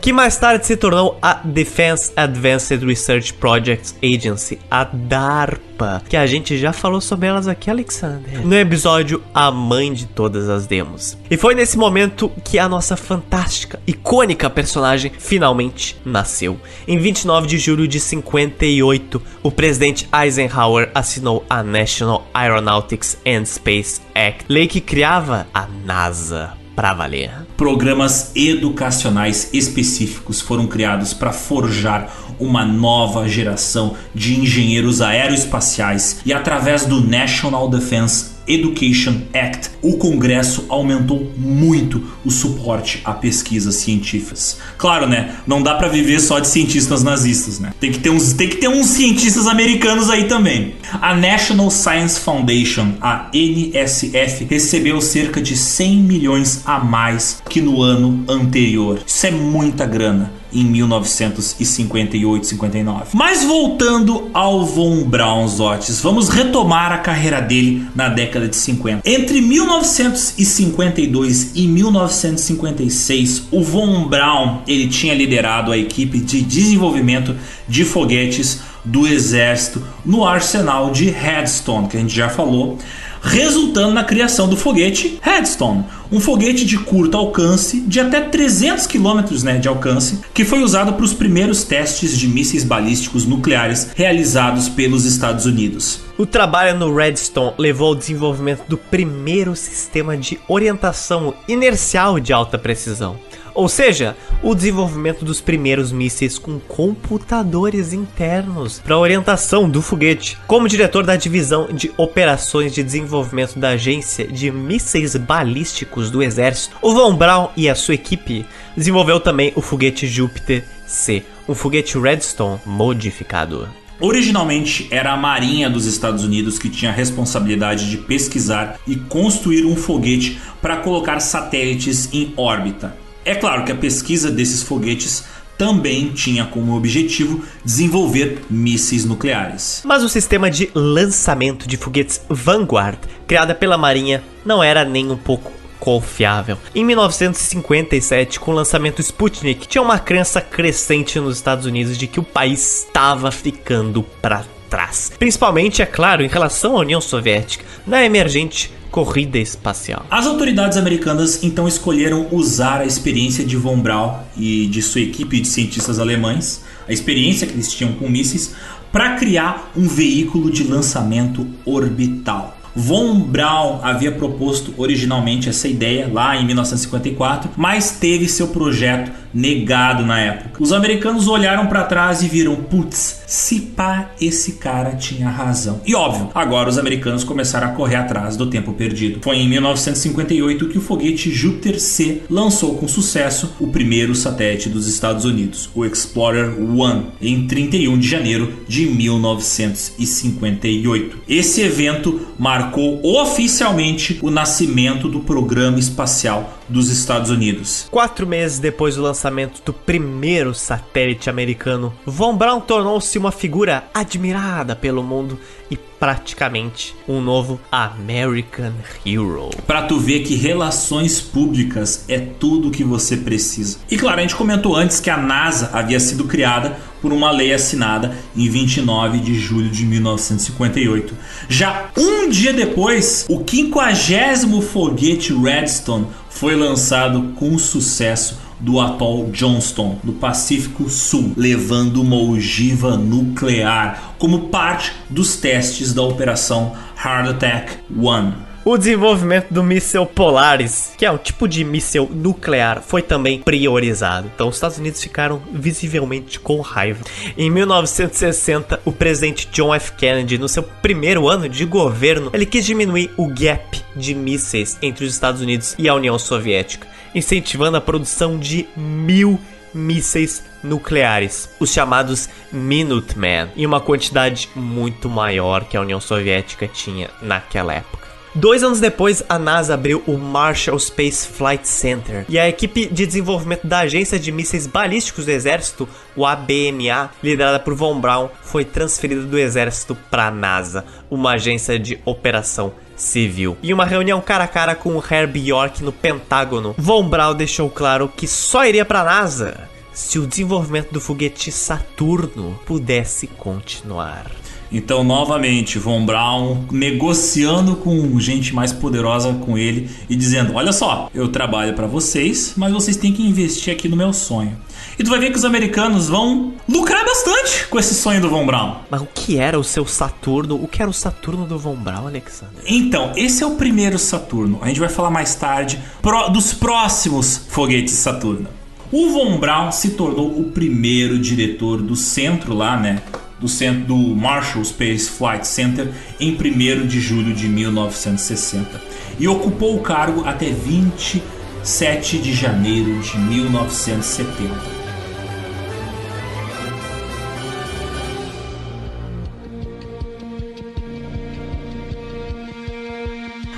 Que 0.01 0.13
mais 0.13 0.37
tarde 0.37 0.67
se 0.67 0.77
tornou 0.77 1.19
a 1.23 1.35
Defense 1.45 2.13
Advanced 2.17 2.83
Research 2.83 3.35
Projects 3.35 3.95
Agency, 4.03 4.59
a 4.71 4.85
DARPA, 4.85 6.03
que 6.09 6.17
a 6.17 6.27
gente 6.27 6.59
já 6.59 6.73
falou 6.73 7.01
sobre 7.01 7.29
elas 7.29 7.47
aqui, 7.49 7.71
Alexander, 7.71 8.45
no 8.45 8.55
episódio 8.55 9.23
A 9.35 9.51
Mãe 9.51 9.93
de 9.93 10.07
Todas 10.07 10.49
as 10.49 10.67
Demos. 10.67 11.17
E 11.31 11.37
foi 11.37 11.55
nesse 11.55 11.79
momento 11.79 12.31
que 12.45 12.59
a 12.59 12.69
nossa 12.69 12.97
fantástica, 12.97 13.81
icônica 13.87 14.49
personagem 14.51 15.13
finalmente 15.19 15.97
nasceu. 16.05 16.59
Em 16.87 16.99
29 16.99 17.47
de 17.47 17.59
julho 17.59 17.87
de 17.89 18.01
58, 18.01 19.23
o 19.43 19.51
presidente 19.51 20.09
Eisenhower 20.13 20.91
assinou 20.95 21.45
a 21.49 21.63
National 21.63 22.27
Aeronautics 22.35 23.19
and 23.27 23.45
Space 23.45 24.01
Act, 24.15 24.45
lei 24.49 24.67
que 24.67 24.81
criava 24.81 25.47
a 25.53 25.67
NASA 25.67 26.62
para 26.75 26.95
valer. 26.95 27.31
Programas 27.57 28.33
educacionais 28.35 29.51
específicos 29.53 30.41
foram 30.41 30.67
criados 30.67 31.13
para 31.13 31.33
forjar 31.33 32.11
uma 32.39 32.65
nova 32.65 33.29
geração 33.29 33.95
de 34.15 34.41
engenheiros 34.41 35.01
aeroespaciais 35.01 36.21
e 36.25 36.33
através 36.33 36.85
do 36.85 37.01
National 37.01 37.69
Defense 37.69 38.32
Education 38.47 39.23
Act, 39.35 39.71
o 39.83 39.97
Congresso 39.97 40.67
aumentou 40.69 41.33
muito 41.37 42.03
o 42.25 42.31
suporte 42.31 43.01
a 43.05 43.13
pesquisas 43.13 43.77
científicas. 43.77 44.59
Claro, 44.77 45.09
né? 45.09 45.37
Não 45.47 45.63
dá 45.63 45.75
para 45.75 45.89
viver 45.89 46.21
só 46.21 46.39
de 46.39 46.49
cientistas 46.49 47.03
nazistas, 47.03 47.59
né? 47.59 47.73
Tem 47.79 47.91
que 47.91 47.99
ter 47.99 48.11
uns, 48.11 48.33
tem 48.33 48.49
que 48.49 48.57
ter 48.57 48.69
uns 48.69 48.87
cientistas 48.87 49.47
americanos 49.47 50.11
aí 50.11 50.25
também. 50.25 50.75
A 51.01 51.15
National 51.15 51.71
Science 51.71 52.21
Foundation, 52.21 52.95
a 53.01 53.29
NSF, 53.33 54.45
recebeu 54.45 55.01
cerca 55.01 55.41
de 55.41 55.57
100 55.57 55.97
milhões 55.97 56.63
a 56.65 56.79
mais 56.79 57.43
que 57.49 57.61
no 57.61 57.83
ano 57.83 58.25
anterior. 58.29 59.01
Isso 59.07 59.27
é 59.27 59.31
muita 59.31 59.87
grana 59.87 60.42
em 60.53 60.65
1958, 60.65 62.47
59. 62.47 63.11
Mas 63.15 63.45
voltando 63.45 64.31
ao 64.35 64.65
Von 64.65 65.05
Braun 65.05 65.47
Zotes, 65.49 66.01
vamos 66.01 66.29
retomar 66.29 66.93
a 66.93 66.99
carreira 66.99 67.41
dele 67.41 67.87
na 67.95 68.09
década 68.09 68.49
de 68.49 68.57
50. 68.57 69.09
Entre 69.09 69.41
1952 69.41 71.53
e 71.55 71.67
1956, 71.67 73.45
o 73.51 73.63
Von 73.63 74.09
Braun 74.09 74.59
ele 74.67 74.89
tinha 74.89 75.15
liderado 75.15 75.73
a 75.73 75.79
equipe 75.79 76.19
de 76.19 76.43
desenvolvimento 76.43 77.35
de 77.69 77.85
foguetes 77.85 78.61
do 78.85 79.07
exército 79.07 79.83
no 80.05 80.27
arsenal 80.27 80.91
de 80.91 81.09
Redstone, 81.09 81.87
que 81.89 81.97
a 81.97 82.01
gente 82.01 82.15
já 82.15 82.29
falou 82.29 82.79
resultando 83.23 83.95
na 83.95 84.05
criação 84.05 84.49
do 84.49 84.57
foguete 84.57 85.19
Redstone, 85.23 85.85
um 86.11 86.21
foguete 86.21 86.67
de 86.67 86.77
curto 86.77 87.17
alcance, 87.17 87.81
de 87.81 88.01
até 88.01 88.21
300 88.21 88.87
km 88.87 89.23
né, 89.45 89.59
de 89.59 89.69
alcance, 89.69 90.21
que 90.35 90.45
foi 90.45 90.63
usado 90.63 90.93
para 90.93 91.05
os 91.05 91.15
primeiros 91.15 91.65
testes 91.65 92.19
de 92.19 92.29
mísseis 92.29 92.65
balísticos 92.65 93.25
nucleares 93.25 93.91
realizados 93.95 94.69
pelos 94.69 95.05
Estados 95.05 95.47
Unidos. 95.47 96.01
O 96.19 96.27
trabalho 96.27 96.79
no 96.79 96.95
Redstone 96.95 97.55
levou 97.57 97.89
ao 97.89 97.95
desenvolvimento 97.95 98.65
do 98.69 98.77
primeiro 98.77 99.57
sistema 99.57 100.17
de 100.17 100.39
orientação 100.47 101.33
inercial 101.49 102.21
de 102.21 102.33
alta 102.33 102.59
precisão. 102.59 103.19
Ou 103.55 103.69
seja, 103.69 104.17
o 104.43 104.55
desenvolvimento 104.55 105.25
dos 105.25 105.41
primeiros 105.41 105.93
mísseis 105.93 106.39
com 106.39 106.59
computadores 106.59 107.93
internos 107.93 108.81
para 108.81 108.99
orientação 108.99 109.69
do 109.69 109.83
foguete. 109.83 110.39
Como 110.47 110.69
diretor 110.69 111.05
da 111.05 111.17
divisão 111.17 111.69
de 111.73 111.93
operações 111.97 112.75
de 112.75 112.83
desenvolvimento 112.83 113.59
da 113.59 113.71
agência 113.71 114.27
de 114.27 114.51
mísseis 114.51 115.15
balísticos 115.17 116.11
do 116.11 116.23
exército, 116.23 116.77
o 116.83 116.95
Von 116.95 117.15
Braun 117.15 117.49
e 117.57 117.69
a 117.69 117.75
sua 117.75 117.95
equipe 117.95 118.47
desenvolveu 118.77 119.21
também 119.21 119.53
o 119.55 119.61
foguete 119.61 120.07
Júpiter 120.07 120.65
C, 120.87 121.23
um 121.49 121.55
foguete 121.55 121.99
Redstone 121.99 122.61
modificado. 122.65 123.69
Originalmente 124.01 124.89
era 124.91 125.13
a 125.13 125.17
Marinha 125.17 125.71
dos 125.71 125.87
Estados 125.87 126.25
Unidos 126.25 126.59
que 126.59 126.69
tinha 126.69 126.91
a 126.91 126.95
responsabilidade 126.95 127.89
de 127.89 127.99
pesquisar 127.99 128.81
e 128.85 128.97
construir 128.97 129.65
um 129.65 129.77
foguete 129.77 130.41
para 130.61 130.79
colocar 130.79 131.21
satélites 131.21 132.13
em 132.13 132.35
órbita. 132.37 132.97
É 133.25 133.35
claro 133.35 133.65
que 133.65 133.73
a 133.73 133.77
pesquisa 133.77 134.31
desses 134.31 134.63
foguetes 134.63 135.25
também 135.57 136.11
tinha 136.11 136.45
como 136.45 136.77
objetivo 136.77 137.45
desenvolver 137.65 138.43
mísseis 138.51 139.05
nucleares. 139.05 139.83
Mas 139.85 140.03
o 140.03 140.09
sistema 140.09 140.51
de 140.51 140.71
lançamento 140.75 141.69
de 141.69 141.77
foguetes 141.77 142.21
Vanguard, 142.29 142.99
criada 143.27 143.55
pela 143.55 143.79
Marinha, 143.79 144.25
não 144.45 144.63
era 144.63 144.85
nem 144.85 145.11
um 145.11 145.17
pouco 145.17 145.53
confiável. 145.79 146.59
Em 146.75 146.85
1957, 146.85 148.39
com 148.39 148.53
o 148.53 148.55
lançamento 148.55 149.01
Sputnik, 149.01 149.67
tinha 149.67 149.83
uma 149.83 149.99
crença 149.99 150.41
crescente 150.41 151.19
nos 151.19 151.37
Estados 151.37 151.67
Unidos 151.67 151.99
de 151.99 152.07
que 152.07 152.21
o 152.21 152.25
país 152.25 152.85
estava 152.85 153.31
ficando 153.31 154.03
para 154.21 154.45
trás. 154.73 155.13
Principalmente, 155.19 155.83
é 155.83 155.87
claro, 155.87 156.25
em 156.25 156.29
relação 156.29 156.79
à 156.79 156.81
União 156.81 156.99
Soviética, 156.99 157.63
na 157.87 158.03
emergente 158.03 158.73
corrida 158.91 159.39
espacial. 159.39 160.07
As 160.11 160.27
autoridades 160.27 160.79
americanas 160.79 161.45
então 161.45 161.69
escolheram 161.69 162.27
usar 162.33 162.81
a 162.81 162.87
experiência 162.87 163.45
de 163.45 163.55
Von 163.55 163.79
Braun 163.81 164.15
e 164.35 164.67
de 164.69 164.81
sua 164.81 165.03
equipe 165.03 165.41
de 165.43 165.47
cientistas 165.47 165.99
alemães, 165.99 166.65
a 166.89 166.93
experiência 166.93 167.47
que 167.47 167.53
eles 167.53 167.71
tinham 167.71 167.93
com 167.93 168.09
mísseis, 168.09 168.55
para 168.91 169.17
criar 169.17 169.71
um 169.77 169.87
veículo 169.87 170.51
de 170.51 170.65
lançamento 170.65 171.47
orbital. 171.67 172.57
Von 172.75 173.21
Braun 173.21 173.81
havia 173.83 174.13
proposto 174.13 174.73
originalmente 174.79 175.51
essa 175.51 175.69
ideia 175.69 176.09
lá 176.11 176.35
em 176.35 176.47
1954, 176.47 177.51
mas 177.59 177.93
teve 177.93 178.27
seu 178.27 178.49
projeto 178.49 179.13
negado 179.33 180.05
na 180.05 180.21
época. 180.21 180.63
Os 180.63 180.73
americanos 180.73 181.29
olharam 181.29 181.67
para 181.67 181.85
trás 181.85 182.23
e 182.23 182.29
viram, 182.29 182.57
putz, 182.57 183.23
se 183.27 183.61
pá, 183.61 184.11
esse 184.21 184.53
cara 184.53 184.97
tinha 184.97 185.29
razão. 185.29 185.81
E 185.87 185.95
óbvio, 185.95 186.31
agora 186.35 186.69
os 186.69 186.79
americanos 186.79 187.23
começaram 187.25 187.69
a 187.69 187.73
correr 187.73 187.97
atrás 187.97 188.37
do 188.37 188.49
tempo 188.49 188.73
perdido. 188.73 189.19
Foi 189.23 189.37
em 189.37 189.49
1958 189.49 190.69
que 190.69 190.79
o 190.79 190.83
foguete 190.83 191.31
Júpiter 191.31 191.81
C 191.81 192.23
lançou 192.29 192.77
com 192.77 192.87
sucesso 192.87 193.55
o 193.59 193.69
primeiro 193.69 194.15
satélite 194.15 194.69
dos 194.69 194.87
Estados 194.87 195.25
Unidos, 195.25 195.71
o 195.75 195.83
Explorer 195.85 196.51
1, 196.61 197.05
em 197.21 197.45
31 197.47 197.99
de 197.99 198.09
janeiro 198.09 198.53
de 198.69 198.87
1958. 198.87 201.19
Esse 201.29 201.63
evento 201.63 202.21
marcou 202.39 203.01
oficialmente 203.05 204.19
o 204.23 204.31
nascimento 204.31 205.09
do 205.09 205.21
programa 205.21 205.79
espacial 205.79 206.59
dos 206.73 206.89
Estados 206.89 207.31
Unidos. 207.31 207.87
Quatro 207.91 208.27
meses 208.27 208.59
depois 208.59 208.97
do 208.97 209.03
lançamento 209.03 209.63
do 209.65 209.73
primeiro 209.73 210.55
satélite 210.55 211.29
americano, 211.29 211.93
Von 212.07 212.37
Braun 212.37 212.61
tornou-se 212.61 213.17
uma 213.19 213.31
figura 213.31 213.85
admirada 213.95 214.75
pelo 214.75 215.03
mundo 215.03 215.39
e 215.71 215.77
praticamente 215.77 216.95
um 217.07 217.21
novo 217.21 217.61
American 217.71 218.73
Hero. 219.07 219.51
Para 219.67 219.83
tu 219.83 219.99
ver 219.99 220.21
que 220.21 220.35
relações 220.35 221.21
públicas 221.21 222.05
é 222.09 222.19
tudo 222.19 222.69
o 222.69 222.71
que 222.71 222.83
você 222.83 223.17
precisa. 223.17 223.79
E 223.91 223.97
claro, 223.97 224.19
a 224.19 224.23
gente 224.23 224.35
comentou 224.35 224.75
antes 224.75 224.99
que 224.99 225.09
a 225.09 225.17
NASA 225.17 225.71
havia 225.73 226.01
sido 226.01 226.25
criada 226.25 226.77
por 227.01 227.13
uma 227.13 227.31
lei 227.31 227.53
assinada 227.53 228.17
em 228.37 228.49
29 228.49 229.19
de 229.19 229.35
julho 229.35 229.69
de 229.69 229.85
1958. 229.85 231.15
Já 231.49 231.91
um 231.97 232.29
dia 232.29 232.53
depois, 232.53 233.27
o 233.29 233.45
50 233.45 234.63
foguete 234.63 235.33
Redstone 235.35 236.07
foi 236.43 236.57
lançado 236.57 237.35
com 237.37 237.57
sucesso 237.57 238.41
do 238.59 238.81
atol 238.81 239.31
Johnston, 239.31 240.01
no 240.03 240.15
Pacífico 240.15 240.91
Sul, 240.91 241.33
levando 241.37 242.03
uma 242.03 242.17
ogiva 242.17 242.97
nuclear 242.97 244.15
como 244.19 244.49
parte 244.49 244.93
dos 245.09 245.37
testes 245.37 245.95
da 245.95 246.03
Operação 246.03 246.73
Hard 246.97 247.29
Attack 247.29 247.75
1. 247.89 248.52
O 248.65 248.79
desenvolvimento 248.79 249.53
do 249.53 249.61
míssil 249.61 250.07
Polaris, 250.07 250.93
que 250.97 251.05
é 251.05 251.11
um 251.11 251.19
tipo 251.19 251.49
de 251.49 251.65
míssil 251.65 252.09
nuclear, 252.09 252.81
foi 252.81 253.03
também 253.03 253.43
priorizado. 253.43 254.31
Então 254.33 254.49
os 254.49 254.55
Estados 254.55 254.79
Unidos 254.79 255.03
ficaram 255.03 255.43
visivelmente 255.53 256.39
com 256.39 256.61
raiva. 256.61 257.03
Em 257.37 257.51
1960, 257.51 258.81
o 258.85 258.93
presidente 258.93 259.49
John 259.51 259.75
F. 259.75 259.93
Kennedy, 259.95 260.39
no 260.39 260.49
seu 260.49 260.63
primeiro 260.63 261.29
ano 261.29 261.49
de 261.49 261.65
governo, 261.65 262.31
ele 262.33 262.47
quis 262.47 262.65
diminuir 262.65 263.11
o 263.17 263.27
gap 263.27 263.83
de 263.97 264.15
mísseis 264.15 264.79
entre 264.81 265.05
os 265.05 265.13
Estados 265.13 265.41
Unidos 265.41 265.75
e 265.77 265.89
a 265.89 265.95
União 265.95 266.17
Soviética, 266.17 266.87
incentivando 267.13 267.79
a 267.79 267.81
produção 267.81 268.39
de 268.39 268.69
mil 268.77 269.41
mísseis 269.75 270.45
nucleares, 270.63 271.51
os 271.59 271.73
chamados 271.73 272.29
Minuteman, 272.53 273.49
em 273.57 273.67
uma 273.67 273.81
quantidade 273.81 274.49
muito 274.55 275.09
maior 275.09 275.65
que 275.65 275.77
a 275.77 275.81
União 275.81 276.01
Soviética 276.01 276.69
tinha 276.69 277.11
naquela 277.21 277.75
época. 277.75 278.02
Dois 278.35 278.63
anos 278.63 278.81
depois, 278.81 279.23
a 279.29 279.39
NASA 279.39 279.75
abriu 279.75 280.03
o 280.07 280.17
Marshall 280.17 280.79
Space 280.79 281.29
Flight 281.29 281.69
Center 281.69 282.25
e 282.31 282.39
a 282.39 282.49
equipe 282.49 282.87
de 282.87 283.05
desenvolvimento 283.05 283.67
da 283.67 283.81
Agência 283.81 284.19
de 284.19 284.33
Mísseis 284.33 284.67
Balísticos 284.67 285.27
do 285.27 285.31
Exército, 285.31 285.87
o 286.17 286.25
ABMA, 286.25 287.11
liderada 287.23 287.61
por 287.61 287.75
Von 287.75 288.01
Braun, 288.01 288.31
foi 288.43 288.65
transferida 288.65 289.21
do 289.21 289.39
Exército 289.39 289.95
para 290.11 290.29
a 290.29 290.31
NASA, 290.31 290.83
uma 291.11 291.33
agência 291.33 291.79
de 291.79 292.01
operação 292.07 292.73
civil. 292.97 293.59
Em 293.63 293.75
uma 293.75 293.85
reunião 293.85 294.19
cara 294.23 294.45
a 294.45 294.49
cara 294.49 294.75
com 294.75 294.97
o 294.97 295.05
Herbie 295.05 295.49
York 295.49 295.85
no 295.85 295.93
Pentágono, 295.93 296.75
Von 296.79 297.07
Braun 297.07 297.35
deixou 297.35 297.69
claro 297.69 298.09
que 298.09 298.27
só 298.27 298.65
iria 298.65 298.85
para 298.87 299.03
a 299.03 299.05
NASA 299.05 299.69
se 299.93 300.19
o 300.19 300.27
desenvolvimento 300.27 300.91
do 300.91 301.03
foguete 301.03 301.53
Saturno 301.53 302.59
pudesse 302.65 303.27
continuar. 303.27 304.42
Então, 304.73 305.05
novamente, 305.05 305.79
Von 305.79 306.07
Braun 306.07 306.65
negociando 306.71 307.77
com 307.77 308.19
gente 308.19 308.55
mais 308.55 308.73
poderosa 308.73 309.33
com 309.35 309.59
ele 309.59 309.91
e 310.09 310.17
dizendo: 310.17 310.55
Olha 310.55 310.73
só, 310.73 311.11
eu 311.15 311.29
trabalho 311.29 311.75
para 311.75 311.87
vocês, 311.87 312.55
mas 312.57 312.73
vocês 312.73 312.97
têm 312.97 313.13
que 313.13 313.23
investir 313.23 313.73
aqui 313.73 313.89
no 313.89 313.97
meu 313.97 314.13
sonho. 314.13 314.57
E 314.99 315.05
tu 315.05 315.11
vai 315.11 315.19
ver 315.19 315.31
que 315.31 315.37
os 315.37 315.45
americanos 315.45 316.09
vão 316.09 316.55
lucrar 316.69 317.05
bastante 317.05 317.67
com 317.69 317.79
esse 317.79 317.95
sonho 317.95 318.21
do 318.21 318.29
Von 318.29 318.47
Braun. 318.47 318.77
Mas 318.91 319.01
o 319.01 319.09
que 319.15 319.39
era 319.39 319.59
o 319.59 319.65
seu 319.65 319.87
Saturno? 319.87 320.57
O 320.63 320.69
que 320.69 320.83
era 320.83 320.91
o 320.91 320.95
Saturno 320.95 321.47
do 321.47 321.59
Von 321.59 321.77
Braun, 321.77 322.07
Alexander? 322.07 322.63
Então, 322.67 323.13
esse 323.17 323.43
é 323.43 323.47
o 323.47 323.53
primeiro 323.53 323.99
Saturno. 323.99 324.59
A 324.63 324.69
gente 324.69 324.81
vai 324.81 324.89
falar 324.89 325.11
mais 325.11 325.35
tarde 325.35 325.79
pro, 326.01 326.29
dos 326.29 326.53
próximos 326.53 327.47
foguetes 327.49 327.95
Saturno. 327.95 328.49
O 328.91 329.11
Von 329.11 329.39
Braun 329.39 329.73
se 329.73 329.91
tornou 329.91 330.39
o 330.39 330.45
primeiro 330.45 331.19
diretor 331.19 331.81
do 331.81 331.97
centro 331.97 332.55
lá, 332.55 332.79
né? 332.79 333.01
Do 333.43 333.49
centro 333.49 333.85
do 333.87 333.97
Marshall 333.97 334.65
Space 334.65 335.11
Flight 335.11 335.47
Center 335.47 335.91
em 336.21 336.33
1 336.33 336.87
de 336.87 337.01
julho 337.01 337.35
de 337.35 337.49
1960 337.49 338.81
e 339.19 339.27
ocupou 339.27 339.77
o 339.77 339.81
cargo 339.81 340.25
até 340.25 340.47
27 340.51 342.19
de 342.19 342.33
janeiro 342.33 343.01
de 343.01 343.19
1970. 343.19 344.83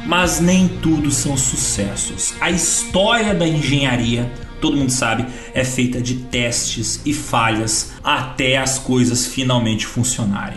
Mas 0.06 0.40
nem 0.40 0.68
tudo 0.68 1.10
são 1.10 1.36
sucessos. 1.36 2.34
A 2.40 2.50
história 2.50 3.34
da 3.34 3.46
engenharia 3.46 4.30
todo 4.64 4.78
mundo 4.78 4.90
sabe, 4.90 5.26
é 5.52 5.62
feita 5.62 6.00
de 6.00 6.14
testes 6.14 6.98
e 7.04 7.12
falhas 7.12 7.92
até 8.02 8.56
as 8.56 8.78
coisas 8.78 9.26
finalmente 9.26 9.84
funcionarem. 9.84 10.56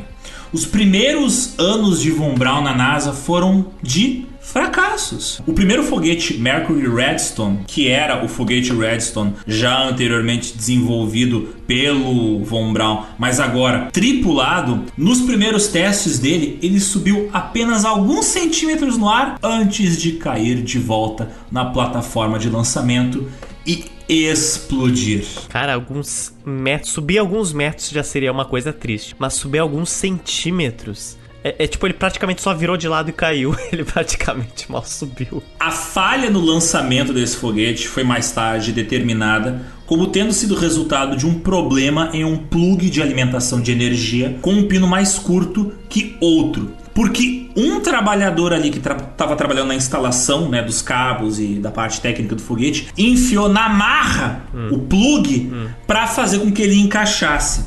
Os 0.54 0.66
primeiros 0.66 1.60
anos 1.60 2.02
de 2.02 2.10
Von 2.10 2.34
Braun 2.36 2.62
na 2.62 2.74
NASA 2.74 3.12
foram 3.12 3.68
de 3.84 4.26
fracassos. 4.40 5.42
O 5.46 5.52
primeiro 5.52 5.84
foguete 5.84 6.38
Mercury 6.38 6.88
Redstone, 6.88 7.60
que 7.68 7.90
era 7.90 8.24
o 8.24 8.30
foguete 8.30 8.72
Redstone 8.74 9.34
já 9.46 9.90
anteriormente 9.90 10.56
desenvolvido 10.56 11.54
pelo 11.68 12.46
Von 12.46 12.72
Braun, 12.72 13.04
mas 13.20 13.42
agora 13.42 13.90
tripulado, 13.92 14.86
nos 14.98 15.20
primeiros 15.20 15.68
testes 15.68 16.18
dele, 16.18 16.58
ele 16.64 16.80
subiu 16.80 17.30
apenas 17.34 17.84
alguns 17.84 18.26
centímetros 18.28 18.98
no 18.98 19.10
ar 19.10 19.38
antes 19.44 20.02
de 20.02 20.14
cair 20.14 20.64
de 20.64 20.80
volta 20.80 21.30
na 21.52 21.66
plataforma 21.66 22.40
de 22.40 22.50
lançamento 22.50 23.28
e 23.68 23.86
explodir. 24.10 25.26
Cara, 25.50 25.74
alguns 25.74 26.34
metros, 26.46 26.94
subir 26.94 27.18
alguns 27.18 27.52
metros 27.52 27.90
já 27.90 28.04
seria 28.04 28.32
uma 28.32 28.46
coisa 28.46 28.72
triste, 28.72 29.16
mas 29.20 29.34
subir 29.34 29.60
alguns 29.60 29.90
centímetros. 29.90 31.18
É, 31.44 31.64
é, 31.64 31.68
tipo, 31.68 31.86
ele 31.86 31.94
praticamente 31.94 32.42
só 32.42 32.54
virou 32.54 32.76
de 32.76 32.88
lado 32.88 33.10
e 33.10 33.14
caiu. 33.14 33.56
Ele 33.72 33.86
praticamente 33.86 34.70
mal 34.70 34.84
subiu. 34.84 35.42
A 35.60 35.72
falha 35.72 36.30
no 36.30 36.42
lançamento 36.42 37.14
desse 37.14 37.38
foguete 37.38 37.88
foi 37.88 38.04
mais 38.04 38.32
tarde 38.32 38.72
determinada 38.72 39.62
como 39.86 40.08
tendo 40.08 40.34
sido 40.34 40.56
resultado 40.56 41.16
de 41.16 41.26
um 41.26 41.40
problema 41.40 42.10
em 42.12 42.26
um 42.26 42.38
plug 42.38 42.90
de 42.90 43.02
alimentação 43.02 43.62
de 43.62 43.72
energia 43.72 44.38
com 44.42 44.52
um 44.52 44.68
pino 44.68 44.86
mais 44.86 45.18
curto 45.18 45.72
que 45.88 46.18
outro. 46.20 46.74
Porque 46.94 47.47
um 47.58 47.80
trabalhador 47.80 48.54
ali 48.54 48.70
que 48.70 48.78
estava 48.78 49.02
tra 49.02 49.36
trabalhando 49.36 49.70
na 49.70 49.76
instalação 49.76 50.48
né, 50.48 50.62
dos 50.62 50.84
cabos 50.84 51.40
e 51.40 51.56
da 51.56 51.72
parte 51.72 52.00
técnica 52.00 52.36
do 52.36 52.42
foguete 52.42 52.90
enfiou 52.96 53.50
na 53.50 53.68
marra 53.68 54.44
hum. 54.54 54.76
o 54.76 54.80
plug 54.80 55.52
hum. 55.52 55.68
para 55.88 56.06
fazer 56.06 56.38
com 56.38 56.52
que 56.52 56.62
ele 56.62 56.80
encaixasse. 56.80 57.66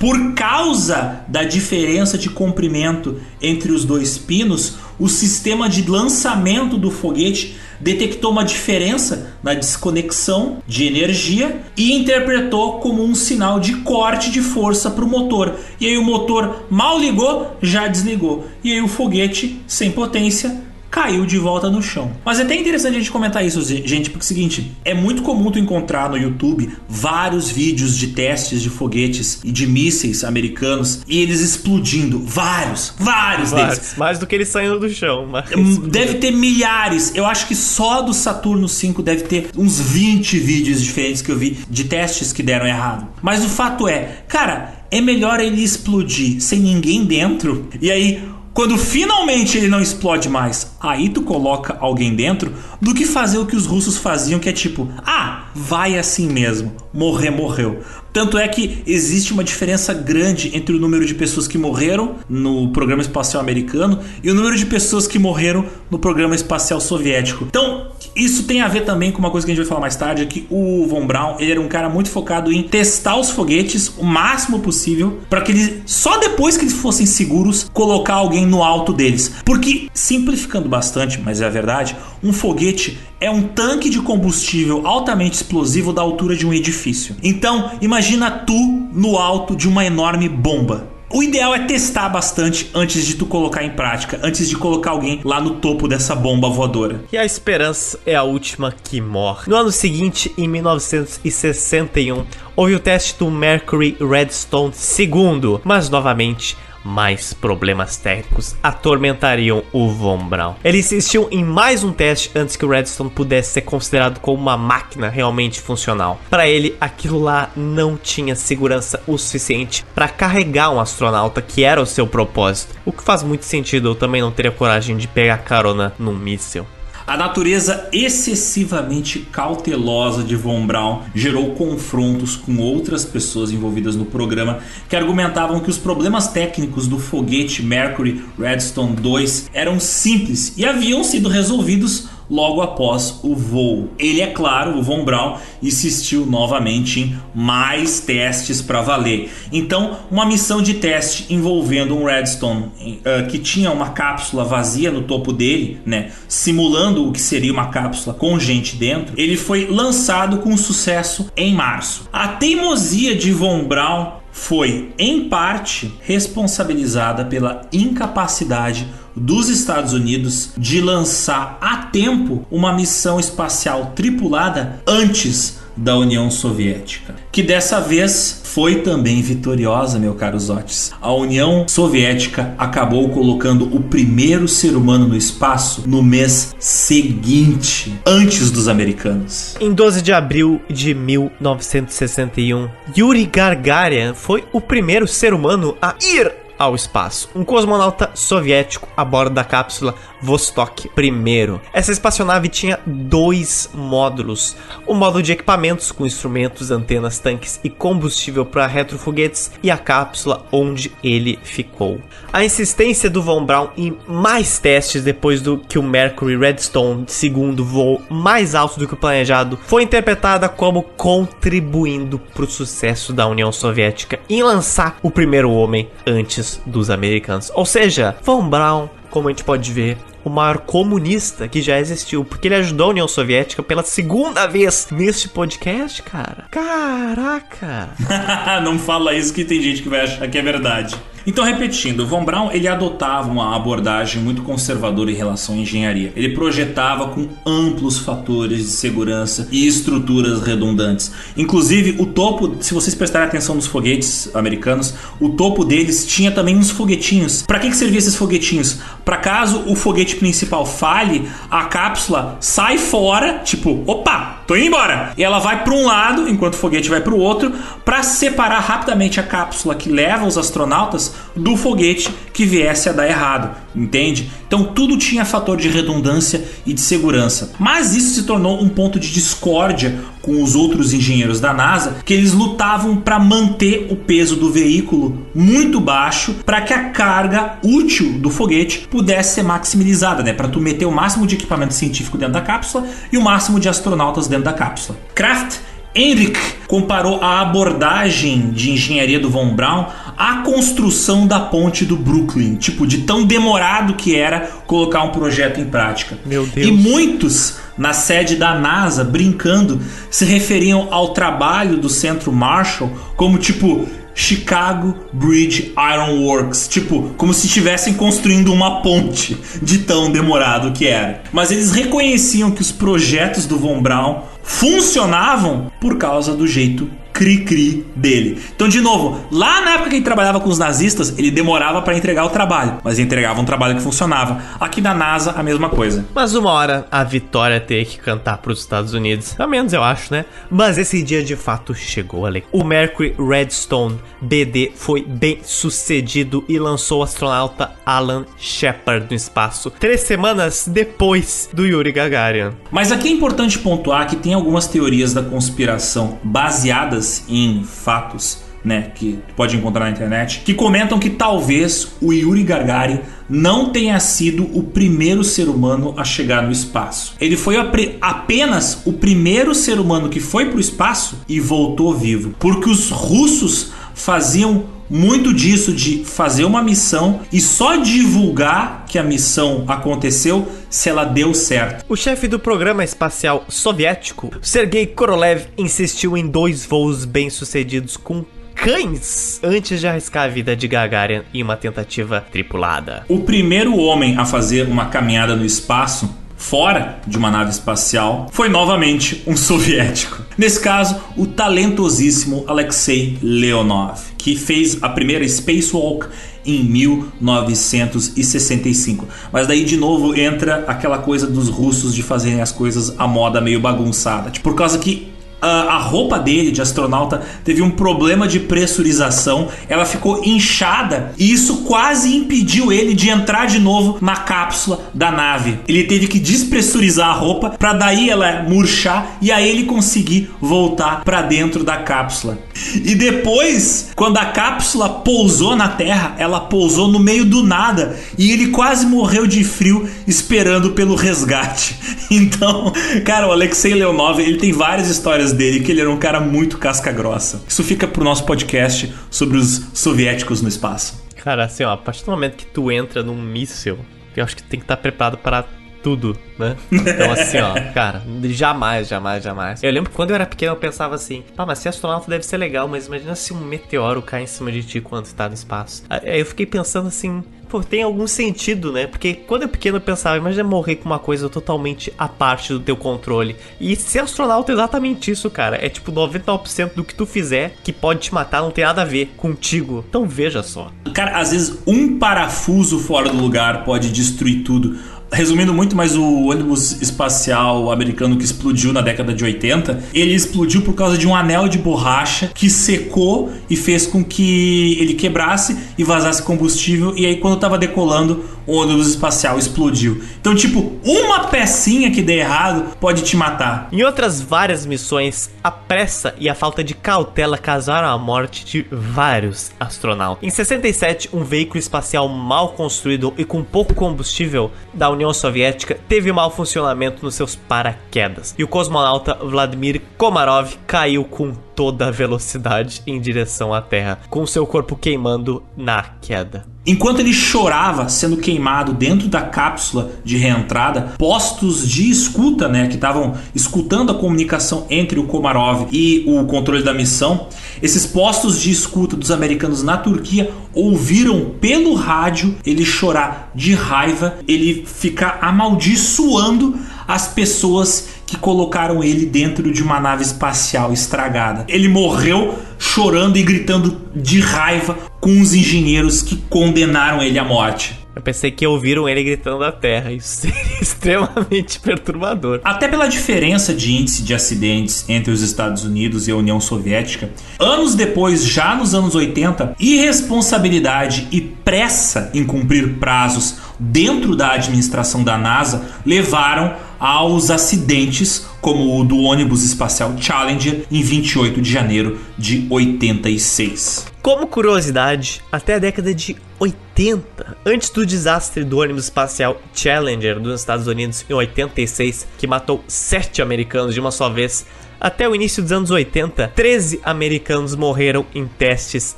Por 0.00 0.34
causa 0.34 1.20
da 1.28 1.44
diferença 1.44 2.18
de 2.18 2.28
comprimento 2.28 3.20
entre 3.40 3.70
os 3.70 3.84
dois 3.84 4.18
pinos, 4.18 4.74
o 4.98 5.08
sistema 5.08 5.68
de 5.68 5.88
lançamento 5.88 6.76
do 6.76 6.90
foguete 6.90 7.56
detectou 7.80 8.30
uma 8.30 8.44
diferença 8.44 9.34
na 9.42 9.54
desconexão 9.54 10.58
de 10.66 10.84
energia 10.84 11.62
e 11.76 11.92
interpretou 11.92 12.80
como 12.80 13.02
um 13.02 13.14
sinal 13.14 13.60
de 13.60 13.76
corte 13.78 14.30
de 14.30 14.40
força 14.40 14.90
para 14.90 15.04
o 15.04 15.08
motor. 15.08 15.54
E 15.80 15.86
aí 15.86 15.96
o 15.96 16.04
motor 16.04 16.64
mal 16.70 16.98
ligou, 16.98 17.56
já 17.62 17.86
desligou. 17.86 18.46
E 18.62 18.72
aí 18.72 18.80
o 18.80 18.88
foguete 18.88 19.60
sem 19.66 19.90
potência 19.90 20.65
caiu 20.96 21.26
de 21.26 21.36
volta 21.36 21.68
no 21.68 21.82
chão. 21.82 22.10
Mas 22.24 22.40
é 22.40 22.42
até 22.42 22.56
interessante 22.56 22.94
a 22.94 22.98
gente 22.98 23.10
comentar 23.10 23.44
isso, 23.44 23.62
gente, 23.62 24.08
porque 24.08 24.24
é 24.24 24.24
o 24.24 24.26
seguinte, 24.26 24.72
é 24.82 24.94
muito 24.94 25.20
comum 25.20 25.50
tu 25.50 25.58
encontrar 25.58 26.08
no 26.08 26.16
YouTube 26.16 26.70
vários 26.88 27.50
vídeos 27.50 27.98
de 27.98 28.06
testes 28.08 28.62
de 28.62 28.70
foguetes 28.70 29.40
e 29.44 29.52
de 29.52 29.66
mísseis 29.66 30.24
americanos 30.24 31.02
e 31.06 31.20
eles 31.20 31.42
explodindo, 31.42 32.18
vários, 32.18 32.94
vários, 32.98 33.50
vários 33.50 33.76
deles. 33.76 33.94
Mais 33.98 34.18
do 34.18 34.26
que 34.26 34.34
eles 34.34 34.48
saindo 34.48 34.80
do 34.80 34.88
chão. 34.88 35.26
Mas... 35.26 35.50
Deve 35.80 36.14
ter 36.14 36.30
milhares. 36.30 37.14
Eu 37.14 37.26
acho 37.26 37.46
que 37.46 37.54
só 37.54 38.00
do 38.00 38.14
Saturno 38.14 38.66
5 38.66 39.02
deve 39.02 39.24
ter 39.24 39.50
uns 39.54 39.78
20 39.78 40.38
vídeos 40.38 40.82
diferentes 40.82 41.20
que 41.20 41.30
eu 41.30 41.36
vi 41.36 41.58
de 41.68 41.84
testes 41.84 42.32
que 42.32 42.42
deram 42.42 42.66
errado. 42.66 43.06
Mas 43.20 43.44
o 43.44 43.50
fato 43.50 43.86
é, 43.86 44.24
cara, 44.26 44.86
é 44.90 45.02
melhor 45.02 45.40
ele 45.40 45.62
explodir 45.62 46.40
sem 46.40 46.60
ninguém 46.60 47.04
dentro 47.04 47.68
e 47.82 47.90
aí 47.90 48.35
quando 48.56 48.78
finalmente 48.78 49.58
ele 49.58 49.68
não 49.68 49.82
explode 49.82 50.30
mais, 50.30 50.74
aí 50.80 51.10
tu 51.10 51.20
coloca 51.20 51.76
alguém 51.78 52.16
dentro, 52.16 52.54
do 52.80 52.94
que 52.94 53.04
fazer 53.04 53.36
o 53.36 53.44
que 53.44 53.54
os 53.54 53.66
russos 53.66 53.98
faziam, 53.98 54.40
que 54.40 54.48
é 54.48 54.52
tipo, 54.52 54.88
ah, 55.04 55.48
vai 55.54 55.98
assim 55.98 56.26
mesmo, 56.26 56.72
morrer, 56.90 57.28
morreu. 57.28 57.82
Tanto 58.16 58.38
é 58.38 58.48
que 58.48 58.82
existe 58.86 59.34
uma 59.34 59.44
diferença 59.44 59.92
grande 59.92 60.50
entre 60.54 60.74
o 60.74 60.80
número 60.80 61.04
de 61.04 61.14
pessoas 61.14 61.46
que 61.46 61.58
morreram 61.58 62.14
no 62.26 62.70
programa 62.70 63.02
espacial 63.02 63.42
americano 63.42 63.98
e 64.22 64.30
o 64.30 64.34
número 64.34 64.56
de 64.56 64.64
pessoas 64.64 65.06
que 65.06 65.18
morreram 65.18 65.66
no 65.90 65.98
programa 65.98 66.34
espacial 66.34 66.80
soviético. 66.80 67.44
Então, 67.44 67.88
isso 68.16 68.44
tem 68.44 68.62
a 68.62 68.68
ver 68.68 68.86
também 68.86 69.12
com 69.12 69.18
uma 69.18 69.30
coisa 69.30 69.46
que 69.46 69.52
a 69.52 69.54
gente 69.54 69.62
vai 69.62 69.68
falar 69.68 69.82
mais 69.82 69.96
tarde, 69.96 70.22
é 70.22 70.24
que 70.24 70.46
o 70.48 70.86
Von 70.86 71.06
Braun 71.06 71.36
ele 71.38 71.50
era 71.50 71.60
um 71.60 71.68
cara 71.68 71.90
muito 71.90 72.08
focado 72.08 72.50
em 72.50 72.62
testar 72.62 73.18
os 73.18 73.28
foguetes 73.28 73.92
o 73.98 74.04
máximo 74.04 74.60
possível 74.60 75.18
para 75.28 75.42
que 75.42 75.52
eles 75.52 75.82
só 75.84 76.16
depois 76.16 76.56
que 76.56 76.64
eles 76.64 76.72
fossem 76.72 77.04
seguros 77.04 77.68
colocar 77.70 78.14
alguém 78.14 78.46
no 78.46 78.62
alto 78.62 78.94
deles. 78.94 79.30
Porque 79.44 79.90
simplificando 79.92 80.70
bastante, 80.70 81.20
mas 81.20 81.42
é 81.42 81.44
a 81.44 81.50
verdade, 81.50 81.94
um 82.22 82.32
foguete 82.32 82.98
é 83.20 83.30
um 83.30 83.42
tanque 83.42 83.88
de 83.88 84.00
combustível 84.00 84.86
altamente 84.86 85.36
explosivo 85.36 85.92
da 85.92 86.02
altura 86.02 86.36
de 86.36 86.46
um 86.46 86.52
edifício. 86.52 87.16
Então, 87.22 87.72
imagina 88.06 88.30
tu 88.30 88.88
no 88.92 89.18
alto 89.18 89.56
de 89.56 89.66
uma 89.66 89.84
enorme 89.84 90.28
bomba. 90.28 90.86
O 91.10 91.24
ideal 91.24 91.52
é 91.52 91.66
testar 91.66 92.08
bastante 92.08 92.70
antes 92.72 93.04
de 93.04 93.14
tu 93.14 93.26
colocar 93.26 93.64
em 93.64 93.70
prática, 93.70 94.20
antes 94.22 94.48
de 94.48 94.56
colocar 94.56 94.92
alguém 94.92 95.20
lá 95.24 95.40
no 95.40 95.56
topo 95.56 95.88
dessa 95.88 96.14
bomba 96.14 96.48
voadora. 96.48 97.04
E 97.12 97.18
a 97.18 97.24
esperança 97.24 97.98
é 98.06 98.14
a 98.14 98.22
última 98.22 98.70
que 98.70 99.00
morre. 99.00 99.50
No 99.50 99.56
ano 99.56 99.72
seguinte, 99.72 100.32
em 100.38 100.46
1961, 100.46 102.24
houve 102.54 102.76
o 102.76 102.80
teste 102.80 103.18
do 103.18 103.28
Mercury 103.28 103.96
Redstone 104.00 104.72
II, 104.98 105.60
mas 105.64 105.90
novamente 105.90 106.56
mais 106.86 107.34
problemas 107.34 107.96
técnicos 107.96 108.54
atormentariam 108.62 109.62
o 109.72 109.88
Von 109.88 110.18
Braun. 110.26 110.54
Ele 110.64 110.78
insistiu 110.78 111.28
em 111.30 111.44
mais 111.44 111.82
um 111.82 111.92
teste 111.92 112.30
antes 112.34 112.56
que 112.56 112.64
o 112.64 112.68
Redstone 112.68 113.10
pudesse 113.10 113.52
ser 113.52 113.62
considerado 113.62 114.20
como 114.20 114.40
uma 114.40 114.56
máquina 114.56 115.08
realmente 115.08 115.60
funcional. 115.60 116.20
Para 116.30 116.48
ele, 116.48 116.76
aquilo 116.80 117.20
lá 117.20 117.50
não 117.56 117.96
tinha 117.96 118.36
segurança 118.36 119.02
o 119.06 119.18
suficiente 119.18 119.84
para 119.94 120.08
carregar 120.08 120.70
um 120.70 120.80
astronauta, 120.80 121.42
que 121.42 121.64
era 121.64 121.82
o 121.82 121.86
seu 121.86 122.06
propósito. 122.06 122.74
O 122.84 122.92
que 122.92 123.02
faz 123.02 123.22
muito 123.22 123.44
sentido, 123.44 123.88
eu 123.88 123.94
também 123.94 124.22
não 124.22 124.30
teria 124.30 124.52
coragem 124.52 124.96
de 124.96 125.08
pegar 125.08 125.38
carona 125.38 125.92
num 125.98 126.14
míssil. 126.14 126.66
A 127.06 127.16
natureza 127.16 127.88
excessivamente 127.92 129.20
cautelosa 129.30 130.24
de 130.24 130.34
Von 130.34 130.66
Braun 130.66 131.02
gerou 131.14 131.54
confrontos 131.54 132.34
com 132.34 132.58
outras 132.58 133.04
pessoas 133.04 133.52
envolvidas 133.52 133.94
no 133.94 134.04
programa 134.04 134.58
que 134.88 134.96
argumentavam 134.96 135.60
que 135.60 135.70
os 135.70 135.78
problemas 135.78 136.26
técnicos 136.26 136.88
do 136.88 136.98
foguete 136.98 137.62
Mercury 137.62 138.24
Redstone 138.36 138.96
2 138.96 139.50
eram 139.54 139.78
simples 139.78 140.52
e 140.56 140.66
haviam 140.66 141.04
sido 141.04 141.28
resolvidos 141.28 142.08
logo 142.30 142.60
após 142.60 143.20
o 143.22 143.34
voo. 143.34 143.90
Ele, 143.98 144.20
é 144.20 144.26
claro, 144.26 144.78
o 144.78 144.82
Von 144.82 145.04
Braun, 145.04 145.36
insistiu 145.62 146.26
novamente 146.26 147.00
em 147.00 147.18
mais 147.34 148.00
testes 148.00 148.60
para 148.60 148.80
valer. 148.80 149.30
Então, 149.52 149.98
uma 150.10 150.26
missão 150.26 150.62
de 150.62 150.74
teste 150.74 151.26
envolvendo 151.30 151.96
um 151.96 152.04
Redstone 152.04 152.64
uh, 152.64 153.26
que 153.28 153.38
tinha 153.38 153.70
uma 153.70 153.90
cápsula 153.90 154.44
vazia 154.44 154.90
no 154.90 155.02
topo 155.02 155.32
dele, 155.32 155.80
né, 155.84 156.10
simulando 156.28 157.08
o 157.08 157.12
que 157.12 157.20
seria 157.20 157.52
uma 157.52 157.68
cápsula 157.68 158.14
com 158.14 158.38
gente 158.38 158.76
dentro, 158.76 159.14
ele 159.16 159.36
foi 159.36 159.66
lançado 159.66 160.38
com 160.38 160.56
sucesso 160.56 161.30
em 161.36 161.54
março. 161.54 162.08
A 162.12 162.28
teimosia 162.28 163.14
de 163.14 163.32
Von 163.32 163.64
Braun 163.64 164.12
foi, 164.36 164.92
em 164.98 165.28
parte, 165.28 165.92
responsabilizada 166.02 167.24
pela 167.24 167.62
incapacidade 167.72 168.86
dos 169.16 169.48
Estados 169.48 169.92
Unidos 169.92 170.50
de 170.56 170.80
lançar 170.80 171.58
a 171.60 171.78
tempo 171.78 172.46
uma 172.50 172.72
missão 172.72 173.18
espacial 173.18 173.92
tripulada 173.94 174.80
antes 174.86 175.58
da 175.76 175.96
União 175.96 176.30
Soviética, 176.30 177.14
que 177.30 177.42
dessa 177.42 177.80
vez 177.80 178.40
foi 178.44 178.76
também 178.76 179.20
vitoriosa, 179.20 179.98
meu 179.98 180.14
caro 180.14 180.40
Zotes. 180.40 180.92
A 181.00 181.12
União 181.12 181.66
Soviética 181.68 182.54
acabou 182.56 183.10
colocando 183.10 183.64
o 183.76 183.82
primeiro 183.82 184.48
ser 184.48 184.74
humano 184.74 185.06
no 185.06 185.16
espaço 185.16 185.84
no 185.86 186.02
mês 186.02 186.54
seguinte, 186.58 187.94
antes 188.06 188.50
dos 188.50 188.68
americanos. 188.68 189.54
Em 189.60 189.72
12 189.72 190.00
de 190.00 190.12
abril 190.12 190.60
de 190.70 190.94
1961, 190.94 192.68
Yuri 192.96 193.26
Gagarin 193.26 194.14
foi 194.14 194.44
o 194.52 194.60
primeiro 194.60 195.06
ser 195.06 195.34
humano 195.34 195.76
a 195.82 195.94
ir 196.02 196.45
ao 196.58 196.74
espaço. 196.74 197.28
Um 197.34 197.44
cosmonauta 197.44 198.10
soviético 198.14 198.88
a 198.96 199.04
bordo 199.04 199.34
da 199.34 199.44
cápsula 199.44 199.94
Vostok 200.20 200.90
I. 200.96 201.60
Essa 201.72 201.92
espaçonave 201.92 202.48
tinha 202.48 202.78
dois 202.86 203.70
módulos: 203.74 204.56
o 204.86 204.94
módulo 204.94 205.22
de 205.22 205.32
equipamentos 205.32 205.92
com 205.92 206.06
instrumentos, 206.06 206.70
antenas, 206.70 207.18
tanques 207.18 207.60
e 207.62 207.70
combustível 207.70 208.44
para 208.44 208.66
retrofoguetes 208.66 209.52
e 209.62 209.70
a 209.70 209.78
cápsula 209.78 210.44
onde 210.50 210.92
ele 211.02 211.38
ficou. 211.42 212.00
A 212.32 212.44
insistência 212.44 213.08
do 213.08 213.22
Von 213.22 213.44
Braun 213.44 213.68
em 213.76 213.96
mais 214.06 214.58
testes 214.58 215.02
depois 215.02 215.40
do 215.40 215.58
que 215.58 215.78
o 215.78 215.82
Mercury 215.82 216.36
Redstone 216.36 217.04
segundo 217.06 217.64
voou 217.64 218.02
mais 218.08 218.54
alto 218.54 218.78
do 218.78 218.86
que 218.86 218.94
o 218.94 218.96
planejado 218.96 219.58
foi 219.66 219.82
interpretada 219.82 220.48
como 220.48 220.82
contribuindo 220.82 222.18
para 222.18 222.44
o 222.44 222.50
sucesso 222.50 223.12
da 223.12 223.26
União 223.26 223.52
Soviética 223.52 224.18
em 224.28 224.42
lançar 224.42 224.98
o 225.02 225.10
primeiro 225.10 225.50
homem 225.50 225.88
antes 226.06 226.45
dos 226.66 226.90
americanos. 226.90 227.50
Ou 227.54 227.64
seja, 227.64 228.16
Von 228.22 228.48
Braun 228.48 228.88
como 229.16 229.28
a 229.28 229.30
gente 229.30 229.44
pode 229.44 229.72
ver, 229.72 229.96
o 230.26 230.30
maior 230.30 230.58
comunista 230.58 231.46
que 231.46 231.62
já 231.62 231.78
existiu, 231.78 232.24
porque 232.24 232.48
ele 232.48 232.56
ajudou 232.56 232.88
a 232.88 232.90
União 232.90 233.06
Soviética 233.06 233.62
pela 233.62 233.84
segunda 233.84 234.44
vez 234.48 234.88
neste 234.90 235.28
podcast, 235.28 236.02
cara. 236.02 236.46
Caraca! 236.50 237.90
Não 238.64 238.76
fala 238.76 239.14
isso 239.14 239.32
que 239.32 239.44
tem 239.44 239.62
gente 239.62 239.82
que 239.82 239.88
vai 239.88 240.00
achar 240.00 240.28
que 240.28 240.36
é 240.36 240.42
verdade. 240.42 240.96
Então, 241.26 241.44
repetindo, 241.44 242.06
Von 242.06 242.24
Braun 242.24 242.52
ele 242.52 242.68
adotava 242.68 243.28
uma 243.28 243.56
abordagem 243.56 244.22
muito 244.22 244.42
conservadora 244.42 245.10
em 245.10 245.14
relação 245.14 245.56
à 245.56 245.58
engenharia. 245.58 246.12
Ele 246.14 246.28
projetava 246.28 247.08
com 247.08 247.28
amplos 247.44 247.98
fatores 247.98 248.58
de 248.58 248.70
segurança 248.70 249.48
e 249.50 249.66
estruturas 249.66 250.40
redundantes. 250.42 251.10
Inclusive, 251.36 251.96
o 252.00 252.06
topo, 252.06 252.56
se 252.60 252.72
vocês 252.72 252.94
prestarem 252.94 253.26
atenção 253.26 253.56
nos 253.56 253.66
foguetes 253.66 254.30
americanos, 254.36 254.94
o 255.20 255.30
topo 255.30 255.64
deles 255.64 256.06
tinha 256.06 256.30
também 256.30 256.56
uns 256.56 256.70
foguetinhos. 256.70 257.42
Para 257.42 257.58
que, 257.58 257.70
que 257.70 257.76
servia 257.76 257.98
esses 257.98 258.14
foguetinhos? 258.14 258.78
Para 259.04 259.16
caso 259.16 259.64
o 259.66 259.74
foguete 259.74 260.14
principal 260.16 260.66
falhe, 260.66 261.28
a 261.50 261.64
cápsula 261.64 262.36
sai 262.40 262.78
fora, 262.78 263.40
tipo, 263.40 263.82
opa, 263.86 264.35
tô 264.46 264.54
indo 264.54 264.66
embora. 264.66 265.12
E 265.16 265.24
ela 265.24 265.38
vai 265.38 265.64
para 265.64 265.72
um 265.72 265.86
lado, 265.86 266.28
enquanto 266.28 266.54
o 266.54 266.58
foguete 266.58 266.88
vai 266.88 267.00
para 267.00 267.14
o 267.14 267.18
outro, 267.18 267.52
para 267.84 268.02
separar 268.02 268.60
rapidamente 268.60 269.18
a 269.18 269.22
cápsula 269.22 269.74
que 269.74 269.88
leva 269.88 270.26
os 270.26 270.38
astronautas 270.38 271.14
do 271.34 271.56
foguete 271.56 272.12
que 272.32 272.44
viesse 272.44 272.88
a 272.88 272.92
dar 272.92 273.08
errado, 273.08 273.56
entende? 273.74 274.30
Então 274.46 274.64
tudo 274.64 274.96
tinha 274.96 275.24
fator 275.24 275.56
de 275.56 275.68
redundância 275.68 276.44
e 276.64 276.72
de 276.72 276.80
segurança. 276.80 277.52
Mas 277.58 277.94
isso 277.94 278.14
se 278.14 278.22
tornou 278.24 278.62
um 278.62 278.68
ponto 278.68 279.00
de 279.00 279.12
discórdia 279.12 279.98
com 280.26 280.42
os 280.42 280.56
outros 280.56 280.92
engenheiros 280.92 281.40
da 281.40 281.52
NASA, 281.52 281.98
que 282.04 282.12
eles 282.12 282.32
lutavam 282.32 282.96
para 282.96 283.18
manter 283.18 283.86
o 283.90 283.96
peso 283.96 284.34
do 284.34 284.50
veículo 284.50 285.24
muito 285.32 285.80
baixo 285.80 286.34
para 286.44 286.60
que 286.60 286.74
a 286.74 286.90
carga 286.90 287.58
útil 287.62 288.18
do 288.18 288.28
foguete 288.28 288.88
pudesse 288.90 289.36
ser 289.36 289.44
maximizada, 289.44 290.24
né? 290.24 290.32
Para 290.32 290.48
tu 290.48 290.60
meter 290.60 290.84
o 290.84 290.90
máximo 290.90 291.26
de 291.26 291.36
equipamento 291.36 291.74
científico 291.74 292.18
dentro 292.18 292.34
da 292.34 292.40
cápsula 292.40 292.86
e 293.12 293.16
o 293.16 293.22
máximo 293.22 293.60
de 293.60 293.68
astronautas 293.68 294.26
dentro 294.26 294.35
da 294.44 294.52
cápsula. 294.52 294.98
Kraft 295.14 295.58
Henrik 295.96 296.38
comparou 296.66 297.22
a 297.22 297.40
abordagem 297.40 298.50
de 298.50 298.70
engenharia 298.70 299.18
do 299.18 299.30
Von 299.30 299.54
Braun 299.54 299.86
à 300.16 300.42
construção 300.42 301.26
da 301.26 301.40
ponte 301.40 301.86
do 301.86 301.96
Brooklyn, 301.96 302.56
tipo 302.56 302.86
de 302.86 302.98
tão 302.98 303.24
demorado 303.24 303.94
que 303.94 304.14
era 304.14 304.40
colocar 304.66 305.02
um 305.04 305.10
projeto 305.10 305.58
em 305.58 305.64
prática. 305.64 306.18
Meu 306.26 306.46
Deus. 306.46 306.66
E 306.66 306.70
muitos 306.70 307.58
na 307.78 307.94
sede 307.94 308.36
da 308.36 308.54
NASA 308.54 309.04
brincando 309.04 309.80
se 310.10 310.24
referiam 310.26 310.88
ao 310.90 311.14
trabalho 311.14 311.78
do 311.78 311.88
Centro 311.88 312.30
Marshall 312.30 312.90
como 313.16 313.38
tipo 313.38 313.88
Chicago 314.16 314.96
Bridge 315.12 315.74
Iron 315.76 316.22
Works, 316.22 316.66
tipo, 316.66 317.10
como 317.18 317.34
se 317.34 317.46
estivessem 317.46 317.92
construindo 317.94 318.50
uma 318.50 318.80
ponte 318.80 319.36
de 319.62 319.80
tão 319.80 320.10
demorado 320.10 320.72
que 320.72 320.86
era. 320.86 321.22
Mas 321.30 321.50
eles 321.50 321.70
reconheciam 321.70 322.50
que 322.50 322.62
os 322.62 322.72
projetos 322.72 323.46
do 323.46 323.58
Von 323.58 323.82
Braun 323.82 324.22
funcionavam 324.42 325.70
por 325.78 325.98
causa 325.98 326.34
do 326.34 326.46
jeito 326.46 326.88
cri-cri 327.16 327.86
dele. 327.96 328.42
Então, 328.54 328.68
de 328.68 328.78
novo, 328.78 329.26
lá 329.32 329.62
na 329.62 329.70
época 329.72 329.88
que 329.88 329.96
ele 329.96 330.04
trabalhava 330.04 330.38
com 330.38 330.50
os 330.50 330.58
nazistas, 330.58 331.18
ele 331.18 331.30
demorava 331.30 331.80
para 331.80 331.96
entregar 331.96 332.26
o 332.26 332.28
trabalho, 332.28 332.76
mas 332.84 332.98
entregava 332.98 333.40
um 333.40 333.44
trabalho 333.44 333.74
que 333.74 333.80
funcionava. 333.80 334.38
Aqui 334.60 334.82
na 334.82 334.92
NASA, 334.92 335.32
a 335.32 335.42
mesma 335.42 335.70
coisa. 335.70 336.04
Mas 336.14 336.34
uma 336.34 336.50
hora 336.50 336.86
a 336.90 337.02
vitória 337.02 337.58
ter 337.58 337.86
que 337.86 337.98
cantar 337.98 338.36
para 338.36 338.52
os 338.52 338.60
Estados 338.60 338.92
Unidos, 338.92 339.32
pelo 339.32 339.48
menos 339.48 339.72
eu 339.72 339.82
acho, 339.82 340.12
né? 340.12 340.26
Mas 340.50 340.76
esse 340.76 341.02
dia 341.02 341.24
de 341.24 341.36
fato 341.36 341.74
chegou, 341.74 342.26
Ale. 342.26 342.44
O 342.52 342.62
Mercury 342.62 343.14
Redstone 343.18 343.98
BD 344.20 344.72
foi 344.74 345.02
bem 345.02 345.38
sucedido 345.42 346.44
e 346.48 346.58
lançou 346.58 347.00
o 347.00 347.02
astronauta 347.02 347.72
Alan 347.84 348.24
Shepard 348.38 349.06
no 349.10 349.16
espaço, 349.16 349.70
três 349.70 350.00
semanas 350.00 350.66
depois 350.66 351.48
do 351.52 351.66
Yuri 351.66 351.92
Gagarin. 351.92 352.52
Mas 352.70 352.90
aqui 352.90 353.08
é 353.08 353.12
importante 353.12 353.58
pontuar 353.58 354.06
que 354.08 354.16
tem 354.16 354.34
algumas 354.34 354.66
teorias 354.66 355.12
da 355.12 355.22
conspiração 355.22 356.18
baseadas 356.22 357.24
em 357.28 357.62
fatos 357.64 358.46
né, 358.66 358.90
que 358.96 359.20
pode 359.36 359.56
encontrar 359.56 359.84
na 359.84 359.90
internet, 359.92 360.42
que 360.44 360.52
comentam 360.52 360.98
que 360.98 361.08
talvez 361.08 361.92
o 362.02 362.12
Yuri 362.12 362.42
Gagarin 362.42 362.98
não 363.30 363.70
tenha 363.70 363.98
sido 364.00 364.42
o 364.58 364.64
primeiro 364.64 365.22
ser 365.22 365.48
humano 365.48 365.94
a 365.96 366.02
chegar 366.02 366.42
no 366.42 366.50
espaço. 366.50 367.14
Ele 367.20 367.36
foi 367.36 367.56
apenas 368.00 368.82
o 368.84 368.92
primeiro 368.92 369.54
ser 369.54 369.78
humano 369.78 370.08
que 370.08 370.18
foi 370.18 370.46
para 370.46 370.56
o 370.56 370.60
espaço 370.60 371.20
e 371.28 371.38
voltou 371.38 371.94
vivo, 371.94 372.34
porque 372.40 372.68
os 372.68 372.90
russos 372.90 373.70
faziam 373.96 374.66
muito 374.88 375.34
disso 375.34 375.72
de 375.72 376.04
fazer 376.04 376.44
uma 376.44 376.62
missão 376.62 377.22
e 377.32 377.40
só 377.40 377.74
divulgar 377.74 378.84
que 378.86 378.98
a 378.98 379.02
missão 379.02 379.64
aconteceu 379.66 380.46
se 380.70 380.88
ela 380.88 381.02
deu 381.04 381.34
certo. 381.34 381.84
O 381.88 381.96
chefe 381.96 382.28
do 382.28 382.38
programa 382.38 382.84
espacial 382.84 383.44
soviético, 383.48 384.30
Sergei 384.40 384.86
Korolev, 384.86 385.46
insistiu 385.58 386.16
em 386.16 386.28
dois 386.28 386.64
voos 386.64 387.04
bem-sucedidos 387.04 387.96
com 387.96 388.24
cães 388.54 389.40
antes 389.42 389.80
de 389.80 389.88
arriscar 389.88 390.24
a 390.24 390.28
vida 390.28 390.54
de 390.54 390.68
Gagarin 390.68 391.22
em 391.34 391.42
uma 391.42 391.56
tentativa 391.56 392.20
tripulada. 392.20 393.04
O 393.08 393.20
primeiro 393.20 393.76
homem 393.76 394.16
a 394.16 394.24
fazer 394.24 394.68
uma 394.68 394.86
caminhada 394.86 395.34
no 395.34 395.44
espaço 395.44 396.08
fora 396.36 396.98
de 397.06 397.16
uma 397.16 397.30
nave 397.30 397.50
espacial 397.50 398.26
foi 398.30 398.48
novamente 398.48 399.22
um 399.26 399.36
soviético. 399.36 400.22
Nesse 400.36 400.60
caso, 400.60 401.00
o 401.16 401.26
talentosíssimo 401.26 402.44
Alexei 402.46 403.18
Leonov, 403.22 404.00
que 404.18 404.36
fez 404.36 404.82
a 404.82 404.88
primeira 404.88 405.26
spacewalk 405.26 406.08
em 406.44 406.62
1965. 406.62 409.08
Mas 409.32 409.46
daí 409.46 409.64
de 409.64 409.76
novo 409.76 410.14
entra 410.14 410.64
aquela 410.68 410.98
coisa 410.98 411.26
dos 411.26 411.48
russos 411.48 411.94
de 411.94 412.02
fazerem 412.02 412.40
as 412.40 412.52
coisas 412.52 412.94
à 412.98 413.06
moda 413.06 413.40
meio 413.40 413.60
bagunçada. 413.60 414.30
Tipo, 414.30 414.50
por 414.50 414.56
causa 414.56 414.78
que 414.78 415.15
a 415.40 415.78
roupa 415.78 416.18
dele 416.18 416.50
de 416.50 416.62
astronauta 416.62 417.22
teve 417.44 417.62
um 417.62 417.70
problema 417.70 418.26
de 418.26 418.40
pressurização, 418.40 419.48
ela 419.68 419.84
ficou 419.84 420.24
inchada 420.24 421.12
e 421.18 421.32
isso 421.32 421.58
quase 421.58 422.14
impediu 422.14 422.72
ele 422.72 422.94
de 422.94 423.08
entrar 423.08 423.46
de 423.46 423.58
novo 423.58 423.98
na 424.00 424.16
cápsula 424.16 424.80
da 424.94 425.10
nave. 425.10 425.58
Ele 425.68 425.84
teve 425.84 426.06
que 426.06 426.18
despressurizar 426.18 427.08
a 427.08 427.12
roupa 427.12 427.50
para 427.50 427.72
daí 427.72 428.10
ela 428.10 428.44
murchar 428.48 429.18
e 429.20 429.30
aí 429.30 429.48
ele 429.48 429.64
conseguir 429.64 430.30
voltar 430.40 431.04
para 431.04 431.22
dentro 431.22 431.62
da 431.62 431.76
cápsula. 431.76 432.38
E 432.74 432.94
depois, 432.94 433.90
quando 433.94 434.16
a 434.16 434.26
cápsula 434.26 434.88
pousou 434.88 435.54
na 435.54 435.68
Terra, 435.68 436.14
ela 436.18 436.40
pousou 436.40 436.88
no 436.88 436.98
meio 436.98 437.24
do 437.24 437.42
nada 437.42 437.96
e 438.16 438.32
ele 438.32 438.48
quase 438.48 438.86
morreu 438.86 439.26
de 439.26 439.44
frio 439.44 439.88
esperando 440.06 440.72
pelo 440.72 440.94
resgate. 440.94 441.76
Então, 442.08 442.72
cara, 443.04 443.26
o 443.26 443.32
Alexei 443.32 443.74
Leonov, 443.74 444.20
ele 444.20 444.38
tem 444.38 444.52
várias 444.52 444.88
histórias 444.88 445.32
dele 445.36 445.60
que 445.60 445.70
ele 445.70 445.80
era 445.80 445.90
um 445.90 445.98
cara 445.98 446.20
muito 446.20 446.58
casca 446.58 446.90
grossa. 446.90 447.42
Isso 447.46 447.62
fica 447.62 447.86
pro 447.86 448.02
nosso 448.02 448.24
podcast 448.24 448.92
sobre 449.10 449.36
os 449.36 449.68
soviéticos 449.74 450.42
no 450.42 450.48
espaço. 450.48 451.04
Cara, 451.22 451.44
assim, 451.44 451.64
ó, 451.64 451.72
a 451.72 451.76
partir 451.76 452.04
do 452.04 452.10
momento 452.10 452.36
que 452.36 452.46
tu 452.46 452.70
entra 452.70 453.02
num 453.02 453.20
míssil, 453.20 453.78
eu 454.16 454.24
acho 454.24 454.36
que 454.36 454.42
tem 454.42 454.58
que 454.58 454.64
estar 454.64 454.76
preparado 454.76 455.18
para 455.18 455.44
tudo, 455.86 456.18
né? 456.36 456.56
Então, 456.72 457.12
assim, 457.12 457.38
ó, 457.38 457.54
cara, 457.72 458.02
jamais, 458.24 458.88
jamais, 458.88 459.22
jamais. 459.22 459.62
Eu 459.62 459.70
lembro 459.70 459.88
que 459.88 459.94
quando 459.94 460.10
eu 460.10 460.16
era 460.16 460.26
pequeno 460.26 460.50
eu 460.50 460.56
pensava 460.56 460.96
assim, 460.96 461.22
ah, 461.38 461.46
mas 461.46 461.60
ser 461.60 461.68
astronauta 461.68 462.10
deve 462.10 462.26
ser 462.26 462.38
legal, 462.38 462.66
mas 462.66 462.88
imagina 462.88 463.14
se 463.14 463.32
um 463.32 463.38
meteoro 463.38 464.02
cai 464.02 464.24
em 464.24 464.26
cima 464.26 464.50
de 464.50 464.64
ti 464.64 464.80
quando 464.80 465.04
está 465.04 465.28
no 465.28 465.34
espaço. 465.34 465.84
Aí 465.88 466.18
eu 466.18 466.26
fiquei 466.26 466.44
pensando 466.44 466.88
assim, 466.88 467.22
pô, 467.48 467.62
tem 467.62 467.84
algum 467.84 468.08
sentido, 468.08 468.72
né? 468.72 468.88
Porque 468.88 469.14
quando 469.14 469.42
eu 469.42 469.48
pequeno 469.48 469.76
eu 469.76 469.80
pensava, 469.80 470.16
imagina 470.16 470.42
morrer 470.42 470.74
com 470.74 470.86
uma 470.86 470.98
coisa 470.98 471.28
totalmente 471.28 471.92
à 471.96 472.08
parte 472.08 472.52
do 472.52 472.58
teu 472.58 472.76
controle. 472.76 473.36
E 473.60 473.76
ser 473.76 474.00
astronauta 474.00 474.50
é 474.50 474.54
exatamente 474.54 475.12
isso, 475.12 475.30
cara. 475.30 475.64
É 475.64 475.68
tipo 475.68 475.92
99% 475.92 476.74
do 476.74 476.82
que 476.82 476.96
tu 476.96 477.06
fizer 477.06 477.54
que 477.62 477.72
pode 477.72 478.00
te 478.00 478.12
matar 478.12 478.42
não 478.42 478.50
tem 478.50 478.64
nada 478.64 478.82
a 478.82 478.84
ver 478.84 479.12
contigo. 479.16 479.84
Então 479.88 480.04
veja 480.04 480.42
só. 480.42 480.72
Cara, 480.92 481.18
às 481.18 481.30
vezes 481.30 481.62
um 481.64 481.96
parafuso 481.96 482.80
fora 482.80 483.08
do 483.08 483.18
lugar 483.18 483.64
pode 483.64 483.92
destruir 483.92 484.42
tudo 484.42 484.95
resumindo 485.12 485.52
muito 485.52 485.76
mais 485.76 485.96
o 485.96 486.26
ônibus 486.26 486.80
espacial 486.82 487.70
americano 487.70 488.16
que 488.16 488.24
explodiu 488.24 488.72
na 488.72 488.80
década 488.80 489.14
de 489.14 489.24
80, 489.24 489.84
ele 489.94 490.14
explodiu 490.14 490.62
por 490.62 490.74
causa 490.74 490.98
de 490.98 491.06
um 491.06 491.14
anel 491.14 491.48
de 491.48 491.58
borracha 491.58 492.30
que 492.34 492.50
secou 492.50 493.32
e 493.48 493.56
fez 493.56 493.86
com 493.86 494.04
que 494.04 494.76
ele 494.80 494.94
quebrasse 494.94 495.56
e 495.78 495.84
vazasse 495.84 496.22
combustível 496.22 496.94
e 496.96 497.06
aí 497.06 497.16
quando 497.16 497.34
estava 497.34 497.58
decolando 497.58 498.24
o 498.46 498.54
ônibus 498.54 498.88
espacial 498.88 499.38
explodiu. 499.38 500.02
Então, 500.20 500.34
tipo, 500.34 500.72
uma 500.84 501.24
pecinha 501.24 501.90
que 501.90 502.00
der 502.00 502.18
errado 502.18 502.76
pode 502.80 503.02
te 503.02 503.16
matar. 503.16 503.68
Em 503.72 503.82
outras 503.82 504.20
várias 504.20 504.64
missões, 504.64 505.30
a 505.42 505.50
pressa 505.50 506.14
e 506.18 506.28
a 506.28 506.34
falta 506.34 506.62
de 506.62 506.74
cautela 506.74 507.36
causaram 507.36 507.88
a 507.88 507.98
morte 507.98 508.44
de 508.44 508.66
vários 508.70 509.50
astronautas. 509.58 510.22
Em 510.22 510.30
67, 510.30 511.10
um 511.12 511.24
veículo 511.24 511.58
espacial 511.58 512.08
mal 512.08 512.50
construído 512.50 513.12
e 513.18 513.24
com 513.24 513.42
pouco 513.42 513.74
combustível 513.74 514.50
da 514.72 514.88
União 514.96 515.12
Soviética 515.14 515.78
teve 515.88 516.10
mau 516.10 516.30
funcionamento 516.30 517.04
nos 517.04 517.14
seus 517.14 517.36
paraquedas. 517.36 518.34
E 518.36 518.42
o 518.42 518.48
cosmonauta 518.48 519.14
Vladimir 519.14 519.80
Komarov 519.96 520.54
caiu 520.66 521.04
com 521.04 521.32
toda 521.54 521.86
a 521.86 521.90
velocidade 521.90 522.82
em 522.86 523.00
direção 523.00 523.54
à 523.54 523.62
Terra, 523.62 524.00
com 524.10 524.26
seu 524.26 524.46
corpo 524.46 524.74
queimando 524.74 525.42
na 525.56 525.82
queda. 526.00 526.55
Enquanto 526.66 526.98
ele 526.98 527.12
chorava 527.12 527.88
sendo 527.88 528.16
queimado 528.16 528.72
dentro 528.72 529.06
da 529.06 529.22
cápsula 529.22 529.92
de 530.04 530.16
reentrada, 530.16 530.94
postos 530.98 531.68
de 531.68 531.88
escuta, 531.88 532.48
né, 532.48 532.66
que 532.66 532.74
estavam 532.74 533.14
escutando 533.34 533.92
a 533.92 533.94
comunicação 533.94 534.66
entre 534.68 534.98
o 534.98 535.04
Komarov 535.04 535.68
e 535.70 536.04
o 536.08 536.24
controle 536.24 536.64
da 536.64 536.74
missão, 536.74 537.28
esses 537.62 537.86
postos 537.86 538.40
de 538.40 538.50
escuta 538.50 538.96
dos 538.96 539.12
americanos 539.12 539.62
na 539.62 539.76
Turquia 539.76 540.32
ouviram 540.52 541.34
pelo 541.40 541.74
rádio 541.74 542.36
ele 542.44 542.64
chorar 542.64 543.30
de 543.34 543.54
raiva, 543.54 544.18
ele 544.26 544.66
ficar 544.66 545.18
amaldiçoando 545.22 546.58
as 546.86 547.08
pessoas 547.08 547.88
que 548.06 548.16
colocaram 548.16 548.82
ele 548.82 549.04
dentro 549.04 549.52
de 549.52 549.62
uma 549.62 549.80
nave 549.80 550.02
espacial 550.02 550.72
estragada. 550.72 551.44
Ele 551.48 551.68
morreu 551.68 552.38
chorando 552.58 553.16
e 553.16 553.22
gritando 553.22 553.80
de 553.94 554.20
raiva 554.20 554.78
com 555.00 555.20
os 555.20 555.34
engenheiros 555.34 556.02
que 556.02 556.16
condenaram 556.28 557.02
ele 557.02 557.18
à 557.18 557.24
morte. 557.24 557.86
Eu 557.96 558.02
pensei 558.02 558.30
que 558.30 558.46
ouviram 558.46 558.86
ele 558.86 559.02
gritando 559.02 559.38
da 559.38 559.50
Terra. 559.50 559.90
Isso 559.90 560.08
seria 560.08 560.36
extremamente 560.60 561.58
perturbador. 561.58 562.42
Até 562.44 562.68
pela 562.68 562.86
diferença 562.88 563.54
de 563.54 563.72
índice 563.74 564.02
de 564.02 564.12
acidentes 564.12 564.84
entre 564.86 565.10
os 565.10 565.22
Estados 565.22 565.64
Unidos 565.64 566.06
e 566.06 566.10
a 566.10 566.16
União 566.16 566.38
Soviética, 566.38 567.08
anos 567.40 567.74
depois, 567.74 568.22
já 568.22 568.54
nos 568.54 568.74
anos 568.74 568.94
80, 568.94 569.56
irresponsabilidade 569.58 571.08
e 571.10 571.22
pressa 571.22 572.10
em 572.12 572.22
cumprir 572.22 572.74
prazos 572.74 573.36
dentro 573.58 574.14
da 574.14 574.32
administração 574.32 575.02
da 575.02 575.16
NASA 575.16 575.64
levaram 575.86 576.54
aos 576.78 577.30
acidentes 577.30 578.26
como 578.40 578.80
o 578.80 578.84
do 578.84 578.98
ônibus 578.98 579.42
espacial 579.42 579.94
Challenger 579.98 580.64
em 580.70 580.82
28 580.82 581.40
de 581.40 581.50
janeiro 581.50 581.98
de 582.18 582.46
86. 582.50 583.86
Como 584.02 584.26
curiosidade, 584.28 585.20
até 585.32 585.54
a 585.54 585.58
década 585.58 585.92
de 585.92 586.16
80, 586.38 587.36
antes 587.44 587.70
do 587.70 587.84
desastre 587.84 588.44
do 588.44 588.58
ônibus 588.58 588.84
espacial 588.84 589.40
Challenger 589.52 590.20
dos 590.20 590.38
Estados 590.38 590.66
Unidos 590.68 591.04
em 591.10 591.12
86, 591.12 592.06
que 592.16 592.26
matou 592.26 592.62
sete 592.68 593.20
americanos 593.20 593.74
de 593.74 593.80
uma 593.80 593.90
só 593.90 594.08
vez, 594.08 594.46
até 594.80 595.08
o 595.08 595.14
início 595.14 595.42
dos 595.42 595.52
anos 595.52 595.70
80, 595.70 596.32
13 596.34 596.80
americanos 596.84 597.54
morreram 597.54 598.06
em 598.14 598.26
testes 598.26 598.96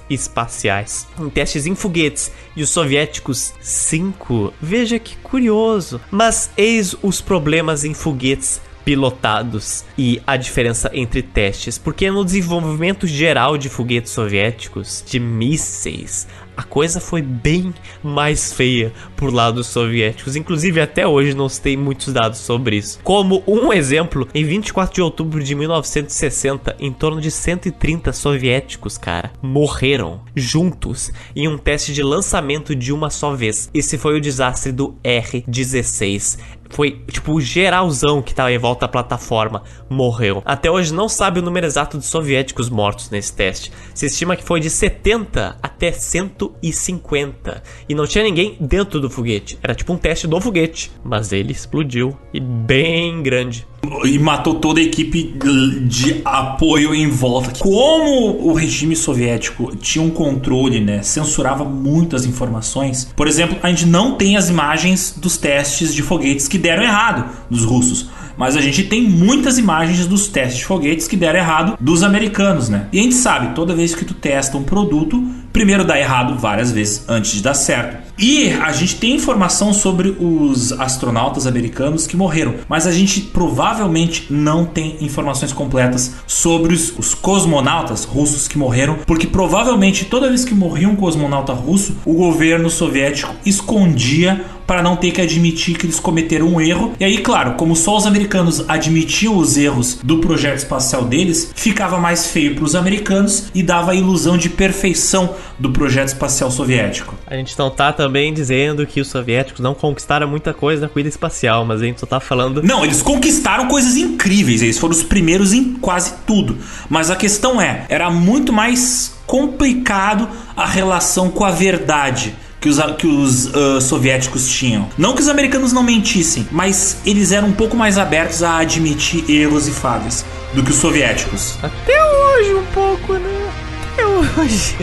espaciais, 0.08 1.06
em 1.18 1.28
testes 1.28 1.66
em 1.66 1.74
foguetes, 1.74 2.32
e 2.56 2.62
os 2.62 2.70
soviéticos 2.70 3.52
5. 3.60 4.52
Veja 4.60 4.98
que 4.98 5.16
curioso. 5.16 6.00
Mas 6.10 6.50
eis 6.56 6.96
os 7.02 7.20
problemas 7.20 7.84
em 7.84 7.94
foguetes 7.94 8.60
pilotados 8.84 9.84
e 9.98 10.22
a 10.26 10.34
diferença 10.36 10.90
entre 10.94 11.22
testes, 11.22 11.76
porque 11.76 12.10
no 12.10 12.24
desenvolvimento 12.24 13.06
geral 13.06 13.58
de 13.58 13.68
foguetes 13.68 14.12
soviéticos, 14.12 15.04
de 15.06 15.20
mísseis, 15.20 16.26
a 16.58 16.64
coisa 16.64 17.00
foi 17.00 17.22
bem 17.22 17.72
mais 18.02 18.52
feia 18.52 18.92
por 19.16 19.32
lado 19.32 19.58
dos 19.58 19.68
soviéticos. 19.68 20.34
Inclusive, 20.34 20.80
até 20.80 21.06
hoje 21.06 21.32
não 21.32 21.48
se 21.48 21.60
tem 21.60 21.76
muitos 21.76 22.12
dados 22.12 22.40
sobre 22.40 22.74
isso. 22.74 22.98
Como 23.04 23.44
um 23.46 23.72
exemplo, 23.72 24.26
em 24.34 24.44
24 24.44 24.92
de 24.92 25.00
outubro 25.00 25.40
de 25.40 25.54
1960, 25.54 26.74
em 26.80 26.92
torno 26.92 27.20
de 27.20 27.30
130 27.30 28.12
soviéticos, 28.12 28.98
cara, 28.98 29.30
morreram 29.40 30.20
juntos 30.34 31.12
em 31.36 31.46
um 31.46 31.56
teste 31.56 31.92
de 31.92 32.02
lançamento 32.02 32.74
de 32.74 32.92
uma 32.92 33.08
só 33.08 33.36
vez. 33.36 33.70
Esse 33.72 33.96
foi 33.96 34.16
o 34.16 34.20
desastre 34.20 34.72
do 34.72 34.96
R-16 35.04 36.38
foi 36.68 37.02
tipo 37.10 37.32
o 37.32 37.40
geralzão 37.40 38.22
que 38.22 38.34
tava 38.34 38.52
em 38.52 38.58
volta 38.58 38.86
da 38.86 38.88
plataforma 38.88 39.62
morreu. 39.88 40.42
Até 40.44 40.70
hoje 40.70 40.92
não 40.92 41.08
sabe 41.08 41.40
o 41.40 41.42
número 41.42 41.66
exato 41.66 41.98
de 41.98 42.04
soviéticos 42.04 42.68
mortos 42.68 43.10
nesse 43.10 43.32
teste. 43.34 43.72
Se 43.94 44.06
estima 44.06 44.36
que 44.36 44.44
foi 44.44 44.60
de 44.60 44.70
70 44.70 45.56
até 45.62 45.90
150 45.92 47.62
e 47.88 47.94
não 47.94 48.06
tinha 48.06 48.24
ninguém 48.24 48.56
dentro 48.60 49.00
do 49.00 49.10
foguete. 49.10 49.58
Era 49.62 49.74
tipo 49.74 49.92
um 49.92 49.96
teste 49.96 50.26
do 50.26 50.40
foguete, 50.40 50.92
mas 51.02 51.32
ele 51.32 51.52
explodiu 51.52 52.16
e 52.32 52.40
bem 52.40 53.22
grande 53.22 53.66
e 54.04 54.18
matou 54.18 54.54
toda 54.54 54.80
a 54.80 54.82
equipe 54.82 55.34
de 55.82 56.20
apoio 56.24 56.94
em 56.94 57.08
volta. 57.08 57.52
Como 57.58 58.48
o 58.48 58.52
regime 58.52 58.94
soviético 58.94 59.74
tinha 59.76 60.04
um 60.04 60.10
controle, 60.10 60.80
né, 60.80 61.02
censurava 61.02 61.64
muitas 61.64 62.24
informações. 62.24 63.12
Por 63.16 63.26
exemplo, 63.26 63.56
a 63.62 63.68
gente 63.68 63.86
não 63.86 64.16
tem 64.16 64.36
as 64.36 64.48
imagens 64.48 65.14
dos 65.16 65.36
testes 65.36 65.94
de 65.94 66.02
foguetes 66.02 66.48
que 66.48 66.58
deram 66.58 66.82
errado 66.82 67.24
dos 67.50 67.64
russos. 67.64 68.08
Mas 68.36 68.56
a 68.56 68.60
gente 68.60 68.84
tem 68.84 69.02
muitas 69.02 69.58
imagens 69.58 70.06
dos 70.06 70.28
testes 70.28 70.58
de 70.58 70.64
foguetes 70.64 71.08
que 71.08 71.16
deram 71.16 71.40
errado 71.40 71.76
dos 71.80 72.04
americanos, 72.04 72.68
né? 72.68 72.86
E 72.92 73.00
a 73.00 73.02
gente 73.02 73.16
sabe, 73.16 73.52
toda 73.52 73.74
vez 73.74 73.96
que 73.96 74.04
tu 74.04 74.14
testa 74.14 74.56
um 74.56 74.62
produto, 74.62 75.20
primeiro 75.52 75.84
dá 75.84 75.98
errado 75.98 76.38
várias 76.38 76.70
vezes 76.70 77.04
antes 77.08 77.32
de 77.32 77.42
dar 77.42 77.54
certo. 77.54 78.07
E 78.18 78.50
a 78.50 78.72
gente 78.72 78.96
tem 78.96 79.14
informação 79.14 79.72
sobre 79.72 80.16
os 80.18 80.72
astronautas 80.72 81.46
americanos 81.46 82.04
que 82.04 82.16
morreram, 82.16 82.56
mas 82.68 82.84
a 82.84 82.90
gente 82.90 83.20
provavelmente 83.20 84.26
não 84.28 84.64
tem 84.64 84.96
informações 85.00 85.52
completas 85.52 86.16
sobre 86.26 86.74
os, 86.74 86.92
os 86.98 87.14
cosmonautas 87.14 88.04
russos 88.04 88.48
que 88.48 88.58
morreram, 88.58 88.98
porque 89.06 89.28
provavelmente 89.28 90.04
toda 90.04 90.28
vez 90.28 90.44
que 90.44 90.52
morria 90.52 90.88
um 90.88 90.96
cosmonauta 90.96 91.52
russo, 91.52 91.96
o 92.04 92.14
governo 92.14 92.68
soviético 92.68 93.36
escondia 93.46 94.44
para 94.68 94.82
não 94.82 94.96
ter 94.96 95.12
que 95.12 95.22
admitir 95.22 95.78
que 95.78 95.86
eles 95.86 95.98
cometeram 95.98 96.46
um 96.46 96.60
erro. 96.60 96.92
E 97.00 97.04
aí, 97.04 97.18
claro, 97.18 97.54
como 97.54 97.74
só 97.74 97.96
os 97.96 98.06
americanos 98.06 98.68
admitiam 98.68 99.38
os 99.38 99.56
erros 99.56 99.98
do 100.04 100.18
projeto 100.18 100.58
espacial 100.58 101.06
deles, 101.06 101.50
ficava 101.56 101.98
mais 101.98 102.26
feio 102.26 102.54
para 102.54 102.64
os 102.64 102.74
americanos 102.74 103.46
e 103.54 103.62
dava 103.62 103.92
a 103.92 103.94
ilusão 103.94 104.36
de 104.36 104.50
perfeição 104.50 105.34
do 105.58 105.70
projeto 105.70 106.08
espacial 106.08 106.50
soviético. 106.50 107.14
A 107.26 107.34
gente 107.34 107.58
não 107.58 107.70
tá 107.70 107.90
também 108.08 108.32
dizendo 108.32 108.86
que 108.86 109.02
os 109.02 109.08
soviéticos 109.08 109.60
não 109.60 109.74
conquistaram 109.74 110.26
muita 110.26 110.54
coisa 110.54 110.82
na 110.82 110.88
corrida 110.88 111.10
espacial, 111.10 111.66
mas 111.66 111.82
a 111.82 111.84
gente 111.84 112.00
só 112.00 112.06
tá 112.06 112.18
falando. 112.18 112.62
Não, 112.62 112.82
eles 112.82 113.02
conquistaram 113.02 113.68
coisas 113.68 113.96
incríveis, 113.96 114.62
eles 114.62 114.78
foram 114.78 114.94
os 114.94 115.02
primeiros 115.02 115.52
em 115.52 115.74
quase 115.74 116.14
tudo. 116.26 116.56
Mas 116.88 117.10
a 117.10 117.16
questão 117.16 117.60
é, 117.60 117.84
era 117.90 118.10
muito 118.10 118.50
mais 118.50 119.14
complicado 119.26 120.26
a 120.56 120.64
relação 120.64 121.28
com 121.30 121.44
a 121.44 121.50
verdade 121.50 122.34
que 122.58 122.70
os, 122.70 122.78
que 122.96 123.06
os 123.06 123.46
uh, 123.54 123.78
soviéticos 123.78 124.48
tinham. 124.48 124.88
Não 124.96 125.14
que 125.14 125.20
os 125.20 125.28
americanos 125.28 125.70
não 125.70 125.82
mentissem, 125.82 126.48
mas 126.50 126.96
eles 127.04 127.30
eram 127.30 127.48
um 127.48 127.52
pouco 127.52 127.76
mais 127.76 127.98
abertos 127.98 128.42
a 128.42 128.56
admitir 128.56 129.30
erros 129.30 129.68
e 129.68 129.70
falhas 129.70 130.24
do 130.54 130.62
que 130.62 130.70
os 130.70 130.76
soviéticos. 130.76 131.58
Até 131.62 132.02
hoje 132.02 132.54
um 132.54 132.64
pouco, 132.72 133.12
né? 133.12 133.50
Até 133.92 134.06
hoje. 134.06 134.76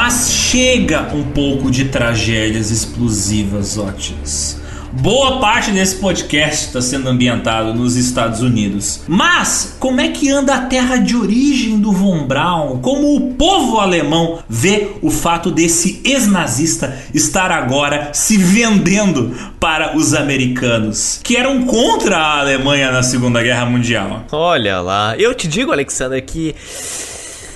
Mas 0.00 0.30
chega 0.30 1.12
um 1.12 1.24
pouco 1.24 1.72
de 1.72 1.86
tragédias 1.86 2.70
explosivas, 2.70 3.76
Otis. 3.76 4.56
Boa 4.92 5.40
parte 5.40 5.72
desse 5.72 5.96
podcast 5.96 6.66
está 6.66 6.80
sendo 6.80 7.08
ambientado 7.08 7.74
nos 7.74 7.96
Estados 7.96 8.40
Unidos. 8.40 9.00
Mas 9.08 9.76
como 9.80 10.00
é 10.00 10.06
que 10.06 10.30
anda 10.30 10.54
a 10.54 10.66
terra 10.66 10.98
de 10.98 11.16
origem 11.16 11.80
do 11.80 11.90
Von 11.90 12.28
Braun? 12.28 12.78
Como 12.78 13.16
o 13.16 13.34
povo 13.34 13.80
alemão 13.80 14.38
vê 14.48 14.92
o 15.02 15.10
fato 15.10 15.50
desse 15.50 16.00
ex-nazista 16.04 16.96
estar 17.12 17.50
agora 17.50 18.10
se 18.12 18.38
vendendo 18.38 19.36
para 19.58 19.96
os 19.96 20.14
americanos, 20.14 21.18
que 21.24 21.36
eram 21.36 21.64
contra 21.64 22.18
a 22.18 22.38
Alemanha 22.38 22.92
na 22.92 23.02
Segunda 23.02 23.42
Guerra 23.42 23.66
Mundial? 23.66 24.24
Olha 24.30 24.80
lá, 24.80 25.16
eu 25.18 25.34
te 25.34 25.48
digo, 25.48 25.72
Alexander, 25.72 26.24
que 26.24 26.54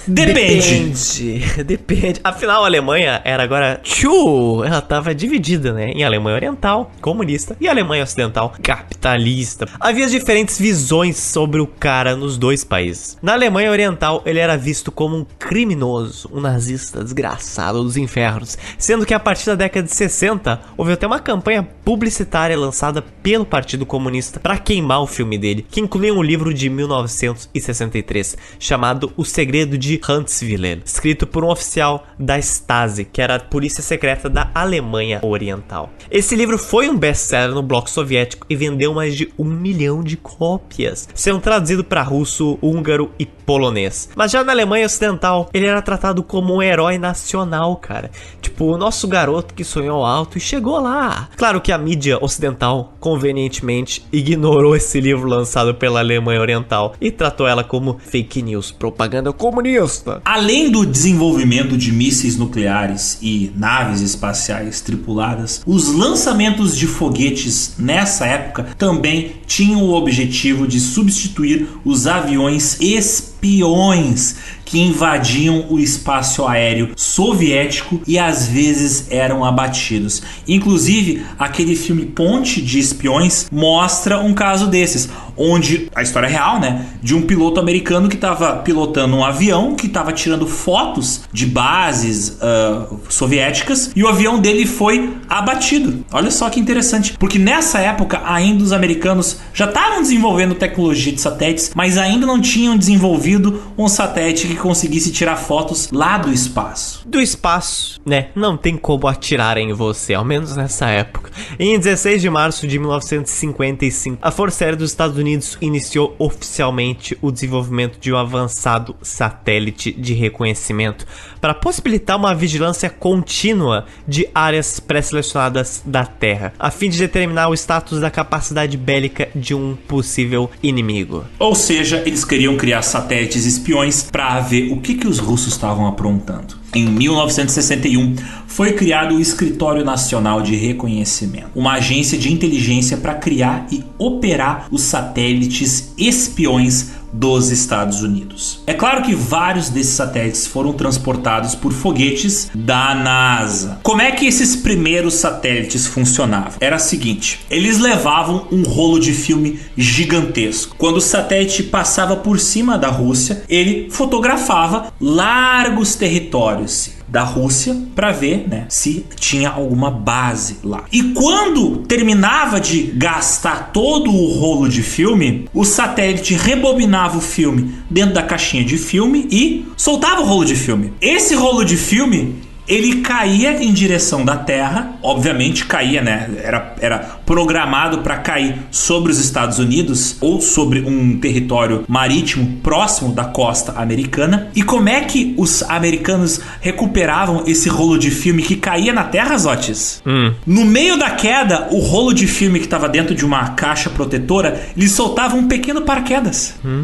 Depende. 0.07 0.35
Depende. 0.35 1.63
Depende. 1.65 2.21
Afinal, 2.25 2.63
a 2.65 2.67
Alemanha 2.67 3.21
era 3.25 3.43
agora 3.43 3.81
tchu, 3.83 4.65
ela 4.65 4.81
tava 4.81 5.15
dividida, 5.15 5.73
né? 5.73 5.91
Em 5.91 6.05
Alemanha 6.05 6.37
Oriental, 6.37 6.91
comunista, 7.01 7.57
e 7.61 7.69
Alemanha 7.69 8.03
Ocidental, 8.03 8.53
capitalista. 8.63 9.69
Havia 9.79 10.07
diferentes 10.09 10.59
visões 10.59 11.17
sobre 11.17 11.61
o 11.61 11.67
cara 11.67 12.17
nos 12.17 12.37
dois 12.37 12.65
países. 12.65 13.17
Na 13.23 13.33
Alemanha 13.33 13.71
Oriental, 13.71 14.23
ele 14.27 14.39
era 14.39 14.57
visto 14.57 14.91
como 14.91 15.17
um 15.17 15.27
criminoso, 15.39 16.29
um 16.33 16.41
nazista 16.41 17.03
desgraçado 17.03 17.83
dos 17.83 17.97
infernos, 17.97 18.59
sendo 18.79 19.07
que 19.07 19.15
a 19.15 19.21
partir 19.21 19.47
da 19.47 19.55
década 19.55 19.87
de 19.87 19.95
60 19.95 20.61
houve 20.77 20.93
até 20.93 21.07
uma 21.07 21.21
campanha 21.21 21.67
publicitária 21.85 22.59
lançada 22.59 23.03
pelo 23.23 23.45
Partido 23.45 23.87
Comunista 23.87 24.41
para 24.41 24.59
queimar 24.59 25.01
o 25.01 25.07
filme 25.07 25.39
dele, 25.39 25.67
que 25.71 25.81
incluía 25.81 26.15
um 26.15 26.23
livro 26.23 26.53
de 26.53 26.69
1963 26.69 28.37
chamado 28.59 29.13
O 29.17 29.25
Segredo 29.25 29.79
de 29.79 29.92
de 29.93 30.01
Huntsville, 30.09 30.83
escrito 30.85 31.27
por 31.27 31.45
um 31.45 31.51
oficial 31.51 32.07
da 32.19 32.39
Stasi, 32.39 33.05
que 33.05 33.21
era 33.21 33.37
a 33.37 33.41
polícia 33.41 33.83
secreta 33.83 34.29
da 34.29 34.51
Alemanha 34.55 35.21
Oriental. 35.23 35.91
Esse 36.11 36.35
livro 36.35 36.57
foi 36.59 36.89
um 36.89 36.97
best-seller 36.97 37.55
no 37.55 37.63
bloco 37.63 37.91
soviético 37.91 38.47
e 38.49 38.57
vendeu 38.57 38.95
mais 38.95 39.15
de 39.15 39.33
um 39.39 39.45
milhão 39.45 40.03
de 40.03 40.17
cópias, 40.17 41.09
sendo 41.15 41.41
traduzido 41.41 41.85
para 41.85 42.03
russo, 42.03 42.59
húngaro 42.63 43.11
e 43.19 43.27
polonês. 43.27 44.09
Mas 44.15 44.31
já 44.31 44.43
na 44.45 44.53
Alemanha 44.53 44.87
Ocidental, 44.87 45.51
ele 45.53 45.67
era 45.67 45.83
tratado 45.83 46.23
como 46.23 46.55
um 46.55 46.63
herói 46.63 46.97
nacional, 46.97 47.77
cara. 47.77 48.11
Tipo, 48.41 48.67
o 48.67 48.79
nosso 48.79 49.07
garoto 49.07 49.53
que 49.53 49.65
sonhou 49.65 50.05
alto 50.05 50.39
e 50.39 50.41
chegou 50.41 50.81
lá. 50.81 51.29
Claro 51.37 51.61
que 51.61 51.73
a 51.73 51.79
mídia 51.79 52.19
ocidental, 52.23 52.95
convenientemente, 53.01 54.07
ignorou 54.13 54.77
esse 54.77 55.01
livro 55.01 55.29
lançado 55.29 55.75
pela 55.75 56.01
Alemanha 56.01 56.41
Oriental 56.41 56.95
e 57.01 57.11
tratou 57.11 57.47
ela 57.47 57.65
como 57.65 57.99
fake 57.99 58.43
news, 58.43 58.71
propaganda 58.71 59.33
comunista. 59.33 59.82
Além 60.25 60.71
do 60.71 60.85
desenvolvimento 60.87 61.77
de 61.77 61.93
mísseis 61.93 62.37
nucleares 62.37 63.19
e 63.21 63.53
naves 63.57 64.01
espaciais 64.01 64.81
tripuladas, 64.81 65.63
os 65.67 65.89
lançamentos 65.89 66.77
de 66.77 66.87
foguetes 66.87 67.75
nessa 67.79 68.27
época 68.27 68.69
também 68.77 69.33
tinham 69.47 69.83
o 69.83 69.93
objetivo 69.93 70.67
de 70.67 70.81
substituir 70.81 71.69
os 71.85 72.07
aviões 72.07 72.77
espiões 72.81 74.37
que 74.73 74.81
invadiam 74.81 75.67
o 75.69 75.79
espaço 75.79 76.47
aéreo 76.47 76.93
soviético 76.97 78.01
e 78.07 78.19
às 78.19 78.47
vezes 78.47 79.07
eram 79.11 79.45
abatidos. 79.45 80.23
Inclusive, 80.49 81.27
aquele 81.39 81.77
filme 81.77 82.07
Ponte 82.07 82.63
de 82.63 82.79
Espiões 82.79 83.49
mostra 83.53 84.19
um 84.21 84.33
caso 84.33 84.67
desses, 84.69 85.11
onde 85.37 85.91
a 85.95 86.01
história 86.01 86.27
é 86.27 86.31
real, 86.31 86.59
né, 86.59 86.87
de 87.03 87.15
um 87.15 87.21
piloto 87.21 87.61
americano 87.61 88.09
que 88.09 88.15
estava 88.15 88.57
pilotando 88.57 89.15
um 89.15 89.23
avião 89.23 89.75
que 89.75 89.87
estava 89.87 90.11
tirando 90.11 90.47
fotos 90.47 91.23
de 91.31 91.45
bases 91.45 92.39
uh, 92.41 92.99
soviéticas 93.11 93.91
e 93.95 94.03
o 94.03 94.09
avião 94.09 94.39
dele 94.39 94.65
foi 94.65 95.17
abatido. 95.29 96.03
Olha 96.11 96.31
só 96.31 96.49
que 96.49 96.59
interessante, 96.59 97.15
porque 97.19 97.39
nessa 97.39 97.79
época 97.79 98.23
ainda 98.25 98.65
os 98.65 98.73
americanos 98.73 99.37
já 99.53 99.67
estavam 99.67 100.01
desenvolvendo 100.01 100.55
tecnologia 100.55 101.13
de 101.13 101.21
satélites, 101.21 101.73
mas 101.75 101.99
ainda 101.99 102.27
não 102.27 102.41
tinham 102.41 102.75
desenvolvido 102.75 103.63
um 103.77 103.87
satélite 103.87 104.47
que 104.47 104.62
conseguisse 104.63 105.11
tirar 105.11 105.37
fotos 105.37 105.89
lá 105.91 106.17
do 106.17 106.33
espaço. 106.33 107.03
Do 107.05 107.21
espaço, 107.21 108.01
né? 108.07 108.29
Não 108.35 108.57
tem 108.57 108.77
como 108.77 109.09
atirar 109.09 109.59
em 109.59 109.73
você, 109.73 110.15
ao 110.15 110.25
menos 110.25 110.57
nessa 110.57 110.89
época. 110.89 111.33
Em 111.59 111.77
16 111.77 112.23
de 112.23 112.31
março 112.31 112.67
de 112.67 112.79
1955, 112.79 114.19
a 114.23 114.31
Força 114.31 114.65
Aérea 114.65 114.79
dos 114.79 114.91
Estados 114.91 115.19
Unidos 115.19 115.59
iniciou 115.61 116.15
oficialmente 116.17 117.19
o 117.21 117.33
desenvolvimento 117.33 117.99
de 117.99 118.13
um 118.13 118.17
avançado 118.17 118.95
satélite 119.03 119.91
de 119.91 120.15
reconhecimento 120.15 121.07
para 121.41 121.55
possibilitar 121.55 122.17
uma 122.17 122.35
vigilância 122.35 122.89
contínua 122.89 123.87
de 124.07 124.29
áreas 124.33 124.79
pré-selecionadas 124.79 125.83
da 125.85 126.07
Terra, 126.07 126.53
a 126.57 126.71
fim 126.71 126.89
de 126.89 126.99
determinar 126.99 127.49
o 127.49 127.55
status 127.55 127.99
da 127.99 128.11
capacidade 128.11 128.77
bélica 128.77 129.29
de 129.35 129.55
um 129.55 129.75
possível 129.89 130.49
inimigo. 130.63 131.25
Ou 131.39 131.55
seja, 131.57 132.01
eles 132.07 132.25
queriam 132.25 132.57
criar 132.57 132.83
satélites 132.83 133.45
espiões 133.45 134.05
para 134.05 134.41
ver 134.53 134.71
o 134.71 134.77
que, 134.77 134.95
que 134.95 135.09
os 135.09 135.19
russos 135.19 135.55
estavam 135.55 135.87
aprontando. 135.87 136.61
em 136.75 136.87
1961, 136.87 138.17
foi 138.47 138.73
criado 138.73 139.15
o 139.15 139.21
Escritório 139.21 139.83
Nacional 139.83 140.43
de 140.43 140.55
Reconhecimento, 140.55 141.49
uma 141.55 141.73
agência 141.73 142.19
de 142.19 142.31
inteligência 142.31 142.99
para 142.99 143.15
criar 143.15 143.67
e 143.71 143.83
operar 143.99 144.69
os 144.71 144.83
satélites 144.83 145.95
espiões 145.97 146.91
dos 147.13 147.51
Estados 147.51 148.03
Unidos. 148.03 148.63
É 148.67 148.75
claro 148.75 149.03
que 149.03 149.15
vários 149.15 149.69
desses 149.69 149.95
satélites 149.95 150.47
foram 150.47 150.73
transportados 150.73 151.55
por 151.55 151.73
foguetes 151.73 152.51
da 152.55 152.95
NASA. 152.95 153.81
Como 153.83 154.01
é 154.01 154.11
que 154.13 154.27
esses 154.27 154.57
primeiros 154.57 155.15
satélites 155.15 155.87
funcionavam? 155.87 156.55
Era 156.61 156.77
o 156.77 156.81
seguinte: 156.81 157.41
eles 157.51 157.79
levavam 157.79 158.47
um 158.51 158.63
rolo 158.63 158.99
de 158.99 159.13
filme 159.13 159.61
gigantesco. 159.77 160.75
Quando 160.79 160.97
o 160.97 161.01
satélite 161.01 161.63
passava 161.65 162.17
por 162.17 162.39
cima 162.39 162.79
da 162.79 162.89
Rússia, 162.89 163.45
ele 163.49 163.89
fotografava 163.91 164.93
largos 165.01 165.95
territórios 165.95 167.02
da 167.13 167.23
Rússia 167.23 167.77
para 167.95 168.11
ver 168.11 168.49
né, 168.49 168.65
se 168.71 169.05
tinha 169.17 169.51
alguma 169.51 169.91
base 169.91 170.57
lá. 170.65 170.85
E 170.91 171.03
quando 171.13 171.85
terminava 171.87 172.59
de 172.59 172.85
gastar 172.85 173.71
todo 173.71 174.11
o 174.11 174.33
rolo 174.33 174.67
de 174.67 174.83
filme, 174.83 175.47
o 175.53 175.63
satélite 175.63 176.33
rebobinava 176.33 177.19
o 177.19 177.21
filme 177.21 177.75
dentro 177.91 178.15
da 178.15 178.23
caixinha 178.23 178.65
de 178.65 178.79
filme 178.79 179.29
e 179.31 179.67
soltava 179.77 180.23
o 180.23 180.25
rolo 180.25 180.47
de 180.47 180.57
filme. 180.57 180.95
Esse 181.03 181.35
rolo 181.35 181.65
de 181.65 181.77
filme 181.77 182.35
ele 182.67 183.01
caía 183.01 183.63
em 183.63 183.73
direção 183.73 184.25
da 184.25 184.37
Terra, 184.37 184.93
obviamente 185.03 185.67
caía, 185.67 186.03
né? 186.03 186.31
Era, 186.43 186.75
era 186.81 186.99
programado 187.27 187.99
para 187.99 188.19
cair 188.19 188.57
sobre 188.71 189.11
os 189.11 189.19
Estados 189.19 189.59
Unidos 189.59 190.17
ou 190.21 190.41
sobre 190.41 190.81
um 190.81 191.19
território 191.19 191.85
marítimo 191.89 192.59
próximo 192.63 193.13
da 193.13 193.25
costa 193.25 193.73
americana. 193.73 194.49
E 194.55 194.63
como 194.63 194.89
é 194.89 195.01
que 195.03 195.35
os 195.37 195.63
americanos 195.65 196.41
recuperavam 196.61 197.45
esse 197.47 197.69
rolo 197.69 197.99
de 197.99 198.11
filme 198.11 198.43
que 198.43 198.57
caía 198.57 198.93
na 198.93 199.05
Terra, 199.05 199.37
Zotes? 199.37 200.03
Hum. 200.07 200.33
No 200.47 200.65
meio 200.65 200.97
da 200.97 201.11
queda, 201.11 201.69
o 201.71 201.79
rolo 201.79 202.13
de 202.13 202.27
filme 202.27 202.59
que 202.59 202.67
estava 202.67 202.89
dentro 202.89 203.15
de 203.15 203.25
uma 203.25 203.51
caixa 203.51 203.91
protetora, 203.91 204.61
ele 204.77 204.89
soltava 204.89 205.37
um 205.37 205.49
pequeno 205.49 205.83
paraquedas. 205.83 206.55
Hum. 206.65 206.83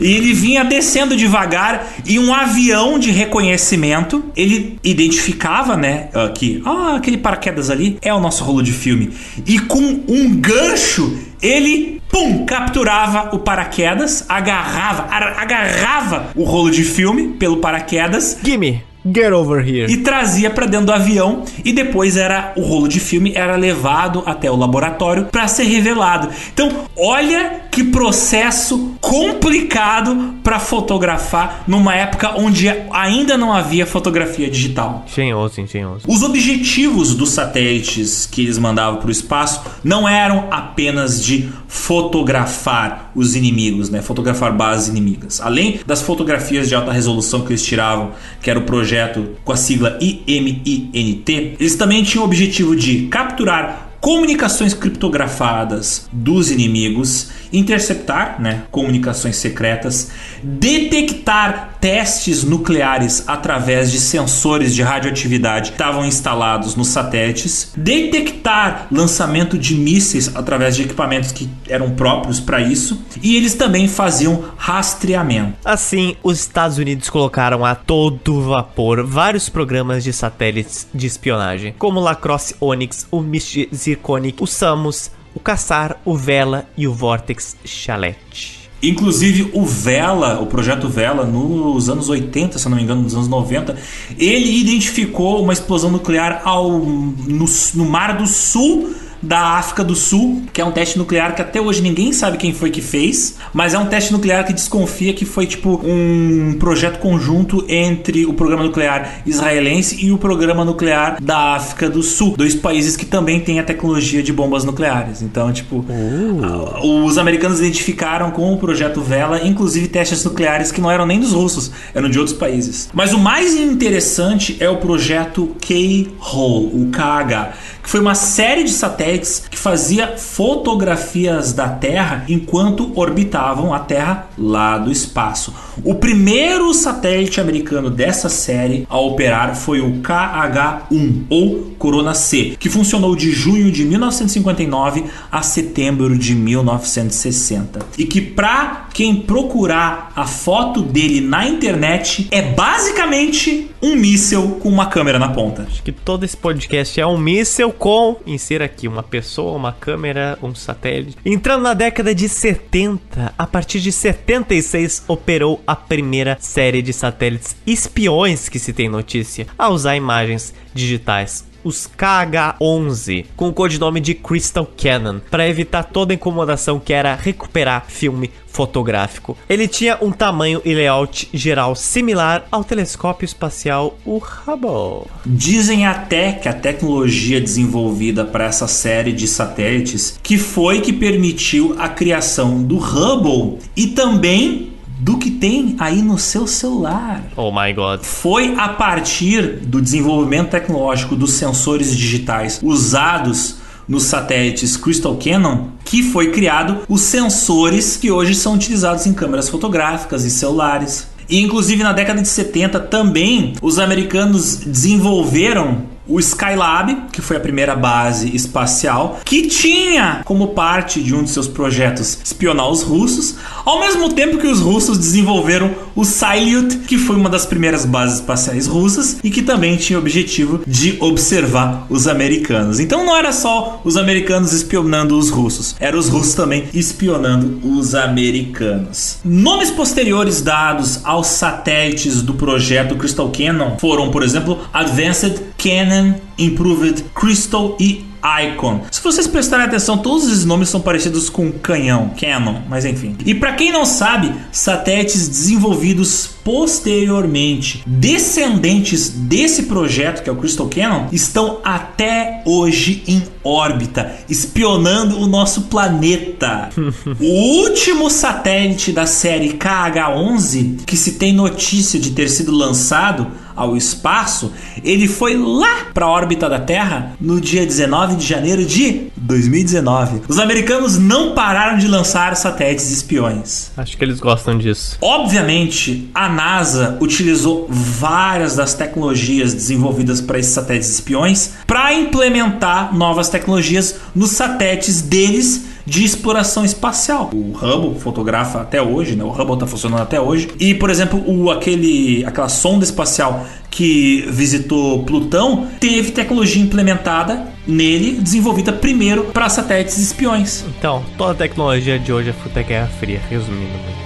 E 0.00 0.12
ele 0.12 0.32
vinha 0.32 0.64
descendo 0.64 1.16
devagar 1.16 1.86
e 2.04 2.18
um 2.18 2.34
avião 2.34 2.98
de 2.98 3.10
reconhecimento, 3.10 4.24
ele 4.36 4.78
identificava, 4.84 5.76
né, 5.76 6.08
que, 6.34 6.62
ah, 6.64 6.96
aquele 6.96 7.16
paraquedas 7.16 7.70
ali 7.70 7.98
é 8.02 8.12
o 8.12 8.20
nosso 8.20 8.44
rolo 8.44 8.62
de 8.62 8.72
filme. 8.72 9.10
E 9.46 9.58
com 9.58 10.02
um 10.08 10.34
gancho, 10.36 11.18
ele, 11.42 12.00
pum, 12.08 12.44
capturava 12.44 13.34
o 13.34 13.38
paraquedas, 13.38 14.24
agarrava, 14.28 15.06
agarrava 15.10 16.30
o 16.34 16.44
rolo 16.44 16.70
de 16.70 16.84
filme 16.84 17.28
pelo 17.28 17.58
paraquedas. 17.58 18.38
Gimme. 18.42 18.82
Get 19.14 19.32
over 19.32 19.66
here. 19.66 19.92
E 19.92 19.98
trazia 19.98 20.50
para 20.50 20.66
dentro 20.66 20.86
do 20.86 20.92
avião 20.92 21.44
e 21.64 21.72
depois 21.72 22.16
era 22.16 22.52
o 22.56 22.62
rolo 22.62 22.88
de 22.88 22.98
filme 22.98 23.32
era 23.34 23.56
levado 23.56 24.22
até 24.26 24.50
o 24.50 24.56
laboratório 24.56 25.26
para 25.26 25.46
ser 25.46 25.64
revelado. 25.64 26.28
Então, 26.52 26.70
olha 26.96 27.62
que 27.70 27.84
processo 27.84 28.96
complicado 29.00 30.34
para 30.42 30.58
fotografar 30.58 31.62
numa 31.66 31.94
época 31.94 32.34
onde 32.36 32.68
ainda 32.90 33.36
não 33.36 33.52
havia 33.52 33.86
fotografia 33.86 34.50
digital. 34.50 35.04
Engenhoso, 35.06 35.60
engenhoso. 35.60 36.04
Os 36.08 36.22
objetivos 36.22 37.14
dos 37.14 37.30
satélites 37.30 38.26
que 38.26 38.42
eles 38.42 38.58
mandavam 38.58 38.98
para 38.98 39.08
o 39.08 39.12
espaço 39.12 39.62
não 39.84 40.08
eram 40.08 40.48
apenas 40.50 41.22
de 41.22 41.50
fotografar 41.68 43.12
os 43.14 43.36
inimigos, 43.36 43.90
né? 43.90 44.02
Fotografar 44.02 44.52
bases 44.52 44.88
inimigas. 44.88 45.40
Além 45.40 45.80
das 45.86 46.02
fotografias 46.02 46.68
de 46.68 46.74
alta 46.74 46.90
resolução 46.90 47.42
que 47.42 47.52
eles 47.52 47.62
tiravam, 47.62 48.12
que 48.40 48.50
era 48.50 48.58
o 48.58 48.62
projeto 48.62 48.95
projeto 48.96 49.36
com 49.44 49.52
a 49.52 49.56
sigla 49.56 49.98
IMINT, 50.00 51.28
eles 51.28 51.76
também 51.76 52.02
tinham 52.02 52.24
o 52.24 52.26
objetivo 52.26 52.74
de 52.74 53.06
capturar 53.08 53.98
comunicações 54.00 54.72
criptografadas 54.72 56.08
dos 56.12 56.50
inimigos, 56.50 57.30
interceptar 57.52 58.40
né, 58.40 58.62
comunicações 58.70 59.36
secretas, 59.36 60.10
detectar 60.42 61.76
testes 61.80 62.42
nucleares 62.42 63.24
através 63.26 63.90
de 63.90 64.00
sensores 64.00 64.74
de 64.74 64.82
radioatividade 64.82 65.70
que 65.70 65.74
estavam 65.74 66.04
instalados 66.04 66.74
nos 66.74 66.88
satélites, 66.88 67.72
detectar 67.76 68.86
lançamento 68.90 69.58
de 69.58 69.74
mísseis 69.74 70.34
através 70.34 70.76
de 70.76 70.82
equipamentos 70.82 71.32
que 71.32 71.48
eram 71.68 71.90
próprios 71.90 72.40
para 72.40 72.60
isso, 72.60 73.02
e 73.22 73.36
eles 73.36 73.54
também 73.54 73.88
faziam 73.88 74.44
rastreamento. 74.56 75.58
Assim, 75.64 76.16
os 76.22 76.38
Estados 76.40 76.78
Unidos 76.78 77.10
colocaram 77.10 77.64
a 77.64 77.74
todo 77.74 78.40
vapor 78.42 79.04
vários 79.04 79.48
programas 79.48 80.02
de 80.02 80.12
satélites 80.12 80.86
de 80.92 81.06
espionagem, 81.06 81.74
como 81.78 82.00
Lacrosse 82.00 82.56
Onyx, 82.60 83.06
o 83.10 83.20
Misty 83.20 83.68
Zirconic, 83.74 84.42
o 84.42 84.46
Samus, 84.46 85.10
o 85.36 85.40
Caçar, 85.40 86.00
o 86.02 86.16
Vela 86.16 86.66
e 86.78 86.88
o 86.88 86.94
Vortex 86.94 87.58
Chalette. 87.62 88.70
Inclusive 88.82 89.50
o 89.52 89.66
Vela, 89.66 90.40
o 90.40 90.46
projeto 90.46 90.88
Vela, 90.88 91.26
nos 91.26 91.90
anos 91.90 92.08
80, 92.08 92.58
se 92.58 92.66
não 92.70 92.76
me 92.76 92.82
engano, 92.82 93.02
nos 93.02 93.14
anos 93.14 93.28
90, 93.28 93.76
ele 94.18 94.58
identificou 94.58 95.42
uma 95.42 95.52
explosão 95.52 95.90
nuclear 95.90 96.40
ao, 96.42 96.78
no, 96.78 97.44
no 97.74 97.84
Mar 97.84 98.16
do 98.16 98.26
Sul 98.26 98.94
da 99.22 99.58
África 99.58 99.82
do 99.82 99.94
Sul, 99.94 100.42
que 100.52 100.60
é 100.60 100.64
um 100.64 100.72
teste 100.72 100.98
nuclear 100.98 101.34
que 101.34 101.42
até 101.42 101.60
hoje 101.60 101.82
ninguém 101.82 102.12
sabe 102.12 102.36
quem 102.36 102.52
foi 102.52 102.70
que 102.70 102.80
fez, 102.80 103.36
mas 103.52 103.74
é 103.74 103.78
um 103.78 103.86
teste 103.86 104.12
nuclear 104.12 104.44
que 104.44 104.52
desconfia 104.52 105.12
que 105.12 105.24
foi 105.24 105.46
tipo 105.46 105.80
um 105.84 106.56
projeto 106.58 106.98
conjunto 106.98 107.64
entre 107.68 108.26
o 108.26 108.32
programa 108.32 108.64
nuclear 108.64 109.22
israelense 109.26 110.04
e 110.04 110.12
o 110.12 110.18
programa 110.18 110.64
nuclear 110.64 111.22
da 111.22 111.54
África 111.54 111.88
do 111.88 112.02
Sul, 112.02 112.34
dois 112.36 112.54
países 112.54 112.96
que 112.96 113.04
também 113.04 113.40
têm 113.40 113.58
a 113.58 113.62
tecnologia 113.62 114.22
de 114.22 114.32
bombas 114.32 114.64
nucleares. 114.64 115.22
Então, 115.22 115.52
tipo, 115.52 115.84
uh. 115.88 117.04
os 117.04 117.18
americanos 117.18 117.58
identificaram 117.58 118.30
com 118.30 118.52
o 118.52 118.58
projeto 118.58 119.00
Vela, 119.00 119.46
inclusive 119.46 119.88
testes 119.88 120.24
nucleares 120.24 120.70
que 120.70 120.80
não 120.80 120.90
eram 120.90 121.06
nem 121.06 121.20
dos 121.20 121.32
russos, 121.32 121.70
eram 121.94 122.08
de 122.08 122.18
outros 122.18 122.36
países. 122.36 122.88
Mas 122.92 123.12
o 123.12 123.18
mais 123.18 123.54
interessante 123.54 124.56
é 124.60 124.68
o 124.68 124.76
projeto 124.76 125.54
K-Hole, 125.60 126.66
o 126.74 126.90
KH, 126.90 127.52
que 127.86 127.90
foi 127.92 128.00
uma 128.00 128.16
série 128.16 128.64
de 128.64 128.72
satélites 128.72 129.44
que 129.48 129.56
fazia 129.56 130.16
fotografias 130.16 131.52
da 131.52 131.68
Terra 131.68 132.24
enquanto 132.28 132.90
orbitavam 132.98 133.72
a 133.72 133.78
Terra 133.78 134.28
lá 134.36 134.76
do 134.76 134.90
espaço. 134.90 135.54
O 135.84 135.94
primeiro 135.94 136.74
satélite 136.74 137.40
americano 137.40 137.88
dessa 137.88 138.28
série 138.28 138.84
a 138.90 138.98
operar 138.98 139.54
foi 139.54 139.80
o 139.80 140.00
KH-1 140.02 141.26
ou 141.30 141.76
Corona 141.78 142.12
C, 142.12 142.56
que 142.58 142.68
funcionou 142.68 143.14
de 143.14 143.30
junho 143.30 143.70
de 143.70 143.84
1959 143.84 145.04
a 145.30 145.42
setembro 145.42 146.18
de 146.18 146.34
1960. 146.34 147.86
E 147.96 148.04
que 148.04 148.20
para 148.20 148.88
quem 148.92 149.14
procurar 149.14 150.10
a 150.16 150.26
foto 150.26 150.82
dele 150.82 151.20
na 151.20 151.46
internet 151.46 152.26
é 152.32 152.42
basicamente 152.42 153.70
um 153.82 153.94
míssel 153.94 154.58
com 154.60 154.68
uma 154.68 154.86
câmera 154.86 155.18
na 155.18 155.28
ponta. 155.28 155.66
Acho 155.68 155.82
que 155.82 155.92
todo 155.92 156.24
esse 156.24 156.36
podcast 156.36 157.00
é 157.00 157.06
um 157.06 157.18
míssel 157.18 157.70
com 157.78 158.16
insira 158.26 158.64
aqui 158.64 158.88
uma 158.88 159.02
pessoa, 159.02 159.56
uma 159.56 159.72
câmera, 159.72 160.38
um 160.42 160.54
satélite. 160.54 161.16
Entrando 161.24 161.62
na 161.62 161.74
década 161.74 162.14
de 162.14 162.28
70, 162.28 163.34
a 163.36 163.46
partir 163.46 163.80
de 163.80 163.92
76 163.92 165.04
operou 165.08 165.60
a 165.66 165.76
primeira 165.76 166.36
série 166.40 166.82
de 166.82 166.92
satélites 166.92 167.56
espiões 167.66 168.48
que 168.48 168.58
se 168.58 168.72
tem 168.72 168.88
notícia 168.88 169.46
a 169.58 169.68
usar 169.68 169.96
imagens 169.96 170.54
digitais 170.74 171.44
os 171.66 171.90
KH-11, 171.98 173.26
com 173.36 173.48
o 173.48 173.52
codinome 173.52 174.00
de 174.00 174.14
Crystal 174.14 174.64
Cannon, 174.64 175.18
para 175.28 175.48
evitar 175.48 175.82
toda 175.82 176.14
incomodação 176.14 176.78
que 176.78 176.92
era 176.92 177.16
recuperar 177.16 177.86
filme 177.88 178.30
fotográfico. 178.46 179.36
Ele 179.48 179.66
tinha 179.66 179.98
um 180.00 180.12
tamanho 180.12 180.62
e 180.64 180.72
layout 180.72 181.28
geral 181.34 181.74
similar 181.74 182.46
ao 182.50 182.64
telescópio 182.64 183.26
espacial 183.26 183.98
o 184.06 184.16
Hubble. 184.16 185.10
Dizem 185.26 185.86
até 185.86 186.32
que 186.32 186.48
a 186.48 186.54
tecnologia 186.54 187.40
desenvolvida 187.40 188.24
para 188.24 188.46
essa 188.46 188.68
série 188.68 189.12
de 189.12 189.26
satélites 189.26 190.18
que 190.22 190.38
foi 190.38 190.80
que 190.80 190.92
permitiu 190.92 191.74
a 191.78 191.88
criação 191.88 192.62
do 192.62 192.78
Hubble 192.78 193.58
e 193.76 193.88
também 193.88 194.75
do 194.98 195.18
que 195.18 195.30
tem 195.30 195.76
aí 195.78 196.02
no 196.02 196.18
seu 196.18 196.46
celular. 196.46 197.22
Oh 197.36 197.50
my 197.50 197.72
god. 197.72 198.00
Foi 198.00 198.54
a 198.56 198.68
partir 198.68 199.60
do 199.66 199.80
desenvolvimento 199.80 200.50
tecnológico 200.50 201.14
dos 201.14 201.32
sensores 201.32 201.96
digitais 201.96 202.60
usados 202.62 203.56
nos 203.88 204.04
satélites 204.04 204.76
Crystal 204.76 205.16
Cannon 205.16 205.68
que 205.84 206.02
foi 206.02 206.32
criado 206.32 206.80
os 206.88 207.02
sensores 207.02 207.96
que 207.96 208.10
hoje 208.10 208.34
são 208.34 208.54
utilizados 208.54 209.06
em 209.06 209.12
câmeras 209.12 209.48
fotográficas 209.48 210.24
e 210.24 210.30
celulares. 210.30 211.08
E 211.28 211.40
inclusive 211.40 211.82
na 211.82 211.92
década 211.92 212.22
de 212.22 212.28
70 212.28 212.80
também 212.80 213.54
os 213.60 213.78
americanos 213.78 214.56
desenvolveram 214.56 215.95
o 216.08 216.20
Skylab, 216.20 217.08
que 217.12 217.20
foi 217.20 217.36
a 217.36 217.40
primeira 217.40 217.74
base 217.74 218.34
espacial, 218.34 219.20
que 219.24 219.42
tinha 219.48 220.22
como 220.24 220.48
parte 220.48 221.02
de 221.02 221.14
um 221.14 221.24
de 221.24 221.30
seus 221.30 221.48
projetos 221.48 222.18
espionar 222.24 222.70
os 222.70 222.82
russos, 222.82 223.36
ao 223.64 223.80
mesmo 223.80 224.12
tempo 224.12 224.38
que 224.38 224.46
os 224.46 224.60
russos 224.60 224.98
desenvolveram 224.98 225.74
o 225.94 226.04
Salyut, 226.04 226.78
que 226.78 226.98
foi 226.98 227.16
uma 227.16 227.30
das 227.30 227.46
primeiras 227.46 227.84
bases 227.84 228.16
espaciais 228.16 228.66
russas 228.66 229.18
e 229.24 229.30
que 229.30 229.42
também 229.42 229.76
tinha 229.76 229.98
o 229.98 230.02
objetivo 230.02 230.60
de 230.66 230.96
observar 231.00 231.86
os 231.88 232.06
americanos. 232.06 232.78
Então 232.78 233.04
não 233.04 233.16
era 233.16 233.32
só 233.32 233.80
os 233.84 233.96
americanos 233.96 234.52
espionando 234.52 235.18
os 235.18 235.30
russos, 235.30 235.74
eram 235.80 235.98
os 235.98 236.08
russos 236.08 236.34
também 236.34 236.68
espionando 236.74 237.60
os 237.64 237.94
americanos. 237.94 239.18
Nomes 239.24 239.70
posteriores 239.70 240.42
dados 240.42 241.00
aos 241.04 241.28
satélites 241.28 242.22
do 242.22 242.34
projeto 242.34 242.96
Crystal 242.96 243.30
Cannon 243.30 243.78
foram, 243.78 244.10
por 244.10 244.22
exemplo, 244.22 244.60
Advanced 244.72 245.40
Cannon 245.56 245.95
Improved 246.38 247.04
Crystal 247.14 247.76
e 247.80 248.04
Icon. 248.26 248.82
Se 248.90 249.00
vocês 249.02 249.26
prestarem 249.26 249.66
atenção, 249.66 249.98
todos 249.98 250.26
esses 250.26 250.44
nomes 250.44 250.68
são 250.68 250.80
parecidos 250.80 251.30
com 251.30 251.52
canhão, 251.52 252.10
Canon, 252.20 252.62
mas 252.68 252.84
enfim. 252.84 253.16
E 253.24 253.34
para 253.34 253.52
quem 253.52 253.70
não 253.70 253.84
sabe, 253.84 254.34
satélites 254.50 255.28
desenvolvidos 255.28 256.30
posteriormente, 256.42 257.82
descendentes 257.86 259.08
desse 259.08 259.64
projeto 259.64 260.22
que 260.22 260.30
é 260.30 260.32
o 260.32 260.36
Crystal 260.36 260.68
Cannon, 260.68 261.08
estão 261.10 261.58
até 261.64 262.42
hoje 262.44 263.02
em 263.06 263.22
órbita, 263.42 264.12
espionando 264.28 265.20
o 265.20 265.26
nosso 265.26 265.62
planeta. 265.62 266.70
o 267.20 267.62
último 267.62 268.10
satélite 268.10 268.92
da 268.92 269.06
série 269.06 269.54
KH-11 269.54 270.84
que 270.84 270.96
se 270.96 271.12
tem 271.12 271.32
notícia 271.32 271.98
de 271.98 272.10
ter 272.10 272.28
sido 272.28 272.52
lançado 272.52 273.26
ao 273.56 273.76
espaço, 273.76 274.52
ele 274.84 275.08
foi 275.08 275.36
lá 275.36 275.86
para 275.94 276.04
a 276.04 276.08
órbita 276.08 276.48
da 276.48 276.60
Terra 276.60 277.16
no 277.20 277.40
dia 277.40 277.64
19 277.64 278.16
de 278.16 278.26
janeiro 278.26 278.64
de 278.64 279.08
2019. 279.16 280.22
Os 280.28 280.38
americanos 280.38 280.98
não 280.98 281.34
pararam 281.34 281.78
de 281.78 281.88
lançar 281.88 282.36
satélites 282.36 282.90
espiões. 282.90 283.70
Acho 283.76 283.96
que 283.96 284.04
eles 284.04 284.20
gostam 284.20 284.58
disso. 284.58 284.98
Obviamente, 285.00 286.10
a 286.14 286.28
NASA 286.28 286.98
utilizou 287.00 287.66
várias 287.70 288.54
das 288.54 288.74
tecnologias 288.74 289.54
desenvolvidas 289.54 290.20
para 290.20 290.38
esses 290.38 290.52
satélites 290.52 290.90
espiões 290.90 291.54
para 291.66 291.92
implementar 291.94 292.96
novas 292.96 293.28
tecnologias 293.28 293.96
nos 294.14 294.30
satélites 294.30 295.00
deles 295.02 295.75
de 295.86 296.04
exploração 296.04 296.64
espacial. 296.64 297.30
O 297.32 297.52
Hubble 297.52 297.98
fotografa 298.00 298.60
até 298.60 298.82
hoje, 298.82 299.14
né? 299.14 299.24
O 299.24 299.30
Hubble 299.30 299.54
está 299.54 299.66
funcionando 299.66 300.02
até 300.02 300.20
hoje. 300.20 300.48
E, 300.58 300.74
por 300.74 300.90
exemplo, 300.90 301.22
o, 301.26 301.50
aquele, 301.50 302.24
aquela 302.26 302.48
sonda 302.48 302.84
espacial 302.84 303.46
que 303.70 304.26
visitou 304.28 305.04
Plutão 305.04 305.68
teve 305.78 306.10
tecnologia 306.10 306.62
implementada 306.62 307.46
nele, 307.66 308.12
desenvolvida 308.12 308.72
primeiro 308.72 309.24
para 309.24 309.48
satélites 309.48 309.98
espiões. 309.98 310.64
Então, 310.78 311.04
toda 311.16 311.32
a 311.32 311.34
tecnologia 311.34 311.98
de 311.98 312.12
hoje 312.12 312.34
é 312.54 312.62
Guerra 312.62 312.90
Fria, 312.98 313.20
resumindo 313.28 314.05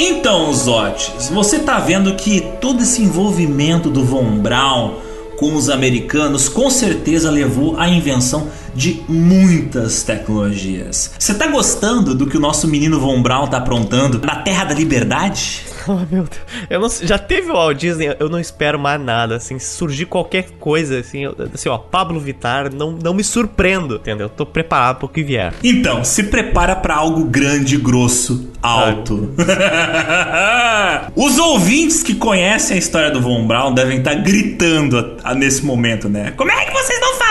Então, 0.00 0.54
Zotes, 0.54 1.28
você 1.28 1.58
tá 1.58 1.80
vendo 1.80 2.14
que 2.14 2.40
todo 2.60 2.84
esse 2.84 3.02
envolvimento 3.02 3.90
do 3.90 4.04
Von 4.04 4.38
Braun 4.38 4.94
com 5.36 5.56
os 5.56 5.68
americanos 5.68 6.48
com 6.48 6.70
certeza 6.70 7.28
levou 7.32 7.76
à 7.76 7.88
invenção 7.88 8.46
de 8.78 9.02
muitas 9.08 10.04
tecnologias. 10.04 11.12
Você 11.18 11.34
tá 11.34 11.48
gostando 11.48 12.14
do 12.14 12.28
que 12.28 12.36
o 12.36 12.40
nosso 12.40 12.68
menino 12.68 13.00
Von 13.00 13.20
Braun 13.20 13.48
tá 13.48 13.56
aprontando 13.56 14.20
na 14.24 14.36
Terra 14.36 14.64
da 14.64 14.74
Liberdade? 14.74 15.66
Oh, 15.88 16.04
meu 16.14 16.24
Deus. 16.24 16.66
Eu 16.68 16.80
não, 16.80 16.90
já 16.90 17.16
teve 17.16 17.50
o 17.50 17.54
Walt 17.54 17.78
Disney, 17.78 18.14
eu 18.20 18.28
não 18.28 18.38
espero 18.38 18.78
mais 18.78 19.00
nada, 19.00 19.36
assim, 19.36 19.58
surgir 19.58 20.04
qualquer 20.04 20.50
coisa, 20.60 20.98
assim, 20.98 21.24
eu, 21.24 21.34
assim, 21.54 21.70
ó, 21.70 21.78
Pablo 21.78 22.20
Vittar, 22.20 22.70
não, 22.74 22.92
não 22.92 23.14
me 23.14 23.24
surpreendo, 23.24 23.94
entendeu? 23.94 24.26
Eu 24.26 24.28
tô 24.28 24.44
preparado 24.44 24.98
pro 24.98 25.08
que 25.08 25.22
vier. 25.22 25.54
Então, 25.64 26.04
se 26.04 26.24
prepara 26.24 26.76
para 26.76 26.94
algo 26.94 27.24
grande, 27.24 27.78
grosso, 27.78 28.50
alto. 28.60 29.34
Os 31.16 31.38
ouvintes 31.38 32.02
que 32.02 32.14
conhecem 32.14 32.76
a 32.76 32.78
história 32.78 33.10
do 33.10 33.22
Von 33.22 33.46
Braun 33.46 33.72
devem 33.72 34.00
estar 34.00 34.14
tá 34.14 34.20
gritando 34.20 34.98
a, 35.24 35.30
a, 35.30 35.34
nesse 35.34 35.64
momento, 35.64 36.06
né? 36.06 36.34
Como 36.36 36.52
é 36.52 36.66
que 36.66 36.72
vocês 36.72 37.00
não 37.00 37.08
ainda 37.08 37.27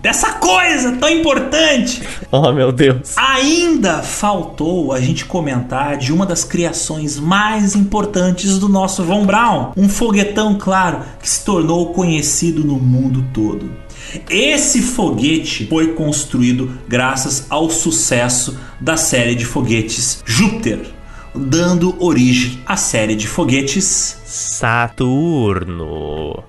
dessa 0.00 0.32
coisa 0.34 0.92
tão 0.92 1.08
importante? 1.08 2.02
Oh, 2.30 2.52
meu 2.52 2.70
Deus. 2.72 3.16
Ainda 3.16 4.02
faltou 4.02 4.92
a 4.92 5.00
gente 5.00 5.24
comentar 5.24 5.96
de 5.96 6.12
uma 6.12 6.26
das 6.26 6.44
criações 6.44 7.18
mais 7.18 7.74
importantes 7.74 8.58
do 8.58 8.68
nosso 8.68 9.02
Von 9.02 9.24
Braun, 9.24 9.72
um 9.76 9.88
foguetão, 9.88 10.56
claro, 10.58 11.00
que 11.20 11.28
se 11.28 11.44
tornou 11.44 11.92
conhecido 11.92 12.64
no 12.64 12.76
mundo 12.76 13.24
todo. 13.32 13.70
Esse 14.30 14.80
foguete 14.80 15.66
foi 15.66 15.92
construído 15.94 16.78
graças 16.88 17.46
ao 17.50 17.68
sucesso 17.68 18.58
da 18.80 18.96
série 18.96 19.34
de 19.34 19.44
foguetes 19.44 20.22
Júpiter, 20.24 20.97
dando 21.34 21.94
origem 22.02 22.60
à 22.66 22.76
série 22.76 23.14
de 23.14 23.26
foguetes 23.26 24.18
Saturno. 24.28 24.84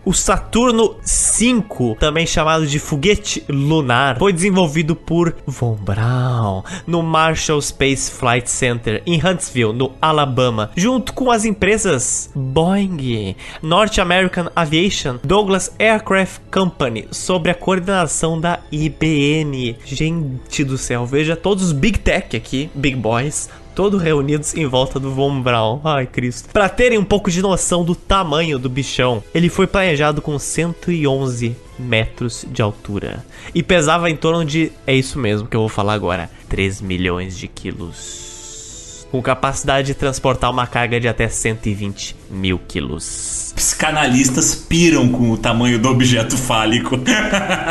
O 0.04 0.14
Saturno 0.14 0.98
5, 1.02 1.96
também 1.98 2.28
chamado 2.28 2.68
de 2.68 2.78
foguete 2.78 3.46
lunar, 3.48 4.20
foi 4.20 4.34
desenvolvido 4.34 4.98
por 4.98 5.34
Von 5.48 5.76
Braun 5.76 6.62
no 6.86 7.02
Marshall 7.02 7.62
Space 7.62 8.12
Flight 8.12 8.52
Center 8.52 9.02
em 9.06 9.26
Huntsville, 9.26 9.72
no 9.72 9.94
Alabama, 10.02 10.72
junto 10.76 11.14
com 11.14 11.32
as 11.32 11.46
empresas 11.46 12.30
Boeing, 12.36 13.38
North 13.62 13.98
American 13.98 14.50
Aviation, 14.54 15.18
Douglas 15.24 15.74
Aircraft 15.80 16.42
Company, 16.52 17.08
sob 17.12 17.50
a 17.50 17.56
coordenação 17.56 18.42
da 18.42 18.60
IBM. 18.70 19.78
Gente 19.86 20.66
do 20.66 20.78
céu, 20.78 21.06
veja 21.06 21.38
todos 21.38 21.64
os 21.64 21.72
Big 21.72 22.00
Tech 22.00 22.36
aqui, 22.36 22.70
Big 22.76 22.98
Boys, 22.98 23.50
todos 23.80 24.02
reunidos 24.02 24.54
em 24.56 24.66
volta 24.66 25.00
do 25.00 25.10
Von 25.10 25.42
Braun. 25.42 25.80
Ai, 25.86 26.06
Cristo. 26.06 26.50
Para 26.50 26.68
terem 26.68 26.98
um 26.98 27.04
pouco 27.06 27.32
de 27.32 27.42
noção 27.42 27.86
do 27.86 27.96
tamanho 27.96 28.60
do 28.60 28.68
bichão, 28.68 29.24
ele 29.34 29.48
foi 29.48 29.68
planejado 29.68 30.22
com 30.22 30.38
111 30.38 31.56
metros 31.80 32.46
de 32.52 32.62
altura 32.62 33.24
e 33.56 33.64
pesava 33.64 34.10
em 34.10 34.18
torno 34.18 34.44
de, 34.44 34.70
é 34.86 34.94
isso 34.94 35.18
mesmo 35.18 35.48
que 35.48 35.56
eu 35.56 35.62
vou 35.62 35.70
falar 35.70 35.94
agora, 35.94 36.30
3 36.50 36.82
milhões 36.82 37.38
de 37.38 37.48
quilos. 37.48 39.08
Com 39.12 39.22
capacidade 39.22 39.88
de 39.88 39.94
transportar 39.94 40.52
uma 40.52 40.68
carga 40.68 41.00
de 41.00 41.08
até 41.08 41.30
120 41.30 42.18
mil 42.30 42.60
quilos. 42.68 43.54
Psicanalistas 43.56 44.56
piram 44.56 45.08
com 45.08 45.32
o 45.32 45.38
tamanho 45.38 45.80
do 45.80 45.88
objeto 45.88 46.36
fálico. 46.36 47.00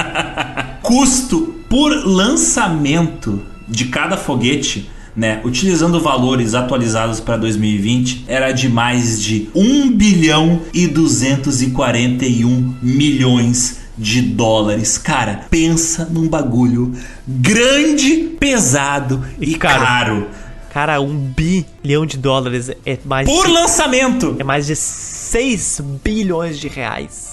Custo 0.80 1.55
por 1.68 1.90
lançamento 2.06 3.43
de 3.68 3.85
cada 3.85 4.16
foguete 4.16 4.89
né, 5.19 5.40
utilizando 5.45 6.01
valores 6.01 6.55
atualizados 6.55 7.19
para 7.19 7.36
2020, 7.36 8.27
era 8.28 8.53
de 8.53 8.69
mais 8.69 9.20
de 9.20 9.49
1 9.53 9.90
bilhão 9.90 10.62
e 10.73 10.86
241 10.86 12.77
milhões 12.81 13.81
de 13.99 14.23
dólares. 14.23 14.97
Cara, 14.97 15.47
pensa 15.51 16.05
num 16.05 16.28
bagulho 16.28 16.93
grande, 17.27 18.36
pesado 18.39 19.24
e, 19.40 19.51
e 19.51 19.55
caro. 19.57 19.85
caro. 19.85 20.27
Cara, 20.73 21.01
um 21.01 21.16
bilhão 21.16 22.07
de 22.07 22.16
dólares 22.16 22.70
é 22.86 22.99
mais. 23.05 23.28
Por 23.28 23.47
de, 23.47 23.53
lançamento! 23.53 24.36
É 24.39 24.45
mais 24.45 24.66
de 24.66 24.77
6 24.77 25.82
bilhões 26.05 26.61
de 26.61 26.69
reais. 26.69 27.27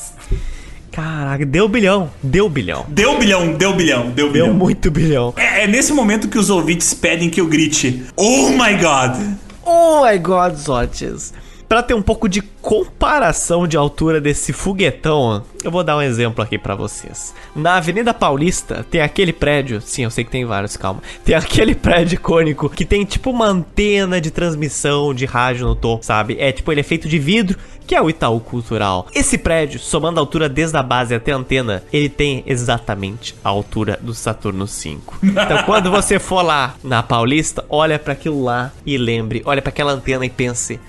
Caraca, 0.96 1.46
deu 1.46 1.68
bilhão, 1.68 2.10
deu 2.24 2.48
bilhão. 2.48 2.86
Deu 2.88 3.20
bilhão, 3.20 3.52
deu 3.52 3.76
bilhão, 3.76 4.12
deu 4.12 4.32
bilhão. 4.32 4.48
Deu 4.48 4.54
muito 4.54 4.90
bilhão. 4.90 5.34
É, 5.36 5.64
é 5.64 5.68
nesse 5.68 5.92
momento 5.92 6.30
que 6.30 6.38
os 6.38 6.50
ouvintes 6.50 6.94
pedem 6.94 7.30
que 7.30 7.42
eu 7.42 7.48
grite: 7.48 8.06
Oh 8.16 8.52
my 8.52 8.74
god! 8.76 9.20
Oh 9.66 10.06
my 10.06 10.18
god, 10.18 10.56
Zotes. 10.56 11.34
Para 11.68 11.82
ter 11.82 11.94
um 11.94 12.02
pouco 12.02 12.30
de 12.30 12.42
comparação 12.42 13.68
de 13.68 13.76
altura 13.76 14.22
desse 14.22 14.54
foguetão, 14.54 15.44
eu 15.64 15.72
vou 15.72 15.84
dar 15.84 15.98
um 15.98 16.02
exemplo 16.02 16.44
aqui 16.44 16.58
para 16.58 16.76
vocês. 16.76 17.34
Na 17.56 17.78
Avenida 17.78 18.14
Paulista 18.14 18.86
tem 18.90 19.02
aquele 19.02 19.34
prédio, 19.34 19.82
sim, 19.82 20.04
eu 20.04 20.12
sei 20.12 20.24
que 20.24 20.30
tem 20.30 20.46
vários, 20.46 20.78
calma. 20.78 21.02
Tem 21.24 21.34
aquele 21.36 21.74
prédio 21.74 22.16
icônico 22.16 22.70
que 22.70 22.86
tem 22.86 23.04
tipo 23.04 23.32
uma 23.32 23.48
antena 23.48 24.22
de 24.22 24.30
transmissão 24.30 25.14
de 25.14 25.26
rádio 25.26 25.66
no 25.66 25.76
topo, 25.76 26.06
sabe? 26.06 26.38
É 26.40 26.52
tipo, 26.52 26.72
ele 26.72 26.82
é 26.82 26.84
feito 26.84 27.08
de 27.08 27.18
vidro, 27.18 27.58
que 27.86 27.96
é 27.96 28.02
o 28.02 28.10
Itaú 28.10 28.40
Cultural. 28.40 29.08
Esse 29.14 29.38
prédio, 29.38 29.80
somando 29.80 30.20
a 30.20 30.24
altura 30.24 30.48
desde 30.48 30.78
a 30.78 30.84
base 30.84 31.16
até 31.16 31.32
a 31.32 31.38
antena, 31.38 31.84
ele 31.92 32.10
tem 32.10 32.44
exatamente 32.46 33.36
a 33.44 33.50
altura 33.50 34.00
do 34.02 34.14
Saturno 34.14 34.68
5. 34.68 35.20
Então, 35.24 35.64
quando 35.66 35.90
você 35.90 36.20
for 36.20 36.42
lá 36.42 36.76
na 36.84 37.02
Paulista, 37.02 37.66
olha 37.70 37.98
para 37.98 38.14
aquilo 38.14 38.44
lá 38.44 38.72
e 38.86 38.98
lembre, 38.98 39.42
olha 39.46 39.62
para 39.62 39.70
aquela 39.70 39.92
antena 39.92 40.26
e 40.26 40.30
pense: 40.30 40.80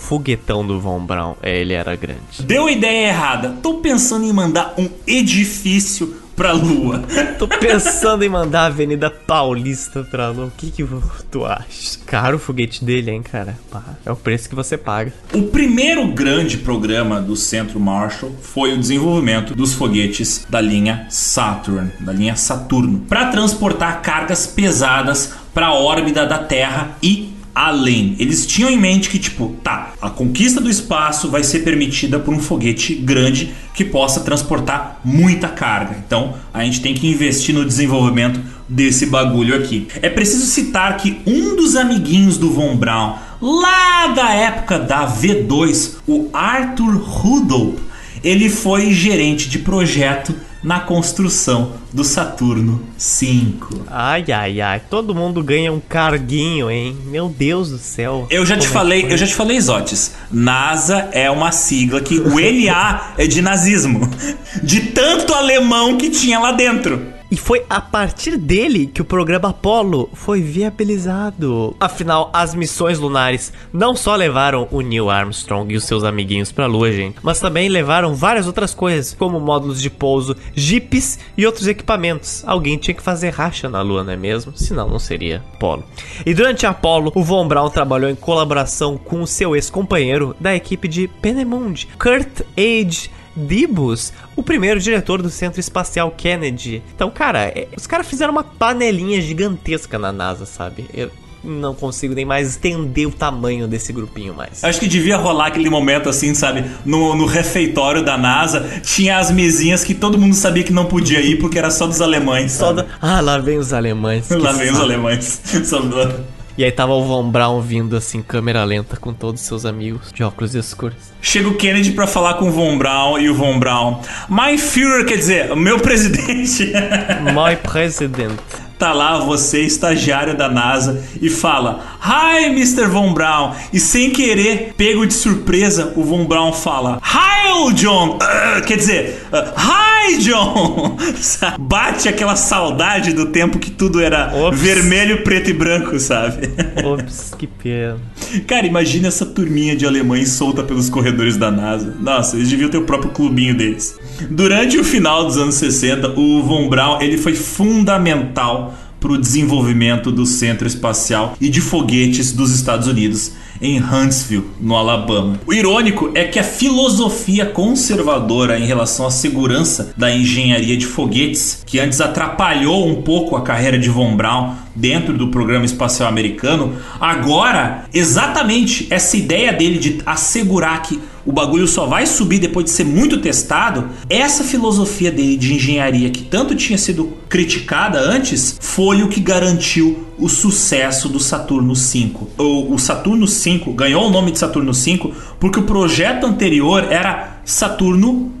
foguetão 0.00 0.66
do 0.66 0.80
Von 0.80 1.04
Braun. 1.04 1.34
É, 1.42 1.60
ele 1.60 1.74
era 1.74 1.94
grande. 1.94 2.42
Deu 2.42 2.68
ideia 2.68 3.08
errada. 3.08 3.56
Tô 3.62 3.74
pensando 3.74 4.24
em 4.24 4.32
mandar 4.32 4.74
um 4.76 4.88
edifício 5.06 6.16
pra 6.34 6.52
Lua. 6.52 7.04
Tô 7.38 7.46
pensando 7.46 8.24
em 8.24 8.28
mandar 8.28 8.62
a 8.62 8.66
Avenida 8.66 9.10
Paulista 9.10 10.02
pra 10.02 10.30
Lua. 10.30 10.46
O 10.46 10.50
que 10.50 10.70
que 10.70 10.86
tu 11.30 11.44
acha? 11.44 11.98
Caro 12.06 12.36
o 12.36 12.40
foguete 12.40 12.82
dele, 12.82 13.10
hein, 13.10 13.22
cara? 13.22 13.58
É 14.06 14.10
o 14.10 14.16
preço 14.16 14.48
que 14.48 14.54
você 14.54 14.78
paga. 14.78 15.12
O 15.34 15.42
primeiro 15.42 16.08
grande 16.08 16.56
programa 16.56 17.20
do 17.20 17.36
Centro 17.36 17.78
Marshall 17.78 18.32
foi 18.40 18.72
o 18.72 18.78
desenvolvimento 18.78 19.54
dos 19.54 19.74
foguetes 19.74 20.46
da 20.48 20.62
linha 20.62 21.06
Saturn, 21.10 21.92
da 22.00 22.12
linha 22.12 22.36
Saturno, 22.36 23.00
para 23.00 23.26
transportar 23.26 24.00
cargas 24.00 24.46
pesadas 24.46 25.34
para 25.52 25.66
a 25.66 25.74
órbita 25.74 26.26
da 26.26 26.38
Terra 26.38 26.96
e 27.02 27.29
além. 27.54 28.16
Eles 28.18 28.46
tinham 28.46 28.70
em 28.70 28.78
mente 28.78 29.10
que, 29.10 29.18
tipo, 29.18 29.56
tá, 29.62 29.92
a 30.00 30.10
conquista 30.10 30.60
do 30.60 30.70
espaço 30.70 31.30
vai 31.30 31.42
ser 31.42 31.60
permitida 31.60 32.18
por 32.18 32.32
um 32.32 32.40
foguete 32.40 32.94
grande 32.94 33.54
que 33.74 33.84
possa 33.84 34.20
transportar 34.20 35.00
muita 35.04 35.48
carga. 35.48 35.96
Então, 36.06 36.34
a 36.52 36.64
gente 36.64 36.80
tem 36.80 36.94
que 36.94 37.08
investir 37.08 37.54
no 37.54 37.64
desenvolvimento 37.64 38.40
desse 38.68 39.06
bagulho 39.06 39.54
aqui. 39.54 39.88
É 40.00 40.08
preciso 40.08 40.46
citar 40.46 40.96
que 40.96 41.20
um 41.26 41.56
dos 41.56 41.76
amiguinhos 41.76 42.38
do 42.38 42.50
Von 42.50 42.76
Braun, 42.76 43.14
lá 43.40 44.08
da 44.08 44.32
época 44.32 44.78
da 44.78 45.06
V2, 45.06 45.96
o 46.06 46.28
Arthur 46.32 46.96
Rudolph, 46.96 47.80
ele 48.22 48.48
foi 48.48 48.92
gerente 48.92 49.48
de 49.48 49.58
projeto 49.58 50.34
na 50.62 50.80
construção 50.80 51.72
do 51.92 52.04
Saturno 52.04 52.82
5. 52.96 53.84
Ai, 53.88 54.24
ai, 54.32 54.60
ai. 54.60 54.82
Todo 54.90 55.14
mundo 55.14 55.42
ganha 55.42 55.72
um 55.72 55.80
carguinho, 55.80 56.70
hein? 56.70 56.96
Meu 57.06 57.28
Deus 57.28 57.70
do 57.70 57.78
céu. 57.78 58.26
Eu 58.30 58.44
já 58.44 58.56
te 58.56 58.66
é 58.66 58.70
falei, 58.70 59.06
eu 59.08 59.16
já 59.16 59.26
te 59.26 59.34
falei, 59.34 59.60
Zotes. 59.60 60.14
NASA 60.30 61.08
é 61.12 61.30
uma 61.30 61.50
sigla 61.50 62.00
que 62.00 62.18
o 62.18 62.38
NA 62.38 63.14
é 63.16 63.26
de 63.26 63.40
nazismo. 63.40 64.00
De 64.62 64.80
tanto 64.80 65.32
alemão 65.32 65.96
que 65.96 66.10
tinha 66.10 66.38
lá 66.38 66.52
dentro. 66.52 67.09
E 67.30 67.36
foi 67.36 67.64
a 67.70 67.80
partir 67.80 68.36
dele 68.36 68.88
que 68.88 69.00
o 69.00 69.04
programa 69.04 69.50
Apollo 69.50 70.10
foi 70.12 70.40
viabilizado. 70.40 71.76
Afinal, 71.78 72.28
as 72.32 72.56
missões 72.56 72.98
lunares 72.98 73.52
não 73.72 73.94
só 73.94 74.16
levaram 74.16 74.66
o 74.72 74.80
Neil 74.80 75.08
Armstrong 75.08 75.72
e 75.72 75.76
os 75.76 75.84
seus 75.84 76.02
amiguinhos 76.02 76.50
para 76.50 76.64
a 76.64 76.68
Lua, 76.68 76.90
gente, 76.90 77.18
mas 77.22 77.38
também 77.38 77.68
levaram 77.68 78.16
várias 78.16 78.48
outras 78.48 78.74
coisas, 78.74 79.14
como 79.14 79.38
módulos 79.38 79.80
de 79.80 79.88
pouso, 79.88 80.36
jipes 80.54 81.20
e 81.36 81.46
outros 81.46 81.68
equipamentos. 81.68 82.42
Alguém 82.44 82.76
tinha 82.76 82.94
que 82.94 83.02
fazer 83.02 83.30
racha 83.30 83.68
na 83.68 83.80
Lua, 83.80 84.02
não 84.02 84.12
é 84.12 84.16
mesmo? 84.16 84.52
Senão 84.56 84.88
não 84.88 84.98
seria 84.98 85.44
Apollo. 85.54 85.84
E 86.26 86.34
durante 86.34 86.66
Apollo, 86.66 87.12
o 87.14 87.22
Von 87.22 87.46
Braun 87.46 87.70
trabalhou 87.70 88.10
em 88.10 88.16
colaboração 88.16 88.98
com 88.98 89.22
o 89.22 89.26
seu 89.26 89.54
ex-companheiro 89.54 90.34
da 90.40 90.56
equipe 90.56 90.88
de 90.88 91.06
Penemund, 91.06 91.86
Kurt 91.96 92.40
Age 92.56 93.10
Dibus, 93.46 94.12
o 94.36 94.42
primeiro 94.42 94.80
diretor 94.80 95.20
do 95.22 95.30
Centro 95.30 95.60
Espacial 95.60 96.10
Kennedy. 96.10 96.82
Então, 96.94 97.10
cara, 97.10 97.44
é, 97.44 97.68
os 97.76 97.86
caras 97.86 98.06
fizeram 98.06 98.32
uma 98.32 98.44
panelinha 98.44 99.20
gigantesca 99.20 99.98
na 99.98 100.12
NASA, 100.12 100.46
sabe? 100.46 100.86
Eu 100.94 101.10
não 101.42 101.74
consigo 101.74 102.14
nem 102.14 102.24
mais 102.24 102.56
entender 102.56 103.06
o 103.06 103.10
tamanho 103.10 103.66
desse 103.66 103.92
grupinho 103.92 104.34
mais. 104.34 104.62
Acho 104.62 104.78
que 104.78 104.86
devia 104.86 105.16
rolar 105.16 105.46
aquele 105.46 105.70
momento 105.70 106.08
assim, 106.08 106.34
sabe? 106.34 106.64
No, 106.84 107.14
no 107.14 107.24
refeitório 107.26 108.04
da 108.04 108.16
NASA, 108.18 108.80
tinha 108.82 109.18
as 109.18 109.30
mesinhas 109.30 109.82
que 109.82 109.94
todo 109.94 110.18
mundo 110.18 110.34
sabia 110.34 110.62
que 110.62 110.72
não 110.72 110.84
podia 110.84 111.20
ir 111.20 111.38
porque 111.38 111.58
era 111.58 111.70
só 111.70 111.86
dos 111.86 112.00
alemães. 112.00 112.52
Só. 112.52 112.74
Ah, 113.00 113.20
lá 113.20 113.38
vem 113.38 113.58
os 113.58 113.72
alemães. 113.72 114.28
lá 114.30 114.52
vem 114.52 114.66
sabe. 114.66 114.70
os 114.70 114.80
alemães. 114.80 115.40
E 116.60 116.64
aí 116.64 116.70
tava 116.70 116.92
o 116.92 117.02
Von 117.02 117.30
Braun 117.30 117.62
vindo 117.62 117.96
assim, 117.96 118.20
câmera 118.20 118.62
lenta, 118.64 118.94
com 118.94 119.14
todos 119.14 119.40
os 119.40 119.46
seus 119.46 119.64
amigos 119.64 120.12
de 120.12 120.22
óculos 120.22 120.54
escuros. 120.54 120.98
Chega 121.22 121.48
o 121.48 121.56
Kennedy 121.56 121.92
para 121.92 122.06
falar 122.06 122.34
com 122.34 122.48
o 122.48 122.52
Von 122.52 122.76
Braun 122.76 123.18
e 123.18 123.30
o 123.30 123.34
Von 123.34 123.58
Braun. 123.58 124.02
My 124.28 124.58
Führer, 124.58 125.06
quer 125.06 125.16
dizer, 125.16 125.56
meu 125.56 125.80
presidente. 125.80 126.66
My 127.32 127.56
President 127.62 128.38
tá 128.80 128.94
lá 128.94 129.18
você, 129.18 129.60
estagiário 129.60 130.34
da 130.34 130.48
NASA, 130.48 131.04
e 131.20 131.28
fala: 131.28 131.98
Hi, 132.02 132.46
Mr. 132.46 132.86
Von 132.86 133.12
Braun. 133.12 133.52
E 133.72 133.78
sem 133.78 134.10
querer, 134.10 134.72
pego 134.76 135.06
de 135.06 135.12
surpresa, 135.12 135.92
o 135.96 136.02
Von 136.02 136.24
Braun 136.24 136.52
fala: 136.52 136.98
Hi, 137.04 137.72
John. 137.74 138.16
Uh, 138.16 138.64
quer 138.66 138.76
dizer, 138.76 139.22
uh, 139.30 139.52
Hi, 139.56 140.18
John. 140.18 140.96
Bate 141.60 142.08
aquela 142.08 142.34
saudade 142.36 143.12
do 143.12 143.26
tempo 143.26 143.58
que 143.58 143.70
tudo 143.70 144.00
era 144.00 144.32
Ops. 144.34 144.58
vermelho, 144.58 145.22
preto 145.22 145.50
e 145.50 145.52
branco, 145.52 145.98
sabe? 146.00 146.48
Ops, 146.82 147.34
que 147.38 147.46
pena. 147.46 147.98
Cara, 148.46 148.66
imagina 148.66 149.08
essa 149.08 149.26
turminha 149.26 149.76
de 149.76 149.86
alemães 149.86 150.30
solta 150.30 150.62
pelos 150.62 150.88
corredores 150.88 151.36
da 151.36 151.50
NASA. 151.50 151.94
Nossa, 152.00 152.36
eles 152.36 152.48
deviam 152.48 152.70
ter 152.70 152.78
o 152.78 152.84
próprio 152.84 153.10
clubinho 153.10 153.54
deles. 153.54 153.98
Durante 154.30 154.78
o 154.78 154.84
final 154.84 155.24
dos 155.24 155.36
anos 155.36 155.56
60, 155.56 156.18
o 156.18 156.42
Von 156.42 156.68
Braun 156.68 157.00
ele 157.00 157.18
foi 157.18 157.34
fundamental 157.34 158.69
para 159.00 159.12
o 159.12 159.18
desenvolvimento 159.18 160.12
do 160.12 160.26
Centro 160.26 160.66
Espacial 160.66 161.34
e 161.40 161.48
de 161.48 161.60
Foguetes 161.60 162.32
dos 162.32 162.54
Estados 162.54 162.86
Unidos 162.86 163.32
em 163.60 163.78
Huntsville, 163.78 164.46
no 164.60 164.74
Alabama. 164.74 165.38
O 165.46 165.52
irônico 165.52 166.10
é 166.14 166.24
que 166.24 166.38
a 166.38 166.44
filosofia 166.44 167.44
conservadora 167.44 168.58
em 168.58 168.64
relação 168.64 169.06
à 169.06 169.10
segurança 169.10 169.92
da 169.96 170.10
engenharia 170.10 170.76
de 170.76 170.86
foguetes, 170.86 171.62
que 171.66 171.78
antes 171.78 172.00
atrapalhou 172.00 172.88
um 172.88 173.02
pouco 173.02 173.36
a 173.36 173.42
carreira 173.42 173.78
de 173.78 173.90
Von 173.90 174.16
Braun 174.16 174.54
dentro 174.74 175.16
do 175.16 175.28
programa 175.28 175.64
espacial 175.64 176.08
americano, 176.08 176.74
agora 177.00 177.84
exatamente 177.92 178.86
essa 178.90 179.16
ideia 179.16 179.52
dele 179.52 179.78
de 179.78 180.02
assegurar 180.06 180.82
que 180.82 181.00
o 181.24 181.32
bagulho 181.32 181.68
só 181.68 181.86
vai 181.86 182.06
subir 182.06 182.38
depois 182.38 182.64
de 182.64 182.70
ser 182.70 182.84
muito 182.84 183.18
testado, 183.18 183.88
essa 184.08 184.42
filosofia 184.42 185.10
dele 185.10 185.36
de 185.36 185.54
engenharia 185.54 186.10
que 186.10 186.22
tanto 186.22 186.54
tinha 186.54 186.78
sido 186.78 187.12
criticada 187.28 188.00
antes, 188.00 188.56
foi 188.60 189.02
o 189.02 189.08
que 189.08 189.20
garantiu 189.20 190.06
o 190.18 190.28
sucesso 190.28 191.08
do 191.08 191.20
Saturno 191.20 191.74
V. 191.74 192.12
O, 192.38 192.74
o 192.74 192.78
Saturno 192.78 193.26
V 193.26 193.72
ganhou 193.74 194.06
o 194.06 194.10
nome 194.10 194.32
de 194.32 194.38
Saturno 194.38 194.72
V 194.72 195.12
porque 195.38 195.60
o 195.60 195.64
projeto 195.64 196.26
anterior 196.26 196.86
era 196.90 197.40
Saturno 197.44 198.32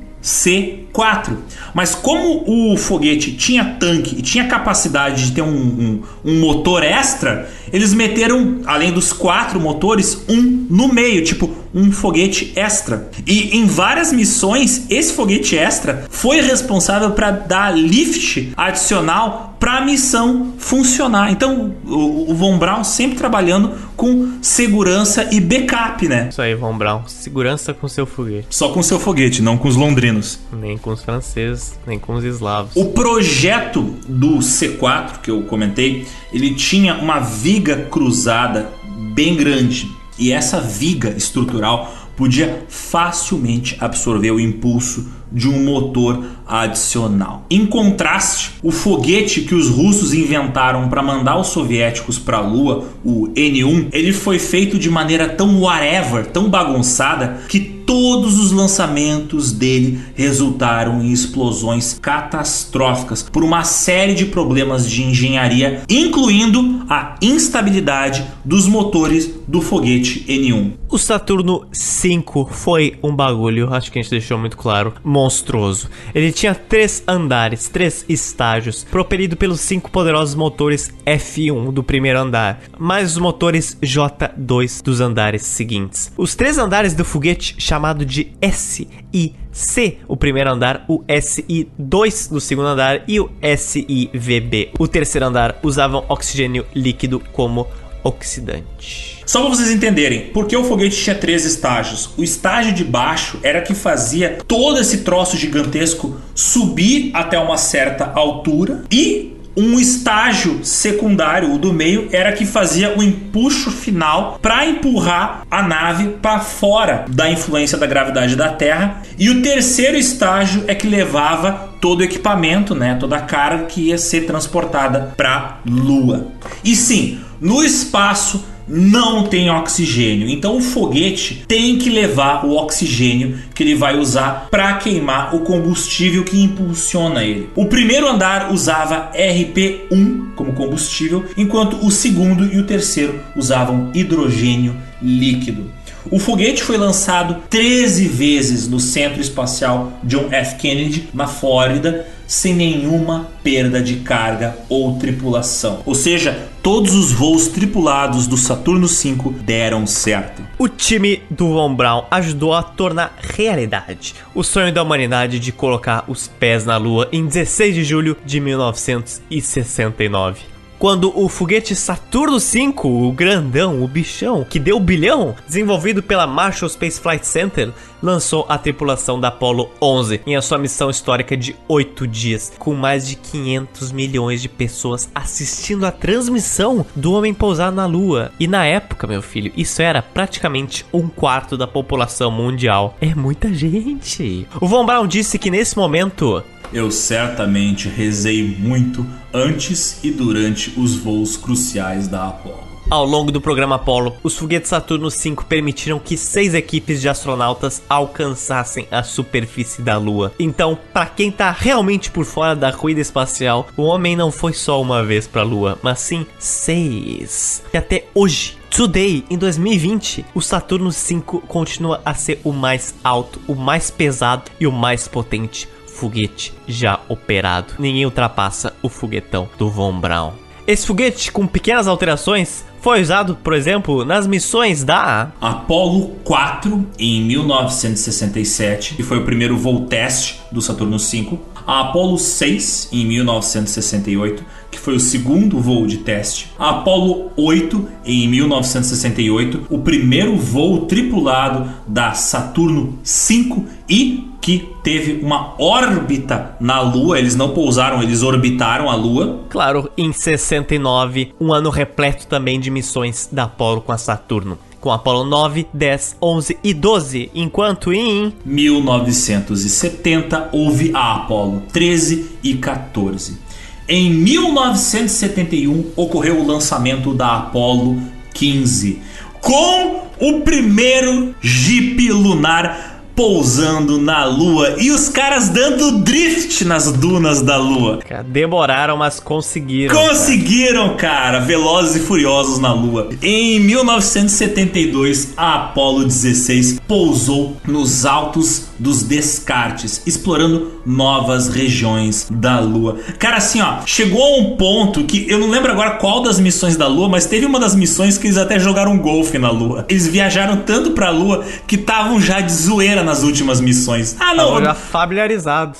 C4. 0.92 1.36
Mas 1.74 1.94
como 1.94 2.44
o 2.46 2.76
foguete 2.76 3.32
tinha 3.32 3.64
tanque 3.64 4.16
e 4.18 4.22
tinha 4.22 4.46
capacidade 4.46 5.26
de 5.26 5.32
ter 5.32 5.42
um, 5.42 5.48
um, 5.48 6.02
um, 6.24 6.40
motor 6.40 6.82
extra, 6.82 7.48
eles 7.72 7.94
meteram, 7.94 8.60
além 8.66 8.92
dos 8.92 9.12
quatro 9.12 9.60
motores, 9.60 10.24
um 10.28 10.66
no 10.68 10.88
meio, 10.92 11.24
tipo 11.24 11.50
um 11.74 11.92
foguete 11.92 12.52
extra. 12.56 13.08
E 13.26 13.56
em 13.56 13.66
várias 13.66 14.12
missões, 14.12 14.86
esse 14.90 15.12
foguete 15.12 15.56
extra 15.56 16.04
foi 16.10 16.40
responsável 16.40 17.12
para 17.12 17.30
dar 17.30 17.76
lift 17.76 18.52
adicional 18.56 19.50
para 19.60 19.76
a 19.76 19.80
missão 19.82 20.54
funcionar. 20.56 21.30
Então, 21.30 21.74
o, 21.86 22.30
o 22.30 22.34
Von 22.34 22.58
Braun 22.58 22.82
sempre 22.82 23.18
trabalhando 23.18 23.72
com 23.94 24.38
segurança 24.40 25.28
e 25.30 25.38
backup, 25.38 26.08
né? 26.08 26.28
Isso 26.30 26.40
aí, 26.40 26.54
Von 26.54 26.76
Braun. 26.78 27.02
Segurança 27.06 27.74
com 27.74 27.86
seu 27.86 28.06
foguete. 28.06 28.46
Só 28.48 28.70
com 28.70 28.82
seu 28.82 28.98
foguete, 28.98 29.42
não 29.42 29.58
com 29.58 29.68
os 29.68 29.76
londrinos. 29.76 30.40
Nem 30.50 30.78
com 30.80 30.90
os 30.90 31.02
franceses, 31.02 31.78
nem 31.86 31.98
com 31.98 32.14
os 32.14 32.24
eslavos. 32.24 32.74
O 32.74 32.86
projeto 32.86 33.82
do 34.08 34.38
C4 34.38 35.20
que 35.22 35.30
eu 35.30 35.42
comentei, 35.42 36.06
ele 36.32 36.54
tinha 36.54 36.94
uma 36.94 37.20
viga 37.20 37.86
cruzada 37.90 38.70
bem 39.14 39.36
grande. 39.36 39.90
E 40.18 40.32
essa 40.32 40.60
viga 40.60 41.10
estrutural 41.16 41.94
podia 42.16 42.66
facilmente 42.68 43.76
absorver 43.80 44.30
o 44.30 44.38
impulso 44.38 45.06
de 45.32 45.48
um 45.48 45.64
motor 45.64 46.22
adicional. 46.46 47.46
Em 47.48 47.64
contraste, 47.64 48.52
o 48.62 48.70
foguete 48.70 49.42
que 49.42 49.54
os 49.54 49.68
russos 49.68 50.12
inventaram 50.12 50.88
para 50.88 51.02
mandar 51.02 51.38
os 51.38 51.46
soviéticos 51.46 52.18
para 52.18 52.38
a 52.38 52.40
Lua, 52.42 52.84
o 53.04 53.28
N1, 53.28 53.88
ele 53.92 54.12
foi 54.12 54.38
feito 54.38 54.78
de 54.78 54.90
maneira 54.90 55.28
tão 55.28 55.62
whatever, 55.62 56.26
tão 56.26 56.50
bagunçada 56.50 57.40
que 57.48 57.79
todos 57.90 58.38
os 58.38 58.52
lançamentos 58.52 59.50
dele 59.50 60.00
resultaram 60.14 61.02
em 61.02 61.10
explosões 61.10 61.98
catastróficas 62.00 63.20
por 63.20 63.42
uma 63.42 63.64
série 63.64 64.14
de 64.14 64.26
problemas 64.26 64.88
de 64.88 65.02
engenharia, 65.02 65.82
incluindo 65.90 66.84
a 66.88 67.16
instabilidade 67.20 68.24
dos 68.44 68.68
motores 68.68 69.28
do 69.48 69.60
foguete 69.60 70.24
N1. 70.28 70.74
O 70.88 70.98
Saturno 70.98 71.66
5 71.72 72.48
foi 72.52 72.98
um 73.02 73.14
bagulho, 73.14 73.72
acho 73.72 73.90
que 73.92 73.98
a 73.98 74.02
gente 74.02 74.10
deixou 74.10 74.38
muito 74.38 74.56
claro, 74.56 74.92
monstruoso. 75.04 75.88
Ele 76.14 76.32
tinha 76.32 76.54
três 76.54 77.02
andares, 77.06 77.68
três 77.68 78.04
estágios, 78.08 78.84
propelido 78.84 79.36
pelos 79.36 79.60
cinco 79.60 79.90
poderosos 79.90 80.34
motores 80.34 80.92
F1 81.06 81.72
do 81.72 81.82
primeiro 81.82 82.18
andar, 82.18 82.60
mais 82.76 83.12
os 83.12 83.18
motores 83.18 83.76
J2 83.80 84.82
dos 84.82 85.00
andares 85.00 85.42
seguintes. 85.42 86.12
Os 86.16 86.34
três 86.34 86.58
andares 86.58 86.94
do 86.94 87.04
foguete 87.04 87.54
chamado 87.80 88.04
de 88.04 88.32
S 88.42 88.86
e 89.12 89.32
C, 89.50 89.96
o 90.06 90.14
primeiro 90.14 90.50
andar, 90.50 90.84
o 90.86 91.02
SI2 91.04 92.28
do 92.28 92.38
segundo 92.38 92.68
andar 92.68 93.02
e 93.08 93.18
o 93.18 93.30
SIVB, 93.56 94.72
o 94.78 94.86
terceiro 94.86 95.26
andar, 95.26 95.58
usavam 95.62 96.04
oxigênio 96.08 96.66
líquido 96.74 97.20
como 97.32 97.66
oxidante. 98.04 99.18
Só 99.24 99.40
para 99.40 99.50
vocês 99.50 99.70
entenderem, 99.70 100.26
porque 100.32 100.56
o 100.56 100.64
foguete 100.64 100.96
tinha 100.96 101.14
três 101.14 101.44
estágios. 101.44 102.10
O 102.16 102.22
estágio 102.22 102.72
de 102.74 102.84
baixo 102.84 103.38
era 103.42 103.62
que 103.62 103.74
fazia 103.74 104.38
todo 104.46 104.78
esse 104.78 104.98
troço 104.98 105.36
gigantesco 105.36 106.20
subir 106.34 107.10
até 107.14 107.38
uma 107.38 107.56
certa 107.56 108.12
altura 108.14 108.84
e 108.90 109.39
um 109.56 109.78
estágio 109.78 110.64
secundário, 110.64 111.52
o 111.52 111.58
do 111.58 111.72
meio, 111.72 112.08
era 112.12 112.32
que 112.32 112.46
fazia 112.46 112.96
o 112.96 113.02
empuxo 113.02 113.70
final 113.70 114.38
para 114.40 114.66
empurrar 114.66 115.46
a 115.50 115.62
nave 115.62 116.08
para 116.22 116.40
fora 116.40 117.04
da 117.08 117.30
influência 117.30 117.76
da 117.76 117.86
gravidade 117.86 118.36
da 118.36 118.50
Terra. 118.50 119.02
E 119.18 119.28
o 119.28 119.42
terceiro 119.42 119.96
estágio 119.96 120.64
é 120.66 120.74
que 120.74 120.86
levava 120.86 121.70
todo 121.80 122.00
o 122.00 122.04
equipamento, 122.04 122.74
né, 122.74 122.96
toda 122.98 123.16
a 123.16 123.22
carga 123.22 123.64
que 123.64 123.88
ia 123.88 123.98
ser 123.98 124.26
transportada 124.26 125.14
para 125.16 125.58
Lua. 125.66 126.28
E 126.62 126.76
sim, 126.76 127.18
no 127.40 127.62
espaço 127.64 128.44
não 128.70 129.24
tem 129.24 129.50
oxigênio. 129.50 130.28
Então 130.28 130.56
o 130.56 130.60
foguete 130.60 131.44
tem 131.48 131.76
que 131.76 131.90
levar 131.90 132.46
o 132.46 132.56
oxigênio 132.56 133.38
que 133.54 133.62
ele 133.62 133.74
vai 133.74 133.98
usar 133.98 134.48
para 134.50 134.74
queimar 134.74 135.34
o 135.34 135.40
combustível 135.40 136.24
que 136.24 136.40
impulsiona 136.40 137.24
ele. 137.24 137.50
O 137.56 137.66
primeiro 137.66 138.08
andar 138.08 138.52
usava 138.52 139.10
RP1 139.12 140.34
como 140.36 140.52
combustível, 140.52 141.24
enquanto 141.36 141.84
o 141.84 141.90
segundo 141.90 142.46
e 142.46 142.58
o 142.58 142.64
terceiro 142.64 143.20
usavam 143.36 143.90
hidrogênio 143.92 144.76
líquido. 145.02 145.70
O 146.10 146.18
foguete 146.18 146.62
foi 146.62 146.76
lançado 146.76 147.42
13 147.50 148.08
vezes 148.08 148.68
no 148.68 148.80
Centro 148.80 149.20
Espacial 149.20 149.92
John 150.02 150.28
F. 150.30 150.56
Kennedy, 150.56 151.08
na 151.12 151.26
Flórida, 151.26 152.06
sem 152.26 152.54
nenhuma 152.54 153.28
perda 153.42 153.82
de 153.82 153.96
carga 153.96 154.56
ou 154.68 154.96
tripulação. 154.98 155.80
Ou 155.84 155.96
seja, 155.96 156.48
todos 156.62 156.94
os 156.94 157.10
voos 157.10 157.48
tripulados 157.48 158.28
do 158.28 158.36
Saturno 158.36 158.86
V 158.86 159.16
deram 159.42 159.86
certo. 159.86 160.42
O 160.56 160.68
time 160.68 161.22
do 161.28 161.48
Von 161.48 161.74
Braun 161.74 162.04
ajudou 162.10 162.54
a 162.54 162.62
tornar 162.62 163.16
realidade 163.20 164.14
o 164.34 164.44
sonho 164.44 164.72
da 164.72 164.82
humanidade 164.82 165.40
de 165.40 165.50
colocar 165.50 166.04
os 166.06 166.28
pés 166.28 166.64
na 166.64 166.76
Lua 166.76 167.08
em 167.12 167.26
16 167.26 167.74
de 167.74 167.84
julho 167.84 168.16
de 168.24 168.40
1969 168.40 170.59
quando 170.80 171.12
o 171.14 171.28
foguete 171.28 171.76
Saturno 171.76 172.38
V, 172.38 172.72
o 172.84 173.12
grandão, 173.12 173.84
o 173.84 173.86
bichão, 173.86 174.46
que 174.48 174.58
deu 174.58 174.80
bilhão, 174.80 175.36
desenvolvido 175.46 176.02
pela 176.02 176.26
Marshall 176.26 176.70
Space 176.70 176.98
Flight 176.98 177.26
Center, 177.26 177.70
lançou 178.02 178.46
a 178.48 178.56
tripulação 178.56 179.20
da 179.20 179.28
Apollo 179.28 179.70
11 179.80 180.22
em 180.26 180.36
a 180.36 180.40
sua 180.40 180.56
missão 180.56 180.88
histórica 180.88 181.36
de 181.36 181.54
8 181.68 182.06
dias, 182.06 182.52
com 182.58 182.74
mais 182.74 183.06
de 183.06 183.16
500 183.16 183.92
milhões 183.92 184.40
de 184.40 184.48
pessoas 184.48 185.10
assistindo 185.14 185.84
a 185.84 185.92
transmissão 185.92 186.86
do 186.96 187.12
homem 187.12 187.34
pousar 187.34 187.70
na 187.70 187.84
Lua. 187.84 188.32
E 188.40 188.48
na 188.48 188.64
época, 188.64 189.06
meu 189.06 189.20
filho, 189.20 189.52
isso 189.54 189.82
era 189.82 190.00
praticamente 190.00 190.86
um 190.94 191.08
quarto 191.08 191.58
da 191.58 191.66
população 191.66 192.30
mundial. 192.30 192.96
É 193.02 193.14
muita 193.14 193.52
gente. 193.52 194.48
O 194.58 194.66
Von 194.66 194.86
Braun 194.86 195.06
disse 195.06 195.38
que 195.38 195.50
nesse 195.50 195.76
momento 195.76 196.42
eu 196.72 196.90
certamente 196.90 197.88
rezei 197.88 198.56
muito 198.58 199.06
antes 199.32 200.02
e 200.04 200.10
durante 200.10 200.72
os 200.78 200.96
voos 200.96 201.36
cruciais 201.36 202.08
da 202.08 202.28
Apollo. 202.28 202.70
Ao 202.90 203.04
longo 203.04 203.30
do 203.30 203.40
programa 203.40 203.76
Apollo, 203.76 204.16
os 204.20 204.36
foguetes 204.36 204.70
Saturno 204.70 205.10
V 205.10 205.36
permitiram 205.48 206.00
que 206.00 206.16
seis 206.16 206.54
equipes 206.54 207.00
de 207.00 207.08
astronautas 207.08 207.80
alcançassem 207.88 208.88
a 208.90 209.04
superfície 209.04 209.80
da 209.80 209.96
Lua. 209.96 210.32
Então, 210.40 210.76
para 210.92 211.06
quem 211.06 211.30
tá 211.30 211.52
realmente 211.56 212.10
por 212.10 212.24
fora 212.24 212.56
da 212.56 212.72
corrida 212.72 213.00
espacial, 213.00 213.68
o 213.76 213.82
homem 213.82 214.16
não 214.16 214.32
foi 214.32 214.52
só 214.52 214.82
uma 214.82 215.04
vez 215.04 215.28
para 215.28 215.42
a 215.42 215.44
Lua, 215.44 215.78
mas 215.82 216.00
sim 216.00 216.26
seis. 216.36 217.62
E 217.72 217.76
até 217.76 218.06
hoje, 218.12 218.58
Today, 218.70 219.24
em 219.30 219.38
2020, 219.38 220.26
o 220.34 220.40
Saturno 220.40 220.90
V 220.90 221.22
continua 221.46 222.00
a 222.04 222.14
ser 222.14 222.40
o 222.42 222.52
mais 222.52 222.94
alto, 223.04 223.40
o 223.46 223.54
mais 223.54 223.90
pesado 223.90 224.50
e 224.58 224.66
o 224.66 224.72
mais 224.72 225.06
potente 225.06 225.68
foguete 226.00 226.54
já 226.66 226.98
operado. 227.08 227.74
Ninguém 227.78 228.06
ultrapassa 228.06 228.72
o 228.82 228.88
foguetão 228.88 229.46
do 229.58 229.68
Von 229.68 230.00
Braun. 230.00 230.32
Esse 230.66 230.86
foguete, 230.86 231.30
com 231.30 231.46
pequenas 231.46 231.86
alterações, 231.86 232.64
foi 232.80 233.02
usado, 233.02 233.36
por 233.42 233.52
exemplo, 233.52 234.04
nas 234.04 234.26
missões 234.26 234.82
da 234.82 235.30
Apollo 235.40 236.16
4 236.24 236.86
em 236.98 237.22
1967, 237.24 238.94
que 238.94 239.02
foi 239.02 239.18
o 239.18 239.24
primeiro 239.24 239.58
voo 239.58 239.84
teste 239.86 240.40
do 240.50 240.62
Saturno 240.62 240.96
V, 240.96 241.38
a 241.66 241.80
Apollo 241.80 242.16
6 242.16 242.88
em 242.92 243.04
1968, 243.04 244.42
que 244.70 244.78
foi 244.78 244.94
o 244.94 245.00
segundo 245.00 245.60
voo 245.60 245.86
de 245.86 245.98
teste, 245.98 246.50
a 246.58 246.70
Apollo 246.70 247.32
8 247.36 247.88
em 248.04 248.26
1968, 248.28 249.66
o 249.68 249.80
primeiro 249.80 250.36
voo 250.36 250.86
tripulado 250.86 251.70
da 251.86 252.14
Saturno 252.14 252.98
V 253.04 253.64
e 253.88 254.29
que 254.40 254.74
teve 254.82 255.22
uma 255.22 255.54
órbita 255.60 256.56
na 256.58 256.80
Lua. 256.80 257.18
Eles 257.18 257.36
não 257.36 257.50
pousaram, 257.50 258.02
eles 258.02 258.22
orbitaram 258.22 258.88
a 258.88 258.94
Lua. 258.94 259.40
Claro, 259.50 259.90
em 259.96 260.12
69, 260.12 261.34
um 261.40 261.52
ano 261.52 261.70
repleto 261.70 262.26
também 262.26 262.58
de 262.58 262.70
missões 262.70 263.28
da 263.30 263.44
Apollo 263.44 263.82
com 263.82 263.92
a 263.92 263.98
Saturno 263.98 264.58
com 264.80 264.90
Apollo 264.90 265.24
9, 265.24 265.68
10, 265.72 266.16
11 266.22 266.58
e 266.64 266.72
12, 266.72 267.30
enquanto 267.34 267.92
em 267.92 268.32
1970 268.44 270.48
houve 270.52 270.90
a 270.94 271.16
Apollo 271.16 271.64
13 271.70 272.38
e 272.42 272.54
14. 272.54 273.38
Em 273.86 274.10
1971 274.10 275.90
ocorreu 275.96 276.40
o 276.40 276.46
lançamento 276.46 277.12
da 277.12 277.36
Apollo 277.36 278.00
15, 278.32 279.02
com 279.40 280.06
o 280.18 280.40
primeiro 280.40 281.34
Jeep 281.40 282.10
lunar 282.12 282.89
pousando 283.14 283.98
na 283.98 284.24
lua 284.24 284.76
e 284.78 284.90
os 284.90 285.08
caras 285.08 285.48
dando 285.48 285.98
drift 285.98 286.64
nas 286.64 286.90
dunas 286.92 287.42
da 287.42 287.56
lua. 287.56 288.00
Demoraram, 288.26 288.96
mas 288.96 289.20
conseguiram. 289.20 289.94
Conseguiram, 289.94 290.96
cara. 290.96 291.38
cara. 291.38 291.40
Velozes 291.40 291.96
e 291.96 292.00
furiosos 292.00 292.58
na 292.58 292.72
lua. 292.72 293.08
Em 293.22 293.60
1972, 293.60 295.34
a 295.36 295.54
Apollo 295.54 296.04
16 296.04 296.80
pousou 296.86 297.56
nos 297.66 298.04
altos 298.06 298.70
dos 298.80 299.02
Descartes, 299.02 300.00
explorando 300.06 300.80
novas 300.86 301.48
regiões 301.48 302.26
da 302.30 302.58
Lua. 302.60 302.98
Cara, 303.18 303.36
assim, 303.36 303.60
ó, 303.60 303.80
chegou 303.84 304.22
a 304.22 304.38
um 304.38 304.56
ponto 304.56 305.04
que 305.04 305.26
eu 305.28 305.38
não 305.38 305.50
lembro 305.50 305.70
agora 305.70 305.92
qual 305.92 306.22
das 306.22 306.40
missões 306.40 306.76
da 306.76 306.88
Lua, 306.88 307.08
mas 307.08 307.26
teve 307.26 307.44
uma 307.44 307.60
das 307.60 307.74
missões 307.74 308.16
que 308.16 308.26
eles 308.26 308.38
até 308.38 308.58
jogaram 308.58 308.98
golfe 308.98 309.38
na 309.38 309.50
Lua. 309.50 309.84
Eles 309.88 310.06
viajaram 310.06 310.56
tanto 310.56 310.92
pra 310.92 311.10
Lua 311.10 311.44
que 311.66 311.74
estavam 311.76 312.20
já 312.20 312.40
de 312.40 312.52
zoeira 312.52 312.99
nas 313.02 313.22
últimas 313.22 313.60
missões. 313.60 314.16
Ah, 314.18 314.34
não. 314.34 314.62
Já 314.62 314.74
familiarizados. 314.74 315.78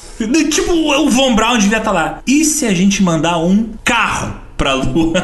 Tipo, 0.51 0.72
o 0.72 1.10
Von 1.10 1.34
Braun 1.34 1.59
devia 1.59 1.78
estar 1.78 1.90
tá 1.90 1.92
lá. 1.92 2.18
E 2.26 2.44
se 2.44 2.66
a 2.66 2.74
gente 2.74 3.02
mandar 3.02 3.38
um 3.38 3.70
carro 3.84 4.34
pra 4.56 4.74
Lua? 4.74 5.14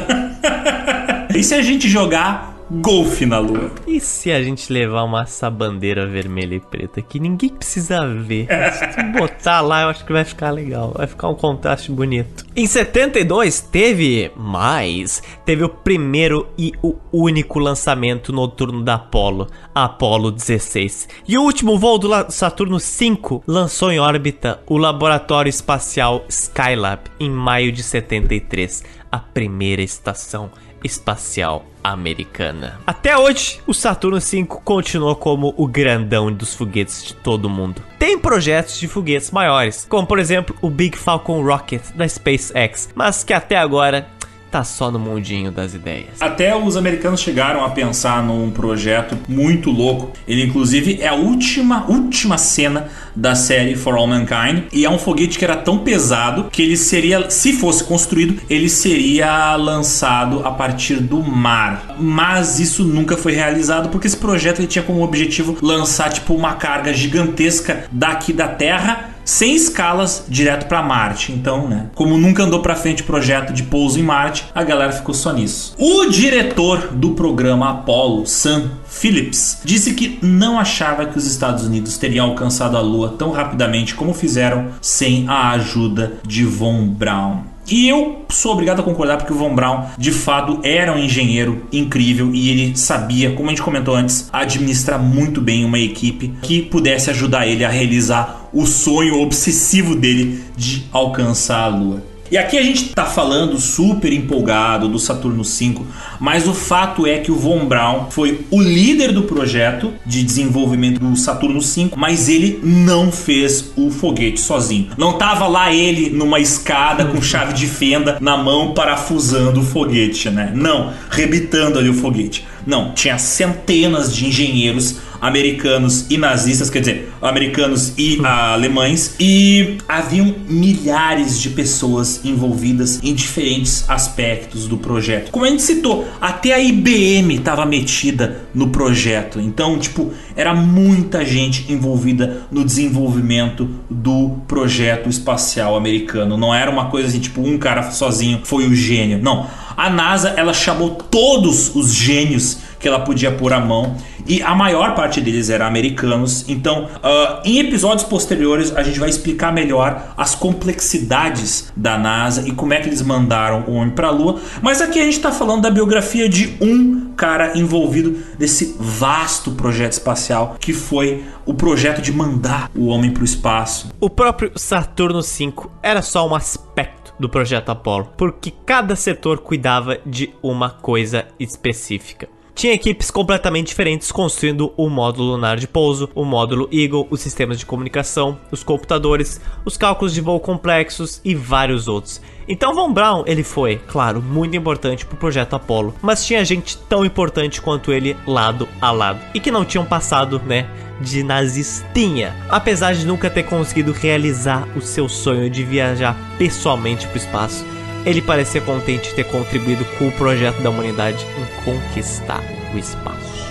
e 1.35 1.43
se 1.43 1.55
a 1.55 1.63
gente 1.63 1.89
jogar 1.89 2.56
golfe 2.71 3.25
na 3.27 3.39
lua. 3.39 3.71
E 3.87 4.01
se 4.01 4.33
a 4.33 4.43
gente 4.43 4.73
levar 4.73 5.05
uma 5.05 5.23
essa 5.23 5.51
bandeira 5.51 6.07
vermelha 6.07 6.55
e 6.55 6.61
preta 6.61 7.03
que 7.03 7.21
ninguém 7.21 7.51
precisa 7.51 8.07
ver? 8.07 8.49
se 8.73 9.03
botar 9.19 9.61
lá, 9.61 9.83
eu 9.83 9.89
acho 9.89 10.05
que 10.05 10.13
vai 10.13 10.25
ficar 10.25 10.51
legal. 10.51 10.93
Vai 10.97 11.07
ficar 11.07 11.29
um 11.29 11.35
contraste 11.35 11.91
bonito. 11.91 12.45
Em 12.55 12.67
72 12.67 13.61
teve 13.61 14.31
mais. 14.37 15.23
Teve 15.45 15.65
o 15.65 15.69
primeiro 15.69 16.49
e 16.59 16.73
o 16.83 16.97
único 17.13 17.59
lançamento 17.59 18.33
noturno 18.33 18.83
da 18.83 18.95
Apollo, 18.95 19.49
a 19.75 19.85
Apollo 19.85 20.31
16. 20.31 21.09
E 21.29 21.37
o 21.39 21.43
último 21.43 21.79
voo 21.79 21.99
do 21.99 22.09
Saturno 22.31 22.81
5 22.81 23.45
lançou 23.47 23.93
em 23.93 24.01
órbita 24.01 24.61
o 24.67 24.79
laboratório 24.79 25.51
espacial 25.51 26.25
Skylab 26.29 27.03
em 27.21 27.31
maio 27.31 27.71
de 27.71 27.83
73, 27.83 28.85
a 29.11 29.19
primeira 29.19 29.83
estação 29.83 30.51
espacial 30.87 31.65
americana. 31.85 32.81
Até 32.87 33.17
hoje, 33.17 33.61
o 33.67 33.73
Saturno 33.73 34.19
V 34.19 34.45
continua 34.65 35.15
como 35.15 35.55
o 35.57 35.67
grandão 35.69 36.33
dos 36.33 36.55
foguetes 36.55 37.05
de 37.05 37.15
todo 37.15 37.49
mundo. 37.49 37.83
Tem 37.99 38.19
projetos 38.19 38.79
de 38.79 38.89
foguetes 38.89 39.31
maiores, 39.31 39.87
como 39.89 40.07
por 40.07 40.19
exemplo 40.19 40.57
o 40.61 40.69
Big 40.69 40.97
Falcon 40.97 41.43
Rocket 41.43 41.83
da 41.95 42.09
SpaceX, 42.09 42.89
mas 42.95 43.23
que 43.23 43.33
até 43.33 43.57
agora 43.57 44.07
tá 44.51 44.65
só 44.65 44.91
no 44.91 44.99
mundinho 44.99 45.51
das 45.51 45.75
ideias. 45.75 46.21
Até 46.21 46.57
os 46.57 46.77
americanos 46.77 47.21
chegaram 47.21 47.65
a 47.65 47.71
pensar 47.71 48.23
num 48.23 48.51
projeto 48.51 49.17
muito 49.29 49.71
louco. 49.71 50.13
Ele 50.27 50.45
inclusive 50.45 50.99
é 51.01 51.09
a 51.09 51.15
última 51.15 51.85
última 51.89 52.39
cena 52.39 52.89
da 53.15 53.35
série 53.35 53.77
For 53.77 53.95
All 53.95 54.07
Mankind 54.07 54.65
e 54.73 54.85
é 54.85 54.91
um 54.91 54.99
foguete 54.99 55.39
que 55.39 55.45
era 55.45 55.57
tão 55.57 55.79
pesado 55.79 56.45
que 56.51 56.63
ele 56.63 56.77
seria, 56.77 57.31
se 57.31 57.53
fosse 57.55 57.85
construído, 57.85 58.41
ele 58.49 58.69
seria 58.69 59.57
lançado 59.57 60.41
a 60.45 60.51
partir 60.51 60.97
do 60.97 61.23
mar. 61.23 61.97
Mas 61.99 62.61
isso 62.61 62.85
nunca 62.85 63.17
foi 63.17 63.33
realizado 63.33 63.89
porque 63.89 64.07
esse 64.07 64.17
projeto 64.17 64.61
ele 64.61 64.69
tinha 64.69 64.83
como 64.83 65.03
objetivo 65.03 65.57
lançar 65.61 66.13
tipo 66.13 66.35
uma 66.35 66.55
carga 66.55 66.93
gigantesca 66.93 67.85
daqui 67.91 68.33
da 68.33 68.49
Terra 68.49 69.16
sem 69.27 69.57
escalas 69.57 70.25
direto 70.29 70.67
para 70.67 70.83
Marte. 70.83 71.33
Então, 71.33 71.69
né, 71.69 71.89
como 71.95 72.17
nunca 72.17 72.45
andou 72.45 72.61
para 72.61 72.77
frente 72.77 73.03
o 73.03 73.07
projeto 73.07 73.53
de 73.53 73.65
pouso 73.65 73.99
em 73.99 74.03
Marte, 74.03 74.47
a 74.55 74.63
galera 74.63 74.93
ficou 74.93 75.15
só 75.15 75.33
nisso. 75.33 75.75
O 75.77 76.07
diretor 76.07 76.93
do 76.93 77.11
programa 77.11 77.71
Apollo, 77.71 78.27
Sam 78.27 78.71
Phillips, 78.87 79.61
disse 79.65 79.93
que 79.95 80.19
não 80.23 80.59
achava 80.59 81.05
que 81.05 81.19
os 81.19 81.27
Estados 81.27 81.65
Unidos 81.65 81.99
teriam 81.99 82.27
alcançado 82.27 82.77
a 82.77 82.81
Lua 82.81 83.17
tão 83.19 83.33
rapidamente 83.33 83.95
como 83.95 84.15
fizeram 84.15 84.69
sem 84.81 85.29
a 85.29 85.51
ajuda 85.51 86.15
de 86.25 86.45
Von 86.45 86.87
Braun. 86.87 87.56
E 87.69 87.89
eu 87.89 88.25
sou 88.29 88.53
obrigado 88.53 88.81
a 88.81 88.83
concordar 88.83 89.17
porque 89.17 89.33
o 89.33 89.37
Von 89.37 89.55
Braun 89.55 89.87
de 89.99 90.13
fato 90.13 90.61
era 90.63 90.93
um 90.93 90.99
engenheiro 90.99 91.67
incrível 91.73 92.33
e 92.33 92.49
ele 92.49 92.77
sabia, 92.77 93.33
como 93.33 93.49
a 93.49 93.53
gente 93.53 93.63
comentou 93.63 93.95
antes, 93.95 94.29
administrar 94.33 95.03
muito 95.03 95.41
bem 95.41 95.65
uma 95.65 95.79
equipe 95.79 96.33
que 96.43 96.63
pudesse 96.63 97.11
ajudar 97.11 97.47
ele 97.47 97.65
a 97.65 97.69
realizar 97.69 98.49
o 98.53 98.67
sonho 98.67 99.21
obsessivo 99.21 99.97
dele 99.97 100.45
de 100.57 100.85
alcançar 100.93 101.65
a 101.65 101.69
Lua. 101.69 102.16
E 102.31 102.37
aqui 102.37 102.59
a 102.59 102.63
gente 102.63 102.89
tá 102.89 103.05
falando 103.05 103.59
super 103.61 104.13
empolgado 104.13 104.89
do 104.89 104.99
Saturno 104.99 105.45
5, 105.45 105.87
mas 106.19 106.49
o 106.49 106.55
fato 106.55 107.07
é 107.07 107.19
que 107.19 107.31
o 107.31 107.37
Von 107.37 107.67
Braun 107.67 108.11
foi 108.11 108.45
o 108.51 108.61
líder 108.61 109.13
do 109.13 109.23
projeto 109.23 109.93
de 110.05 110.25
desenvolvimento 110.25 110.99
do 110.99 111.17
Saturno 111.17 111.63
5, 111.63 111.97
mas 111.97 112.29
ele 112.29 112.59
não 112.65 113.13
fez 113.13 113.73
o 113.77 113.91
foguete 113.91 114.41
sozinho. 114.41 114.89
Não 114.99 115.13
tava 115.13 115.47
lá 115.47 115.73
ele 115.73 116.11
numa 116.11 116.41
escada 116.41 117.05
com 117.05 117.23
chave 117.23 117.53
de 117.53 117.67
fenda 117.67 118.19
na 118.21 118.37
mão 118.37 118.75
parafusando 118.75 119.61
o 119.61 119.65
foguete, 119.65 120.29
né? 120.29 120.51
Não, 120.53 120.93
rebitando 121.09 121.79
ali 121.79 121.89
o 121.89 121.95
foguete. 121.95 122.45
Não, 122.67 122.93
tinha 122.93 123.17
centenas 123.19 124.15
de 124.15 124.27
engenheiros 124.27 124.97
americanos 125.21 126.07
e 126.11 126.17
nazistas, 126.17 126.71
quer 126.71 126.81
dizer, 126.81 127.13
americanos 127.21 127.93
e 127.97 128.21
alemães, 128.25 129.15
e 129.19 129.79
haviam 129.89 130.35
milhares 130.49 131.41
de 131.41 131.51
pessoas 131.51 132.25
envolvidas 132.25 133.01
em 133.03 133.15
diferentes 133.15 133.89
aspectos 133.89 134.67
do 134.67 134.79
projeto. 134.79 135.31
Como 135.31 135.45
a 135.45 135.49
gente 135.49 135.63
citou, 135.63 136.07
até 136.21 136.53
a 136.53 136.59
IBM 136.59 137.35
estava 137.35 137.65
metida 137.65 138.43
no 138.55 138.69
projeto. 138.69 139.41
Então, 139.41 139.79
tipo, 139.79 140.13
era 140.35 140.55
muita 140.55 141.25
gente 141.25 141.73
envolvida 141.73 142.47
no 142.51 142.65
desenvolvimento 142.65 143.69
do 143.91 144.37
projeto 144.47 145.09
espacial 145.09 145.77
americano. 145.77 146.37
Não 146.37 146.55
era 146.55 146.71
uma 146.71 146.87
coisa 146.87 147.09
assim, 147.09 147.21
tipo, 147.21 147.41
um 147.41 147.59
cara 147.59 147.91
sozinho 147.91 148.41
foi 148.45 148.67
o 148.67 148.75
gênio. 148.75 149.21
Não. 149.23 149.47
A 149.77 149.91
NASA, 149.91 150.31
ela 150.31 150.55
chamou 150.55 150.91
todos 150.91 151.75
os 151.75 151.93
gênios 151.93 152.59
que 152.79 152.87
ela 152.89 153.01
podia 153.01 153.31
pôr 153.31 153.53
a 153.53 153.61
mão 153.61 153.97
e 154.27 154.43
a 154.43 154.55
maior 154.55 154.95
parte 154.95 155.21
deles 155.21 155.51
eram 155.51 155.67
americanos. 155.67 156.45
Então, 156.49 156.85
uh, 156.85 157.41
em 157.45 157.59
episódios 157.59 158.05
posteriores, 158.05 158.75
a 158.77 158.83
gente 158.83 158.99
vai 158.99 159.09
explicar 159.09 159.53
melhor 159.53 160.13
as 160.17 160.35
complexidades 160.35 161.73
da 161.77 161.97
NASA 161.97 162.47
e 162.49 162.53
como 162.53 162.75
é 162.75 162.81
que 162.81 162.89
eles 162.89 163.03
mandaram 163.03 163.65
o 163.67 163.75
homem 163.75 163.95
para 163.95 164.09
a 164.09 164.11
Lua. 164.11 164.41
Mas 164.61 164.81
aqui 164.81 164.99
a 164.99 165.05
gente 165.05 165.17
está 165.17 165.31
falando 165.31 165.63
da 165.63 165.71
biografia 165.71 166.29
de 166.29 166.57
um 166.61 167.13
cara 167.17 167.57
envolvido 167.57 168.19
nesse 168.39 168.77
vasto 168.79 169.53
projeto 169.53 169.93
espacial 169.93 170.57
que 170.61 170.73
foi 170.73 171.25
o 171.45 171.55
projeto 171.55 172.03
de 172.03 172.13
mandar 172.13 172.71
o 172.75 172.87
homem 172.87 173.11
para 173.11 173.23
o 173.23 173.25
espaço. 173.25 173.91
O 174.01 174.11
próprio 174.11 174.53
Saturno 174.57 175.23
V 175.23 175.53
era 175.83 176.03
só 176.03 176.29
um 176.29 176.35
aspecto 176.35 177.15
do 177.19 177.29
projeto 177.29 177.71
Apollo, 177.71 178.13
porque 178.17 178.53
cada 178.65 178.95
setor 178.95 179.39
cuidava 179.39 179.99
de 180.05 180.35
uma 180.43 180.69
coisa 180.71 181.27
específica. 181.39 182.29
Tinha 182.57 182.73
equipes 182.73 183.11
completamente 183.11 183.67
diferentes 183.67 184.11
construindo 184.11 184.73
o 184.79 184.89
módulo 184.89 185.33
lunar 185.33 185.59
de 185.59 185.69
pouso, 185.69 186.09
o 186.15 186.25
módulo 186.25 186.67
Eagle, 186.73 187.07
os 187.11 187.21
sistemas 187.21 187.59
de 187.59 187.67
comunicação, 187.67 188.39
os 188.51 188.65
computadores, 188.65 189.39
os 189.63 189.77
cálculos 189.77 190.15
de 190.15 190.23
voo 190.23 190.41
complexos 190.41 191.21
e 191.23 191.35
vários 191.35 191.87
outros. 191.87 192.19
Então 192.49 192.75
Von 192.75 192.95
Braun, 192.95 193.25
ele 193.27 193.43
foi, 193.43 193.77
claro, 193.87 194.23
muito 194.23 194.57
importante 194.57 195.05
para 195.05 195.17
o 195.17 195.19
projeto 195.19 195.55
Apollo, 195.55 195.95
mas 196.01 196.25
tinha 196.25 196.43
gente 196.47 196.79
tão 196.79 197.05
importante 197.05 197.61
quanto 197.61 197.93
ele 197.93 198.17
lado 198.27 198.67
a 198.81 198.91
lado 198.91 199.21
e 199.35 199.39
que 199.39 199.51
não 199.51 199.63
tinham 199.63 199.85
passado, 199.85 200.41
né, 200.47 200.67
de 200.99 201.23
nazistinha, 201.23 202.35
apesar 202.49 202.95
de 202.95 203.07
nunca 203.07 203.29
ter 203.29 203.43
conseguido 203.43 203.93
realizar 203.93 204.67
o 204.75 204.81
seu 204.81 205.11
sonho 205.11 205.51
de 205.51 205.63
viajar 205.63 206.17
pessoalmente 206.39 207.07
para 207.07 207.17
o 207.17 207.19
espaço 207.19 207.76
ele 208.07 208.23
parecia 208.23 208.61
contente 208.61 209.09
de 209.09 209.17
ter 209.17 209.25
contribuído 209.25 209.85
com 209.99 210.07
o 210.07 210.13
projeto 210.13 210.63
da 210.63 210.71
humanidade 210.71 211.27
em 211.37 211.65
conquistar 211.65 212.41
o 212.73 212.79
espaço. 212.79 213.45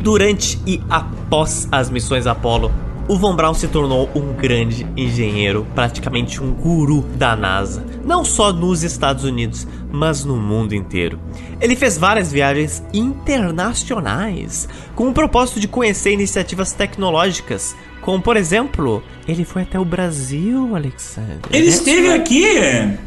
Durante 0.00 0.58
e 0.66 0.82
após 0.88 1.68
as 1.70 1.90
missões 1.90 2.26
Apollo, 2.26 2.72
o 3.08 3.16
Von 3.16 3.34
Braun 3.34 3.54
se 3.54 3.68
tornou 3.68 4.08
um 4.14 4.32
grande 4.32 4.86
engenheiro, 4.96 5.66
praticamente 5.74 6.42
um 6.42 6.52
guru 6.52 7.02
da 7.16 7.34
NASA, 7.34 7.84
não 8.04 8.24
só 8.24 8.52
nos 8.52 8.82
Estados 8.82 9.24
Unidos, 9.24 9.66
mas 9.90 10.24
no 10.24 10.36
mundo 10.36 10.74
inteiro. 10.74 11.18
Ele 11.60 11.76
fez 11.76 11.98
várias 11.98 12.30
viagens 12.30 12.82
internacionais 12.92 14.68
com 14.94 15.08
o 15.08 15.12
propósito 15.12 15.60
de 15.60 15.68
conhecer 15.68 16.12
iniciativas 16.12 16.72
tecnológicas, 16.72 17.74
como, 18.02 18.20
por 18.20 18.36
exemplo, 18.36 19.02
ele 19.26 19.44
foi 19.44 19.62
até 19.62 19.78
o 19.78 19.84
Brasil, 19.84 20.74
Alexander. 20.74 21.38
Ele 21.50 21.66
esteve 21.66 22.10
aqui? 22.10 22.44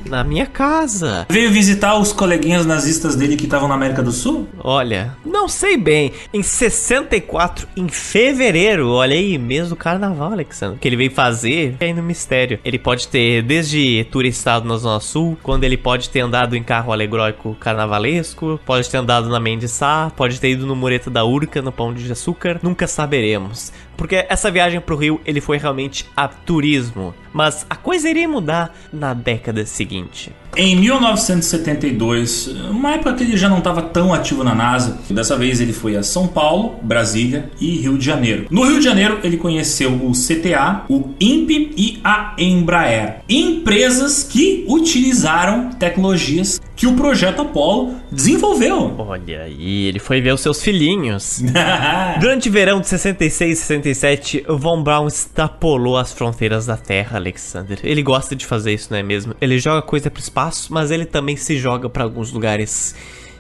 Na 0.10 0.24
minha 0.24 0.46
casa. 0.46 1.26
Veio 1.30 1.52
visitar 1.52 1.98
os 1.98 2.14
coleguinhas 2.14 2.66
nazistas 2.66 3.16
dele 3.16 3.36
que 3.36 3.44
estavam 3.44 3.68
na 3.68 3.76
América 3.76 4.02
do 4.02 4.12
Sul? 4.12 4.48
Olha, 4.60 5.16
não 5.26 5.50
sei 5.50 5.76
bem. 5.76 6.14
Em 6.34 6.42
64, 6.42 7.68
em 7.76 7.90
fevereiro, 7.90 8.90
olha 8.90 9.16
aí, 9.16 9.38
mês 9.38 9.70
do 9.70 9.76
carnaval, 9.76 10.32
Alexander, 10.32 10.80
que 10.80 10.88
ele 10.88 10.96
veio 10.96 11.12
fazer, 11.12 11.76
é 11.82 11.94
no 11.94 12.02
mistério. 12.02 12.60
Ele 12.64 12.80
pode 12.80 13.10
ter 13.10 13.42
desde 13.44 14.06
turistado 14.10 14.66
na 14.66 14.78
Zona 14.78 15.02
Sul, 15.02 15.38
quando 15.44 15.66
ele 15.66 15.76
pode 15.78 16.10
ter 16.10 16.22
andado 16.22 16.56
em 16.56 16.64
carro 16.64 16.94
alegórico 16.94 17.56
carnavalesco, 17.60 18.60
pode 18.66 18.90
ter 18.90 18.98
andado 18.98 19.28
na 19.28 19.40
Mendissá, 19.40 20.10
pode 20.16 20.40
ter 20.40 20.52
ido 20.52 20.66
no 20.66 20.76
Mureta 20.76 21.10
da 21.10 21.26
Urca, 21.26 21.62
no 21.62 21.72
Pão 21.72 21.94
de 21.94 22.10
Açúcar, 22.10 22.60
nunca 22.64 22.88
saberemos. 22.88 23.74
Porque 23.98 24.26
essa 24.30 24.52
viagem 24.52 24.82
pro 24.82 24.96
Rio, 24.96 25.22
ele 25.26 25.42
foi 25.42 25.58
realmente 25.58 26.06
a 26.16 26.28
turismo. 26.28 27.14
Mas 27.34 27.66
a 27.70 27.76
coisa 27.76 28.10
iria 28.10 28.28
mudar 28.28 28.76
na 28.92 29.14
década 29.14 29.66
seguinte. 29.66 30.32
Em 30.57 30.76
1972, 30.77 32.48
uma 32.69 32.94
época 32.94 33.14
que 33.14 33.23
ele 33.23 33.36
já 33.36 33.49
não 33.49 33.57
estava 33.57 33.82
tão 33.82 34.14
ativo 34.14 34.41
na 34.41 34.56
NASA, 34.56 34.98
dessa 35.10 35.36
vez 35.36 35.60
ele 35.60 35.73
foi 35.73 35.98
a 35.98 36.03
São 36.03 36.27
Paulo, 36.27 36.76
Brasília 36.82 37.49
e 37.60 37.77
Rio 37.77 37.98
de 37.98 38.06
Janeiro. 38.06 38.45
No 38.49 38.64
Rio 38.64 38.80
de 38.80 38.86
Janeiro, 38.86 39.19
ele 39.22 39.36
conheceu 39.36 39.91
o 39.91 40.11
CTA, 40.14 40.86
o 40.90 41.10
INPE 41.19 41.72
e 41.76 41.99
a 42.03 42.36
Embraer, 42.38 43.18
empresas 43.27 44.23
que 44.23 44.64
utilizaram 44.68 45.72
tecnologias 45.72 46.61
que 46.76 46.86
o 46.86 46.94
projeto 46.94 47.41
Apollo 47.41 47.95
desenvolveu. 48.11 48.94
Olha 48.98 49.44
aí, 49.44 49.86
ele 49.86 49.99
foi 49.99 50.19
ver 50.19 50.34
os 50.34 50.41
seus 50.41 50.61
filhinhos. 50.61 51.41
Durante 52.19 52.49
o 52.49 52.52
verão 52.52 52.82
de 52.82 52.88
66 52.88 53.57
e 53.57 53.61
67, 53.61 54.45
Von 54.49 54.84
Braun 54.84 55.07
extrapolou 55.07 55.98
as 55.98 56.11
fronteiras 56.11 56.65
da 56.65 56.76
Terra, 56.76 57.18
Alexander. 57.18 57.80
Ele 57.84 58.03
gosta 58.03 58.36
de 58.36 58.45
fazer 58.45 58.73
isso, 58.73 58.88
não 58.91 58.98
é 58.98 59.03
mesmo? 59.03 59.34
Ele 59.40 59.57
joga 59.57 59.82
coisa 59.82 60.11
pro 60.11 60.22
espaço, 60.22 60.45
mas 60.70 60.92
ele 60.92 61.06
também 61.06 61.36
se 61.36 61.58
joga 61.58 61.90
para 61.90 62.04
alguns 62.04 62.32
lugares 62.32 62.96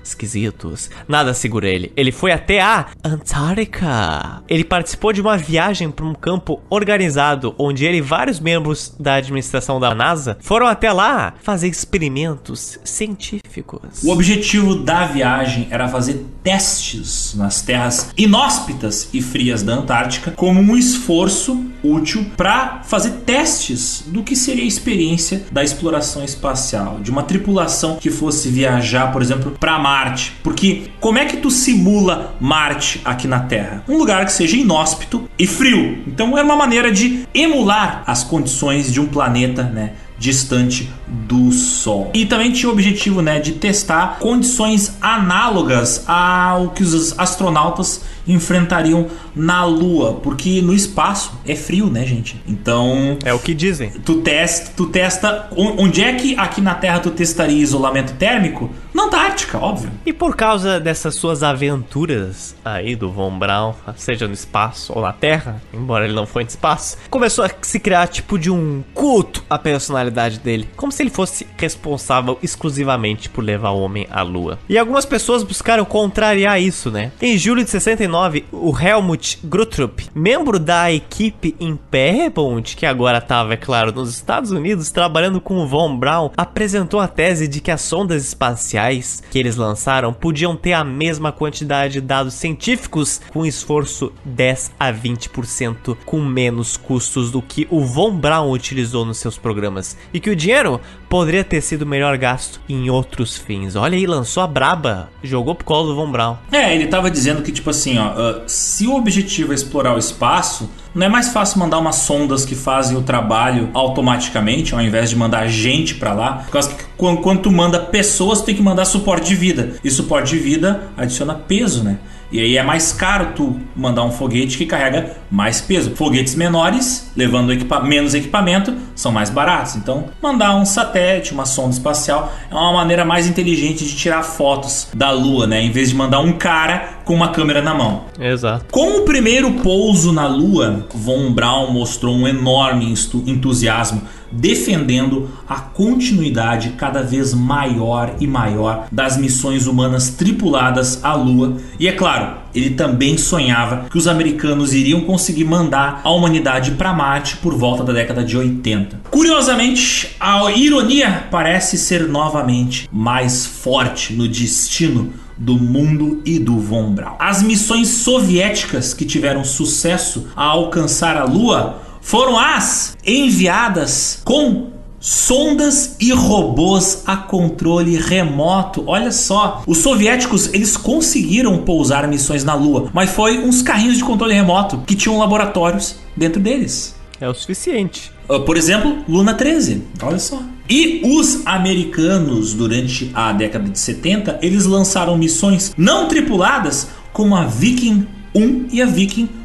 esquisitos. 0.05 0.89
Nada 1.07 1.33
segura 1.33 1.67
ele. 1.67 1.91
Ele 1.95 2.11
foi 2.11 2.31
até 2.31 2.61
a 2.61 2.87
Antártica. 3.03 4.43
Ele 4.47 4.63
participou 4.63 5.11
de 5.11 5.21
uma 5.21 5.37
viagem 5.37 5.89
para 5.91 6.05
um 6.05 6.13
campo 6.13 6.61
organizado 6.69 7.55
onde 7.57 7.85
ele 7.85 7.97
e 7.97 8.01
vários 8.01 8.39
membros 8.39 8.93
da 8.99 9.15
administração 9.15 9.79
da 9.79 9.95
NASA 9.95 10.37
foram 10.41 10.67
até 10.67 10.91
lá 10.91 11.33
fazer 11.41 11.67
experimentos 11.67 12.79
científicos. 12.83 14.03
O 14.03 14.11
objetivo 14.11 14.75
da 14.75 15.05
viagem 15.05 15.67
era 15.69 15.87
fazer 15.87 16.25
testes 16.43 17.33
nas 17.35 17.61
terras 17.61 18.11
inóspitas 18.17 19.09
e 19.13 19.21
frias 19.21 19.63
da 19.63 19.73
Antártica 19.73 20.31
como 20.31 20.59
um 20.59 20.77
esforço 20.77 21.65
útil 21.83 22.25
para 22.35 22.81
fazer 22.83 23.11
testes 23.25 24.03
do 24.07 24.23
que 24.23 24.35
seria 24.35 24.63
a 24.63 24.67
experiência 24.67 25.45
da 25.51 25.63
exploração 25.63 26.23
espacial, 26.23 26.99
de 26.99 27.11
uma 27.11 27.23
tripulação 27.23 27.97
que 27.97 28.09
fosse 28.09 28.49
viajar, 28.49 29.11
por 29.11 29.21
exemplo, 29.21 29.51
para 29.59 29.77
Marte. 29.95 30.33
Porque 30.43 30.89
como 30.99 31.17
é 31.17 31.25
que 31.25 31.37
tu 31.37 31.49
simula 31.49 32.35
Marte 32.41 32.99
aqui 33.05 33.29
na 33.29 33.39
Terra? 33.39 33.81
Um 33.87 33.97
lugar 33.97 34.25
que 34.25 34.33
seja 34.33 34.57
inóspito 34.57 35.29
e 35.39 35.47
frio. 35.47 36.03
Então 36.05 36.37
era 36.37 36.45
uma 36.45 36.57
maneira 36.57 36.91
de 36.91 37.25
emular 37.33 38.03
as 38.05 38.21
condições 38.21 38.91
de 38.91 38.99
um 38.99 39.05
planeta, 39.05 39.63
né? 39.63 39.93
distante 40.17 40.89
do 41.07 41.51
Sol. 41.51 42.11
E 42.13 42.25
também 42.25 42.51
tinha 42.51 42.69
o 42.69 42.73
objetivo 42.73 43.21
né, 43.21 43.39
de 43.39 43.53
testar 43.53 44.17
condições 44.19 44.97
análogas 45.01 46.03
ao 46.07 46.69
que 46.69 46.83
os 46.83 47.17
astronautas 47.17 48.01
enfrentariam 48.27 49.07
na 49.35 49.65
Lua, 49.65 50.13
porque 50.13 50.61
no 50.61 50.73
espaço 50.73 51.33
é 51.45 51.55
frio, 51.55 51.89
né, 51.89 52.05
gente? 52.05 52.41
Então 52.47 53.17
é 53.23 53.33
o 53.33 53.39
que 53.39 53.53
dizem. 53.53 53.91
Tu 53.91 54.15
testa, 54.21 54.71
tu 54.75 54.87
testa 54.87 55.49
onde 55.55 56.03
é 56.03 56.13
que 56.13 56.35
aqui 56.37 56.61
na 56.61 56.73
Terra 56.73 56.99
tu 56.99 57.11
testaria 57.11 57.61
isolamento 57.61 58.13
térmico? 58.13 58.71
Na 58.93 59.03
Antártica, 59.03 59.57
óbvio. 59.57 59.91
E 60.05 60.13
por 60.13 60.35
causa 60.35 60.79
dessas 60.79 61.15
suas 61.15 61.43
aventuras 61.43 62.55
aí 62.63 62.95
do 62.95 63.11
Von 63.11 63.37
Braun, 63.37 63.73
seja 63.97 64.27
no 64.27 64.33
espaço 64.33 64.93
ou 64.95 65.01
na 65.01 65.11
Terra, 65.11 65.61
embora 65.73 66.05
ele 66.05 66.13
não 66.13 66.25
foi 66.25 66.43
no 66.43 66.49
espaço, 66.49 66.97
começou 67.09 67.43
a 67.43 67.51
se 67.61 67.79
criar 67.79 68.07
tipo 68.07 68.39
de 68.39 68.49
um 68.49 68.83
culto 68.93 69.43
à 69.49 69.59
personalidade 69.59 70.39
dele, 70.39 70.69
como 70.77 70.91
se 70.95 71.03
ele 71.03 71.09
fosse 71.09 71.45
responsável 71.57 72.39
exclusivamente 72.41 73.29
por 73.29 73.43
levar 73.43 73.71
o 73.71 73.81
homem 73.81 74.07
à 74.09 74.21
lua. 74.21 74.57
E 74.67 74.77
algumas 74.77 75.05
pessoas 75.05 75.43
buscaram 75.43 75.85
contrariar 75.85 76.61
isso, 76.61 76.89
né? 76.89 77.11
Em 77.21 77.37
julho 77.37 77.63
de 77.63 77.69
69, 77.69 78.45
o 78.51 78.73
Helmut 78.77 79.39
Gruttrup, 79.43 80.07
membro 80.13 80.57
da 80.57 80.91
equipe 80.91 81.55
Paramount, 81.91 82.75
que 82.75 82.85
agora 82.85 83.17
estava, 83.17 83.53
é 83.53 83.57
claro, 83.57 83.91
nos 83.91 84.09
Estados 84.09 84.51
Unidos, 84.51 84.91
trabalhando 84.91 85.41
com 85.41 85.57
o 85.57 85.67
Von 85.67 85.97
Braun, 85.97 86.31
apresentou 86.35 86.99
a 86.99 87.07
tese 87.07 87.47
de 87.47 87.59
que 87.59 87.71
as 87.71 87.81
sondas 87.81 88.25
espaciais 88.25 89.21
que 89.29 89.37
eles 89.37 89.55
lançaram 89.55 90.13
podiam 90.13 90.55
ter 90.55 90.73
a 90.73 90.83
mesma 90.83 91.31
quantidade 91.31 91.93
de 91.93 92.01
dados 92.01 92.33
científicos 92.33 93.21
com 93.31 93.45
esforço 93.45 94.11
10 94.23 94.71
a 94.79 94.91
20% 94.91 95.97
com 96.05 96.21
menos 96.21 96.77
custos 96.77 97.31
do 97.31 97.41
que 97.41 97.67
o 97.69 97.81
Von 97.81 98.15
Braun 98.15 98.51
utilizou 98.51 99.05
nos 99.05 99.17
seus 99.17 99.37
programas 99.37 99.97
e 100.13 100.19
que 100.19 100.29
o 100.29 100.35
dinheiro 100.35 100.79
poderia 101.09 101.43
ter 101.43 101.61
sido 101.61 101.85
melhor 101.85 102.17
gasto 102.17 102.59
em 102.67 102.89
outros 102.89 103.37
fins. 103.37 103.75
Olha 103.75 103.97
aí, 103.97 104.05
lançou 104.05 104.43
a 104.43 104.47
braba, 104.47 105.09
jogou 105.23 105.55
pro 105.55 105.65
colo 105.65 105.89
do 105.89 105.95
Von 105.95 106.11
Braun. 106.11 106.35
É, 106.51 106.75
ele 106.75 106.87
tava 106.87 107.09
dizendo 107.09 107.41
que 107.41 107.51
tipo 107.51 107.69
assim, 107.69 107.97
ó, 107.97 108.11
uh, 108.11 108.41
se 108.47 108.87
o 108.87 108.95
objetivo 108.95 109.51
é 109.51 109.55
explorar 109.55 109.95
o 109.95 109.97
espaço, 109.97 110.69
não 110.93 111.05
é 111.05 111.09
mais 111.09 111.29
fácil 111.29 111.59
mandar 111.59 111.77
umas 111.77 111.97
sondas 111.97 112.45
que 112.45 112.55
fazem 112.55 112.97
o 112.97 113.01
trabalho 113.01 113.69
automaticamente, 113.73 114.73
ao 114.73 114.81
invés 114.81 115.09
de 115.09 115.15
mandar 115.15 115.47
gente 115.47 115.95
para 115.95 116.13
lá? 116.13 116.33
Por 116.45 116.51
causa 116.51 116.69
que 116.69 116.83
quando, 116.97 117.41
tu 117.41 117.51
manda 117.51 117.79
pessoas, 117.79 118.39
tu 118.39 118.45
tem 118.45 118.55
que 118.55 118.61
mandar 118.61 118.85
suporte 118.85 119.27
de 119.27 119.35
vida. 119.35 119.75
E 119.83 119.91
suporte 119.91 120.31
de 120.31 120.39
vida 120.39 120.89
adiciona 120.95 121.33
peso, 121.33 121.83
né? 121.83 121.99
E 122.35 122.41
aí 122.41 122.57
é 122.57 122.63
mais 122.63 122.91
caro 122.91 123.29
tu 123.33 123.55
mandar 123.73 124.03
um 124.03 124.11
foguete 124.11 124.57
que 124.57 124.65
carrega 124.65 125.15
mais 125.31 125.61
peso. 125.61 125.95
Foguetes 125.95 126.35
menores, 126.35 127.09
levando 127.15 127.53
equipa 127.53 127.79
menos 127.79 128.13
equipamento, 128.13 128.75
são 128.93 129.09
mais 129.09 129.29
baratos. 129.29 129.77
Então, 129.77 130.09
mandar 130.21 130.53
um 130.57 130.65
satélite, 130.65 131.31
uma 131.31 131.45
sonda 131.45 131.69
espacial, 131.69 132.33
é 132.51 132.53
uma 132.53 132.73
maneira 132.73 133.05
mais 133.05 133.25
inteligente 133.25 133.85
de 133.85 133.95
tirar 133.95 134.21
fotos 134.21 134.89
da 134.93 135.11
Lua, 135.11 135.47
né? 135.47 135.61
Em 135.61 135.71
vez 135.71 135.91
de 135.91 135.95
mandar 135.95 136.19
um 136.19 136.33
cara 136.33 136.95
com 137.05 137.15
uma 137.15 137.29
câmera 137.29 137.61
na 137.61 137.73
mão. 137.73 138.03
Exato. 138.19 138.65
Com 138.69 138.97
o 138.97 139.01
primeiro 139.03 139.53
pouso 139.53 140.11
na 140.11 140.27
Lua, 140.27 140.85
Von 140.93 141.31
Braun 141.31 141.71
mostrou 141.71 142.13
um 142.13 142.27
enorme 142.27 142.93
entusiasmo 143.25 144.01
defendendo 144.31 145.29
a 145.47 145.55
continuidade 145.55 146.71
cada 146.71 147.01
vez 147.01 147.33
maior 147.33 148.15
e 148.19 148.27
maior 148.27 148.87
das 148.91 149.17
missões 149.17 149.67
humanas 149.67 150.09
tripuladas 150.09 151.03
à 151.03 151.13
Lua. 151.13 151.57
E 151.79 151.87
é 151.87 151.91
claro, 151.91 152.37
ele 152.53 152.71
também 152.71 153.17
sonhava 153.17 153.87
que 153.89 153.97
os 153.97 154.07
americanos 154.07 154.73
iriam 154.73 155.01
conseguir 155.01 155.43
mandar 155.43 156.01
a 156.03 156.09
humanidade 156.11 156.71
para 156.71 156.93
Marte 156.93 157.37
por 157.37 157.55
volta 157.55 157.83
da 157.83 157.93
década 157.93 158.23
de 158.23 158.37
80. 158.37 159.01
Curiosamente, 159.11 160.15
a 160.19 160.51
ironia 160.51 161.27
parece 161.29 161.77
ser 161.77 162.07
novamente 162.07 162.89
mais 162.91 163.45
forte 163.45 164.13
no 164.13 164.27
destino 164.27 165.13
do 165.37 165.55
mundo 165.55 166.21
e 166.25 166.39
do 166.39 166.57
Von 166.59 166.93
Braun. 166.93 167.15
As 167.19 167.43
missões 167.43 167.89
soviéticas 167.89 168.93
que 168.93 169.05
tiveram 169.05 169.43
sucesso 169.43 170.27
a 170.35 170.45
alcançar 170.45 171.17
a 171.17 171.25
Lua 171.25 171.81
foram 172.05 172.39
as 172.39 172.95
enviadas 173.03 174.21
com 174.23 174.67
sondas 174.99 175.95
e 175.99 176.11
robôs 176.11 177.01
a 177.05 177.17
controle 177.17 177.97
remoto. 177.97 178.83
Olha 178.85 179.11
só, 179.11 179.63
os 179.65 179.79
soviéticos 179.79 180.53
eles 180.53 180.77
conseguiram 180.77 181.57
pousar 181.63 182.07
missões 182.07 182.43
na 182.43 182.53
Lua, 182.53 182.91
mas 182.93 183.09
foi 183.09 183.39
uns 183.39 183.63
carrinhos 183.63 183.97
de 183.97 184.03
controle 184.03 184.35
remoto 184.35 184.83
que 184.85 184.95
tinham 184.95 185.17
laboratórios 185.17 185.95
dentro 186.15 186.39
deles. 186.39 186.95
É 187.19 187.27
o 187.27 187.33
suficiente. 187.33 188.11
Ah, 188.29 188.39
por 188.39 188.55
exemplo, 188.55 188.97
Luna 189.09 189.33
13. 189.33 189.81
Olha 190.03 190.19
só. 190.19 190.39
E 190.69 191.01
os 191.03 191.41
americanos, 191.45 192.53
durante 192.53 193.09
a 193.15 193.33
década 193.33 193.67
de 193.67 193.79
70, 193.79 194.39
eles 194.43 194.65
lançaram 194.65 195.17
missões 195.17 195.73
não 195.75 196.07
tripuladas 196.07 196.87
como 197.11 197.35
a 197.35 197.45
Viking 197.45 198.05
1 198.35 198.67
e 198.71 198.81
a 198.81 198.85
Viking 198.85 199.27
2 199.27 199.44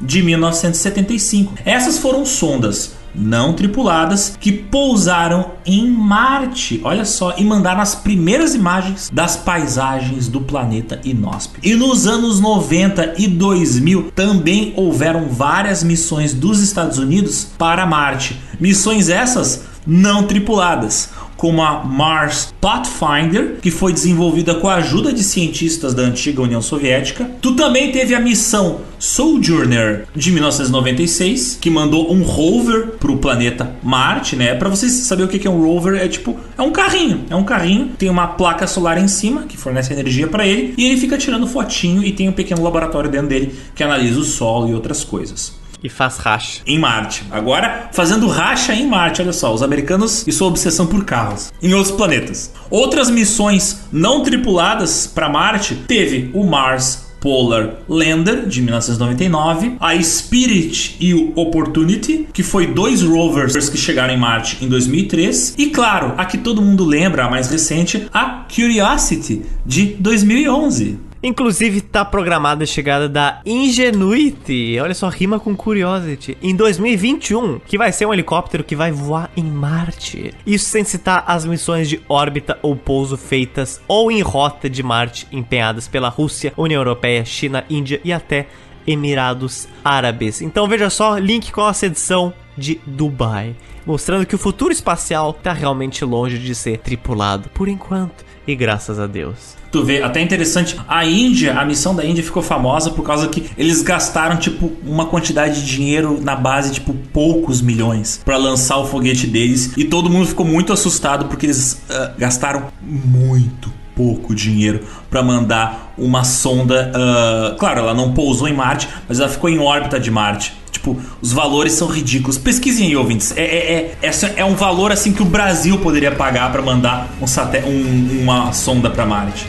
de 0.00 0.22
1975. 0.22 1.54
Essas 1.64 1.98
foram 1.98 2.26
sondas 2.26 2.98
não 3.14 3.52
tripuladas 3.52 4.36
que 4.38 4.52
pousaram 4.52 5.52
em 5.66 5.90
Marte, 5.90 6.80
olha 6.84 7.04
só, 7.04 7.34
e 7.36 7.44
mandaram 7.44 7.80
as 7.80 7.94
primeiras 7.94 8.54
imagens 8.54 9.10
das 9.12 9.36
paisagens 9.36 10.28
do 10.28 10.40
planeta 10.40 11.00
inóspito. 11.04 11.66
E 11.66 11.74
nos 11.74 12.06
anos 12.06 12.40
90 12.40 13.14
e 13.18 13.26
2000 13.26 14.12
também 14.14 14.72
houveram 14.76 15.28
várias 15.28 15.82
missões 15.82 16.32
dos 16.32 16.60
Estados 16.60 16.98
Unidos 16.98 17.48
para 17.58 17.86
Marte. 17.86 18.38
Missões 18.58 19.08
essas 19.08 19.64
não 19.86 20.24
tripuladas 20.24 21.10
como 21.40 21.62
a 21.62 21.82
Mars 21.82 22.52
Pathfinder, 22.60 23.56
que 23.62 23.70
foi 23.70 23.94
desenvolvida 23.94 24.56
com 24.56 24.68
a 24.68 24.74
ajuda 24.74 25.10
de 25.10 25.24
cientistas 25.24 25.94
da 25.94 26.02
antiga 26.02 26.42
União 26.42 26.60
Soviética. 26.60 27.30
Tu 27.40 27.56
também 27.56 27.90
teve 27.90 28.14
a 28.14 28.20
missão 28.20 28.82
Sojourner 28.98 30.06
de 30.14 30.30
1996, 30.32 31.56
que 31.58 31.70
mandou 31.70 32.12
um 32.12 32.22
rover 32.22 32.88
para 32.98 33.10
o 33.10 33.16
planeta 33.16 33.74
Marte, 33.82 34.36
né? 34.36 34.54
Para 34.54 34.68
vocês 34.68 34.92
saberem 34.92 35.34
o 35.34 35.40
que 35.40 35.48
é 35.48 35.50
um 35.50 35.64
rover, 35.64 35.98
é 35.98 36.06
tipo, 36.06 36.36
é 36.58 36.60
um 36.60 36.70
carrinho, 36.70 37.24
é 37.30 37.34
um 37.34 37.42
carrinho, 37.42 37.92
tem 37.96 38.10
uma 38.10 38.26
placa 38.26 38.66
solar 38.66 38.98
em 38.98 39.08
cima 39.08 39.44
que 39.44 39.56
fornece 39.56 39.94
energia 39.94 40.28
para 40.28 40.46
ele 40.46 40.74
e 40.76 40.84
ele 40.84 41.00
fica 41.00 41.16
tirando 41.16 41.46
fotinho 41.46 42.04
e 42.04 42.12
tem 42.12 42.28
um 42.28 42.32
pequeno 42.32 42.62
laboratório 42.62 43.10
dentro 43.10 43.28
dele 43.28 43.54
que 43.74 43.82
analisa 43.82 44.20
o 44.20 44.24
solo 44.24 44.68
e 44.68 44.74
outras 44.74 45.02
coisas. 45.02 45.58
E 45.82 45.88
faz 45.88 46.18
racha. 46.18 46.60
Em 46.66 46.78
Marte. 46.78 47.24
Agora, 47.30 47.88
fazendo 47.92 48.26
racha 48.26 48.74
em 48.74 48.86
Marte, 48.86 49.22
olha 49.22 49.32
só, 49.32 49.52
os 49.52 49.62
americanos 49.62 50.26
e 50.26 50.32
sua 50.32 50.48
obsessão 50.48 50.86
por 50.86 51.04
carros. 51.04 51.52
Em 51.62 51.72
outros 51.74 51.94
planetas. 51.94 52.52
Outras 52.70 53.10
missões 53.10 53.80
não 53.92 54.22
tripuladas 54.22 55.06
para 55.06 55.28
Marte 55.28 55.74
teve 55.86 56.30
o 56.34 56.44
Mars 56.44 57.10
Polar 57.20 57.74
Lander 57.86 58.46
de 58.46 58.62
1999, 58.62 59.76
a 59.78 60.02
Spirit 60.02 60.96
e 60.98 61.12
o 61.12 61.32
Opportunity, 61.36 62.26
que 62.32 62.42
foi 62.42 62.66
dois 62.66 63.02
rovers 63.02 63.68
que 63.68 63.76
chegaram 63.76 64.14
em 64.14 64.18
Marte 64.18 64.64
em 64.64 64.68
2003, 64.68 65.54
e 65.58 65.66
claro, 65.66 66.14
a 66.16 66.24
que 66.24 66.38
todo 66.38 66.62
mundo 66.62 66.84
lembra, 66.84 67.26
a 67.26 67.30
mais 67.30 67.50
recente, 67.50 68.08
a 68.12 68.46
Curiosity 68.48 69.42
de 69.66 69.96
2011. 70.00 71.09
Inclusive, 71.22 71.82
tá 71.82 72.02
programada 72.02 72.64
a 72.64 72.66
chegada 72.66 73.06
da 73.06 73.42
Ingenuity, 73.44 74.78
olha 74.80 74.94
só, 74.94 75.08
rima 75.08 75.38
com 75.38 75.54
Curiosity, 75.54 76.38
em 76.40 76.56
2021, 76.56 77.58
que 77.58 77.76
vai 77.76 77.92
ser 77.92 78.06
um 78.06 78.12
helicóptero 78.14 78.64
que 78.64 78.74
vai 78.74 78.90
voar 78.90 79.30
em 79.36 79.44
Marte. 79.44 80.32
Isso 80.46 80.64
sem 80.64 80.82
citar 80.82 81.24
as 81.26 81.44
missões 81.44 81.90
de 81.90 82.00
órbita 82.08 82.58
ou 82.62 82.74
pouso 82.74 83.18
feitas 83.18 83.82
ou 83.86 84.10
em 84.10 84.22
rota 84.22 84.68
de 84.70 84.82
Marte 84.82 85.26
empenhadas 85.30 85.86
pela 85.86 86.08
Rússia, 86.08 86.54
União 86.56 86.80
Europeia, 86.80 87.22
China, 87.22 87.66
Índia 87.68 88.00
e 88.02 88.14
até 88.14 88.46
Emirados 88.86 89.68
Árabes. 89.84 90.40
Então 90.40 90.66
veja 90.66 90.88
só, 90.88 91.18
link 91.18 91.52
com 91.52 91.60
a 91.60 91.74
edição 91.82 92.32
de 92.56 92.80
Dubai, 92.86 93.54
mostrando 93.84 94.24
que 94.24 94.34
o 94.34 94.38
futuro 94.38 94.72
espacial 94.72 95.30
está 95.30 95.52
realmente 95.52 96.02
longe 96.02 96.38
de 96.38 96.54
ser 96.54 96.78
tripulado 96.78 97.50
por 97.50 97.68
enquanto 97.68 98.29
e 98.46 98.54
graças 98.54 98.98
a 98.98 99.06
Deus. 99.06 99.60
Tu 99.70 99.84
vê, 99.84 100.02
até 100.02 100.20
interessante, 100.20 100.76
a 100.88 101.04
Índia, 101.04 101.54
a 101.54 101.64
missão 101.64 101.94
da 101.94 102.04
Índia 102.04 102.24
ficou 102.24 102.42
famosa 102.42 102.90
por 102.90 103.04
causa 103.04 103.28
que 103.28 103.48
eles 103.56 103.82
gastaram, 103.82 104.36
tipo, 104.36 104.72
uma 104.84 105.06
quantidade 105.06 105.60
de 105.60 105.66
dinheiro 105.66 106.20
na 106.20 106.34
base, 106.34 106.72
tipo, 106.72 106.92
poucos 107.12 107.62
milhões 107.62 108.20
para 108.24 108.36
lançar 108.36 108.78
o 108.78 108.86
foguete 108.86 109.26
deles. 109.26 109.72
E 109.76 109.84
todo 109.84 110.10
mundo 110.10 110.26
ficou 110.26 110.44
muito 110.44 110.72
assustado 110.72 111.26
porque 111.26 111.46
eles 111.46 111.80
uh, 111.88 112.18
gastaram 112.18 112.68
muito 112.82 113.79
pouco 114.00 114.34
dinheiro 114.34 114.80
para 115.10 115.22
mandar 115.22 115.92
uma 115.98 116.24
sonda. 116.24 116.90
Uh, 116.90 117.56
claro, 117.56 117.80
ela 117.80 117.92
não 117.92 118.14
pousou 118.14 118.48
em 118.48 118.54
Marte, 118.54 118.88
mas 119.06 119.20
ela 119.20 119.28
ficou 119.28 119.50
em 119.50 119.58
órbita 119.58 120.00
de 120.00 120.10
Marte. 120.10 120.54
Tipo, 120.70 120.96
os 121.20 121.32
valores 121.32 121.74
são 121.74 121.86
ridículos. 121.86 122.38
Pesquisem 122.38 122.86
aí, 122.86 122.96
ouvintes. 122.96 123.36
É, 123.36 123.42
é, 123.42 123.98
é, 124.00 124.10
é, 124.36 124.44
um 124.44 124.54
valor 124.54 124.90
assim 124.90 125.12
que 125.12 125.20
o 125.20 125.26
Brasil 125.26 125.78
poderia 125.80 126.12
pagar 126.12 126.50
para 126.50 126.62
mandar 126.62 127.10
um, 127.20 127.68
um, 127.68 128.22
uma 128.22 128.52
sonda 128.54 128.88
para 128.88 129.04
Marte. 129.04 129.46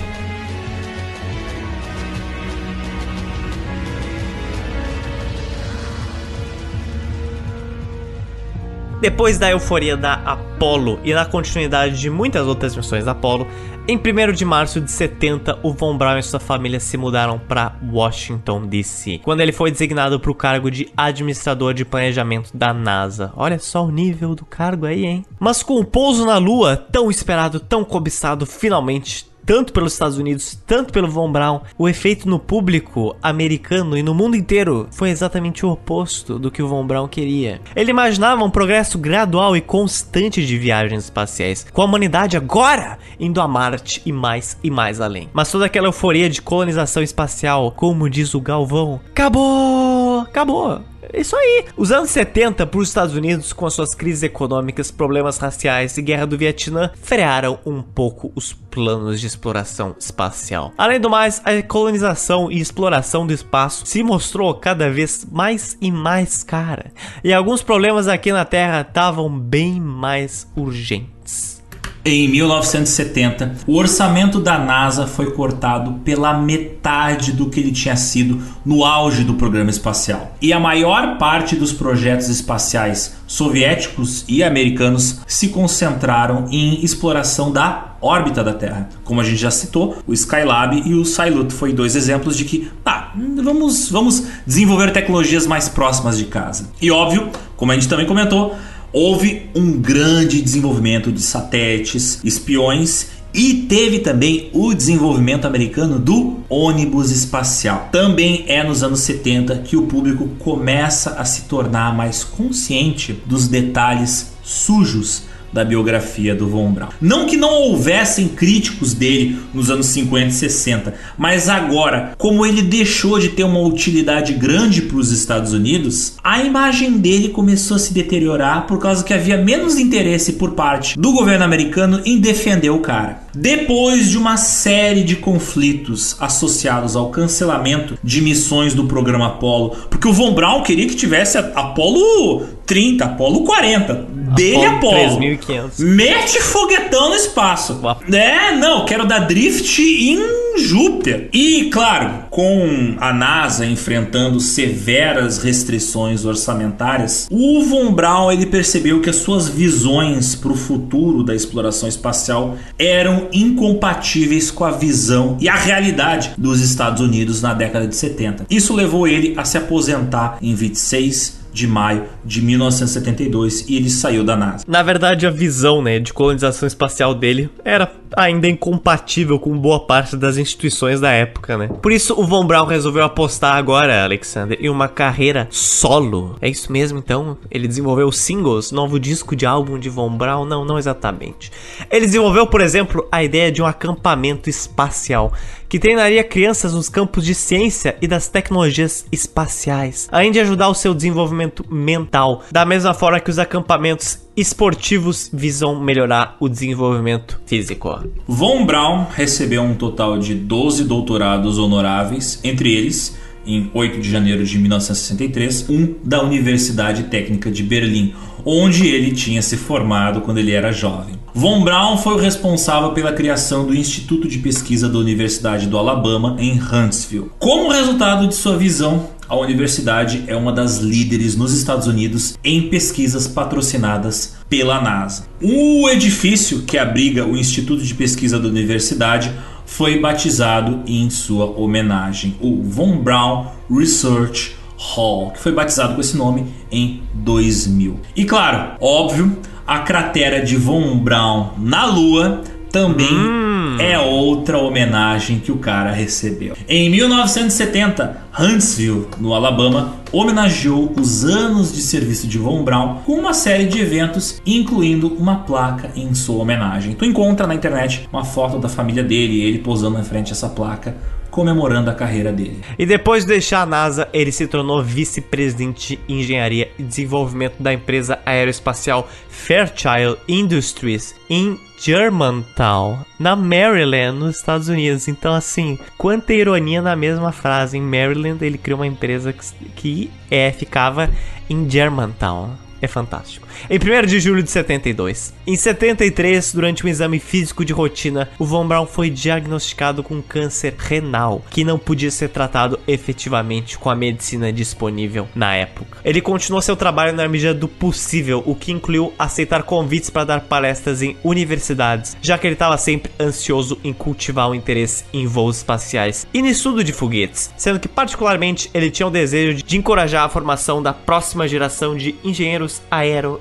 Depois 9.02 9.40
da 9.40 9.50
euforia 9.50 9.98
da 9.98 10.14
Apollo 10.14 11.00
e 11.04 11.12
na 11.12 11.26
continuidade 11.26 12.00
de 12.00 12.08
muitas 12.08 12.46
outras 12.46 12.76
missões 12.76 13.04
da 13.04 13.14
Apollo, 13.14 13.48
em 13.88 13.98
1 13.98 14.32
de 14.34 14.46
março 14.46 14.80
de 14.80 14.92
70, 14.92 15.60
o 15.64 15.74
Von 15.74 15.98
Braun 15.98 16.20
e 16.20 16.24
sua 16.24 16.40
família 16.40 16.80
se 16.80 16.98
mudaram 16.98 17.40
para 17.40 17.76
Washington, 17.92 18.68
D.C., 18.68 19.20
quando 19.24 19.42
ele 19.42 19.52
foi 19.52 19.72
designado 19.72 20.20
para 20.20 20.32
o 20.32 20.36
cargo 20.36 20.70
de 20.70 20.90
administrador 20.96 21.74
de 21.74 21.84
planejamento 21.84 22.56
da 22.56 22.74
NASA. 22.74 23.34
Olha 23.36 23.58
só 23.58 23.86
o 23.86 23.92
nível 23.92 24.36
do 24.36 24.46
cargo 24.46 24.86
aí, 24.86 25.06
hein? 25.06 25.26
Mas 25.40 25.64
com 25.64 25.80
o 25.80 25.86
pouso 25.86 26.26
na 26.26 26.38
Lua, 26.38 26.78
tão 26.78 27.10
esperado, 27.10 27.60
tão 27.60 27.84
cobiçado, 27.84 28.46
finalmente 28.46 29.31
tanto 29.52 29.74
pelos 29.74 29.92
Estados 29.92 30.18
Unidos, 30.18 30.58
tanto 30.66 30.94
pelo 30.94 31.12
Von 31.12 31.30
Braun, 31.30 31.60
o 31.78 31.90
efeito 31.90 32.26
no 32.26 32.40
público 32.40 33.14
americano 33.22 33.98
e 33.98 34.02
no 34.02 34.16
mundo 34.16 34.38
inteiro 34.38 34.88
foi 34.92 35.10
exatamente 35.10 35.66
o 35.66 35.70
oposto 35.70 36.40
do 36.40 36.50
que 36.50 36.64
o 36.64 36.70
Von 36.70 36.88
Braun 36.88 37.06
queria. 37.06 37.60
Ele 37.76 37.92
imaginava 37.92 38.46
um 38.46 38.50
progresso 38.50 38.98
gradual 38.98 39.54
e 39.54 39.60
constante 39.60 40.46
de 40.46 40.58
viagens 40.58 41.04
espaciais, 41.04 41.68
com 41.70 41.82
a 41.82 41.86
humanidade 41.86 42.38
agora 42.38 42.98
indo 43.20 43.42
a 43.42 43.48
Marte 43.48 44.02
e 44.06 44.14
mais 44.14 44.58
e 44.64 44.72
mais 44.72 45.02
além. 45.02 45.30
Mas 45.34 45.52
toda 45.52 45.66
aquela 45.66 45.88
euforia 45.88 46.30
de 46.30 46.42
colonização 46.42 47.04
espacial, 47.04 47.74
como 47.74 48.10
diz 48.10 48.34
o 48.34 48.40
Galvão, 48.40 49.02
acabou! 49.12 50.22
Acabou! 50.22 50.91
Isso 51.14 51.36
aí. 51.36 51.66
Os 51.76 51.92
anos 51.92 52.10
70 52.10 52.66
para 52.66 52.80
os 52.80 52.88
Estados 52.88 53.16
Unidos, 53.16 53.54
com 53.54 53.66
as 53.66 53.74
suas 53.74 53.94
crises 53.94 54.24
econômicas, 54.24 54.92
problemas 54.92 55.38
raciais 55.38 55.98
e 55.98 56.02
guerra 56.02 56.26
do 56.26 56.38
Vietnã, 56.38 56.92
frearam 57.02 57.60
um 57.66 57.82
pouco 57.82 58.32
os 58.36 58.54
planos 58.54 59.20
de 59.20 59.28
exploração 59.28 59.96
espacial. 60.00 60.72
Além 60.78 61.00
do 61.00 61.10
mais, 61.10 61.42
a 61.44 61.62
colonização 61.62 62.52
e 62.52 62.60
exploração 62.60 63.28
do 63.28 63.34
espaço 63.34 63.86
se 63.86 64.02
mostrou 64.04 64.54
cada 64.56 64.90
vez 64.90 65.26
mais 65.30 65.78
e 65.82 65.92
mais 65.92 66.44
cara. 66.44 66.92
E 67.24 67.34
alguns 67.34 67.62
problemas 67.62 68.08
aqui 68.08 68.32
na 68.32 68.46
Terra 68.46 68.82
estavam 68.82 69.30
bem 69.30 69.80
mais 69.80 70.48
urgentes. 70.56 71.61
Em 72.04 72.28
1970, 72.28 73.58
o 73.68 73.78
orçamento 73.78 74.40
da 74.40 74.58
NASA 74.58 75.06
foi 75.06 75.32
cortado 75.34 76.00
pela 76.04 76.34
metade 76.34 77.32
do 77.32 77.48
que 77.48 77.60
ele 77.60 77.72
tinha 77.72 77.96
sido 77.96 78.42
no 78.66 78.84
auge 78.84 79.24
do 79.24 79.36
programa 79.36 79.70
espacial. 79.70 80.36
E 80.42 80.52
a 80.52 80.60
maior 80.60 81.20
parte 81.20 81.56
dos 81.56 81.72
projetos 81.72 82.28
espaciais 82.28 83.18
soviéticos 83.28 84.26
e 84.28 84.44
americanos 84.44 85.22
se 85.28 85.50
concentraram 85.50 86.48
em 86.50 86.84
exploração 86.84 87.52
da 87.52 87.92
órbita 88.02 88.44
da 88.44 88.54
Terra. 88.54 88.90
Como 89.04 89.22
a 89.22 89.24
gente 89.24 89.38
já 89.38 89.52
citou, 89.52 89.98
o 90.08 90.14
Skylab 90.14 90.82
e 90.84 90.96
o 90.96 91.06
Salyut 91.06 91.54
foi 91.54 91.72
dois 91.72 91.96
exemplos 91.96 92.36
de 92.36 92.46
que, 92.46 92.72
tá, 92.84 93.14
vamos, 93.44 93.92
vamos 93.92 94.24
desenvolver 94.46 94.92
tecnologias 94.92 95.46
mais 95.46 95.70
próximas 95.70 96.18
de 96.18 96.26
casa. 96.26 96.72
E 96.82 96.90
óbvio, 96.90 97.30
como 97.56 97.72
a 97.72 97.76
gente 97.76 97.88
também 97.88 98.08
comentou, 98.08 98.56
houve 98.94 99.50
um 99.56 99.72
grande 99.74 100.42
desenvolvimento 100.42 101.12
de 101.12 101.22
satélites, 101.22 102.20
espiões 102.24 103.08
e 103.34 103.54
teve 103.54 104.00
também 104.00 104.50
o 104.54 104.74
desenvolvimento 104.74 105.46
americano 105.46 105.98
do 105.98 106.40
ônibus 106.50 107.12
espacial. 107.12 107.88
Também 107.92 108.44
é 108.48 108.64
nos 108.64 108.84
anos 108.84 109.00
70 109.02 109.60
que 109.60 109.78
o 109.78 109.84
público 109.84 110.28
começa 110.40 111.12
a 111.12 111.24
se 111.24 111.44
tornar 111.44 111.96
mais 111.96 112.24
consciente 112.24 113.14
dos 113.26 113.48
detalhes 113.48 114.34
sujos 114.44 115.24
da 115.52 115.64
biografia 115.64 116.36
do 116.36 116.48
Von 116.48 116.72
Braun. 116.72 116.90
Não 117.02 117.26
que 117.26 117.38
não 117.38 117.54
houvessem 117.54 118.28
críticos 118.28 118.94
dele 118.94 119.38
nos 119.54 119.70
anos 119.70 119.88
50 119.88 120.28
e 120.28 120.32
60, 120.32 120.94
mas 121.18 121.50
agora, 121.50 122.14
como 122.18 122.46
ele 122.46 122.62
deixou 122.62 123.20
de 123.20 123.30
ter 123.30 123.44
uma 123.44 123.60
utilidade 123.60 124.34
grande 124.34 124.82
para 124.84 124.98
os 124.98 125.12
Estados 125.12 125.54
Unidos, 125.54 126.14
a 126.24 126.44
imagem 126.44 126.98
dele 126.98 127.30
começou 127.30 127.76
a 127.76 127.80
se 127.80 127.94
deteriorar 127.94 128.68
por 128.68 128.80
causa 128.80 129.04
que 129.04 129.14
havia 129.14 129.38
menos 129.38 129.78
interesse 129.78 130.34
por 130.34 130.52
parte 130.52 130.98
do 130.98 131.12
governo 131.12 131.44
americano 131.44 132.02
em 132.06 132.20
defender 132.20 132.70
o 132.70 132.80
cara. 132.80 133.22
Depois 133.34 134.10
de 134.10 134.18
uma 134.18 134.36
série 134.36 135.04
de 135.04 135.16
conflitos 135.16 136.18
associados 136.20 136.96
ao 136.96 137.10
cancelamento 137.10 137.98
de 138.04 138.22
missões 138.22 138.74
do 138.74 138.86
programa 138.86 139.28
Apollo, 139.28 139.70
porque 139.90 140.08
o 140.08 140.14
Von 140.14 140.34
Braun 140.34 140.64
queria 140.64 140.88
que 140.88 140.96
tivesse 140.96 141.38
Apollo 141.38 142.46
30, 142.72 143.04
Apollo 143.04 143.44
40, 143.44 143.94
dele 144.34 144.64
Apollo. 144.64 145.18
3500. 145.18 145.80
Mete 145.80 146.42
foguetão 146.42 147.10
no 147.10 147.16
espaço. 147.16 147.82
É, 148.10 148.56
não, 148.56 148.86
quero 148.86 149.06
dar 149.06 149.20
drift 149.20 149.82
em 149.82 150.18
Júpiter. 150.58 151.28
E, 151.34 151.66
claro, 151.66 152.28
com 152.30 152.96
a 152.98 153.12
NASA 153.12 153.66
enfrentando 153.66 154.40
severas 154.40 155.38
restrições 155.38 156.24
orçamentárias, 156.24 157.28
o 157.30 157.62
Von 157.66 157.92
Braun 157.92 158.32
ele 158.32 158.46
percebeu 158.46 159.02
que 159.02 159.10
as 159.10 159.18
suas 159.18 159.50
visões 159.50 160.34
para 160.34 160.54
o 160.54 160.56
futuro 160.56 161.24
da 161.24 161.36
exploração 161.36 161.90
espacial 161.90 162.58
eram 162.80 163.28
incompatíveis 163.34 164.50
com 164.50 164.64
a 164.64 164.72
visão 164.72 165.36
e 165.42 165.50
a 165.50 165.56
realidade 165.56 166.32
dos 166.38 166.62
Estados 166.62 167.02
Unidos 167.02 167.42
na 167.42 167.54
década 167.54 167.86
de 167.86 167.98
70. 167.98 168.46
Isso 168.50 168.74
levou 168.74 169.06
ele 169.06 169.34
a 169.36 169.44
se 169.44 169.58
aposentar 169.58 170.38
em 170.42 170.56
26 170.56 171.41
de 171.52 171.68
maio 171.68 172.06
de 172.24 172.42
1972 172.42 173.66
e 173.68 173.76
ele 173.76 173.90
saiu 173.90 174.24
da 174.24 174.36
NASA. 174.36 174.64
Na 174.68 174.82
verdade, 174.82 175.28
a 175.28 175.30
visão 175.30 175.82
né, 175.82 176.00
de 176.00 176.14
colonização 176.14 176.68
espacial 176.68 177.14
dele 177.14 177.50
era 177.64 177.92
ainda 178.16 178.48
incompatível 178.48 179.40
com 179.40 179.58
boa 179.58 179.80
parte 179.80 180.16
das 180.16 180.38
instituições 180.38 181.00
da 181.00 181.12
época, 181.12 181.58
né? 181.58 181.70
Por 181.82 181.92
isso, 181.92 182.20
o 182.20 182.26
Von 182.26 182.46
Braun 182.46 182.66
resolveu 182.66 183.04
apostar 183.04 183.56
agora, 183.56 184.04
Alexander, 184.04 184.58
em 184.62 184.70
uma 184.70 184.88
carreira 184.88 185.48
solo. 185.50 186.36
É 186.42 186.50
isso 186.50 186.72
mesmo, 186.72 187.00
então? 187.00 187.38
Ele 187.50 187.68
desenvolveu 187.68 188.12
singles, 188.12 188.72
novo 188.72 189.00
disco 189.00 189.36
de 189.36 189.46
álbum 189.46 189.80
de 189.80 189.90
Von 189.90 190.16
Braun? 190.18 190.46
Não, 190.46 190.66
não 190.66 190.78
exatamente. 190.78 191.52
Ele 191.90 192.06
desenvolveu, 192.06 192.48
por 192.48 192.62
exemplo, 192.62 193.08
a 193.12 193.24
ideia 193.24 193.52
de 193.52 193.62
um 193.62 193.66
acampamento 193.66 194.50
espacial 194.50 195.34
que 195.72 195.80
treinaria 195.80 196.22
crianças 196.22 196.74
nos 196.74 196.90
campos 196.90 197.24
de 197.24 197.34
ciência 197.34 197.96
e 198.02 198.08
das 198.08 198.28
tecnologias 198.28 199.06
espaciais, 199.10 200.10
além 200.12 200.30
de 200.30 200.38
ajudar 200.42 200.68
o 200.68 200.76
seu 200.76 200.94
desenvolvimento 200.94 201.66
mental, 201.74 202.44
da 202.52 202.66
mesma 202.66 202.94
forma 202.94 203.22
que 203.22 203.30
os 203.30 203.40
acampamentos 203.40 204.20
esportivos 204.36 205.30
visam 205.34 205.82
melhorar 205.82 206.38
o 206.40 206.48
desenvolvimento 206.48 207.40
físico. 207.46 208.04
Von 208.28 208.66
Braun 208.66 209.06
recebeu 209.14 209.62
um 209.62 209.76
total 209.76 210.18
de 210.18 210.34
12 210.34 210.86
doutorados 210.86 211.58
honoráveis, 211.58 212.40
entre 212.44 212.74
eles 212.74 213.18
em 213.46 213.72
8 213.74 214.00
de 214.00 214.10
janeiro 214.10 214.44
de 214.46 214.58
1963, 214.58 215.70
um 215.70 215.96
da 216.04 216.24
Universidade 216.24 217.04
Técnica 217.04 217.50
de 217.50 217.64
Berlim, 217.64 218.14
onde 218.46 218.88
ele 218.88 219.12
tinha 219.12 219.42
se 219.42 219.58
formado 219.58 220.22
quando 220.22 220.38
ele 220.38 220.52
era 220.52 220.72
jovem. 220.72 221.16
Von 221.34 221.64
Braun 221.64 221.98
foi 221.98 222.14
o 222.14 222.18
responsável 222.18 222.92
pela 222.92 223.14
criação 223.14 223.66
do 223.66 223.74
Instituto 223.74 224.28
de 224.28 224.38
Pesquisa 224.40 224.90
da 224.90 225.00
Universidade 225.00 225.68
do 225.68 225.78
Alabama 225.78 226.36
em 226.38 226.60
Huntsville. 226.60 227.32
Como 227.40 227.72
resultado 227.72 228.28
de 228.28 228.36
sua 228.36 228.58
visão, 228.58 229.10
a 229.32 229.38
universidade 229.38 230.26
é 230.28 230.36
uma 230.36 230.52
das 230.52 230.80
líderes 230.80 231.38
nos 231.38 231.54
Estados 231.54 231.88
Unidos 231.88 232.38
em 232.44 232.68
pesquisas 232.68 233.30
patrocinadas 233.30 234.36
pela 234.50 234.82
NASA. 234.82 235.24
O 235.42 235.88
edifício 235.88 236.64
que 236.64 236.78
abriga 236.78 237.26
o 237.26 237.38
Instituto 237.38 237.82
de 237.82 237.94
Pesquisa 237.94 238.38
da 238.38 238.50
Universidade 238.50 239.32
foi 239.66 240.02
batizado 240.02 240.82
em 240.86 241.10
sua 241.10 241.46
homenagem, 241.46 242.36
o 242.42 242.62
Von 242.62 242.98
Braun 242.98 243.46
Research 243.74 244.54
Hall, 244.78 245.32
que 245.32 245.40
foi 245.40 245.54
batizado 245.54 245.96
com 245.96 246.02
esse 246.02 246.18
nome 246.18 246.48
em 246.70 247.02
2000. 247.14 248.02
E 248.14 248.26
claro, 248.26 248.76
óbvio, 248.82 249.38
a 249.66 249.80
cratera 249.80 250.44
de 250.44 250.58
Von 250.58 250.98
Braun 250.98 251.52
na 251.58 251.86
Lua 251.86 252.42
também 252.72 253.14
hum. 253.14 253.78
é 253.80 254.00
outra 254.00 254.58
homenagem 254.58 255.40
que 255.40 255.52
o 255.52 255.58
cara 255.58 255.92
recebeu. 255.92 256.56
Em 256.68 256.90
1970, 256.90 258.18
Huntsville, 258.40 259.08
no 259.20 259.34
Alabama, 259.34 259.96
homenageou 260.12 260.94
os 260.98 261.26
anos 261.26 261.74
de 261.74 261.82
serviço 261.82 262.28
de 262.28 262.38
Von 262.38 262.64
Braun 262.64 263.00
com 263.06 263.14
uma 263.14 263.34
série 263.34 263.66
de 263.66 263.80
eventos, 263.80 264.42
incluindo 264.46 265.08
uma 265.16 265.38
placa 265.38 265.92
em 265.96 266.14
sua 266.14 266.42
homenagem. 266.42 266.94
Tu 266.96 267.06
encontra 267.06 267.46
na 267.46 267.54
internet 267.56 268.08
uma 268.12 268.24
foto 268.24 268.58
da 268.58 268.70
família 268.70 269.04
dele 269.04 269.34
e 269.34 269.42
ele 269.42 269.60
posando 269.60 269.98
na 269.98 270.04
frente 270.04 270.30
dessa 270.30 270.50
placa 270.50 270.96
comemorando 271.32 271.90
a 271.90 271.96
carreira 271.96 272.32
dele. 272.32 272.62
E 272.78 272.86
depois 272.86 273.24
de 273.24 273.30
deixar 273.30 273.62
a 273.62 273.66
NASA, 273.66 274.10
ele 274.14 274.32
se 274.32 274.46
tornou 274.46 274.84
vice-presidente 274.84 275.96
de 275.96 276.14
engenharia 276.14 276.70
e 276.78 276.84
desenvolvimento 276.84 277.56
da 277.60 277.74
empresa 277.74 278.20
aeroespacial 278.26 279.10
Fairchild 279.30 280.18
Industries 280.28 281.16
em 281.30 281.58
Germantown, 281.80 283.00
na 283.18 283.36
Maryland, 283.36 284.20
nos 284.20 284.38
Estados 284.38 284.68
Unidos. 284.68 285.08
Então, 285.08 285.34
assim, 285.34 285.80
quanta 285.98 286.34
ironia 286.34 286.82
na 286.82 286.96
mesma 286.96 287.32
frase. 287.32 287.78
Em 287.78 287.82
Maryland, 287.82 288.46
ele 288.46 288.58
criou 288.58 288.80
uma 288.80 288.86
empresa 288.86 289.34
que, 289.34 289.48
que 289.76 290.12
é, 290.30 290.52
ficava 290.52 291.10
em 291.50 291.68
Germantown. 291.68 292.52
É 292.82 292.88
fantástico. 292.88 293.48
Em 293.70 293.78
1 293.78 294.06
de 294.06 294.20
julho 294.20 294.44
de 294.44 294.50
72. 294.50 295.34
Em 295.46 295.56
73, 295.56 296.54
durante 296.54 296.86
um 296.86 296.90
exame 296.90 297.20
físico 297.20 297.66
de 297.66 297.74
rotina, 297.74 298.30
o 298.38 298.46
Von 298.46 298.68
Braun 298.68 298.86
foi 298.86 299.10
diagnosticado 299.10 300.04
com 300.04 300.22
câncer 300.22 300.76
renal, 300.78 301.44
que 301.50 301.64
não 301.64 301.78
podia 301.78 302.12
ser 302.12 302.30
tratado 302.30 302.80
efetivamente 302.88 303.78
com 303.78 303.90
a 303.90 303.96
medicina 303.96 304.52
disponível 304.52 305.28
na 305.36 305.56
época. 305.56 306.00
Ele 306.04 306.22
continuou 306.22 306.62
seu 306.62 306.76
trabalho 306.76 307.14
na 307.14 307.28
medida 307.28 307.54
do 307.54 307.68
possível, 307.68 308.44
o 308.46 308.56
que 308.56 308.72
incluiu 308.72 309.14
aceitar 309.18 309.64
convites 309.64 310.10
para 310.10 310.26
dar 310.26 310.42
palestras 310.42 311.02
em 311.02 311.18
universidades, 311.24 312.16
já 312.22 312.38
que 312.38 312.48
ele 312.48 312.54
estava 312.54 312.78
sempre 312.78 313.12
ansioso 313.20 313.80
em 313.84 313.94
cultivar 313.94 314.48
o 314.48 314.52
um 314.52 314.56
interesse 314.56 315.04
em 315.14 315.26
voos 315.26 315.58
espaciais 315.58 316.28
e 316.34 316.42
no 316.42 316.48
estudo 316.48 316.84
de 316.84 316.94
foguetes, 316.94 317.52
sendo 317.58 317.80
que 317.80 317.88
particularmente 317.88 318.70
ele 318.74 318.92
tinha 318.92 319.08
o 319.08 319.12
desejo 319.12 319.64
de 319.64 319.78
encorajar 319.78 320.26
a 320.26 320.30
formação 320.30 320.82
da 320.82 320.94
próxima 320.94 321.48
geração 321.48 321.96
de 321.96 322.16
engenheiros 322.24 322.82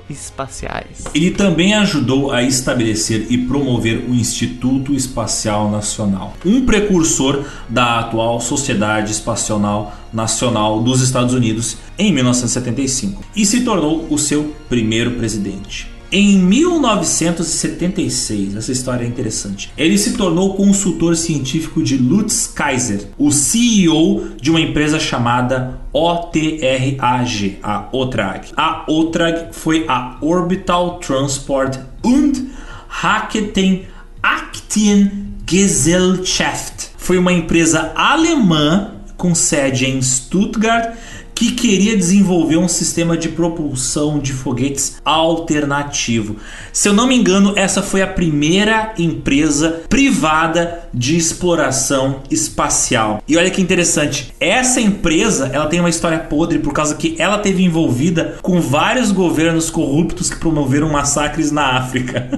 aeroespaciais. 0.09 1.03
Ele 1.13 1.31
também 1.31 1.73
ajudou 1.73 2.31
a 2.31 2.43
estabelecer 2.43 3.27
e 3.29 3.37
promover 3.37 4.09
o 4.09 4.13
Instituto 4.13 4.93
Espacial 4.93 5.69
Nacional, 5.69 6.33
um 6.45 6.65
precursor 6.65 7.45
da 7.67 7.99
atual 7.99 8.39
Sociedade 8.39 9.11
Espacial 9.11 9.95
Nacional 10.11 10.81
dos 10.81 11.01
Estados 11.01 11.33
Unidos 11.33 11.77
em 11.97 12.13
1975 12.13 13.23
e 13.35 13.45
se 13.45 13.61
tornou 13.61 14.07
o 14.09 14.17
seu 14.17 14.55
primeiro 14.69 15.11
presidente. 15.11 15.90
Em 16.13 16.37
1976, 16.37 18.57
essa 18.57 18.73
história 18.73 19.05
é 19.05 19.07
interessante, 19.07 19.71
ele 19.77 19.97
se 19.97 20.17
tornou 20.17 20.55
consultor 20.55 21.15
científico 21.15 21.81
de 21.81 21.95
Lutz 21.95 22.47
Kaiser, 22.47 23.07
o 23.17 23.31
CEO 23.31 24.31
de 24.35 24.49
uma 24.49 24.59
empresa 24.59 24.99
chamada 24.99 25.79
OTRAG, 25.93 27.59
a 27.63 27.87
OTRAG. 27.93 28.49
A 28.57 28.83
OTRAG 28.89 29.53
foi 29.53 29.85
a 29.87 30.17
Orbital 30.19 30.99
Transport 30.99 31.79
und 32.03 32.45
Raketen 32.89 33.83
Aktiengesellschaft. 34.21 36.89
Foi 36.97 37.17
uma 37.17 37.31
empresa 37.31 37.93
alemã 37.95 38.95
com 39.15 39.33
sede 39.33 39.85
em 39.85 40.01
Stuttgart 40.01 40.93
que 41.41 41.53
queria 41.53 41.97
desenvolver 41.97 42.57
um 42.57 42.67
sistema 42.67 43.17
de 43.17 43.29
propulsão 43.29 44.19
de 44.19 44.31
foguetes 44.31 45.01
alternativo. 45.03 46.35
Se 46.71 46.87
eu 46.87 46.93
não 46.93 47.07
me 47.07 47.17
engano, 47.17 47.53
essa 47.55 47.81
foi 47.81 48.03
a 48.03 48.07
primeira 48.07 48.93
empresa 48.95 49.81
privada 49.89 50.87
de 50.93 51.17
exploração 51.17 52.21
espacial. 52.29 53.23
E 53.27 53.37
olha 53.37 53.49
que 53.49 53.59
interessante, 53.59 54.31
essa 54.39 54.79
empresa, 54.79 55.49
ela 55.51 55.65
tem 55.65 55.79
uma 55.79 55.89
história 55.89 56.19
podre 56.19 56.59
por 56.59 56.73
causa 56.73 56.93
que 56.93 57.15
ela 57.17 57.39
teve 57.39 57.63
envolvida 57.63 58.37
com 58.43 58.61
vários 58.61 59.11
governos 59.11 59.71
corruptos 59.71 60.29
que 60.29 60.37
promoveram 60.37 60.91
massacres 60.91 61.51
na 61.51 61.75
África. 61.75 62.29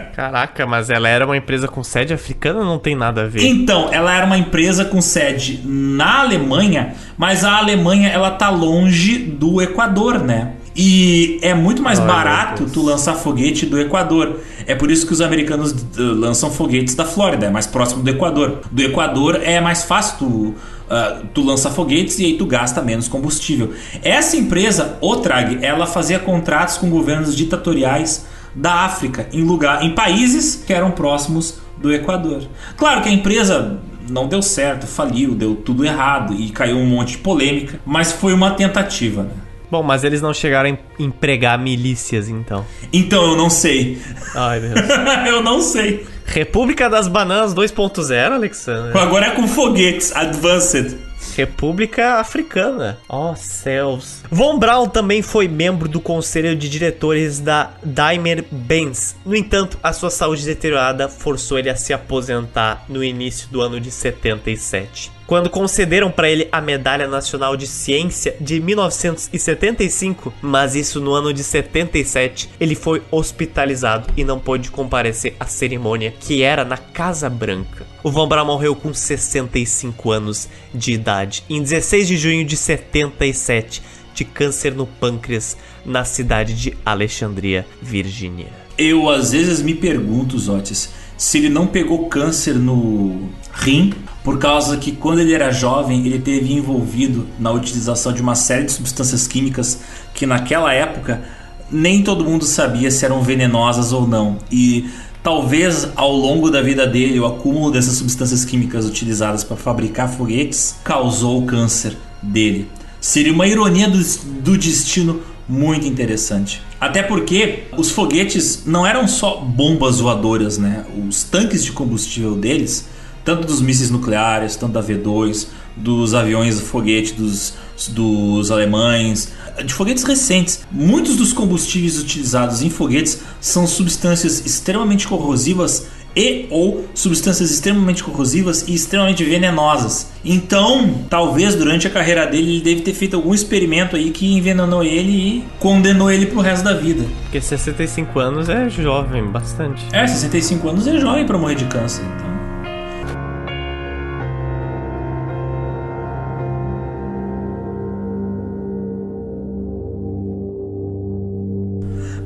Caraca, 0.18 0.66
mas 0.66 0.90
ela 0.90 1.08
era 1.08 1.24
uma 1.24 1.36
empresa 1.36 1.68
com 1.68 1.84
sede 1.84 2.12
africana? 2.12 2.64
Não 2.64 2.76
tem 2.76 2.96
nada 2.96 3.22
a 3.22 3.26
ver. 3.28 3.40
Então, 3.46 3.88
ela 3.92 4.12
era 4.12 4.26
uma 4.26 4.36
empresa 4.36 4.84
com 4.84 5.00
sede 5.00 5.60
na 5.64 6.22
Alemanha, 6.22 6.96
mas 7.16 7.44
a 7.44 7.56
Alemanha 7.56 8.08
ela 8.08 8.32
tá 8.32 8.50
longe 8.50 9.16
do 9.16 9.62
Equador, 9.62 10.18
né? 10.18 10.54
E 10.74 11.38
é 11.40 11.54
muito 11.54 11.80
mais 11.80 12.00
Ai, 12.00 12.06
barato 12.08 12.66
tu 12.66 12.82
lançar 12.82 13.14
foguete 13.14 13.64
do 13.64 13.78
Equador. 13.78 14.40
É 14.66 14.74
por 14.74 14.90
isso 14.90 15.06
que 15.06 15.12
os 15.12 15.20
americanos 15.20 15.70
uh, 15.70 16.00
lançam 16.00 16.50
foguetes 16.50 16.96
da 16.96 17.04
Flórida, 17.04 17.46
é 17.46 17.50
mais 17.50 17.68
próximo 17.68 18.02
do 18.02 18.10
Equador. 18.10 18.62
Do 18.72 18.82
Equador 18.82 19.40
é 19.40 19.60
mais 19.60 19.84
fácil 19.84 20.18
tu, 20.18 20.26
uh, 20.26 21.26
tu 21.32 21.44
lançar 21.44 21.70
foguetes 21.70 22.18
e 22.18 22.24
aí 22.24 22.36
tu 22.36 22.44
gasta 22.44 22.82
menos 22.82 23.06
combustível. 23.06 23.72
Essa 24.02 24.36
empresa, 24.36 24.98
Otrag, 25.00 25.60
ela 25.62 25.86
fazia 25.86 26.18
contratos 26.18 26.76
com 26.76 26.90
governos 26.90 27.36
ditatoriais 27.36 28.26
da 28.54 28.84
África, 28.84 29.28
em 29.32 29.42
lugar, 29.42 29.82
em 29.82 29.94
países 29.94 30.62
que 30.66 30.72
eram 30.72 30.90
próximos 30.90 31.60
do 31.76 31.92
Equador. 31.92 32.42
Claro 32.76 33.02
que 33.02 33.08
a 33.08 33.12
empresa 33.12 33.78
não 34.10 34.26
deu 34.26 34.42
certo, 34.42 34.86
faliu, 34.86 35.34
deu 35.34 35.54
tudo 35.54 35.84
errado 35.84 36.34
e 36.34 36.50
caiu 36.50 36.76
um 36.76 36.86
monte 36.86 37.12
de 37.12 37.18
polêmica, 37.18 37.80
mas 37.84 38.12
foi 38.12 38.32
uma 38.32 38.52
tentativa. 38.52 39.22
Né? 39.24 39.30
Bom, 39.70 39.82
mas 39.82 40.02
eles 40.02 40.22
não 40.22 40.32
chegaram 40.32 40.70
a 40.70 41.02
empregar 41.02 41.58
milícias, 41.58 42.28
então. 42.28 42.64
Então 42.92 43.22
eu 43.22 43.36
não 43.36 43.50
sei. 43.50 44.00
Ai, 44.34 44.60
Deus. 44.60 44.74
eu 45.28 45.42
não 45.42 45.60
sei. 45.60 46.06
República 46.24 46.88
das 46.88 47.06
Bananas 47.06 47.54
2.0, 47.54 48.32
Alexandre. 48.32 48.98
Agora 48.98 49.26
é 49.26 49.30
com 49.30 49.46
foguetes, 49.46 50.14
Advanced. 50.14 50.96
República 51.38 52.14
Africana. 52.14 52.98
Oh, 53.08 53.36
céus. 53.36 54.24
Von 54.28 54.58
Braun 54.58 54.88
também 54.88 55.22
foi 55.22 55.46
membro 55.46 55.88
do 55.88 56.00
conselho 56.00 56.56
de 56.56 56.68
diretores 56.68 57.38
da 57.38 57.70
Daimler-Benz. 57.84 59.14
No 59.24 59.36
entanto, 59.36 59.78
a 59.80 59.92
sua 59.92 60.10
saúde 60.10 60.44
deteriorada 60.44 61.08
forçou 61.08 61.56
ele 61.56 61.70
a 61.70 61.76
se 61.76 61.92
aposentar 61.92 62.84
no 62.88 63.04
início 63.04 63.48
do 63.50 63.60
ano 63.60 63.80
de 63.80 63.92
77 63.92 65.17
quando 65.28 65.50
concederam 65.50 66.10
para 66.10 66.30
ele 66.30 66.48
a 66.50 66.58
Medalha 66.58 67.06
Nacional 67.06 67.54
de 67.54 67.66
Ciência 67.66 68.34
de 68.40 68.58
1975, 68.60 70.32
mas 70.40 70.74
isso 70.74 71.02
no 71.02 71.12
ano 71.12 71.34
de 71.34 71.44
77, 71.44 72.48
ele 72.58 72.74
foi 72.74 73.02
hospitalizado 73.10 74.08
e 74.16 74.24
não 74.24 74.40
pôde 74.40 74.70
comparecer 74.70 75.36
à 75.38 75.44
cerimônia 75.44 76.14
que 76.18 76.42
era 76.42 76.64
na 76.64 76.78
Casa 76.78 77.28
Branca. 77.28 77.86
O 78.02 78.10
Von 78.10 78.26
Braun 78.26 78.46
morreu 78.46 78.74
com 78.74 78.94
65 78.94 80.10
anos 80.10 80.48
de 80.74 80.92
idade 80.94 81.44
em 81.50 81.60
16 81.60 82.08
de 82.08 82.16
junho 82.16 82.42
de 82.42 82.56
77 82.56 83.82
de 84.14 84.24
câncer 84.24 84.74
no 84.74 84.86
pâncreas 84.86 85.58
na 85.84 86.06
cidade 86.06 86.54
de 86.54 86.74
Alexandria, 86.86 87.66
Virgínia. 87.82 88.48
Eu 88.78 89.10
às 89.10 89.32
vezes 89.32 89.60
me 89.60 89.74
pergunto, 89.74 90.38
Zotis, 90.38 90.90
se 91.18 91.36
ele 91.36 91.50
não 91.50 91.66
pegou 91.66 92.08
câncer 92.08 92.54
no 92.54 93.28
rim 93.52 93.92
por 94.28 94.38
causa 94.38 94.76
que 94.76 94.92
quando 94.92 95.20
ele 95.20 95.32
era 95.32 95.50
jovem 95.50 96.04
ele 96.04 96.18
teve 96.18 96.52
envolvido 96.52 97.26
na 97.38 97.50
utilização 97.50 98.12
de 98.12 98.20
uma 98.20 98.34
série 98.34 98.66
de 98.66 98.72
substâncias 98.72 99.26
químicas 99.26 99.80
que 100.12 100.26
naquela 100.26 100.70
época 100.70 101.22
nem 101.70 102.02
todo 102.02 102.26
mundo 102.26 102.44
sabia 102.44 102.90
se 102.90 103.06
eram 103.06 103.22
venenosas 103.22 103.90
ou 103.90 104.06
não 104.06 104.36
e 104.52 104.86
talvez 105.22 105.88
ao 105.96 106.12
longo 106.14 106.50
da 106.50 106.60
vida 106.60 106.86
dele 106.86 107.18
o 107.18 107.24
acúmulo 107.24 107.70
dessas 107.70 107.94
substâncias 107.94 108.44
químicas 108.44 108.84
utilizadas 108.84 109.42
para 109.42 109.56
fabricar 109.56 110.10
foguetes 110.10 110.76
causou 110.84 111.42
o 111.42 111.46
câncer 111.46 111.96
dele. 112.22 112.68
Seria 113.00 113.32
uma 113.32 113.46
ironia 113.46 113.88
do, 113.88 113.98
do 114.42 114.58
destino 114.58 115.22
muito 115.48 115.86
interessante. 115.86 116.60
Até 116.78 117.02
porque 117.02 117.62
os 117.78 117.90
foguetes 117.90 118.64
não 118.66 118.86
eram 118.86 119.08
só 119.08 119.36
bombas 119.36 120.00
voadoras, 120.00 120.58
né? 120.58 120.84
Os 121.08 121.22
tanques 121.22 121.64
de 121.64 121.72
combustível 121.72 122.36
deles 122.36 122.97
tanto 123.28 123.46
dos 123.46 123.60
mísseis 123.60 123.90
nucleares, 123.90 124.56
tanto 124.56 124.72
da 124.72 124.82
V2, 124.82 125.48
dos 125.76 126.14
aviões 126.14 126.58
foguete 126.62 127.12
dos, 127.12 127.52
dos 127.88 128.50
alemães, 128.50 129.30
de 129.62 129.74
foguetes 129.74 130.02
recentes. 130.02 130.60
Muitos 130.72 131.14
dos 131.14 131.34
combustíveis 131.34 131.98
utilizados 131.98 132.62
em 132.62 132.70
foguetes 132.70 133.20
são 133.38 133.66
substâncias 133.66 134.46
extremamente 134.46 135.06
corrosivas 135.06 135.88
e 136.16 136.46
ou 136.48 136.86
substâncias 136.94 137.50
extremamente 137.50 138.02
corrosivas 138.02 138.66
e 138.66 138.72
extremamente 138.72 139.22
venenosas. 139.22 140.10
Então, 140.24 141.04
talvez 141.10 141.54
durante 141.54 141.86
a 141.86 141.90
carreira 141.90 142.26
dele 142.26 142.54
ele 142.54 142.62
deve 142.62 142.80
ter 142.80 142.94
feito 142.94 143.14
algum 143.14 143.34
experimento 143.34 143.94
aí 143.94 144.10
que 144.10 144.38
envenenou 144.38 144.82
ele 144.82 145.12
e 145.12 145.44
condenou 145.60 146.10
ele 146.10 146.24
pro 146.24 146.40
resto 146.40 146.64
da 146.64 146.72
vida. 146.72 147.04
Porque 147.24 147.42
65 147.42 148.18
anos 148.18 148.48
é 148.48 148.70
jovem, 148.70 149.22
bastante. 149.26 149.84
É, 149.92 150.06
65 150.06 150.66
anos 150.66 150.86
é 150.86 150.98
jovem 150.98 151.26
para 151.26 151.36
morrer 151.36 151.56
de 151.56 151.66
câncer. 151.66 152.02
Então. 152.16 152.27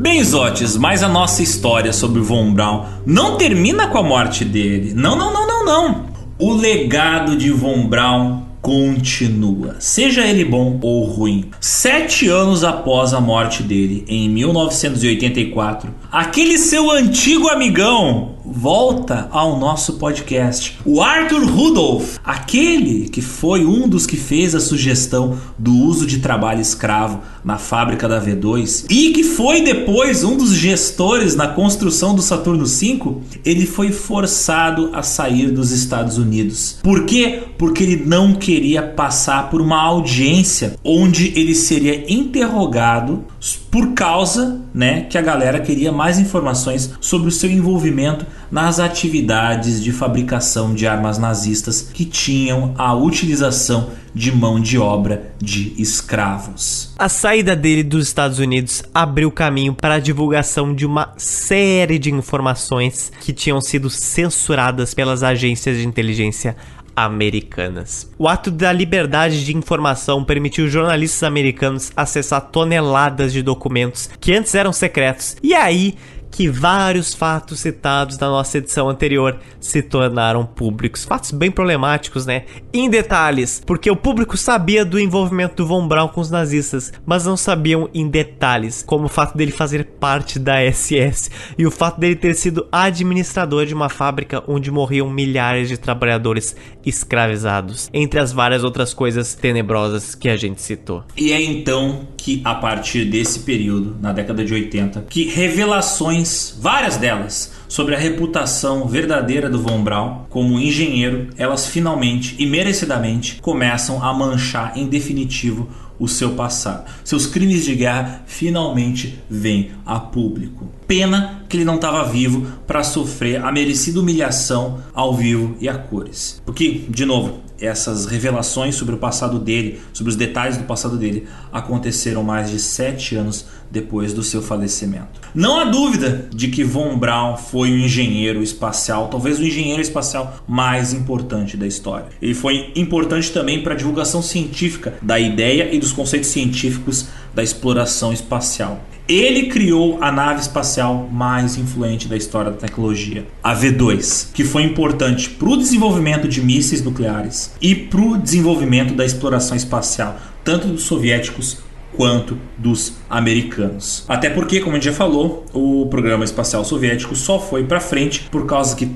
Bem, 0.03 0.25
Zotes, 0.25 0.77
mas 0.77 1.01
a 1.05 1.09
nossa 1.09 1.45
história 1.45 1.93
sobre 1.93 2.21
Von 2.21 2.53
Braun 2.53 2.87
não 3.07 3.37
termina 3.37 3.87
com 3.87 3.99
a 3.99 4.03
morte 4.03 4.45
dele. 4.45 4.93
Não, 4.97 5.15
não, 5.15 5.33
não, 5.33 5.47
não, 5.47 5.65
não. 5.65 6.07
O 6.41 6.53
legado 6.55 7.37
de 7.37 7.53
Von 7.53 7.87
Braun 7.87 8.43
continua, 8.61 9.77
seja 9.79 10.27
ele 10.27 10.45
bom 10.45 10.77
ou 10.83 11.05
ruim. 11.05 11.51
Sete 11.61 12.27
anos 12.29 12.65
após 12.65 13.15
a 13.15 13.21
morte 13.21 13.63
dele, 13.63 14.05
em 14.09 14.29
1984, 14.29 15.95
aquele 16.11 16.59
seu 16.59 16.91
antigo 16.91 17.49
amigão, 17.49 18.35
volta 18.45 19.29
ao 19.31 19.59
nosso 19.59 19.95
podcast. 19.95 20.79
O 20.85 21.01
Arthur 21.01 21.45
Rudolph, 21.45 22.17
aquele 22.25 23.09
que 23.09 23.23
foi 23.23 23.65
um 23.65 23.89
dos 23.89 24.07
que 24.07 24.17
fez 24.17 24.55
a 24.55 24.61
sugestão 24.61 25.39
do 25.59 25.73
uso 25.75 26.07
de 26.07 26.19
trabalho 26.19 26.61
escravo 26.61 27.21
na 27.45 27.59
fábrica 27.59 28.09
da 28.09 28.21
V2 28.21 28.87
e 28.91 29.11
que 29.13 29.25
foi 29.25 29.63
depois 29.63 30.25
um 30.25 30.37
dos 30.37 30.53
gestores 30.53 31.35
na 31.35 31.49
construção 31.49 32.15
do 32.15 32.23
Saturno 32.23 32.67
V, 32.67 33.17
ele 33.45 33.67
foi 33.67 33.91
forçado 33.91 34.91
a 34.93 35.03
sair 35.03 35.51
dos 35.51 35.71
Estados 35.71 36.19
Unidos. 36.19 36.79
Por 36.83 37.05
quê? 37.05 37.43
Porque 37.59 37.83
ele 37.83 38.05
não 38.05 38.35
queria 38.35 38.83
passar 38.83 39.51
por 39.51 39.61
uma 39.61 39.81
audiência 39.81 40.75
onde 40.85 41.33
ele 41.39 41.55
seria 41.55 42.13
interrogado 42.13 43.25
por 43.71 43.95
causa, 43.95 44.61
né, 44.75 45.07
que 45.09 45.17
a 45.17 45.23
galera 45.23 45.59
queria 45.59 45.91
mais 45.91 46.19
informações 46.19 46.93
sobre 47.01 47.29
o 47.29 47.33
seu 47.33 47.51
envolvimento 47.51 48.27
nas 48.53 48.79
atividades 48.79 49.83
de 49.83 49.91
fabricação 49.91 50.75
de 50.75 50.87
armas 50.87 51.17
nazistas 51.17 51.81
que 51.81 52.05
tinham 52.05 52.75
a 52.77 52.95
utilização 52.95 53.89
de 54.15 54.31
mão 54.31 54.61
de 54.61 54.79
obra 54.79 55.33
de 55.39 55.73
escravos. 55.79 56.93
A 56.99 57.09
saída 57.09 57.57
dele 57.57 57.83
dos 57.83 58.07
Estados 58.07 58.39
Unidos 58.39 58.83
abriu 58.93 59.31
caminho 59.31 59.73
para 59.73 59.95
a 59.95 59.99
divulgação 59.99 60.75
de 60.75 60.85
uma 60.85 61.15
série 61.17 61.99
de 61.99 62.13
informações 62.13 63.11
que 63.23 63.33
tinham 63.33 63.59
sido 63.59 63.89
censuradas 63.89 64.93
pelas 64.93 65.23
agências 65.23 65.79
de 65.79 65.89
inteligência 65.89 66.55
americanas. 66.95 68.11
O 68.19 68.29
ato 68.29 68.51
da 68.51 68.71
liberdade 68.71 69.47
de 69.47 69.57
informação 69.57 70.23
permitiu 70.23 70.69
jornalistas 70.69 71.23
americanos 71.23 71.91
acessar 71.97 72.43
toneladas 72.43 73.33
de 73.33 73.43
documentos 73.43 74.11
que 74.21 74.35
antes 74.35 74.55
eram 74.55 74.75
secretos. 74.75 75.37
E 75.43 75.55
aí 75.55 75.95
que 76.33 76.49
vários 76.49 77.15
fatos 77.15 77.61
citados 77.61 78.19
na 78.19 78.29
nossa 78.29 78.57
edição 78.57 78.89
anterior 78.89 79.39
se 79.61 79.83
tornaram 79.83 80.47
públicos. 80.47 81.05
Fatos 81.05 81.31
bem 81.31 81.51
problemáticos, 81.51 82.25
né? 82.25 82.45
Em 82.73 82.89
detalhes, 82.89 83.63
porque 83.65 83.91
o 83.91 83.95
público 83.95 84.37
sabia 84.37 84.83
do 84.83 84.99
envolvimento 84.99 85.57
do 85.57 85.67
Von 85.67 85.87
Braun 85.87 86.09
com 86.09 86.23
os 86.23 86.31
nazistas, 86.31 86.91
mas 87.05 87.27
não 87.27 87.37
sabiam 87.37 87.89
em 87.93 88.09
detalhes, 88.09 88.83
como 88.83 89.05
o 89.05 89.11
fato 89.11 89.37
dele 89.37 89.53
fazer 89.53 89.85
parte 90.01 90.39
da 90.39 90.55
SS 90.73 91.31
e 91.59 91.67
o 91.67 91.71
fato 91.71 92.01
dele 92.01 92.17
ter 92.17 92.35
sido 92.35 92.67
administrador 92.73 93.67
de 93.67 93.75
uma 93.75 93.91
fábrica 93.91 94.43
onde 94.49 94.71
morriam 94.71 95.11
milhares 95.11 95.69
de 95.69 95.77
trabalhadores 95.77 96.57
escravizados, 96.85 97.91
entre 97.93 98.19
as 98.19 98.33
várias 98.33 98.65
outras 98.65 98.95
coisas 98.95 99.35
tenebrosas 99.35 100.15
que 100.15 100.31
a 100.31 100.37
gente 100.37 100.63
citou. 100.63 101.05
E 101.15 101.31
é 101.31 101.43
então 101.43 102.09
que 102.17 102.41
a 102.43 102.55
partir 102.55 103.05
desse 103.05 103.41
período, 103.41 103.97
na 104.01 104.13
década 104.13 104.43
de 104.43 104.55
80, 104.55 105.07
que 105.11 105.25
revelações 105.25 106.22
várias 106.61 106.97
delas, 106.97 107.53
sobre 107.69 107.95
a 107.95 107.99
reputação 107.99 108.87
verdadeira 108.87 109.49
do 109.49 109.61
Von 109.61 109.83
Braun 109.83 110.25
como 110.29 110.59
engenheiro, 110.59 111.29
elas 111.37 111.67
finalmente 111.67 112.37
e 112.39 112.47
merecidamente 112.47 113.41
começam 113.41 114.03
a 114.03 114.13
manchar 114.13 114.77
em 114.77 114.87
definitivo 114.87 115.69
o 115.99 116.09
seu 116.09 116.33
passado. 116.33 116.85
Seus 117.05 117.27
crimes 117.27 117.65
de 117.65 117.77
guerra 117.77 118.25
finalmente 118.27 119.21
vêm 119.31 119.71
a 119.87 120.01
público. 120.01 120.69
Pena 120.87 121.45
que 121.49 121.57
ele 121.57 121.65
não 121.65 121.77
estava 121.77 122.05
vivo 122.11 122.47
para 122.67 122.83
sofrer 122.83 123.43
a 123.43 123.53
merecida 123.53 124.01
humilhação 124.01 124.83
ao 124.93 125.15
vivo 125.15 125.57
e 125.61 125.69
a 125.69 125.75
cores. 125.75 126.43
Porque, 126.45 126.87
de 126.89 127.05
novo, 127.05 127.41
essas 127.61 128.07
revelações 128.07 128.75
sobre 128.75 128.97
o 128.97 128.99
passado 128.99 129.39
dele, 129.39 129.81
sobre 129.93 130.11
os 130.11 130.17
detalhes 130.17 130.57
do 130.57 130.65
passado 130.65 130.99
dele, 130.99 131.29
aconteceram 131.53 132.25
mais 132.25 132.51
de 132.51 132.59
sete 132.59 133.15
anos 133.15 133.47
depois 133.73 134.13
do 134.13 134.23
seu 134.23 134.43
falecimento. 134.43 135.21
Não 135.35 135.59
há 135.59 135.65
dúvida 135.65 136.29
de 136.31 136.49
que 136.49 136.63
Von 136.63 136.99
Braun 136.99 137.39
foi 137.39 137.73
o 137.73 137.79
engenheiro 137.79 138.43
espacial, 138.43 139.09
talvez 139.09 139.39
o 139.39 139.45
engenheiro 139.45 139.81
espacial 139.81 140.45
mais 140.47 140.93
importante 140.93 141.57
da 141.57 141.67
história. 141.67 142.07
Ele 142.21 142.35
foi 142.35 142.71
importante 142.77 143.33
também 143.33 143.63
para 143.63 143.73
a 143.73 143.77
divulgação 143.77 144.21
científica 144.21 144.95
da 145.01 145.19
ideia 145.19 145.75
e 145.75 145.79
dos 145.79 145.93
conceitos 145.93 146.29
científicos 146.29 147.09
da 147.35 147.43
exploração 147.43 148.13
espacial. 148.13 148.85
Ele 149.09 149.45
criou 149.49 149.99
a 150.01 150.13
nave 150.13 150.41
espacial 150.41 151.09
mais 151.11 151.57
influente 151.57 152.07
da 152.07 152.17
história 152.17 152.51
da 152.53 152.57
tecnologia, 152.57 153.27
a 153.43 153.55
V2, 153.55 154.29
que 154.33 154.45
foi 154.45 154.63
importante 154.63 155.29
para 155.31 155.49
o 155.49 155.57
desenvolvimento 155.57 156.29
de 156.29 156.41
mísseis 156.41 156.83
nucleares 156.85 157.53
e 157.61 157.75
para 157.75 158.01
o 158.01 158.17
desenvolvimento 158.17 158.95
da 158.95 159.05
exploração 159.05 159.57
espacial, 159.57 160.19
tanto 160.45 160.69
dos 160.69 160.83
soviéticos 160.83 161.59
quanto 161.97 162.39
dos 162.57 162.95
americanos. 163.09 164.05
Até 164.09 164.31
porque, 164.31 164.61
como 164.61 164.73
a 164.73 164.75
gente 164.77 164.87
já 164.87 164.93
falou, 164.93 165.45
o 165.53 165.87
programa 165.87 166.25
espacial 166.25 166.65
soviético 166.65 167.15
só 167.15 167.39
foi 167.39 167.65
para 167.65 167.81
frente 167.81 168.29
por 168.31 168.47
causa 168.47 168.75
que, 168.77 168.89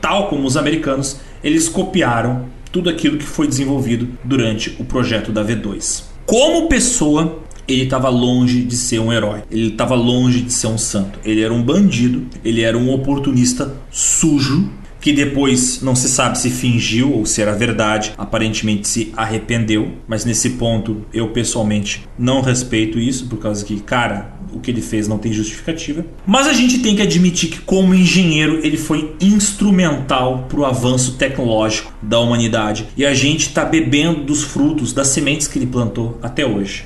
tal 0.00 0.28
como 0.28 0.46
os 0.46 0.56
americanos, 0.56 1.20
eles 1.42 1.68
copiaram 1.68 2.46
tudo 2.72 2.88
aquilo 2.88 3.18
que 3.18 3.24
foi 3.24 3.46
desenvolvido 3.46 4.08
durante 4.24 4.76
o 4.78 4.84
projeto 4.84 5.32
da 5.32 5.44
V2. 5.44 6.04
Como 6.26 6.68
pessoa, 6.68 7.40
ele 7.66 7.84
estava 7.84 8.08
longe 8.08 8.62
de 8.62 8.76
ser 8.76 9.00
um 9.00 9.12
herói, 9.12 9.42
ele 9.50 9.68
estava 9.68 9.94
longe 9.94 10.40
de 10.40 10.52
ser 10.52 10.68
um 10.68 10.78
santo. 10.78 11.18
Ele 11.24 11.42
era 11.42 11.52
um 11.52 11.62
bandido, 11.62 12.26
ele 12.44 12.62
era 12.62 12.76
um 12.76 12.92
oportunista 12.92 13.74
sujo 13.90 14.70
que 15.00 15.12
depois 15.12 15.80
não 15.82 15.94
se 15.96 16.08
sabe 16.08 16.38
se 16.38 16.50
fingiu 16.50 17.12
ou 17.12 17.24
se 17.24 17.40
era 17.40 17.52
verdade, 17.52 18.12
aparentemente 18.18 18.86
se 18.86 19.12
arrependeu, 19.16 19.92
mas 20.06 20.24
nesse 20.24 20.50
ponto 20.50 21.04
eu 21.12 21.28
pessoalmente 21.28 22.06
não 22.18 22.40
respeito 22.40 22.98
isso, 22.98 23.26
por 23.26 23.38
causa 23.38 23.64
que, 23.64 23.80
cara, 23.80 24.34
o 24.52 24.60
que 24.60 24.70
ele 24.70 24.82
fez 24.82 25.08
não 25.08 25.18
tem 25.18 25.32
justificativa. 25.32 26.04
Mas 26.26 26.46
a 26.46 26.52
gente 26.52 26.78
tem 26.80 26.96
que 26.96 27.02
admitir 27.02 27.50
que, 27.50 27.60
como 27.60 27.94
engenheiro, 27.94 28.60
ele 28.62 28.76
foi 28.76 29.14
instrumental 29.20 30.46
para 30.48 30.60
o 30.60 30.64
avanço 30.64 31.14
tecnológico 31.14 31.92
da 32.02 32.18
humanidade 32.18 32.86
e 32.96 33.06
a 33.06 33.14
gente 33.14 33.48
está 33.48 33.64
bebendo 33.64 34.24
dos 34.24 34.42
frutos, 34.42 34.92
das 34.92 35.08
sementes 35.08 35.46
que 35.46 35.58
ele 35.58 35.66
plantou 35.66 36.18
até 36.22 36.44
hoje. 36.44 36.84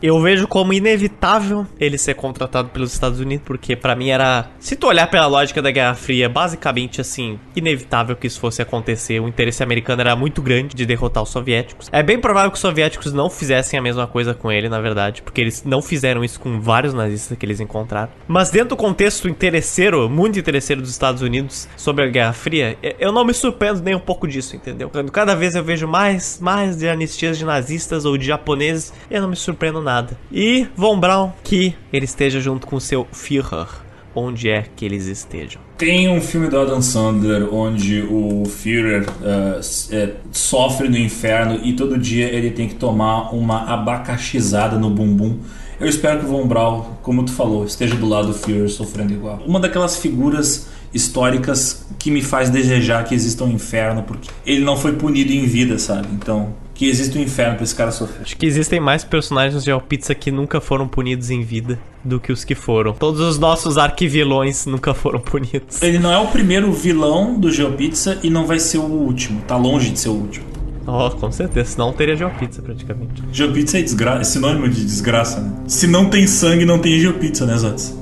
Eu 0.00 0.20
vejo 0.20 0.46
como 0.46 0.72
inevitável 0.72 1.66
ele 1.80 1.98
ser 1.98 2.14
contratado 2.14 2.68
pelos 2.68 2.92
Estados 2.92 3.18
Unidos, 3.18 3.44
porque 3.44 3.74
para 3.74 3.96
mim 3.96 4.10
era, 4.10 4.48
se 4.60 4.76
tu 4.76 4.86
olhar 4.86 5.08
pela 5.08 5.26
lógica 5.26 5.60
da 5.60 5.72
Guerra 5.72 5.94
Fria, 5.94 6.28
basicamente 6.28 7.00
assim, 7.00 7.38
inevitável 7.56 8.14
que 8.14 8.26
isso 8.26 8.38
fosse 8.38 8.62
acontecer. 8.62 9.20
O 9.20 9.26
interesse 9.26 9.62
americano 9.62 10.00
era 10.00 10.14
muito 10.14 10.40
grande 10.40 10.76
de 10.76 10.86
derrotar 10.86 11.22
os 11.22 11.30
soviéticos. 11.30 11.88
É 11.90 12.02
bem 12.02 12.18
provável 12.20 12.50
que 12.50 12.56
os 12.56 12.60
soviéticos 12.60 13.12
não 13.12 13.28
fizessem 13.28 13.76
a 13.76 13.82
mesma 13.82 14.06
coisa 14.06 14.34
com 14.34 14.52
ele, 14.52 14.68
na 14.68 14.80
verdade, 14.80 15.20
porque 15.20 15.40
eles 15.40 15.64
não 15.64 15.82
fizeram 15.82 16.22
isso 16.22 16.38
com 16.38 16.60
vários 16.60 16.94
nazistas 16.94 17.36
que 17.36 17.44
eles 17.44 17.58
encontraram. 17.58 18.10
Mas 18.28 18.50
dentro 18.50 18.70
do 18.70 18.76
contexto 18.76 19.28
interesseiro, 19.28 20.08
muito 20.08 20.38
interesseiro 20.38 20.80
dos 20.80 20.90
Estados 20.90 21.22
Unidos 21.22 21.68
sobre 21.76 22.04
a 22.04 22.08
Guerra 22.08 22.32
Fria, 22.32 22.78
eu 23.00 23.10
não 23.10 23.24
me 23.24 23.34
surpreendo 23.34 23.82
nem 23.82 23.96
um 23.96 24.00
pouco 24.00 24.28
disso, 24.28 24.54
entendeu? 24.54 24.90
Cada 25.12 25.34
vez 25.34 25.56
eu 25.56 25.64
vejo 25.64 25.88
mais, 25.88 26.38
mais 26.40 26.76
de 26.76 26.88
anistias 26.88 27.36
de 27.36 27.44
nazistas 27.44 28.04
ou 28.04 28.16
de 28.16 28.26
japoneses, 28.26 28.92
eu 29.10 29.20
não 29.20 29.28
me 29.28 29.36
surpreendo 29.36 29.87
nada. 29.88 30.18
E 30.30 30.68
Von 30.76 31.00
Braun, 31.00 31.32
que 31.42 31.74
ele 31.90 32.04
esteja 32.04 32.40
junto 32.40 32.66
com 32.66 32.78
seu 32.78 33.08
Führer, 33.10 33.66
onde 34.14 34.50
é 34.50 34.66
que 34.76 34.84
eles 34.84 35.06
estejam. 35.06 35.62
Tem 35.78 36.10
um 36.10 36.20
filme 36.20 36.48
do 36.48 36.58
Adam 36.58 36.82
Sandler 36.82 37.52
onde 37.54 38.02
o 38.02 38.44
Führer 38.44 39.08
uh, 39.08 39.60
é, 39.90 40.14
sofre 40.30 40.88
no 40.88 40.98
inferno 40.98 41.60
e 41.64 41.72
todo 41.72 41.96
dia 41.96 42.26
ele 42.26 42.50
tem 42.50 42.68
que 42.68 42.74
tomar 42.74 43.34
uma 43.34 43.64
abacaxizada 43.72 44.78
no 44.78 44.90
bumbum. 44.90 45.38
Eu 45.80 45.88
espero 45.88 46.18
que 46.18 46.26
o 46.26 46.28
Von 46.28 46.46
Braun, 46.46 46.82
como 47.02 47.22
tu 47.22 47.32
falou, 47.32 47.64
esteja 47.64 47.94
do 47.94 48.06
lado 48.06 48.28
do 48.28 48.34
Führer 48.34 48.68
sofrendo 48.68 49.12
igual. 49.12 49.40
Uma 49.46 49.60
daquelas 49.60 49.96
figuras 49.96 50.68
históricas 50.92 51.86
que 51.98 52.10
me 52.10 52.22
faz 52.22 52.50
desejar 52.50 53.04
que 53.04 53.14
exista 53.14 53.44
um 53.44 53.50
inferno, 53.50 54.02
porque 54.02 54.28
ele 54.44 54.64
não 54.64 54.76
foi 54.76 54.94
punido 54.94 55.32
em 55.32 55.46
vida, 55.46 55.78
sabe? 55.78 56.08
Então, 56.12 56.54
que 56.78 56.88
existe 56.88 57.18
um 57.18 57.20
inferno 57.20 57.56
pra 57.56 57.64
esse 57.64 57.74
cara 57.74 57.90
sofrer. 57.90 58.22
Acho 58.22 58.36
que 58.36 58.46
existem 58.46 58.78
mais 58.78 59.02
personagens 59.02 59.64
de 59.64 59.78
Pizza 59.88 60.14
que 60.14 60.30
nunca 60.30 60.60
foram 60.60 60.86
punidos 60.86 61.28
em 61.28 61.42
vida 61.42 61.76
do 62.04 62.20
que 62.20 62.30
os 62.30 62.44
que 62.44 62.54
foram. 62.54 62.92
Todos 62.92 63.20
os 63.20 63.36
nossos 63.36 63.76
arquivilões 63.76 64.64
nunca 64.64 64.94
foram 64.94 65.18
punidos. 65.18 65.82
Ele 65.82 65.98
não 65.98 66.12
é 66.12 66.18
o 66.18 66.28
primeiro 66.28 66.72
vilão 66.72 67.38
do 67.38 67.50
GeoPizza 67.50 68.20
e 68.22 68.30
não 68.30 68.46
vai 68.46 68.60
ser 68.60 68.78
o 68.78 68.84
último. 68.84 69.42
Tá 69.42 69.56
longe 69.56 69.90
de 69.90 69.98
ser 69.98 70.10
o 70.10 70.12
último. 70.12 70.46
Oh, 70.86 71.10
com 71.10 71.32
certeza. 71.32 71.72
Senão 71.72 71.92
teria 71.92 72.14
GeoPizza 72.14 72.62
praticamente. 72.62 73.24
GeoPizza 73.32 73.78
é, 73.80 73.82
desgra... 73.82 74.20
é 74.20 74.24
sinônimo 74.24 74.68
de 74.68 74.84
desgraça, 74.84 75.40
né? 75.40 75.52
Se 75.66 75.88
não 75.88 76.08
tem 76.08 76.28
sangue, 76.28 76.64
não 76.64 76.78
tem 76.78 77.00
GeoPizza, 77.00 77.44
né, 77.44 77.56
Zotes? 77.56 77.98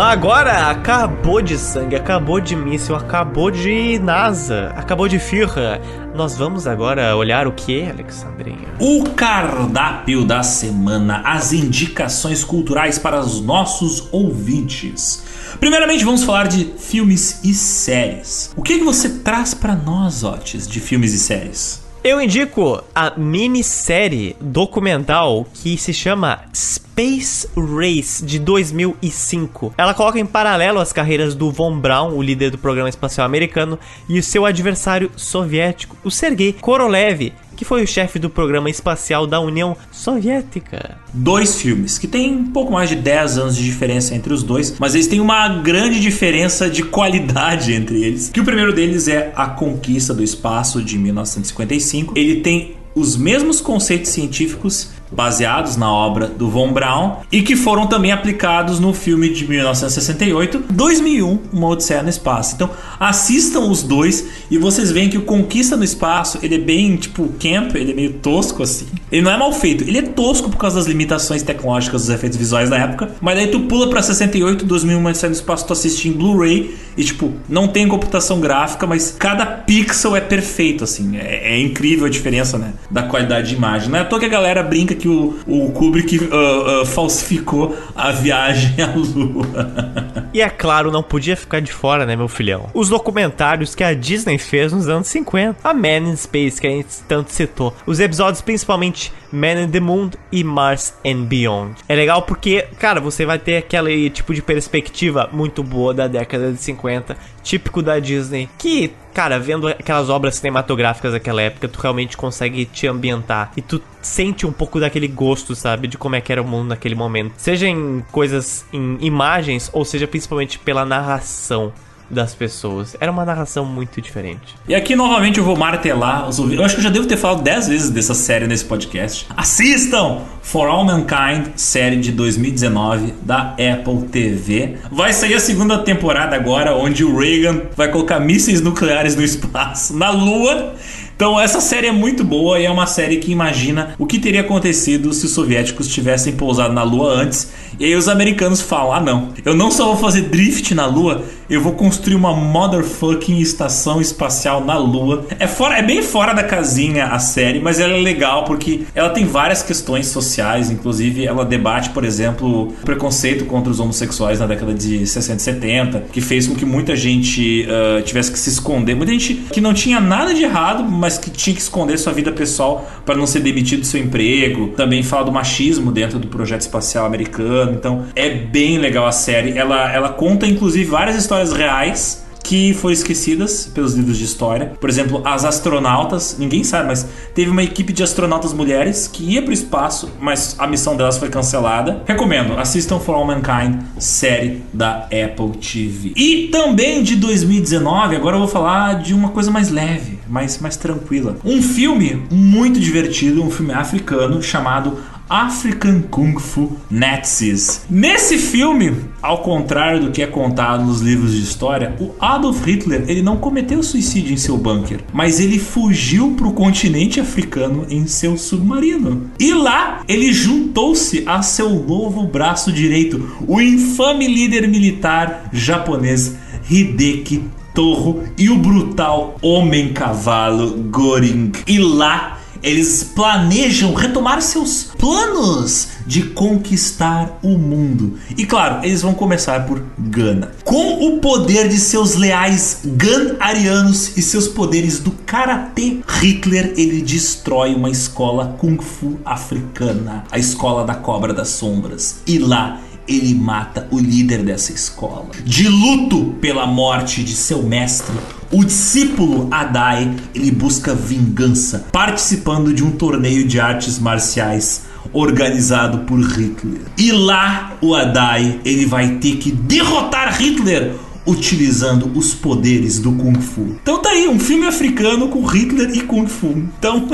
Agora 0.00 0.70
acabou 0.70 1.42
de 1.42 1.58
sangue, 1.58 1.94
acabou 1.94 2.40
de 2.40 2.56
míssil, 2.56 2.96
acabou 2.96 3.50
de 3.50 3.98
NASA, 3.98 4.72
acabou 4.76 5.06
de 5.06 5.18
firra. 5.18 5.80
Nós 6.14 6.36
vamos 6.36 6.66
agora 6.66 7.14
olhar 7.16 7.46
o 7.46 7.52
que, 7.52 7.82
Alexandrinha? 7.84 8.68
O 8.78 9.04
cardápio 9.10 10.24
da 10.24 10.42
semana, 10.42 11.22
as 11.24 11.52
indicações 11.52 12.42
culturais 12.42 12.98
para 12.98 13.20
os 13.20 13.40
nossos 13.40 14.08
ouvintes. 14.12 15.56
Primeiramente, 15.60 16.04
vamos 16.04 16.24
falar 16.24 16.48
de 16.48 16.72
filmes 16.78 17.40
e 17.44 17.52
séries. 17.52 18.50
O 18.56 18.62
que, 18.62 18.78
que 18.78 18.84
você 18.84 19.08
traz 19.20 19.52
para 19.52 19.74
nós, 19.74 20.24
Otis, 20.24 20.66
de 20.66 20.80
filmes 20.80 21.12
e 21.12 21.18
séries? 21.18 21.82
Eu 22.04 22.20
indico 22.20 22.82
a 22.92 23.16
minissérie 23.16 24.34
documental 24.40 25.46
que 25.54 25.78
se 25.78 25.94
chama 25.94 26.40
Space 26.52 27.48
Race 27.56 28.24
de 28.24 28.40
2005. 28.40 29.72
Ela 29.78 29.94
coloca 29.94 30.18
em 30.18 30.26
paralelo 30.26 30.80
as 30.80 30.92
carreiras 30.92 31.36
do 31.36 31.52
Von 31.52 31.78
Braun, 31.78 32.16
o 32.16 32.20
líder 32.20 32.50
do 32.50 32.58
programa 32.58 32.88
espacial 32.88 33.24
americano, 33.24 33.78
e 34.08 34.18
o 34.18 34.22
seu 34.22 34.44
adversário 34.44 35.12
soviético, 35.14 35.96
o 36.02 36.10
Sergei 36.10 36.52
Korolev, 36.52 37.32
que 37.62 37.64
foi 37.64 37.84
o 37.84 37.86
chefe 37.86 38.18
do 38.18 38.28
programa 38.28 38.68
espacial 38.68 39.24
da 39.24 39.38
União 39.38 39.76
Soviética. 39.92 40.98
Dois 41.14 41.62
filmes 41.62 41.96
que 41.96 42.08
tem 42.08 42.34
um 42.34 42.50
pouco 42.50 42.72
mais 42.72 42.88
de 42.88 42.96
10 42.96 43.38
anos 43.38 43.56
de 43.56 43.64
diferença 43.64 44.16
entre 44.16 44.34
os 44.34 44.42
dois, 44.42 44.74
mas 44.80 44.96
eles 44.96 45.06
têm 45.06 45.20
uma 45.20 45.48
grande 45.48 46.00
diferença 46.00 46.68
de 46.68 46.82
qualidade 46.82 47.70
entre 47.72 48.02
eles. 48.02 48.30
Que 48.30 48.40
o 48.40 48.44
primeiro 48.44 48.72
deles 48.72 49.06
é 49.06 49.32
A 49.36 49.46
Conquista 49.46 50.12
do 50.12 50.24
Espaço 50.24 50.82
de 50.82 50.98
1955. 50.98 52.18
Ele 52.18 52.40
tem 52.40 52.74
os 52.96 53.16
mesmos 53.16 53.60
conceitos 53.60 54.10
científicos 54.10 54.90
baseados 55.12 55.76
na 55.76 55.92
obra 55.92 56.26
do 56.26 56.48
Von 56.48 56.72
Braun 56.72 57.16
e 57.30 57.42
que 57.42 57.54
foram 57.54 57.86
também 57.86 58.12
aplicados 58.12 58.80
no 58.80 58.92
filme 58.92 59.28
de 59.28 59.46
1968, 59.46 60.64
2001, 60.70 61.38
Uma 61.52 61.68
Odisseia 61.68 62.02
no 62.02 62.08
Espaço. 62.08 62.54
Então, 62.54 62.70
assistam 62.98 63.60
os 63.60 63.82
dois 63.82 64.26
e 64.50 64.58
vocês 64.58 64.90
veem 64.90 65.08
que 65.08 65.18
o 65.18 65.22
Conquista 65.22 65.76
no 65.76 65.84
Espaço, 65.84 66.38
ele 66.42 66.54
é 66.54 66.58
bem, 66.58 66.96
tipo, 66.96 67.28
camp, 67.40 67.74
ele 67.74 67.92
é 67.92 67.94
meio 67.94 68.12
tosco 68.14 68.62
assim. 68.62 68.86
Ele 69.10 69.22
não 69.22 69.30
é 69.30 69.36
mal 69.36 69.52
feito, 69.52 69.84
ele 69.84 69.98
é 69.98 70.02
tosco 70.02 70.50
por 70.50 70.56
causa 70.56 70.76
das 70.76 70.86
limitações 70.86 71.42
tecnológicas 71.42 72.02
dos 72.02 72.10
efeitos 72.10 72.38
visuais 72.38 72.70
da 72.70 72.78
época, 72.78 73.10
mas 73.20 73.36
daí 73.36 73.48
tu 73.48 73.60
pula 73.60 73.88
para 73.88 74.02
68, 74.02 74.64
2001, 74.64 74.98
Uma 74.98 75.10
Odisseia 75.10 75.30
no 75.30 75.36
Espaço, 75.36 75.66
tu 75.66 75.72
assiste 75.72 76.08
em 76.08 76.12
Blu-ray 76.12 76.74
e, 76.96 77.04
tipo, 77.04 77.32
não 77.48 77.68
tem 77.68 77.86
computação 77.88 78.40
gráfica, 78.40 78.86
mas 78.86 79.14
cada 79.18 79.44
pixel 79.44 80.16
é 80.16 80.20
perfeito, 80.20 80.84
assim. 80.84 81.16
É, 81.16 81.54
é 81.54 81.60
incrível 81.60 82.06
a 82.06 82.10
diferença, 82.10 82.58
né? 82.58 82.72
Da 82.90 83.02
qualidade 83.02 83.48
de 83.48 83.54
imagem. 83.54 83.88
Não 83.88 83.98
é 83.98 84.02
à 84.02 84.04
toa 84.04 84.18
que 84.18 84.26
a 84.26 84.28
galera 84.28 84.62
brinca 84.62 84.94
que 85.02 85.08
o, 85.08 85.36
o 85.48 85.72
Kubrick 85.72 86.16
uh, 86.16 86.82
uh, 86.82 86.86
falsificou 86.86 87.76
a 87.96 88.12
viagem 88.12 88.72
à 88.80 88.94
Lua. 88.94 90.28
e 90.32 90.40
é 90.40 90.48
claro, 90.48 90.92
não 90.92 91.02
podia 91.02 91.36
ficar 91.36 91.60
de 91.60 91.72
fora, 91.72 92.06
né, 92.06 92.14
meu 92.14 92.28
filhão? 92.28 92.66
Os 92.72 92.88
documentários 92.88 93.74
que 93.74 93.82
a 93.82 93.92
Disney 93.94 94.38
fez 94.38 94.72
nos 94.72 94.88
anos 94.88 95.08
50. 95.08 95.68
A 95.68 95.74
Man 95.74 96.10
in 96.10 96.16
Space, 96.16 96.60
que 96.60 96.66
a 96.68 96.70
gente 96.70 97.02
tanto 97.08 97.32
citou. 97.32 97.74
Os 97.84 97.98
episódios, 97.98 98.40
principalmente 98.40 99.12
Man 99.32 99.62
in 99.62 99.70
the 99.70 99.80
Moon 99.80 100.10
e 100.30 100.44
Mars 100.44 100.94
and 101.04 101.24
Beyond. 101.24 101.76
É 101.88 101.94
legal 101.94 102.22
porque, 102.22 102.66
cara, 102.78 103.00
você 103.00 103.24
vai 103.24 103.38
ter 103.38 103.56
aquele 103.56 104.10
tipo 104.10 104.34
de 104.34 104.42
perspectiva 104.42 105.28
muito 105.32 105.62
boa 105.62 105.94
da 105.94 106.06
década 106.06 106.52
de 106.52 106.58
50, 106.58 107.16
típico 107.42 107.82
da 107.82 107.98
Disney, 107.98 108.48
que, 108.58 108.92
cara, 109.14 109.38
vendo 109.38 109.68
aquelas 109.68 110.08
obras 110.08 110.36
cinematográficas 110.36 111.12
daquela 111.12 111.42
época, 111.42 111.68
tu 111.68 111.80
realmente 111.80 112.16
consegue 112.16 112.64
te 112.64 112.86
ambientar 112.86 113.52
e 113.56 113.62
tu 113.62 113.82
sente 114.00 114.46
um 114.46 114.52
pouco 114.52 114.78
daquele 114.78 115.08
gosto, 115.08 115.54
sabe, 115.54 115.88
de 115.88 115.96
como 115.96 116.14
é 116.14 116.20
que 116.20 116.30
era 116.30 116.42
o 116.42 116.46
mundo 116.46 116.68
naquele 116.68 116.94
momento. 116.94 117.34
Seja 117.36 117.66
em 117.66 118.04
coisas, 118.12 118.66
em 118.72 118.98
imagens, 119.00 119.70
ou 119.72 119.84
seja 119.84 120.06
principalmente 120.06 120.58
pela 120.58 120.84
narração 120.84 121.72
das 122.10 122.34
pessoas. 122.34 122.96
Era 123.00 123.10
uma 123.10 123.24
narração 123.24 123.64
muito 123.64 124.00
diferente. 124.00 124.54
E 124.68 124.74
aqui 124.74 124.94
novamente 124.94 125.38
eu 125.38 125.44
vou 125.44 125.56
martelar 125.56 126.28
os 126.28 126.38
ouvidos. 126.38 126.60
Eu 126.60 126.64
acho 126.64 126.74
que 126.74 126.80
eu 126.80 126.84
já 126.84 126.90
devo 126.90 127.06
ter 127.06 127.16
falado 127.16 127.42
10 127.42 127.68
vezes 127.68 127.90
dessa 127.90 128.14
série 128.14 128.46
nesse 128.46 128.64
podcast. 128.64 129.26
Assistam 129.36 130.22
For 130.42 130.68
All 130.68 130.84
Mankind, 130.84 131.52
série 131.56 131.96
de 131.96 132.12
2019 132.12 133.14
da 133.22 133.52
Apple 133.52 134.08
TV. 134.10 134.76
Vai 134.90 135.12
sair 135.12 135.34
a 135.34 135.40
segunda 135.40 135.78
temporada 135.78 136.36
agora, 136.36 136.74
onde 136.74 137.04
o 137.04 137.16
Reagan 137.16 137.62
vai 137.76 137.90
colocar 137.90 138.20
mísseis 138.20 138.60
nucleares 138.60 139.16
no 139.16 139.22
espaço, 139.22 139.96
na 139.96 140.10
Lua. 140.10 140.74
Então 141.14 141.38
essa 141.38 141.60
série 141.60 141.86
é 141.86 141.92
muito 141.92 142.24
boa 142.24 142.58
e 142.58 142.64
é 142.64 142.70
uma 142.70 142.86
série 142.86 143.18
que 143.18 143.30
imagina 143.30 143.94
o 143.96 144.06
que 144.06 144.18
teria 144.18 144.40
acontecido 144.40 145.12
se 145.12 145.26
os 145.26 145.32
soviéticos 145.32 145.86
tivessem 145.86 146.32
pousado 146.34 146.74
na 146.74 146.82
Lua 146.82 147.14
antes. 147.14 147.52
E 147.78 147.84
aí 147.84 147.94
os 147.94 148.08
americanos 148.08 148.60
falam: 148.60 148.92
"Ah, 148.92 149.00
não. 149.00 149.28
Eu 149.44 149.54
não 149.54 149.70
só 149.70 149.86
vou 149.86 149.96
fazer 149.96 150.22
drift 150.22 150.74
na 150.74 150.86
Lua, 150.86 151.22
eu 151.48 151.60
vou 151.60 151.72
construir 151.72 152.14
uma 152.14 152.34
motherfucking 152.34 153.38
estação 153.38 154.00
espacial 154.00 154.64
na 154.64 154.76
Lua". 154.76 155.26
É 155.38 155.46
fora, 155.46 155.78
é 155.78 155.82
bem 155.82 156.02
fora 156.02 156.32
da 156.32 156.42
casinha 156.42 157.06
a 157.06 157.18
série, 157.18 157.60
mas 157.60 157.80
ela 157.80 157.94
é 157.94 158.00
legal 158.00 158.44
porque 158.44 158.82
ela 158.94 159.10
tem 159.10 159.24
várias 159.24 159.62
questões 159.62 160.06
sociais, 160.06 160.70
inclusive 160.70 161.26
ela 161.26 161.44
debate, 161.44 161.90
por 161.90 162.04
exemplo, 162.04 162.68
o 162.68 162.72
preconceito 162.84 163.44
contra 163.44 163.70
os 163.70 163.80
homossexuais 163.80 164.40
na 164.40 164.46
década 164.46 164.74
de 164.74 165.06
60 165.06 165.36
e 165.36 165.42
70, 165.42 166.00
que 166.12 166.20
fez 166.20 166.46
com 166.46 166.54
que 166.54 166.64
muita 166.64 166.94
gente 166.96 167.66
uh, 167.66 168.02
tivesse 168.02 168.30
que 168.30 168.38
se 168.38 168.50
esconder, 168.50 168.94
muita 168.94 169.12
gente 169.12 169.34
que 169.52 169.60
não 169.60 169.74
tinha 169.74 170.00
nada 170.00 170.34
de 170.34 170.42
errado, 170.42 170.84
mas 170.84 171.18
que 171.18 171.30
tinha 171.30 171.54
que 171.54 171.62
esconder 171.62 171.98
sua 171.98 172.12
vida 172.12 172.32
pessoal 172.32 172.88
para 173.04 173.16
não 173.16 173.26
ser 173.26 173.40
demitido 173.40 173.80
do 173.80 173.86
seu 173.86 174.00
emprego. 174.00 174.68
Também 174.76 175.02
fala 175.02 175.24
do 175.24 175.32
machismo 175.32 175.90
dentro 175.92 176.18
do 176.18 176.26
projeto 176.26 176.62
espacial 176.62 177.06
americano. 177.06 177.61
Então 177.70 178.06
é 178.14 178.30
bem 178.30 178.78
legal 178.78 179.06
a 179.06 179.12
série. 179.12 179.56
Ela, 179.56 179.92
ela 179.92 180.08
conta 180.10 180.46
inclusive 180.46 180.84
várias 180.90 181.16
histórias 181.16 181.52
reais 181.52 182.22
que 182.42 182.74
foram 182.74 182.92
esquecidas 182.92 183.70
pelos 183.72 183.94
livros 183.94 184.18
de 184.18 184.24
história. 184.24 184.72
Por 184.80 184.90
exemplo, 184.90 185.22
as 185.24 185.44
astronautas, 185.44 186.36
ninguém 186.38 186.64
sabe, 186.64 186.88
mas 186.88 187.06
teve 187.34 187.50
uma 187.50 187.62
equipe 187.62 187.92
de 187.92 188.02
astronautas 188.02 188.52
mulheres 188.52 189.08
que 189.08 189.22
ia 189.22 189.42
para 189.42 189.50
o 189.50 189.54
espaço, 189.54 190.10
mas 190.20 190.56
a 190.58 190.66
missão 190.66 190.96
delas 190.96 191.18
foi 191.18 191.28
cancelada. 191.28 192.02
Recomendo, 192.06 192.58
assistam 192.58 192.98
For 192.98 193.14
All 193.14 193.24
Mankind, 193.24 193.80
série 193.98 194.62
da 194.72 195.04
Apple 195.04 195.56
TV. 195.60 196.12
E 196.16 196.48
também 196.48 197.02
de 197.02 197.16
2019, 197.16 198.16
agora 198.16 198.36
eu 198.36 198.40
vou 198.40 198.48
falar 198.48 199.00
de 199.00 199.14
uma 199.14 199.30
coisa 199.30 199.50
mais 199.50 199.70
leve, 199.70 200.18
mais, 200.28 200.58
mais 200.58 200.76
tranquila. 200.76 201.36
Um 201.44 201.62
filme 201.62 202.24
muito 202.30 202.80
divertido, 202.80 203.42
um 203.42 203.50
filme 203.50 203.72
africano 203.72 204.42
chamado 204.42 204.98
African 205.28 206.02
Kung 206.02 206.38
Fu 206.38 206.76
Nazis. 206.90 207.84
Nesse 207.88 208.38
filme, 208.38 208.94
ao 209.20 209.38
contrário 209.38 210.00
do 210.00 210.10
que 210.10 210.22
é 210.22 210.26
contado 210.26 210.84
nos 210.84 211.00
livros 211.00 211.34
de 211.34 211.42
história, 211.42 211.96
o 211.98 212.10
Adolf 212.20 212.64
Hitler 212.64 213.04
ele 213.08 213.22
não 213.22 213.36
cometeu 213.36 213.82
suicídio 213.82 214.34
em 214.34 214.36
seu 214.36 214.56
bunker, 214.56 215.00
mas 215.12 215.40
ele 215.40 215.58
fugiu 215.58 216.32
para 216.32 216.46
o 216.46 216.52
continente 216.52 217.20
africano 217.20 217.86
em 217.88 218.06
seu 218.06 218.36
submarino. 218.36 219.30
E 219.38 219.54
lá 219.54 220.02
ele 220.06 220.32
juntou-se 220.32 221.22
a 221.26 221.42
seu 221.42 221.70
novo 221.70 222.26
braço 222.26 222.72
direito, 222.72 223.36
o 223.46 223.60
infame 223.60 224.26
líder 224.26 224.68
militar 224.68 225.48
japonês 225.52 226.36
Hideki 226.70 227.44
Torro 227.74 228.24
e 228.36 228.50
o 228.50 228.58
brutal 228.58 229.36
homem-cavalo 229.40 230.84
Goring. 230.90 231.52
E 231.66 231.78
lá 231.78 232.38
eles 232.62 233.02
planejam 233.02 233.94
retomar 233.94 234.40
seus 234.40 234.84
planos 234.98 235.88
de 236.06 236.22
conquistar 236.22 237.38
o 237.42 237.50
mundo. 237.58 238.18
E 238.36 238.44
claro, 238.44 238.84
eles 238.84 239.02
vão 239.02 239.14
começar 239.14 239.66
por 239.66 239.82
Gana. 239.98 240.52
Com 240.64 241.06
o 241.06 241.18
poder 241.20 241.68
de 241.68 241.78
seus 241.78 242.14
leais 242.14 242.80
Gan-arianos 242.84 244.16
e 244.16 244.22
seus 244.22 244.48
poderes 244.48 244.98
do 244.98 245.10
karatê, 245.10 246.00
Hitler 246.20 246.74
ele 246.76 247.02
destrói 247.02 247.74
uma 247.74 247.90
escola 247.90 248.56
kung 248.58 248.78
fu 248.80 249.18
africana, 249.24 250.24
a 250.30 250.38
escola 250.38 250.84
da 250.84 250.94
cobra 250.94 251.32
das 251.32 251.48
sombras. 251.48 252.20
E 252.26 252.38
lá 252.38 252.80
ele 253.16 253.34
mata 253.34 253.86
o 253.90 253.98
líder 253.98 254.42
dessa 254.42 254.72
escola. 254.72 255.30
De 255.44 255.68
luto 255.68 256.34
pela 256.40 256.66
morte 256.66 257.22
de 257.22 257.34
seu 257.34 257.62
mestre, 257.62 258.14
o 258.50 258.64
discípulo 258.64 259.48
Adai 259.50 260.14
ele 260.34 260.50
busca 260.50 260.94
vingança, 260.94 261.86
participando 261.92 262.72
de 262.72 262.84
um 262.84 262.90
torneio 262.90 263.46
de 263.46 263.58
artes 263.58 263.98
marciais 263.98 264.82
organizado 265.12 266.00
por 266.00 266.20
Hitler. 266.20 266.82
E 266.96 267.12
lá 267.12 267.76
o 267.80 267.94
Adai 267.94 268.60
ele 268.64 268.86
vai 268.86 269.16
ter 269.16 269.36
que 269.36 269.50
derrotar 269.50 270.40
Hitler 270.40 270.94
utilizando 271.26 272.10
os 272.18 272.34
poderes 272.34 272.98
do 272.98 273.12
Kung 273.12 273.40
Fu. 273.40 273.76
Então 273.82 274.00
tá 274.00 274.10
aí 274.10 274.28
um 274.28 274.38
filme 274.38 274.66
africano 274.66 275.28
com 275.28 275.44
Hitler 275.44 275.90
e 275.94 276.00
Kung 276.02 276.26
Fu. 276.26 276.48
Então 276.78 277.08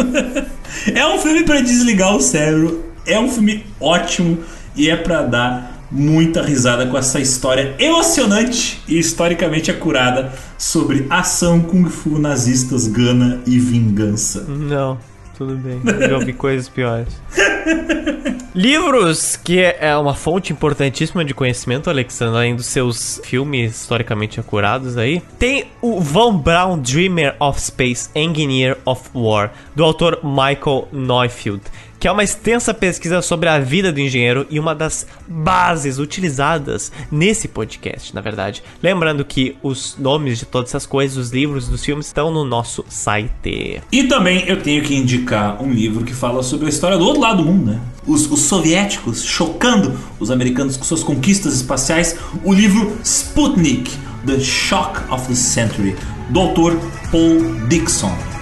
é 0.94 1.06
um 1.06 1.18
filme 1.18 1.44
para 1.44 1.60
desligar 1.60 2.16
o 2.16 2.20
cérebro. 2.20 2.84
É 3.06 3.18
um 3.18 3.28
filme 3.28 3.64
ótimo 3.80 4.38
e 4.76 4.88
é 4.88 4.96
para 4.96 5.22
dar 5.22 5.77
muita 5.90 6.42
risada 6.42 6.86
com 6.86 6.96
essa 6.96 7.20
história 7.20 7.74
emocionante 7.78 8.82
e 8.86 8.98
historicamente 8.98 9.70
acurada 9.70 10.32
sobre 10.56 11.06
ação 11.08 11.60
kung 11.60 11.88
fu 11.88 12.18
nazistas, 12.18 12.86
gana 12.86 13.40
e 13.46 13.58
vingança. 13.58 14.44
Não, 14.48 14.98
tudo 15.36 15.56
bem. 15.56 15.80
Eu 15.84 16.08
já 16.08 16.16
ouvi 16.16 16.32
coisas 16.32 16.68
piores. 16.68 17.20
Livros, 18.54 19.36
que 19.36 19.60
é 19.60 19.96
uma 19.96 20.14
fonte 20.14 20.52
importantíssima 20.52 21.24
de 21.24 21.32
conhecimento, 21.32 21.88
Alexandre, 21.88 22.34
além 22.34 22.56
dos 22.56 22.66
seus 22.66 23.20
filmes 23.22 23.82
historicamente 23.82 24.40
acurados 24.40 24.96
aí. 24.96 25.22
Tem 25.38 25.66
o 25.80 26.00
Von 26.00 26.38
Braun 26.38 26.78
Dreamer 26.78 27.36
of 27.38 27.60
Space, 27.60 28.10
Engineer 28.16 28.76
of 28.84 29.10
War, 29.14 29.52
do 29.76 29.84
autor 29.84 30.18
Michael 30.24 30.88
Neufeld 30.90 31.62
que 31.98 32.06
é 32.06 32.12
uma 32.12 32.22
extensa 32.22 32.72
pesquisa 32.72 33.20
sobre 33.22 33.48
a 33.48 33.58
vida 33.58 33.92
do 33.92 34.00
engenheiro 34.00 34.46
e 34.50 34.58
uma 34.58 34.74
das 34.74 35.06
bases 35.26 35.98
utilizadas 35.98 36.92
nesse 37.10 37.48
podcast, 37.48 38.14
na 38.14 38.20
verdade. 38.20 38.62
Lembrando 38.82 39.24
que 39.24 39.56
os 39.62 39.96
nomes 39.98 40.38
de 40.38 40.46
todas 40.46 40.70
essas 40.70 40.86
coisas, 40.86 41.16
os 41.16 41.30
livros 41.30 41.68
dos 41.68 41.84
filmes, 41.84 42.06
estão 42.06 42.30
no 42.30 42.44
nosso 42.44 42.84
site. 42.88 43.82
E 43.90 44.04
também 44.04 44.46
eu 44.46 44.62
tenho 44.62 44.82
que 44.82 44.94
indicar 44.94 45.62
um 45.62 45.70
livro 45.70 46.04
que 46.04 46.14
fala 46.14 46.42
sobre 46.42 46.66
a 46.66 46.68
história 46.68 46.96
do 46.96 47.04
outro 47.04 47.20
lado 47.20 47.42
do 47.42 47.44
mundo, 47.44 47.72
né? 47.72 47.80
Os, 48.06 48.30
os 48.30 48.40
soviéticos 48.40 49.24
chocando 49.24 49.98
os 50.18 50.30
americanos 50.30 50.76
com 50.76 50.84
suas 50.84 51.02
conquistas 51.02 51.54
espaciais. 51.54 52.16
O 52.44 52.52
livro 52.52 52.96
Sputnik, 53.02 53.90
The 54.26 54.40
Shock 54.40 55.12
of 55.12 55.26
the 55.26 55.34
Century, 55.34 55.96
do 56.30 56.40
autor 56.40 56.78
Paul 57.10 57.66
Dixon. 57.68 58.37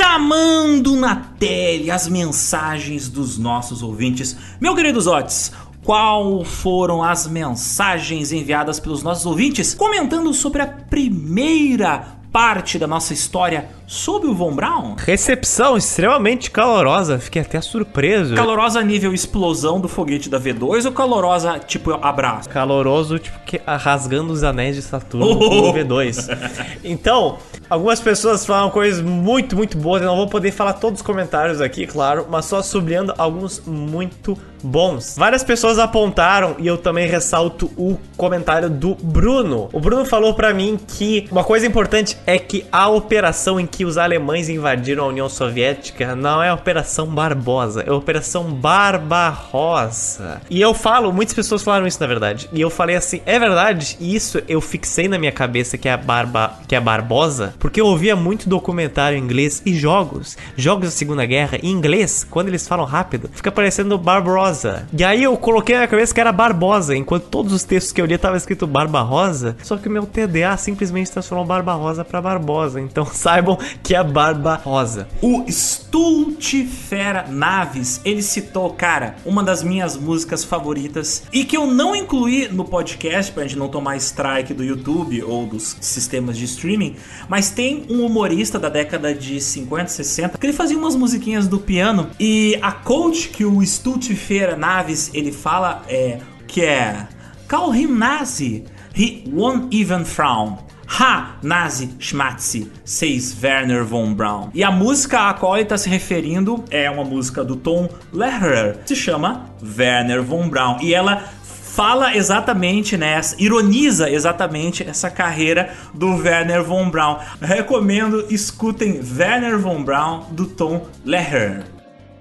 Chamando 0.00 0.96
na 0.96 1.14
tele 1.14 1.90
as 1.90 2.08
mensagens 2.08 3.06
dos 3.06 3.36
nossos 3.36 3.82
ouvintes. 3.82 4.34
Meu 4.58 4.74
querido 4.74 4.98
Zotes, 4.98 5.52
qual 5.82 6.42
foram 6.42 7.02
as 7.02 7.26
mensagens 7.26 8.32
enviadas 8.32 8.80
pelos 8.80 9.02
nossos 9.02 9.26
ouvintes 9.26 9.74
comentando 9.74 10.32
sobre 10.32 10.62
a 10.62 10.66
primeira 10.66 12.18
parte 12.32 12.78
da 12.78 12.86
nossa 12.86 13.12
história 13.12 13.68
sobre 13.86 14.28
o 14.28 14.34
Von 14.34 14.54
Braun? 14.54 14.94
Recepção 14.96 15.76
extremamente 15.76 16.50
calorosa, 16.50 17.18
fiquei 17.18 17.42
até 17.42 17.60
surpreso. 17.60 18.34
Calorosa 18.34 18.82
nível 18.82 19.12
explosão 19.12 19.80
do 19.80 19.88
foguete 19.88 20.28
da 20.28 20.40
V2 20.40 20.86
ou 20.86 20.92
calorosa 20.92 21.58
tipo 21.58 21.92
abraço? 21.92 22.48
Caloroso, 22.48 23.18
tipo, 23.18 23.38
que, 23.40 23.60
rasgando 23.66 24.32
os 24.32 24.44
anéis 24.44 24.76
de 24.76 24.82
Saturno 24.82 25.26
oh! 25.40 25.72
V2. 25.72 26.78
Então, 26.84 27.38
algumas 27.68 28.00
pessoas 28.00 28.46
falam 28.46 28.70
coisas 28.70 29.00
muito, 29.00 29.56
muito 29.56 29.76
boas. 29.76 30.02
Eu 30.02 30.08
não 30.08 30.16
vou 30.16 30.28
poder 30.28 30.52
falar 30.52 30.74
todos 30.74 31.00
os 31.00 31.06
comentários 31.06 31.60
aqui, 31.60 31.86
claro, 31.86 32.26
mas 32.30 32.44
só 32.44 32.62
sublinhando 32.62 33.12
alguns 33.18 33.60
muito 33.66 34.38
bons. 34.62 35.16
Várias 35.16 35.42
pessoas 35.42 35.78
apontaram 35.78 36.56
e 36.58 36.66
eu 36.66 36.76
também 36.78 37.08
ressalto 37.08 37.70
o 37.76 37.98
comentário 38.16 38.68
do 38.68 38.94
Bruno. 38.94 39.68
O 39.72 39.80
Bruno 39.80 40.04
falou 40.04 40.34
para 40.34 40.52
mim 40.52 40.78
que 40.96 41.26
uma 41.30 41.44
coisa 41.44 41.66
importante 41.66 42.16
é 42.26 42.38
que 42.38 42.64
a 42.70 42.88
operação 42.88 43.58
em 43.58 43.66
que 43.66 43.84
os 43.84 43.98
alemães 43.98 44.48
invadiram 44.48 45.04
a 45.04 45.08
União 45.08 45.28
Soviética 45.28 46.14
não 46.14 46.42
é 46.42 46.48
a 46.48 46.54
Operação 46.54 47.06
Barbosa, 47.06 47.82
é 47.82 47.90
a 47.90 47.94
Operação 47.94 48.52
Barbarossa. 48.52 50.40
E 50.50 50.60
eu 50.60 50.74
falo, 50.74 51.12
muitas 51.12 51.34
pessoas 51.34 51.62
falaram 51.62 51.86
isso 51.86 52.00
na 52.00 52.06
verdade. 52.06 52.48
E 52.52 52.60
eu 52.60 52.70
falei 52.70 52.96
assim, 52.96 53.20
é 53.26 53.38
verdade? 53.38 53.96
E 54.00 54.14
isso 54.14 54.42
eu 54.48 54.60
fixei 54.60 55.08
na 55.08 55.18
minha 55.18 55.32
cabeça 55.32 55.78
que 55.78 55.88
é 55.88 55.92
a 55.92 55.96
Barba, 55.96 56.58
que 56.68 56.74
é 56.74 56.80
Barbosa, 56.80 57.54
porque 57.58 57.80
eu 57.80 57.86
ouvia 57.86 58.16
muito 58.16 58.48
documentário 58.48 59.16
em 59.16 59.22
inglês 59.22 59.62
e 59.64 59.74
jogos, 59.74 60.36
jogos 60.56 60.86
da 60.86 60.90
Segunda 60.90 61.24
Guerra 61.24 61.58
em 61.62 61.70
inglês, 61.70 62.26
quando 62.28 62.48
eles 62.48 62.66
falam 62.66 62.84
rápido, 62.84 63.30
fica 63.32 63.50
parecendo 63.50 63.98
Barbarossa. 63.98 64.49
E 64.96 65.04
aí 65.04 65.22
eu 65.22 65.36
coloquei 65.36 65.76
na 65.76 65.86
cabeça 65.86 66.12
que 66.12 66.20
era 66.20 66.32
Barbosa, 66.32 66.96
enquanto 66.96 67.24
todos 67.24 67.52
os 67.52 67.64
textos 67.64 67.92
que 67.92 68.00
eu 68.00 68.06
li 68.06 68.16
tava 68.18 68.36
escrito 68.36 68.66
Barbarosa, 68.66 69.56
só 69.62 69.76
que 69.76 69.88
o 69.88 69.90
meu 69.90 70.06
TDA 70.06 70.56
simplesmente 70.56 71.10
transformou 71.10 71.46
Barbarosa 71.46 72.04
para 72.04 72.20
Barbosa. 72.20 72.80
Então 72.90 73.06
saibam 73.06 73.56
que 73.84 73.94
é 73.94 74.02
Barba 74.02 74.56
Rosa. 74.56 75.06
O 75.22 75.44
Stultifera 75.48 77.26
Naves, 77.28 78.00
ele 78.04 78.20
citou, 78.20 78.70
cara, 78.70 79.14
uma 79.24 79.44
das 79.44 79.62
minhas 79.62 79.96
músicas 79.96 80.42
favoritas 80.42 81.22
e 81.32 81.44
que 81.44 81.56
eu 81.56 81.66
não 81.66 81.94
incluí 81.94 82.48
no 82.48 82.64
podcast 82.64 83.30
pra 83.32 83.44
gente 83.44 83.56
não 83.56 83.68
tomar 83.68 83.96
strike 83.96 84.52
do 84.52 84.64
YouTube 84.64 85.22
ou 85.22 85.46
dos 85.46 85.76
sistemas 85.80 86.36
de 86.36 86.44
streaming, 86.46 86.96
mas 87.28 87.50
tem 87.50 87.84
um 87.88 88.04
humorista 88.04 88.58
da 88.58 88.68
década 88.68 89.14
de 89.14 89.40
50, 89.40 89.88
60 89.88 90.38
que 90.38 90.46
ele 90.46 90.52
fazia 90.52 90.76
umas 90.76 90.96
musiquinhas 90.96 91.46
do 91.46 91.58
piano 91.58 92.10
e 92.18 92.58
a 92.60 92.72
coach 92.72 93.28
que 93.28 93.44
o 93.44 93.62
Stultifera 93.62 94.39
Naves 94.56 95.10
ele 95.14 95.32
fala 95.32 95.82
é 95.88 96.18
que 96.46 96.64
é 96.64 97.06
Call 97.48 97.74
him 97.74 97.98
Nazi, 97.98 98.64
he 98.94 99.24
won't 99.26 99.74
even 99.74 100.04
frown. 100.04 100.58
Ha, 100.86 101.38
Nazi 101.42 101.88
Schmatzi, 101.98 102.70
says 102.84 103.34
Werner 103.40 103.84
von 103.84 104.14
Braun. 104.14 104.50
E 104.52 104.62
a 104.62 104.70
música 104.70 105.30
a 105.30 105.34
qual 105.34 105.54
ele 105.54 105.62
está 105.62 105.76
se 105.78 105.88
referindo 105.88 106.64
é 106.70 106.90
uma 106.90 107.04
música 107.04 107.44
do 107.44 107.56
Tom 107.56 107.88
Lehrer, 108.12 108.78
se 108.84 108.96
chama 108.96 109.50
Werner 109.62 110.22
von 110.22 110.48
Braun. 110.48 110.78
E 110.80 110.94
ela 110.94 111.24
fala 111.42 112.16
exatamente, 112.16 112.96
né, 112.96 113.20
ironiza 113.38 114.10
exatamente 114.10 114.82
essa 114.82 115.10
carreira 115.10 115.70
do 115.94 116.16
Werner 116.16 116.62
von 116.62 116.90
Braun. 116.90 117.18
Recomendo, 117.40 118.26
escutem 118.28 119.00
Werner 119.16 119.58
von 119.58 119.82
Braun 119.82 120.26
do 120.32 120.46
Tom 120.46 120.86
Lehrer. 121.04 121.79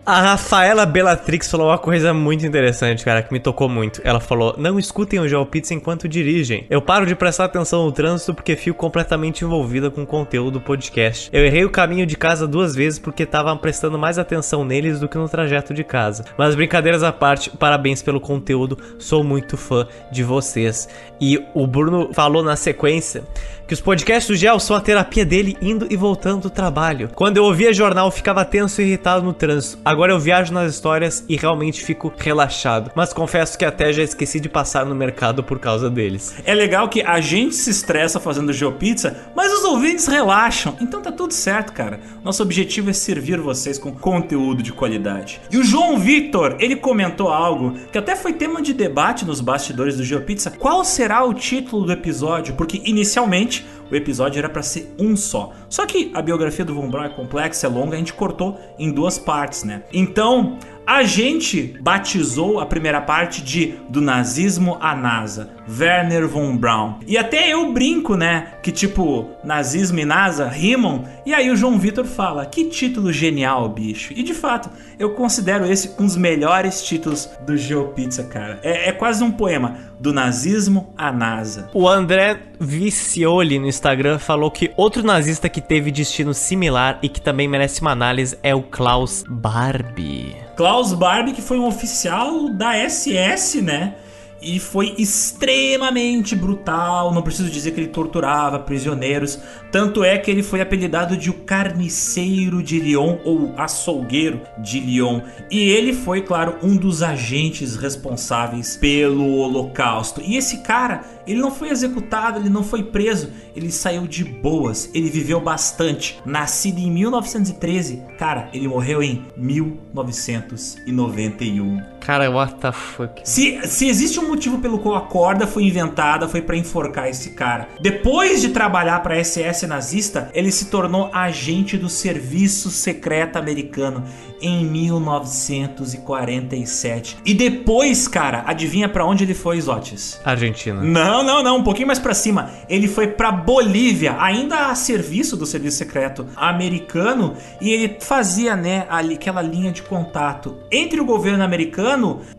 A 0.10 0.22
Rafaela 0.22 0.88
Bellatrix 0.88 1.52
falou 1.52 1.68
uma 1.68 1.78
coisa 1.78 2.12
muito 2.16 2.44
interessante, 2.44 3.06
cara, 3.06 3.22
que 3.22 3.32
me 3.32 3.40
tocou 3.40 3.70
muito. 3.70 4.02
Ela 4.04 4.20
falou: 4.20 4.56
Não 4.58 4.80
escutem 4.80 5.20
o 5.20 5.46
Pizza 5.46 5.76
enquanto 5.76 6.10
dirigem. 6.10 6.66
Eu 6.68 6.82
paro 6.82 7.06
de 7.06 7.14
prestar 7.14 7.46
atenção 7.46 7.86
no 7.86 7.92
trânsito 7.92 8.34
porque 8.34 8.56
fico 8.56 8.76
completamente 8.76 9.46
envolvida 9.46 9.92
com 9.92 10.02
o 10.02 10.08
conteúdo 10.08 10.54
do 10.54 10.62
podcast. 10.62 11.30
Eu 11.32 11.46
errei 11.46 11.64
o 11.64 11.70
caminho 11.70 12.08
de 12.08 12.18
casa 12.18 12.48
duas 12.48 12.74
vezes 12.74 12.98
porque 12.98 13.24
tava 13.24 13.56
prestando 13.56 14.00
mais 14.00 14.18
atenção 14.18 14.66
neles 14.66 15.00
do 15.00 15.08
que 15.08 15.16
no 15.16 15.30
trajeto 15.30 15.76
de 15.76 15.84
casa. 15.84 16.26
Mas 16.36 16.56
brincadeiras 16.56 17.04
à 17.04 17.14
parte, 17.14 17.52
parabéns 17.52 18.02
pelo 18.02 18.20
conteúdo, 18.20 18.80
sou 18.98 19.24
muito 19.24 19.58
fã 19.58 19.86
de 20.12 20.24
vocês. 20.24 20.90
E 21.20 21.44
o 21.54 21.68
Bruno 21.68 22.10
falou 22.14 22.44
na 22.44 22.56
sequência 22.56 23.24
que 23.70 23.74
os 23.76 23.82
podcasts 23.82 24.28
do 24.28 24.36
Gel 24.36 24.60
são 24.60 24.76
a 24.76 24.82
terapia 24.82 25.24
dele 25.24 25.56
indo 25.62 25.86
e 25.92 25.96
voltando 25.96 26.42
do 26.42 26.50
trabalho. 26.50 27.08
Quando 27.14 27.38
eu 27.38 27.44
ouvia 27.44 27.72
jornal, 27.72 28.10
ficava 28.10 28.44
tenso 28.44 28.82
e 28.82 28.86
irritado 28.86 29.24
no 29.24 29.32
trânsito. 29.32 29.78
Agora 29.86 30.12
eu 30.12 30.20
viajo 30.20 30.52
nas 30.52 30.74
histórias 30.74 31.24
e 31.30 31.36
realmente 31.36 31.86
fico 31.86 32.12
relaxado. 32.18 32.90
Mas 32.96 33.14
confesso 33.14 33.56
que 33.56 33.64
até 33.64 33.94
já 33.94 34.02
esqueci 34.02 34.40
de 34.40 34.50
passar 34.50 34.88
no 34.88 34.96
mercado 34.96 35.44
por 35.44 35.60
causa 35.60 35.88
deles. 35.88 36.34
É 36.46 36.56
legal 36.56 36.90
que 36.90 37.04
a 37.04 37.22
gente 37.22 37.54
se 37.54 37.70
estressa 37.70 38.20
fazendo 38.20 38.52
GeoPizza, 38.52 39.16
mas 39.36 39.54
os 39.54 39.64
ouvintes 39.64 40.08
relaxam. 40.08 40.76
Então 40.82 41.00
tá 41.00 41.12
tudo 41.12 41.36
certo, 41.36 41.72
cara. 41.72 42.00
Nosso 42.24 42.42
objetivo 42.42 42.90
é 42.90 42.94
servir 42.94 43.40
vocês 43.40 43.78
com 43.78 43.92
conteúdo 43.92 44.64
de 44.64 44.74
qualidade. 44.74 45.40
E 45.52 45.60
o 45.60 45.64
João 45.64 46.00
Victor, 46.00 46.56
ele 46.58 46.76
comentou 46.76 47.30
algo 47.30 47.76
que 47.92 48.00
até 48.00 48.16
foi 48.16 48.34
tema 48.34 48.64
de 48.64 48.74
debate 48.74 49.26
nos 49.26 49.42
bastidores 49.42 49.96
do 49.96 50.04
GeoPizza. 50.04 50.50
Qual 50.50 50.84
será 50.84 51.09
o 51.18 51.34
título 51.34 51.86
do 51.86 51.92
episódio? 51.92 52.54
Porque 52.56 52.82
inicialmente 52.86 53.66
o 53.92 53.96
episódio 53.96 54.40
era 54.40 54.50
para 54.50 54.62
ser 54.62 54.94
um 55.00 55.16
só. 55.16 55.54
Só 55.70 55.86
que 55.86 56.12
a 56.14 56.22
biografia 56.22 56.66
do 56.66 56.76
Von 56.76 56.90
Braun 56.90 57.06
é 57.06 57.10
complexa, 57.10 57.68
é 57.68 57.70
longa, 57.70 57.96
a 57.96 58.00
gente 58.00 58.14
cortou 58.14 58.60
em 58.78 58.92
duas 58.92 59.18
partes, 59.18 59.64
né? 59.64 59.84
Então, 59.92 60.58
a 60.90 61.04
gente 61.04 61.78
batizou 61.80 62.60
a 62.60 62.66
primeira 62.66 63.00
parte 63.00 63.44
de 63.44 63.76
Do 63.90 64.02
Nazismo 64.02 64.76
à 64.82 64.96
NASA, 64.96 65.52
Werner 65.70 66.28
von 66.28 66.58
Braun. 66.58 66.96
E 67.06 67.16
até 67.16 67.54
eu 67.54 67.72
brinco, 67.72 68.16
né? 68.16 68.54
Que 68.64 68.72
tipo, 68.72 69.30
nazismo 69.44 70.00
e 70.00 70.06
NASA 70.06 70.48
rimam. 70.48 71.04
E 71.28 71.32
aí 71.32 71.52
o 71.52 71.56
João 71.56 71.78
Vitor 71.78 72.06
fala: 72.06 72.44
que 72.46 72.66
título 72.66 73.14
genial, 73.14 73.70
bicho. 73.70 74.14
E 74.16 74.24
de 74.24 74.34
fato, 74.34 74.72
eu 74.98 75.12
considero 75.12 75.72
esse 75.72 75.92
um 76.00 76.06
dos 76.08 76.18
melhores 76.18 76.82
títulos 76.82 77.30
do 77.46 77.56
GeoPizza, 77.56 78.24
cara. 78.24 78.60
É, 78.64 78.90
é 78.90 78.92
quase 78.92 79.24
um 79.24 79.32
poema. 79.32 79.78
Do 80.00 80.14
nazismo 80.14 80.94
à 80.98 81.12
NASA. 81.12 81.70
O 81.74 81.88
André 81.88 82.40
Vicioli 82.58 83.60
no 83.60 83.68
Instagram 83.80 84.20
falou 84.20 84.52
que 84.52 84.74
outro 84.76 85.02
nazista 85.02 85.48
que 85.48 85.62
teve 85.62 85.90
destino 85.90 86.34
similar 86.34 87.00
e 87.02 87.08
que 87.08 87.22
também 87.22 87.48
merece 87.48 87.80
uma 87.80 87.92
análise 87.92 88.38
é 88.44 88.54
o 88.54 88.62
Klaus 88.62 89.24
Barbie. 89.28 90.36
Klaus 90.58 90.94
Barbie, 90.94 91.32
que 91.32 91.42
foi 91.42 91.58
um 91.58 91.66
oficial 91.66 92.50
da 92.50 92.74
SS, 92.74 93.62
né? 93.62 93.96
E 94.42 94.60
foi 94.60 94.96
extremamente 94.98 96.36
brutal. 96.36 97.14
Não 97.14 97.22
preciso 97.22 97.50
dizer 97.50 97.72
que 97.72 97.80
ele 97.80 97.88
torturava 97.88 98.60
prisioneiros. 98.60 99.40
Tanto 99.72 100.04
é 100.04 100.18
que 100.18 100.32
ele 100.32 100.44
foi 100.44 100.62
apelidado 100.62 101.16
de 101.16 101.30
o 101.30 101.34
Carniceiro 101.34 102.64
de 102.64 102.80
Lyon 102.80 103.20
ou 103.24 103.54
Açougueiro 103.58 104.42
de 104.58 104.80
Lyon. 104.80 105.22
E 105.52 105.60
ele 105.60 105.94
foi, 105.94 106.22
claro, 106.22 106.58
um 106.64 106.76
dos 106.76 107.04
agentes 107.04 107.76
responsáveis 107.76 108.76
pelo 108.78 109.38
Holocausto. 109.38 110.22
E 110.22 110.38
esse 110.38 110.60
cara, 110.60 111.04
ele 111.28 111.40
não 111.40 111.52
foi 111.52 111.70
executado, 111.70 112.40
ele 112.40 112.50
não 112.50 112.64
foi 112.64 112.84
preso, 112.84 113.30
ele 113.56 113.72
saiu 113.72 114.08
de 114.08 114.24
boas. 114.24 114.90
Ele 114.94 115.10
viveu 115.10 115.40
bastante. 115.40 116.20
Nascido 116.26 116.80
em 116.80 116.92
1913, 116.92 118.02
cara, 118.18 118.50
ele 118.54 118.68
morreu 118.68 119.04
em 119.04 119.26
1991. 119.38 121.99
Cara, 122.00 122.30
what 122.30 122.56
the 122.56 122.72
fuck? 122.72 123.22
Se, 123.24 123.60
se 123.68 123.88
existe 123.88 124.20
um 124.20 124.28
motivo 124.28 124.60
pelo 124.60 124.80
qual 124.80 124.96
a 124.96 125.02
corda 125.02 125.46
foi 125.46 125.64
inventada 125.64 126.28
foi 126.28 126.42
para 126.42 126.58
enforcar 126.58 127.08
esse 127.08 127.32
cara. 127.32 127.70
Depois 127.80 128.42
de 128.42 128.50
trabalhar 128.50 129.02
para 129.02 129.24
SS 129.24 129.68
nazista, 129.68 130.30
ele 130.34 130.52
se 130.52 130.66
tornou 130.66 131.10
agente 131.14 131.78
do 131.78 131.90
serviço 131.90 132.70
secreto 132.70 133.38
americano 133.38 134.04
em 134.42 134.66
1947. 134.66 137.18
E 137.26 137.34
depois, 137.34 138.08
cara, 138.08 138.44
adivinha 138.46 138.88
para 138.88 139.06
onde 139.06 139.26
ele 139.26 139.34
foi, 139.34 139.60
Zotes? 139.60 140.18
Argentina. 140.24 140.82
Não, 140.82 141.22
não, 141.24 141.44
não, 141.44 141.58
um 141.58 141.64
pouquinho 141.64 141.88
mais 141.88 142.00
para 142.00 142.14
cima. 142.14 142.52
Ele 142.70 142.88
foi 142.88 143.08
para 143.08 143.30
Bolívia, 143.32 144.16
ainda 144.20 144.68
a 144.68 144.76
serviço 144.76 145.36
do 145.36 145.46
serviço 145.46 145.78
secreto 145.78 146.26
americano, 146.36 147.36
e 147.60 147.70
ele 147.70 147.98
fazia, 148.00 148.56
né, 148.56 148.86
ali 148.90 149.16
aquela 149.16 149.42
linha 149.42 149.72
de 149.72 149.82
contato 149.84 150.60
entre 150.72 151.02
o 151.02 151.06
governo 151.06 151.44
americano 151.44 151.89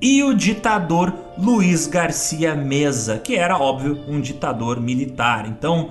e 0.00 0.22
o 0.22 0.34
ditador 0.34 1.14
Luiz 1.38 1.86
Garcia 1.86 2.54
Mesa, 2.54 3.18
que 3.18 3.34
era 3.36 3.58
óbvio 3.58 3.98
um 4.08 4.20
ditador 4.20 4.80
militar. 4.80 5.46
Então, 5.46 5.90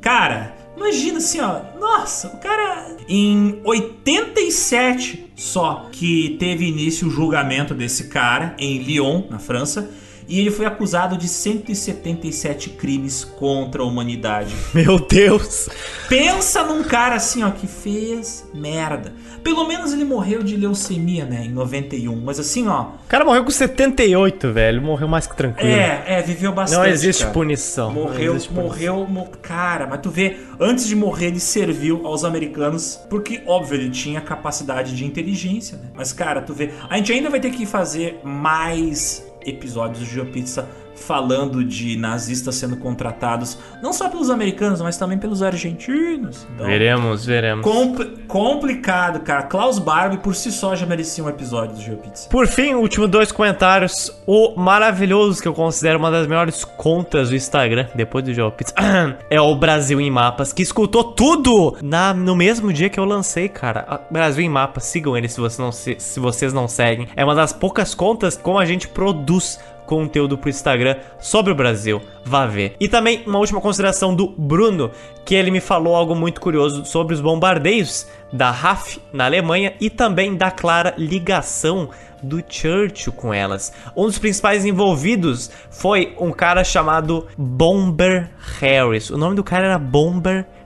cara, 0.00 0.56
Imagina 0.76 1.18
assim, 1.18 1.38
ó. 1.40 1.60
Nossa, 1.78 2.28
o 2.28 2.38
cara. 2.38 2.96
Em 3.06 3.60
87 3.64 5.30
só 5.36 5.88
que 5.90 6.36
teve 6.38 6.66
início 6.66 7.08
o 7.08 7.10
julgamento 7.10 7.74
desse 7.74 8.04
cara 8.04 8.54
em 8.58 8.78
Lyon, 8.78 9.24
na 9.30 9.38
França 9.38 9.90
e 10.30 10.38
ele 10.38 10.50
foi 10.52 10.64
acusado 10.64 11.16
de 11.16 11.26
177 11.26 12.70
crimes 12.70 13.24
contra 13.24 13.82
a 13.82 13.84
humanidade. 13.84 14.54
Meu 14.72 15.00
Deus! 15.00 15.68
Pensa 16.08 16.62
num 16.62 16.84
cara 16.84 17.16
assim, 17.16 17.42
ó, 17.42 17.50
que 17.50 17.66
fez 17.66 18.48
merda. 18.54 19.12
Pelo 19.42 19.66
menos 19.66 19.92
ele 19.92 20.04
morreu 20.04 20.42
de 20.42 20.56
leucemia, 20.56 21.24
né, 21.24 21.46
em 21.46 21.50
91. 21.50 22.14
Mas 22.20 22.38
assim, 22.38 22.68
ó. 22.68 22.82
O 22.82 23.08
cara 23.08 23.24
morreu 23.24 23.42
com 23.42 23.50
78, 23.50 24.52
velho. 24.52 24.80
Morreu 24.80 25.08
mais 25.08 25.26
que 25.26 25.36
tranquilo. 25.36 25.68
É, 25.68 26.04
é, 26.06 26.22
viveu 26.22 26.52
bastante. 26.52 26.78
Não 26.78 26.86
existe 26.86 27.22
cara. 27.22 27.34
punição. 27.34 27.92
Morreu, 27.92 28.34
existe 28.34 28.52
punição. 28.52 28.98
morreu, 29.04 29.28
cara, 29.42 29.88
mas 29.88 30.00
tu 30.00 30.10
vê, 30.10 30.36
antes 30.60 30.86
de 30.86 30.94
morrer 30.94 31.26
ele 31.26 31.40
serviu 31.40 32.06
aos 32.06 32.22
americanos, 32.22 33.00
porque 33.10 33.42
óbvio 33.46 33.76
ele 33.76 33.90
tinha 33.90 34.20
capacidade 34.20 34.94
de 34.94 35.04
inteligência, 35.04 35.76
né? 35.78 35.88
Mas 35.92 36.12
cara, 36.12 36.40
tu 36.40 36.54
vê, 36.54 36.70
a 36.88 36.96
gente 36.98 37.12
ainda 37.12 37.28
vai 37.28 37.40
ter 37.40 37.50
que 37.50 37.66
fazer 37.66 38.20
mais 38.22 39.29
episódios 39.44 40.00
de 40.00 40.06
GeoPizza 40.06 40.68
falando 41.00 41.64
de 41.64 41.96
nazistas 41.96 42.54
sendo 42.54 42.76
contratados 42.76 43.58
não 43.82 43.92
só 43.92 44.08
pelos 44.08 44.30
americanos, 44.30 44.80
mas 44.80 44.96
também 44.96 45.18
pelos 45.18 45.42
argentinos. 45.42 46.46
Então, 46.54 46.66
veremos, 46.66 47.24
veremos. 47.24 47.64
Compl 47.64 48.04
complicado, 48.28 49.20
cara. 49.20 49.42
Klaus 49.42 49.78
Barbie 49.78 50.18
por 50.18 50.34
si 50.34 50.52
só 50.52 50.76
já 50.76 50.86
merecia 50.86 51.24
um 51.24 51.28
episódio 51.28 51.74
do 51.74 51.82
GeoPizza. 51.82 52.28
Por 52.28 52.46
fim, 52.46 52.74
último 52.74 53.08
dois 53.08 53.32
comentários. 53.32 54.10
O 54.26 54.54
maravilhoso 54.56 55.42
que 55.42 55.48
eu 55.48 55.54
considero 55.54 55.98
uma 55.98 56.10
das 56.10 56.26
melhores 56.26 56.64
contas 56.64 57.30
do 57.30 57.36
Instagram, 57.36 57.86
depois 57.94 58.24
do 58.24 58.32
GeoPizza, 58.32 58.74
é 59.28 59.40
o 59.40 59.54
Brasil 59.56 60.00
em 60.00 60.10
Mapas, 60.10 60.52
que 60.52 60.62
escutou 60.62 61.04
tudo 61.04 61.76
na, 61.82 62.14
no 62.14 62.36
mesmo 62.36 62.72
dia 62.72 62.88
que 62.88 63.00
eu 63.00 63.04
lancei, 63.04 63.48
cara. 63.48 64.00
Brasil 64.10 64.44
em 64.44 64.48
Mapas, 64.48 64.84
sigam 64.84 65.16
ele 65.16 65.28
se, 65.28 65.40
você 65.40 65.60
não, 65.60 65.72
se, 65.72 65.96
se 65.98 66.20
vocês 66.20 66.52
não 66.52 66.68
seguem. 66.68 67.08
É 67.16 67.24
uma 67.24 67.34
das 67.34 67.52
poucas 67.52 67.94
contas 67.94 68.36
como 68.36 68.58
a 68.58 68.64
gente 68.64 68.88
produz 68.88 69.58
conteúdo 69.90 70.38
pro 70.38 70.48
Instagram 70.48 70.96
sobre 71.18 71.52
o 71.52 71.54
Brasil. 71.56 72.00
Vá 72.24 72.46
ver. 72.46 72.76
E 72.78 72.88
também 72.88 73.24
uma 73.26 73.40
última 73.40 73.60
consideração 73.60 74.14
do 74.14 74.28
Bruno, 74.28 74.92
que 75.24 75.34
ele 75.34 75.50
me 75.50 75.60
falou 75.60 75.96
algo 75.96 76.14
muito 76.14 76.40
curioso 76.40 76.84
sobre 76.84 77.12
os 77.12 77.20
bombardeios 77.20 78.06
da 78.32 78.52
RAF 78.52 79.00
na 79.12 79.24
Alemanha 79.24 79.74
e 79.80 79.90
também 79.90 80.36
da 80.36 80.50
clara 80.50 80.94
ligação 80.96 81.90
do 82.22 82.42
Churchill 82.46 83.12
com 83.12 83.34
elas. 83.34 83.72
Um 83.96 84.06
dos 84.06 84.18
principais 84.18 84.64
envolvidos 84.64 85.50
foi 85.70 86.14
um 86.20 86.30
cara 86.30 86.62
chamado 86.62 87.26
Bomber 87.36 88.30
Harris. 88.60 89.10
O 89.10 89.18
nome 89.18 89.34
do 89.34 89.42
cara 89.42 89.66
era 89.66 89.78
Bomber 89.78 90.36
Harris, 90.36 90.59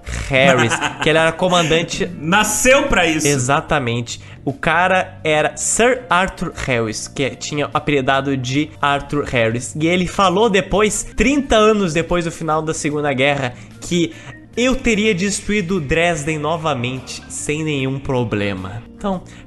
que 1.02 1.08
ele 1.08 1.18
era 1.18 1.32
comandante. 1.32 2.10
Nasceu 2.18 2.84
para 2.84 3.06
isso. 3.06 3.26
Exatamente. 3.26 4.20
O 4.44 4.52
cara 4.52 5.18
era 5.24 5.56
Sir 5.56 6.02
Arthur 6.10 6.52
Harris, 6.54 7.08
que 7.08 7.30
tinha 7.30 7.70
apelidado 7.72 8.36
de 8.36 8.70
Arthur 8.80 9.24
Harris. 9.24 9.74
E 9.74 9.86
ele 9.86 10.06
falou 10.06 10.50
depois, 10.50 11.06
30 11.16 11.56
anos 11.56 11.94
depois 11.94 12.24
do 12.24 12.30
final 12.30 12.60
da 12.60 12.74
Segunda 12.74 13.12
Guerra, 13.12 13.54
que 13.80 14.12
eu 14.56 14.76
teria 14.76 15.14
destruído 15.14 15.80
Dresden 15.80 16.38
novamente 16.38 17.22
sem 17.28 17.64
nenhum 17.64 17.98
problema. 17.98 18.93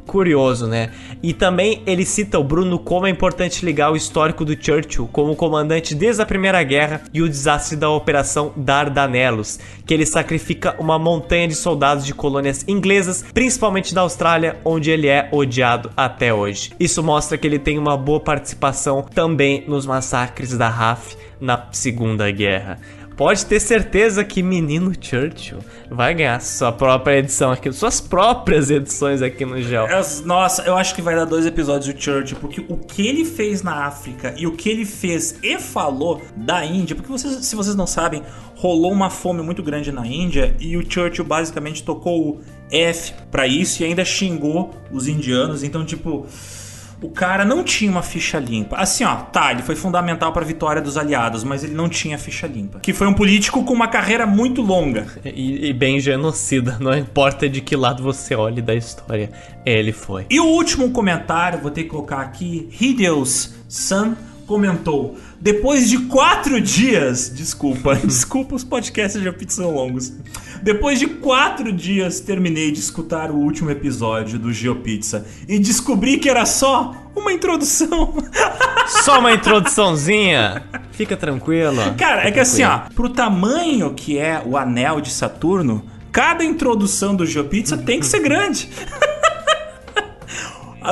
Curioso, 0.06 0.68
né? 0.68 0.92
E 1.22 1.34
também 1.34 1.82
ele 1.86 2.06
cita 2.06 2.40
o 2.40 2.44
Bruno 2.44 2.80
como 2.80 3.08
é 3.08 3.10
importante 3.10 3.66
ligar 3.66 3.92
o 3.92 3.96
histórico 3.96 4.46
do 4.46 4.54
Churchill 4.54 5.08
como 5.12 5.36
comandante 5.36 5.94
desde 5.96 6.22
a 6.22 6.26
Primeira 6.26 6.62
Guerra 6.64 7.02
e 7.14 7.22
o 7.22 7.30
desastre 7.30 7.76
da 7.76 7.90
Operação 7.90 8.54
Dardanelos, 8.56 9.60
que 9.86 9.94
ele 9.94 10.06
sacrifica 10.06 10.76
uma 10.80 10.98
montanha 10.98 11.48
de 11.48 11.56
soldados 11.56 12.06
de 12.06 12.14
colônias 12.14 12.64
inglesas, 12.68 13.24
principalmente 13.34 13.94
da 13.94 14.02
Austrália, 14.02 14.58
onde 14.64 14.92
ele 14.92 15.08
é 15.08 15.28
odiado 15.32 15.92
até 15.96 16.34
hoje. 16.34 16.72
Isso 16.80 17.04
mostra 17.04 17.38
que 17.38 17.48
ele 17.48 17.60
tem 17.60 17.78
uma 17.78 17.98
boa 17.98 18.20
participação 18.20 19.02
também 19.02 19.64
nos 19.68 19.86
massacres 19.86 20.58
da 20.58 20.70
RAF 20.70 21.16
na 21.40 21.68
Segunda 21.72 22.30
Guerra 22.32 22.80
pode 23.18 23.48
ter 23.48 23.60
certeza 23.60 24.24
que 24.24 24.44
Menino 24.44 24.94
Churchill 24.94 25.58
vai 25.90 26.14
ganhar 26.14 26.40
sua 26.40 26.72
própria 26.72 27.18
edição 27.18 27.52
aqui, 27.52 27.72
suas 27.74 28.00
próprias 28.00 28.70
edições 28.70 29.24
aqui 29.24 29.44
no 29.44 29.60
Gel. 29.60 29.88
Nossa, 30.24 30.62
eu 30.62 30.78
acho 30.78 30.94
que 30.94 31.02
vai 31.02 31.16
dar 31.16 31.26
dois 31.26 31.46
episódios 31.46 31.92
do 31.92 32.00
Churchill, 32.00 32.38
porque 32.40 32.64
o 32.70 32.78
que 32.78 33.08
ele 33.08 33.26
fez 33.26 33.64
na 33.64 33.86
África 33.86 34.36
e 34.38 34.46
o 34.46 34.52
que 34.52 34.70
ele 34.70 34.86
fez 34.86 35.40
e 35.42 35.58
falou 35.58 36.22
da 36.36 36.64
Índia, 36.64 36.96
porque 36.96 37.12
vocês, 37.12 37.44
se 37.44 37.56
vocês 37.56 37.76
não 37.76 37.88
sabem, 37.88 38.22
rolou 38.56 38.92
uma 38.92 39.10
fome 39.10 39.42
muito 39.42 39.64
grande 39.64 39.92
na 39.92 40.06
Índia 40.06 40.56
e 40.60 40.78
o 40.78 40.90
Churchill 40.90 41.26
basicamente 41.26 41.84
tocou 41.84 42.30
o 42.30 42.42
F 42.72 43.14
para 43.32 43.48
isso 43.48 43.82
e 43.82 43.86
ainda 43.86 44.06
xingou 44.06 44.72
os 44.92 45.08
indianos, 45.08 45.64
então 45.64 45.84
tipo 45.84 46.28
o 47.02 47.10
cara 47.10 47.46
não 47.46 47.64
tinha 47.64 47.92
uma 47.92 48.02
ficha 48.02 48.40
limpa. 48.40 48.78
Assim, 48.78 49.04
ó, 49.04 49.16
tá, 49.16 49.52
ele 49.52 49.62
foi 49.62 49.76
fundamental 49.76 50.32
para 50.32 50.44
a 50.44 50.46
vitória 50.46 50.82
dos 50.82 50.98
aliados, 50.98 51.44
mas 51.44 51.64
ele 51.64 51.74
não 51.74 51.88
tinha 51.88 52.18
ficha 52.18 52.48
limpa. 52.48 52.80
Que 52.80 52.94
foi 52.94 53.08
um 53.08 53.14
político 53.14 53.64
com 53.64 53.74
uma 53.74 53.88
carreira 53.88 54.26
muito 54.26 54.62
longa. 54.62 55.08
E, 55.24 55.68
e 55.70 55.74
bem 55.74 56.00
genocida, 56.00 56.78
não 56.80 56.98
importa 56.98 57.48
de 57.48 57.62
que 57.62 57.76
lado 57.76 58.02
você 58.02 58.36
olhe 58.36 58.62
da 58.62 58.74
história, 58.74 59.32
ele 59.66 59.92
foi. 59.92 60.26
E 60.30 60.40
o 60.40 60.46
último 60.46 60.90
comentário, 60.92 61.60
vou 61.60 61.72
ter 61.72 61.84
que 61.84 61.90
colocar 61.90 62.22
aqui, 62.22 62.70
Hideos 62.80 63.56
Sun 63.68 64.16
comentou: 64.48 65.16
depois 65.40 65.88
de 65.88 66.00
quatro 66.06 66.60
dias, 66.60 67.30
desculpa, 67.30 67.96
desculpa 68.04 68.56
os 68.56 68.64
podcasts 68.64 69.22
de 69.22 69.32
pizza 69.32 69.62
são 69.62 69.72
longos. 69.72 70.14
Depois 70.64 70.98
de 70.98 71.06
quatro 71.06 71.72
dias, 71.72 72.20
terminei 72.20 72.72
de 72.72 72.80
escutar 72.80 73.30
o 73.30 73.36
último 73.36 73.70
episódio 73.70 74.40
do 74.40 74.52
GeoPizza 74.52 75.28
e 75.48 75.60
descobri 75.60 76.18
que 76.18 76.30
era 76.30 76.46
só 76.46 76.96
uma 77.16 77.32
introdução. 77.32 78.16
Só 79.04 79.20
uma 79.20 79.34
introduçãozinha. 79.34 80.64
Fica 80.92 81.18
tranquilo. 81.18 81.94
Cara, 81.98 82.26
é 82.26 82.32
que 82.32 82.40
assim, 82.40 82.64
ó, 82.64 82.84
pro 82.96 83.10
tamanho 83.10 83.94
que 83.94 84.18
é 84.18 84.42
o 84.46 84.56
anel 84.56 85.02
de 85.02 85.10
Saturno, 85.10 85.84
cada 86.10 86.42
introdução 86.42 87.14
do 87.14 87.26
GeoPizza 87.26 87.78
tem 87.78 88.00
que 88.00 88.06
ser 88.06 88.22
grande. 88.22 88.70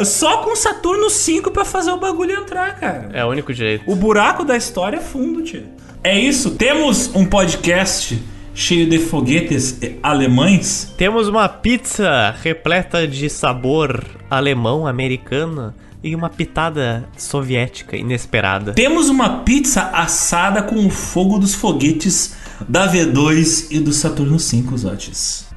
Só 0.03 0.37
com 0.37 0.55
Saturno 0.55 1.09
5 1.09 1.51
para 1.51 1.63
fazer 1.63 1.91
o 1.91 1.97
bagulho 1.97 2.31
entrar, 2.31 2.79
cara. 2.79 3.09
É 3.13 3.23
o 3.23 3.29
único 3.29 3.53
jeito. 3.53 3.89
O 3.89 3.95
buraco 3.95 4.43
da 4.43 4.57
história 4.57 4.97
é 4.97 5.01
fundo, 5.01 5.41
tio. 5.41 5.63
É 6.03 6.19
isso, 6.19 6.51
temos 6.51 7.09
um 7.15 7.25
podcast 7.25 8.21
cheio 8.53 8.89
de 8.89 8.99
foguetes 8.99 9.79
alemães. 10.01 10.93
Temos 10.97 11.27
uma 11.27 11.49
pizza 11.49 12.35
repleta 12.41 13.07
de 13.07 13.29
sabor 13.29 14.03
alemão, 14.29 14.87
americano 14.87 15.73
e 16.03 16.15
uma 16.15 16.29
pitada 16.29 17.09
soviética 17.17 17.97
inesperada. 17.97 18.73
Temos 18.73 19.09
uma 19.09 19.39
pizza 19.39 19.89
assada 19.91 20.61
com 20.61 20.85
o 20.85 20.89
fogo 20.89 21.39
dos 21.39 21.55
foguetes 21.55 22.35
da 22.67 22.87
V2 22.91 23.67
e 23.71 23.79
do 23.79 23.91
Saturno 23.91 24.39
5, 24.39 24.77
Zotes. 24.77 25.47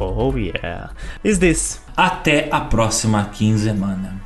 Oh 0.00 0.36
yeah. 0.36 0.90
Is 1.24 1.40
this? 1.40 1.80
Até 1.96 2.48
a 2.52 2.60
próxima 2.60 3.24
quinzena. 3.32 4.20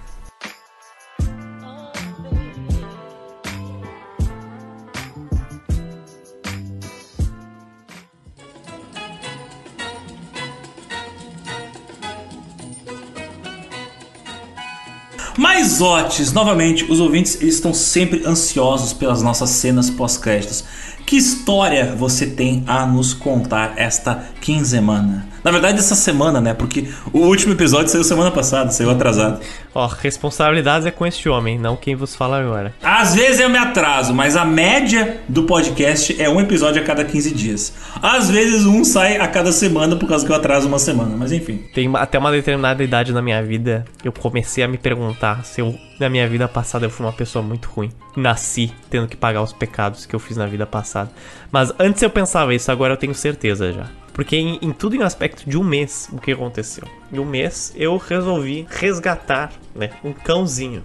Mas 15.39 15.81
Otis, 15.81 16.33
novamente, 16.33 16.85
os 16.85 17.01
ouvintes 17.01 17.41
eles 17.41 17.55
estão 17.55 17.73
sempre 17.73 18.23
ansiosos 18.27 18.93
pelas 18.93 19.23
nossas 19.23 19.49
cenas 19.51 19.89
pós-créditos. 19.89 20.63
Que 21.07 21.17
história 21.17 21.97
você 21.97 22.27
tem 22.27 22.63
a 22.67 22.87
nos 22.87 23.15
contar 23.15 23.79
esta 23.79 24.27
quinzena? 24.41 25.32
Na 25.45 25.51
verdade, 25.51 25.79
essa 25.79 25.95
semana, 25.95 26.41
né? 26.41 26.55
Porque 26.55 26.89
o 27.13 27.21
último 27.21 27.53
episódio 27.53 27.89
saiu 27.89 28.05
semana 28.05 28.31
passada, 28.31 28.71
saiu 28.71 28.91
atrasado. 28.91 29.41
Ó, 29.75 29.87
responsabilidades 29.87 30.87
é 30.87 30.91
com 30.91 31.05
este 31.07 31.29
homem, 31.29 31.59
não 31.59 31.77
quem 31.77 31.97
vos 31.97 32.15
fala 32.15 32.41
agora. 32.41 32.75
Às 32.83 33.15
vezes 33.15 33.41
eu 33.41 33.49
me 33.49 33.59
atraso, 33.59 34.15
mas 34.15 34.37
a 34.37 34.45
média 34.45 35.21
do 35.29 35.45
podcast 35.45 36.21
é 36.21 36.29
um 36.29 36.41
episódio 36.41 36.81
a 36.81 36.85
cada 36.85 37.05
15 37.05 37.31
dias. 37.33 37.73
Às 38.01 38.31
vezes 38.31 38.65
um 38.67 38.85
sai 38.85 39.17
a 39.17 39.27
cada 39.27 39.51
semana 39.51 39.97
por 39.97 40.09
causa 40.09 40.25
que 40.25 40.31
eu 40.31 40.37
atraso 40.37 40.69
uma 40.69 40.79
semana, 40.79 41.17
mas 41.17 41.33
enfim. 41.33 41.65
Tem 41.75 41.91
até 41.97 42.19
uma 42.19 42.31
determinada 42.31 42.85
idade 42.85 43.13
na 43.13 43.23
minha 43.23 43.43
vida, 43.43 43.85
eu 44.05 44.13
comecei 44.13 44.63
a 44.63 44.69
me 44.69 44.79
perguntar 44.79 45.45
se 45.45 45.61
eu, 45.61 45.75
na 45.99 46.09
minha 46.09 46.29
vida 46.29 46.47
passada, 46.47 46.87
eu 46.87 46.91
fui 46.91 47.05
uma 47.05 47.13
pessoa 47.13 47.43
muito 47.43 47.69
ruim. 47.69 47.91
Nasci 48.17 48.73
tendo 48.91 49.09
que 49.09 49.17
pagar 49.17 49.43
os 49.43 49.53
pecados 49.53 50.07
que 50.07 50.15
eu 50.15 50.21
fiz 50.21 50.37
na 50.37 50.47
vida 50.47 50.67
passada. 50.67 51.11
Mas 51.51 51.73
antes 51.79 52.03
eu 52.03 52.11
pensava 52.11 52.55
isso, 52.55 52.71
agora 52.71 52.93
eu 52.93 52.97
tenho 52.97 53.15
certeza 53.15 53.73
já. 53.73 54.02
Porque 54.13 54.37
em, 54.37 54.59
em, 54.61 54.73
tudo 54.73 54.95
em 54.95 55.03
aspecto 55.03 55.49
de 55.49 55.57
um 55.57 55.65
mês, 55.65 56.09
o 56.13 56.19
que 56.19 56.33
aconteceu? 56.33 56.85
Em 57.13 57.19
um 57.19 57.25
mês 57.25 57.73
eu 57.77 57.97
resolvi 57.97 58.67
resgatar 58.69 59.53
né, 59.75 59.91
um 60.05 60.13
cãozinho. 60.13 60.85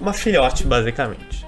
Uma 0.00 0.12
filhote, 0.12 0.64
basicamente. 0.64 1.44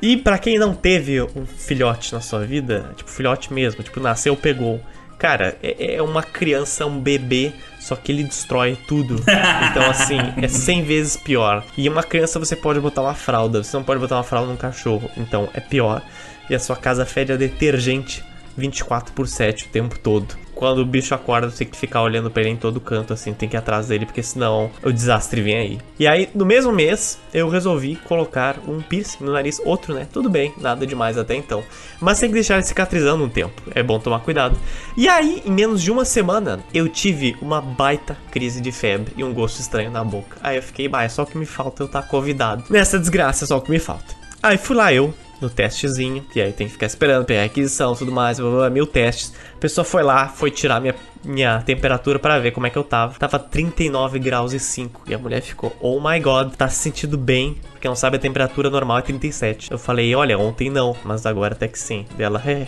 E 0.00 0.16
para 0.16 0.38
quem 0.38 0.58
não 0.58 0.74
teve 0.74 1.20
um 1.20 1.44
filhote 1.44 2.12
na 2.12 2.20
sua 2.20 2.44
vida, 2.44 2.92
tipo 2.96 3.10
filhote 3.10 3.52
mesmo, 3.52 3.82
tipo 3.82 4.00
nasceu, 4.00 4.36
pegou. 4.36 4.80
Cara, 5.18 5.58
é, 5.60 5.96
é 5.96 6.02
uma 6.02 6.22
criança, 6.22 6.86
um 6.86 7.00
bebê, 7.00 7.52
só 7.80 7.96
que 7.96 8.12
ele 8.12 8.22
destrói 8.22 8.78
tudo. 8.86 9.16
Então, 9.70 9.90
assim, 9.90 10.18
é 10.40 10.48
100 10.48 10.82
vezes 10.84 11.16
pior. 11.16 11.64
E 11.76 11.88
uma 11.88 12.02
criança 12.02 12.38
você 12.38 12.56
pode 12.56 12.80
botar 12.80 13.02
uma 13.02 13.14
fralda, 13.14 13.62
você 13.62 13.76
não 13.76 13.84
pode 13.84 14.00
botar 14.00 14.16
uma 14.16 14.22
fralda 14.22 14.50
num 14.50 14.56
cachorro. 14.56 15.10
Então, 15.16 15.48
é 15.52 15.60
pior. 15.60 16.02
E 16.48 16.54
a 16.54 16.58
sua 16.58 16.74
casa 16.74 17.04
fede 17.04 17.32
a 17.32 17.36
detergente 17.36 18.24
24 18.58 19.12
por 19.12 19.26
7 19.26 19.66
o 19.66 19.68
tempo 19.68 19.98
todo. 19.98 20.36
Quando 20.58 20.80
o 20.80 20.84
bicho 20.84 21.14
acorda, 21.14 21.48
você 21.48 21.58
tem 21.58 21.68
que 21.68 21.76
ficar 21.76 22.02
olhando 22.02 22.32
pra 22.32 22.42
ele 22.42 22.50
em 22.50 22.56
todo 22.56 22.80
canto, 22.80 23.12
assim, 23.12 23.32
tem 23.32 23.48
que 23.48 23.54
ir 23.54 23.58
atrás 23.58 23.86
dele, 23.86 24.04
porque 24.04 24.24
senão 24.24 24.72
o 24.82 24.90
desastre 24.90 25.40
vem 25.40 25.56
aí. 25.56 25.78
E 26.00 26.04
aí, 26.04 26.28
no 26.34 26.44
mesmo 26.44 26.72
mês, 26.72 27.20
eu 27.32 27.48
resolvi 27.48 27.94
colocar 27.94 28.56
um 28.66 28.80
piercing 28.80 29.22
no 29.22 29.32
nariz, 29.32 29.60
outro, 29.64 29.94
né? 29.94 30.08
Tudo 30.12 30.28
bem, 30.28 30.52
nada 30.58 30.84
demais 30.84 31.16
até 31.16 31.36
então. 31.36 31.62
Mas 32.00 32.18
tem 32.18 32.28
que 32.28 32.34
deixar 32.34 32.54
ele 32.54 32.64
cicatrizando 32.64 33.22
um 33.22 33.28
tempo, 33.28 33.62
é 33.72 33.84
bom 33.84 34.00
tomar 34.00 34.18
cuidado. 34.18 34.58
E 34.96 35.08
aí, 35.08 35.44
em 35.46 35.52
menos 35.52 35.80
de 35.80 35.92
uma 35.92 36.04
semana, 36.04 36.58
eu 36.74 36.88
tive 36.88 37.36
uma 37.40 37.60
baita 37.60 38.16
crise 38.28 38.60
de 38.60 38.72
febre 38.72 39.12
e 39.16 39.22
um 39.22 39.32
gosto 39.32 39.60
estranho 39.60 39.92
na 39.92 40.02
boca. 40.02 40.38
Aí 40.42 40.56
eu 40.56 40.62
fiquei, 40.62 40.88
bah, 40.88 41.04
é 41.04 41.08
só 41.08 41.22
o 41.22 41.26
que 41.26 41.38
me 41.38 41.46
falta 41.46 41.84
eu 41.84 41.86
estar 41.86 42.02
tá 42.02 42.08
convidado. 42.08 42.64
Nessa 42.68 42.98
desgraça, 42.98 43.44
é 43.44 43.46
só 43.46 43.58
o 43.58 43.62
que 43.62 43.70
me 43.70 43.78
falta. 43.78 44.16
Aí 44.42 44.58
fui 44.58 44.74
lá 44.74 44.92
eu, 44.92 45.14
no 45.40 45.48
testezinho, 45.48 46.24
e 46.34 46.40
aí 46.40 46.52
tem 46.52 46.66
que 46.66 46.72
ficar 46.72 46.86
esperando 46.86 47.24
pegar 47.24 47.44
aquisição 47.44 47.94
tudo 47.94 48.10
mais, 48.12 48.38
blá, 48.40 48.50
blá, 48.50 48.70
mil 48.70 48.86
testes. 48.86 49.32
A 49.54 49.58
pessoa 49.58 49.84
foi 49.84 50.02
lá, 50.02 50.28
foi 50.28 50.50
tirar 50.50 50.80
minha, 50.80 50.94
minha 51.24 51.62
temperatura 51.62 52.18
para 52.18 52.38
ver 52.38 52.52
como 52.52 52.66
é 52.66 52.70
que 52.70 52.78
eu 52.78 52.84
tava. 52.84 53.18
Tava 53.18 53.38
39 53.38 54.18
graus 54.18 54.52
e 54.52 54.58
5. 54.58 55.02
E 55.06 55.14
a 55.14 55.18
mulher 55.18 55.40
ficou, 55.40 55.74
oh 55.80 56.00
my 56.00 56.18
god, 56.20 56.54
tá 56.54 56.68
se 56.68 56.76
sentindo 56.76 57.16
bem, 57.16 57.56
porque 57.72 57.88
não 57.88 57.96
sabe 57.96 58.16
a 58.16 58.20
temperatura 58.20 58.70
normal 58.70 58.98
é 58.98 59.02
37. 59.02 59.70
Eu 59.70 59.78
falei, 59.78 60.14
olha, 60.14 60.38
ontem 60.38 60.70
não, 60.70 60.96
mas 61.04 61.26
agora 61.26 61.54
até 61.54 61.68
que 61.68 61.78
sim. 61.78 62.06
Dela, 62.16 62.42
é. 62.46 62.66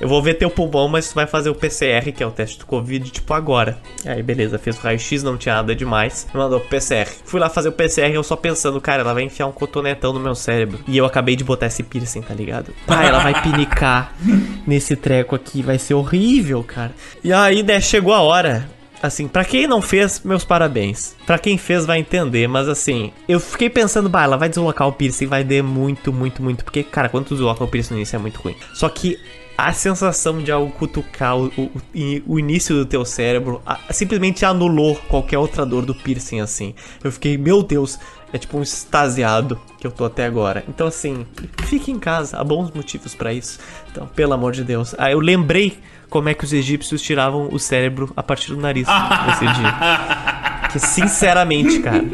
Eu 0.00 0.08
vou 0.08 0.22
ver 0.22 0.34
teu 0.34 0.48
pulmão, 0.48 0.88
mas 0.88 1.08
tu 1.08 1.14
vai 1.14 1.26
fazer 1.26 1.50
o 1.50 1.54
PCR, 1.54 2.12
que 2.12 2.22
é 2.22 2.26
o 2.26 2.30
teste 2.30 2.58
do 2.58 2.66
Covid, 2.66 3.10
tipo 3.10 3.34
agora. 3.34 3.78
Aí, 4.06 4.22
beleza, 4.22 4.58
fez 4.58 4.78
o 4.78 4.80
raio-x, 4.80 5.22
não 5.22 5.36
tinha 5.36 5.56
nada 5.56 5.74
demais. 5.74 6.26
Me 6.32 6.38
mandou 6.40 6.60
pro 6.60 6.68
PCR. 6.68 7.08
Fui 7.24 7.40
lá 7.40 7.50
fazer 7.50 7.70
o 7.70 7.72
PCR, 7.72 8.14
eu 8.14 8.22
só 8.22 8.36
pensando, 8.36 8.80
cara, 8.80 9.02
ela 9.02 9.14
vai 9.14 9.24
enfiar 9.24 9.46
um 9.46 9.52
cotonetão 9.52 10.12
no 10.12 10.20
meu 10.20 10.34
cérebro. 10.34 10.80
E 10.86 10.96
eu 10.96 11.04
acabei 11.04 11.34
de 11.34 11.44
botar 11.44 11.66
esse 11.66 11.82
piercing, 11.82 12.22
tá 12.22 12.34
ligado? 12.34 12.72
Ah, 12.86 13.04
ela 13.04 13.18
vai 13.18 13.42
pinicar 13.42 14.14
nesse 14.66 14.94
treco 14.94 15.34
aqui, 15.34 15.62
vai 15.62 15.78
ser 15.78 15.94
horrível, 15.94 16.62
cara. 16.62 16.92
E 17.22 17.32
aí, 17.32 17.62
né, 17.62 17.80
chegou 17.80 18.12
a 18.12 18.20
hora 18.20 18.68
Assim, 19.02 19.28
para 19.28 19.44
quem 19.44 19.66
não 19.66 19.80
fez, 19.80 20.20
meus 20.24 20.44
parabéns. 20.44 21.14
Para 21.24 21.38
quem 21.38 21.56
fez 21.56 21.86
vai 21.86 22.00
entender, 22.00 22.48
mas 22.48 22.68
assim, 22.68 23.12
eu 23.28 23.38
fiquei 23.38 23.70
pensando, 23.70 24.08
bah, 24.08 24.24
ela 24.24 24.36
vai 24.36 24.48
deslocar 24.48 24.88
o 24.88 24.92
piercing, 24.92 25.26
vai 25.26 25.44
dar 25.44 25.62
muito, 25.62 26.12
muito, 26.12 26.42
muito, 26.42 26.64
porque 26.64 26.82
cara, 26.82 27.08
quando 27.08 27.26
tu 27.26 27.34
desloca 27.34 27.62
o 27.62 27.68
piercing 27.68 27.94
no 27.94 28.00
início 28.00 28.16
é 28.16 28.18
muito 28.18 28.40
ruim. 28.40 28.56
Só 28.74 28.88
que 28.88 29.18
a 29.58 29.72
sensação 29.72 30.38
de 30.38 30.52
algo 30.52 30.70
cutucar 30.70 31.36
o, 31.36 31.46
o, 31.48 31.70
o 32.28 32.38
início 32.38 32.76
do 32.76 32.86
teu 32.86 33.04
cérebro 33.04 33.60
a, 33.66 33.92
simplesmente 33.92 34.44
anulou 34.44 34.94
qualquer 35.08 35.36
outra 35.36 35.66
dor 35.66 35.84
do 35.84 35.92
piercing, 35.92 36.38
assim. 36.38 36.76
Eu 37.02 37.10
fiquei, 37.10 37.36
meu 37.36 37.60
Deus, 37.64 37.98
é 38.32 38.38
tipo 38.38 38.56
um 38.56 38.62
extasiado 38.62 39.60
que 39.80 39.84
eu 39.84 39.90
tô 39.90 40.04
até 40.04 40.24
agora. 40.24 40.62
Então, 40.68 40.86
assim, 40.86 41.26
fique 41.64 41.90
em 41.90 41.98
casa, 41.98 42.38
há 42.38 42.44
bons 42.44 42.70
motivos 42.70 43.16
para 43.16 43.32
isso. 43.32 43.58
Então, 43.90 44.06
pelo 44.06 44.32
amor 44.32 44.52
de 44.52 44.62
Deus. 44.62 44.94
Ah, 44.96 45.10
eu 45.10 45.18
lembrei 45.18 45.76
como 46.08 46.28
é 46.28 46.34
que 46.34 46.44
os 46.44 46.52
egípcios 46.52 47.02
tiravam 47.02 47.48
o 47.50 47.58
cérebro 47.58 48.12
a 48.16 48.22
partir 48.22 48.52
do 48.52 48.60
nariz 48.60 48.86
nesse 49.26 49.44
dia. 49.54 50.38
Que 50.68 50.78
sinceramente, 50.78 51.80
cara. 51.80 52.04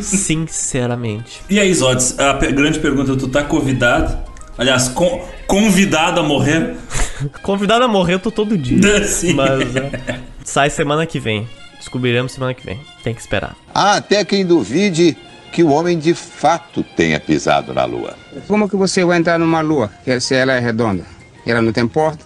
Sinceramente. 0.00 1.42
E 1.48 1.60
aí, 1.60 1.72
Zodes, 1.72 2.18
a 2.18 2.32
grande 2.32 2.80
pergunta: 2.80 3.14
tu 3.14 3.28
tá 3.28 3.44
convidado 3.44 4.18
Aliás, 4.56 4.88
com, 4.88 5.26
convidado 5.46 6.20
a 6.20 6.22
morrer. 6.22 6.76
convidado 7.42 7.84
a 7.84 7.88
morrer 7.88 8.14
eu 8.14 8.20
tô 8.20 8.30
todo 8.30 8.56
dia. 8.56 9.04
Sim. 9.04 9.34
Mas 9.34 9.74
é, 9.76 10.20
sai 10.44 10.70
semana 10.70 11.06
que 11.06 11.18
vem. 11.18 11.48
Descobriremos 11.78 12.32
semana 12.32 12.54
que 12.54 12.64
vem. 12.64 12.80
Tem 13.02 13.14
que 13.14 13.20
esperar. 13.20 13.56
Há 13.74 13.96
até 13.96 14.24
quem 14.24 14.44
duvide 14.44 15.16
que 15.52 15.62
o 15.62 15.70
homem 15.70 15.98
de 15.98 16.14
fato 16.14 16.82
tenha 16.96 17.20
pisado 17.20 17.72
na 17.72 17.84
lua. 17.84 18.14
Como 18.48 18.68
que 18.68 18.76
você 18.76 19.04
vai 19.04 19.18
entrar 19.18 19.38
numa 19.38 19.60
lua 19.60 19.90
se 20.20 20.34
ela 20.34 20.52
é 20.52 20.58
redonda? 20.58 21.04
Ela 21.46 21.60
não 21.60 21.72
tem 21.72 21.86
porta? 21.86 22.24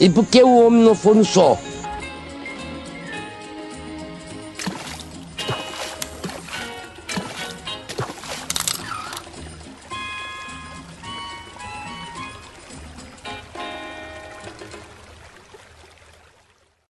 E 0.00 0.08
por 0.08 0.24
que 0.26 0.42
o 0.42 0.66
homem 0.66 0.82
não 0.82 0.94
foi 0.94 1.14
no 1.14 1.24
sol? 1.24 1.58